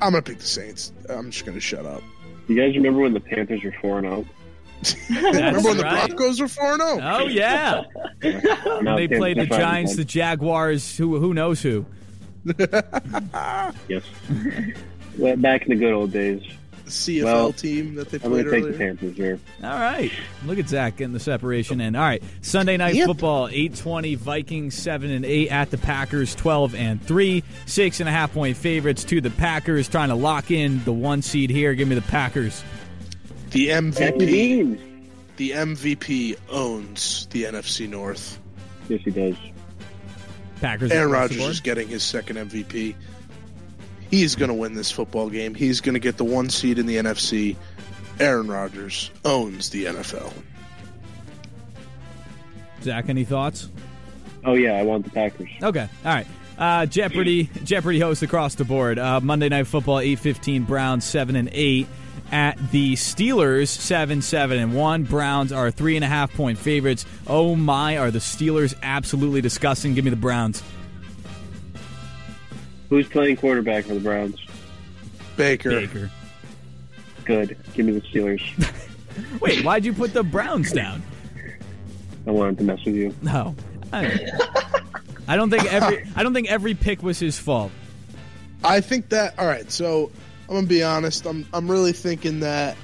I'm 0.00 0.12
gonna 0.12 0.22
pick 0.22 0.38
the 0.38 0.44
Saints. 0.44 0.92
I'm 1.08 1.30
just 1.30 1.46
gonna 1.46 1.60
shut 1.60 1.86
up. 1.86 2.02
You 2.48 2.56
guys 2.56 2.76
remember 2.76 3.00
when 3.00 3.12
the 3.12 3.20
Panthers 3.20 3.62
were 3.64 3.74
4 3.80 3.98
and 3.98 4.06
0? 4.08 4.26
Remember 5.10 5.60
when 5.60 5.76
the 5.78 5.82
right. 5.82 6.06
Broncos 6.06 6.40
were 6.40 6.48
four 6.48 6.76
zero? 6.76 7.00
Oh 7.02 7.26
yeah, 7.26 7.82
they 8.20 9.08
played 9.08 9.38
the 9.38 9.46
Giants, 9.46 9.96
the 9.96 10.04
Jaguars. 10.04 10.96
Who 10.96 11.18
who 11.18 11.32
knows 11.34 11.62
who? 11.62 11.86
Yes. 13.88 14.02
well, 15.18 15.36
back 15.36 15.62
in 15.62 15.68
the 15.70 15.76
good 15.76 15.92
old 15.92 16.12
days. 16.12 16.42
CFL 16.86 17.24
Well, 17.24 17.52
team 17.52 17.96
that 17.96 18.10
they 18.10 18.18
played 18.20 18.46
I'm 18.46 18.48
going 18.48 18.48
played 18.48 18.60
to 18.62 18.68
take 18.68 18.72
the. 18.72 18.78
Panthers 18.78 19.16
here. 19.16 19.40
All 19.64 19.70
right, 19.70 20.12
look 20.44 20.56
at 20.60 20.68
Zach 20.68 20.96
getting 20.96 21.12
the 21.14 21.18
separation 21.18 21.80
in. 21.80 21.96
All 21.96 22.02
right, 22.02 22.22
Sunday 22.42 22.76
night 22.76 22.94
Yep. 22.94 23.06
football: 23.08 23.48
eight 23.50 23.74
twenty 23.74 24.14
Vikings 24.14 24.76
seven 24.76 25.10
and 25.10 25.24
eight 25.24 25.48
at 25.48 25.72
the 25.72 25.78
Packers 25.78 26.36
twelve 26.36 26.76
and 26.76 27.02
three, 27.02 27.42
six 27.66 27.98
and 27.98 28.08
a 28.08 28.12
half 28.12 28.32
point 28.32 28.56
favorites 28.56 29.02
to 29.04 29.20
the 29.20 29.30
Packers, 29.30 29.88
trying 29.88 30.10
to 30.10 30.14
lock 30.14 30.52
in 30.52 30.84
the 30.84 30.92
one 30.92 31.22
seed 31.22 31.50
here. 31.50 31.74
Give 31.74 31.88
me 31.88 31.96
the 31.96 32.02
Packers. 32.02 32.62
The 33.50 33.68
MVP. 33.70 34.78
The 35.38 35.50
MVP 35.50 36.36
owns 36.50 37.26
the 37.32 37.44
NFC 37.44 37.88
North. 37.88 38.38
Yes, 38.88 39.00
he 39.04 39.10
does. 39.10 39.34
Packers. 40.60 40.90
Aaron 40.90 41.10
across 41.12 41.30
Rodgers 41.30 41.46
is 41.46 41.60
getting 41.60 41.88
his 41.88 42.02
second 42.02 42.36
MVP. 42.36 42.94
He's 44.10 44.36
going 44.36 44.48
to 44.48 44.54
win 44.54 44.74
this 44.74 44.90
football 44.90 45.28
game. 45.28 45.54
He's 45.54 45.80
going 45.80 45.94
to 45.94 46.00
get 46.00 46.16
the 46.16 46.24
one 46.24 46.48
seed 46.48 46.78
in 46.78 46.86
the 46.86 46.96
NFC. 46.96 47.56
Aaron 48.20 48.48
Rodgers 48.48 49.10
owns 49.24 49.70
the 49.70 49.86
NFL. 49.86 50.32
Zach, 52.82 53.08
any 53.08 53.24
thoughts? 53.24 53.68
Oh, 54.44 54.54
yeah, 54.54 54.74
I 54.74 54.82
want 54.82 55.04
the 55.04 55.10
Packers. 55.10 55.50
Okay, 55.62 55.88
all 56.04 56.12
right. 56.12 56.26
Uh, 56.58 56.86
Jeopardy, 56.86 57.50
Jeopardy 57.64 58.00
hosts 58.00 58.22
across 58.22 58.54
the 58.54 58.64
board. 58.64 58.98
Uh, 58.98 59.20
Monday 59.20 59.48
Night 59.48 59.66
Football, 59.66 59.98
eight 59.98 60.18
fifteen. 60.18 60.62
Browns 60.62 61.04
seven 61.04 61.36
and 61.36 61.50
eight 61.52 61.86
at 62.32 62.56
the 62.70 62.94
Steelers, 62.94 63.68
seven 63.68 64.22
seven 64.22 64.58
and 64.58 64.74
one. 64.74 65.04
Browns 65.04 65.52
are 65.52 65.70
three 65.70 65.96
and 65.96 66.04
a 66.04 66.08
half 66.08 66.32
point 66.34 66.58
favorites. 66.58 67.06
Oh 67.26 67.54
my, 67.54 67.98
are 67.98 68.10
the 68.10 68.18
Steelers 68.18 68.74
absolutely 68.82 69.40
disgusting? 69.40 69.94
Give 69.94 70.04
me 70.04 70.10
the 70.10 70.16
Browns. 70.16 70.62
Who's 72.88 73.08
playing 73.08 73.36
quarterback 73.36 73.84
for 73.84 73.94
the 73.94 74.00
Browns? 74.00 74.36
Baker. 75.36 75.70
Baker. 75.70 76.10
Good. 77.24 77.56
Give 77.74 77.86
me 77.86 77.92
the 77.92 78.00
Steelers. 78.02 78.42
Wait, 79.40 79.64
why'd 79.64 79.84
you 79.84 79.92
put 79.92 80.12
the 80.12 80.22
Browns 80.22 80.72
down? 80.72 81.02
I 82.26 82.30
wanted 82.30 82.58
to 82.58 82.64
mess 82.64 82.84
with 82.84 82.94
you. 82.94 83.14
No, 83.22 83.54
I, 83.92 84.30
I 85.28 85.36
don't 85.36 85.50
think 85.50 85.72
every 85.72 86.04
I 86.16 86.22
don't 86.22 86.34
think 86.34 86.50
every 86.50 86.74
pick 86.74 87.02
was 87.02 87.18
his 87.18 87.38
fault. 87.38 87.70
I 88.64 88.80
think 88.80 89.10
that. 89.10 89.38
All 89.38 89.46
right, 89.46 89.70
so 89.70 90.10
I'm 90.48 90.54
gonna 90.54 90.66
be 90.66 90.82
honest. 90.82 91.26
I'm 91.26 91.46
I'm 91.52 91.70
really 91.70 91.92
thinking 91.92 92.40
that. 92.40 92.76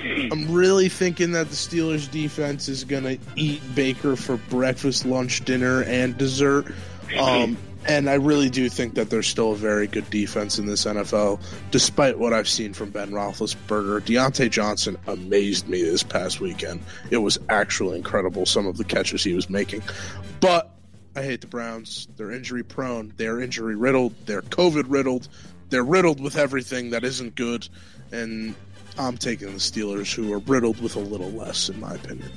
I'm 0.00 0.52
really 0.52 0.88
thinking 0.88 1.32
that 1.32 1.48
the 1.48 1.56
Steelers 1.56 2.08
defense 2.10 2.68
is 2.68 2.84
gonna 2.84 3.18
eat 3.34 3.60
Baker 3.74 4.14
for 4.14 4.36
breakfast, 4.36 5.04
lunch, 5.04 5.44
dinner, 5.44 5.82
and 5.82 6.16
dessert. 6.16 6.72
Um, 7.18 7.56
and 7.86 8.10
I 8.10 8.14
really 8.14 8.50
do 8.50 8.68
think 8.68 8.94
that 8.94 9.10
there's 9.10 9.26
still 9.26 9.52
a 9.52 9.56
very 9.56 9.86
good 9.86 10.08
defense 10.10 10.58
in 10.58 10.66
this 10.66 10.84
NFL, 10.84 11.40
despite 11.70 12.18
what 12.18 12.32
I've 12.32 12.48
seen 12.48 12.74
from 12.74 12.90
Ben 12.90 13.10
Roethlisberger. 13.10 14.02
Diontae 14.02 14.50
Johnson 14.50 14.96
amazed 15.06 15.68
me 15.68 15.82
this 15.82 16.02
past 16.02 16.40
weekend. 16.40 16.82
It 17.10 17.18
was 17.18 17.38
actually 17.48 17.96
incredible 17.96 18.46
some 18.46 18.66
of 18.66 18.76
the 18.76 18.84
catches 18.84 19.24
he 19.24 19.32
was 19.32 19.48
making. 19.48 19.82
But 20.40 20.70
I 21.16 21.22
hate 21.22 21.40
the 21.40 21.46
Browns. 21.46 22.08
They're 22.16 22.30
injury 22.30 22.62
prone. 22.62 23.12
They're 23.16 23.40
injury 23.40 23.74
riddled. 23.74 24.14
They're 24.26 24.42
COVID 24.42 24.84
riddled. 24.88 25.28
They're 25.70 25.84
riddled 25.84 26.20
with 26.20 26.36
everything 26.36 26.90
that 26.90 27.04
isn't 27.04 27.34
good. 27.34 27.68
And 28.12 28.54
I'm 28.98 29.16
taking 29.16 29.48
the 29.48 29.58
Steelers, 29.58 30.14
who 30.14 30.32
are 30.32 30.38
riddled 30.38 30.80
with 30.80 30.96
a 30.96 31.00
little 31.00 31.30
less, 31.30 31.68
in 31.68 31.78
my 31.78 31.94
opinion. 31.94 32.30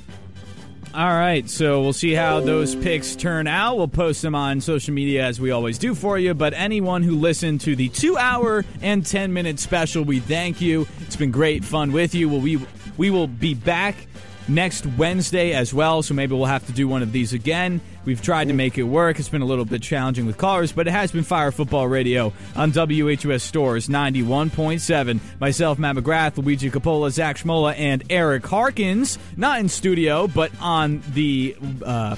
All 0.94 1.06
right, 1.06 1.48
so 1.48 1.80
we'll 1.80 1.94
see 1.94 2.12
how 2.12 2.40
those 2.40 2.74
picks 2.74 3.16
turn 3.16 3.46
out. 3.46 3.78
We'll 3.78 3.88
post 3.88 4.20
them 4.20 4.34
on 4.34 4.60
social 4.60 4.92
media 4.92 5.24
as 5.24 5.40
we 5.40 5.50
always 5.50 5.78
do 5.78 5.94
for 5.94 6.18
you. 6.18 6.34
But 6.34 6.52
anyone 6.52 7.02
who 7.02 7.16
listened 7.16 7.62
to 7.62 7.74
the 7.74 7.88
two 7.88 8.18
hour 8.18 8.62
and 8.82 9.04
10 9.04 9.32
minute 9.32 9.58
special, 9.58 10.04
we 10.04 10.20
thank 10.20 10.60
you. 10.60 10.86
It's 11.00 11.16
been 11.16 11.30
great 11.30 11.64
fun 11.64 11.92
with 11.92 12.14
you. 12.14 12.28
Well, 12.28 12.40
we, 12.40 12.60
we 12.98 13.08
will 13.08 13.26
be 13.26 13.54
back 13.54 14.06
next 14.48 14.86
Wednesday 14.86 15.52
as 15.52 15.72
well, 15.72 16.02
so 16.02 16.14
maybe 16.14 16.34
we'll 16.34 16.46
have 16.46 16.66
to 16.66 16.72
do 16.72 16.88
one 16.88 17.02
of 17.02 17.12
these 17.12 17.32
again. 17.32 17.80
We've 18.04 18.20
tried 18.20 18.48
to 18.48 18.54
make 18.54 18.78
it 18.78 18.82
work. 18.82 19.18
It's 19.18 19.28
been 19.28 19.42
a 19.42 19.46
little 19.46 19.64
bit 19.64 19.82
challenging 19.82 20.26
with 20.26 20.38
callers, 20.38 20.72
but 20.72 20.88
it 20.88 20.90
has 20.90 21.12
been 21.12 21.22
Phire 21.22 21.52
Football 21.52 21.88
Radio 21.88 22.32
on 22.56 22.72
WHUS 22.72 23.42
Storrs 23.42 23.88
91.7. 23.88 25.20
Myself, 25.40 25.78
Matt 25.78 25.96
McGrath, 25.96 26.36
Luigi 26.36 26.70
Capola, 26.70 27.10
Zach 27.10 27.36
Schmola, 27.36 27.74
and 27.78 28.02
Eric 28.10 28.46
Harkins. 28.46 29.18
Not 29.36 29.60
in 29.60 29.68
studio, 29.68 30.26
but 30.26 30.50
on 30.60 31.02
the 31.12 31.56
uh, 31.84 32.16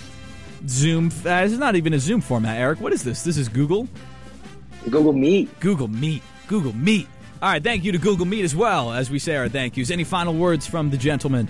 Zoom. 0.66 1.10
Uh, 1.24 1.30
it's 1.44 1.54
not 1.54 1.76
even 1.76 1.92
a 1.92 1.98
Zoom 1.98 2.20
format, 2.20 2.58
Eric. 2.58 2.80
What 2.80 2.92
is 2.92 3.02
this? 3.02 3.22
This 3.22 3.36
is 3.36 3.48
Google? 3.48 3.88
Google 4.90 5.12
Meet. 5.12 5.60
Google 5.60 5.88
Meet. 5.88 6.22
Google 6.46 6.72
Meet. 6.72 7.08
All 7.42 7.50
right, 7.50 7.62
thank 7.62 7.84
you 7.84 7.92
to 7.92 7.98
Google 7.98 8.24
Meet 8.26 8.44
as 8.44 8.56
well 8.56 8.92
as 8.92 9.10
we 9.10 9.18
say 9.18 9.36
our 9.36 9.48
thank 9.48 9.76
yous. 9.76 9.90
Any 9.90 10.04
final 10.04 10.34
words 10.34 10.66
from 10.66 10.90
the 10.90 10.96
gentleman? 10.96 11.48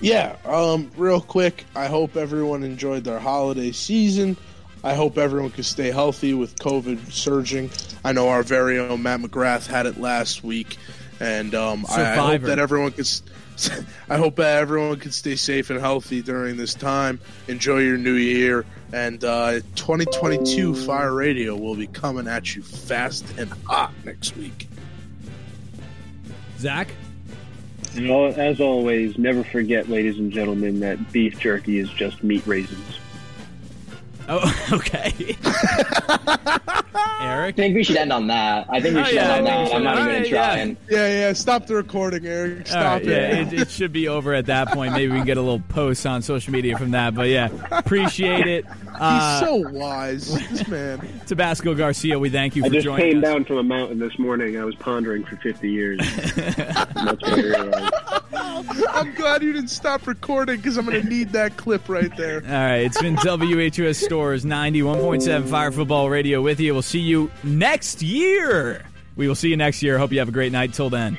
Yeah, 0.00 0.36
um, 0.46 0.90
real 0.96 1.20
quick, 1.20 1.64
I 1.76 1.86
hope 1.86 2.16
everyone 2.16 2.62
enjoyed 2.62 3.04
their 3.04 3.18
holiday 3.18 3.70
season. 3.72 4.36
I 4.82 4.94
hope 4.94 5.18
everyone 5.18 5.50
can 5.50 5.62
stay 5.64 5.90
healthy 5.90 6.32
with 6.32 6.56
COVID 6.56 7.12
surging. 7.12 7.70
I 8.02 8.12
know 8.12 8.28
our 8.30 8.42
very 8.42 8.78
own 8.78 9.02
Matt 9.02 9.20
McGrath 9.20 9.66
had 9.66 9.84
it 9.84 10.00
last 10.00 10.42
week, 10.42 10.78
and 11.20 11.54
um, 11.54 11.84
I, 11.90 12.12
I 12.12 12.14
hope 12.14 12.42
that 12.48 12.58
everyone 12.58 12.92
can. 12.92 13.00
s- 13.02 13.22
I 14.08 14.16
hope 14.16 14.36
that 14.36 14.56
everyone 14.56 14.98
can 14.98 15.10
stay 15.12 15.36
safe 15.36 15.68
and 15.68 15.78
healthy 15.78 16.22
during 16.22 16.56
this 16.56 16.72
time. 16.72 17.20
Enjoy 17.46 17.80
your 17.80 17.98
new 17.98 18.14
year, 18.14 18.64
and 18.94 19.22
uh, 19.22 19.60
2022 19.74 20.74
Phire 20.76 21.12
Radio 21.12 21.54
will 21.54 21.74
be 21.76 21.86
coming 21.86 22.26
at 22.26 22.56
you 22.56 22.62
fast 22.62 23.26
and 23.36 23.50
hot 23.66 23.92
next 24.06 24.34
week. 24.38 24.66
Zach? 26.58 26.88
Know, 27.96 28.26
as 28.26 28.60
always, 28.60 29.18
never 29.18 29.42
forget, 29.42 29.88
ladies 29.88 30.18
and 30.18 30.32
gentlemen, 30.32 30.80
that 30.80 31.12
beef 31.12 31.38
jerky 31.38 31.78
is 31.78 31.90
just 31.90 32.22
meat 32.22 32.46
raisins. 32.46 32.98
Oh, 34.32 34.68
okay. 34.74 35.36
Eric? 37.20 37.54
I 37.54 37.56
think 37.56 37.74
we 37.74 37.82
should 37.82 37.96
end 37.96 38.12
on 38.12 38.28
that. 38.28 38.66
I 38.70 38.80
think 38.80 38.94
we 38.94 39.00
Oh, 39.00 39.04
should 39.04 39.14
yeah, 39.16 39.34
end 39.34 39.48
on 39.48 39.64
that. 39.64 39.74
I'm 39.74 39.82
not 39.82 39.96
should. 39.96 40.02
even 40.08 40.14
Alright, 40.14 40.28
trying. 40.28 40.76
Yeah, 40.88 41.06
yeah. 41.08 41.32
Stop 41.32 41.66
the 41.66 41.74
recording, 41.74 42.24
Eric. 42.26 42.66
Stop 42.68 42.82
right, 42.82 43.02
it. 43.02 43.08
yeah, 43.08 43.40
it, 43.40 43.52
it 43.52 43.70
should 43.70 43.92
be 43.92 44.06
over 44.08 44.32
at 44.32 44.46
that 44.46 44.68
point. 44.68 44.92
Maybe 44.92 45.08
we 45.10 45.18
can 45.18 45.26
get 45.26 45.36
a 45.36 45.42
little 45.42 45.58
post 45.68 46.06
on 46.06 46.22
social 46.22 46.52
media 46.52 46.78
from 46.78 46.92
that. 46.92 47.14
But 47.14 47.28
yeah, 47.28 47.48
appreciate 47.72 48.46
it. 48.46 48.64
Uh, 49.00 49.40
He's 49.40 49.48
so 49.48 49.56
wise, 49.70 50.48
this 50.50 50.68
man. 50.68 51.00
Tabasco 51.26 51.74
Garcia, 51.74 52.18
we 52.18 52.28
thank 52.28 52.54
you 52.54 52.60
for 52.62 52.66
I 52.66 52.68
for 52.68 52.74
just 52.82 52.96
came 52.98 53.16
us. 53.18 53.22
down 53.24 53.44
from 53.46 53.56
a 53.56 53.62
mountain 53.62 53.98
this 53.98 54.18
morning. 54.18 54.60
I 54.60 54.64
was 54.64 54.74
pondering 54.74 55.24
for 55.24 55.36
50 55.36 55.70
years. 55.70 56.00
And 56.00 56.54
that's 57.08 57.22
what 57.22 57.24
I 57.32 57.40
realized. 57.40 57.94
I'm 58.90 59.14
glad 59.14 59.42
you 59.42 59.54
didn't 59.54 59.70
stop 59.70 60.06
recording 60.06 60.56
because 60.56 60.76
I'm 60.76 60.84
going 60.84 61.00
to 61.00 61.08
need 61.08 61.30
that 61.30 61.56
clip 61.56 61.88
right 61.88 62.14
there. 62.18 62.42
All 62.44 62.52
right, 62.52 62.80
it's 62.84 63.00
been 63.00 63.16
WHUS 63.16 63.96
Storrs 64.20 64.44
91.7 64.44 65.48
Phire 65.48 65.72
Football 65.72 66.10
Radio 66.10 66.42
with 66.42 66.60
you. 66.60 66.74
We'll 66.74 66.82
see 66.82 67.00
you 67.00 67.30
next 67.42 68.02
year. 68.02 68.84
We 69.16 69.26
will 69.26 69.34
see 69.34 69.48
you 69.48 69.56
next 69.56 69.82
year. 69.82 69.96
Hope 69.96 70.12
you 70.12 70.18
have 70.18 70.28
a 70.28 70.30
great 70.30 70.52
night. 70.52 70.74
Till 70.74 70.90
then. 70.90 71.16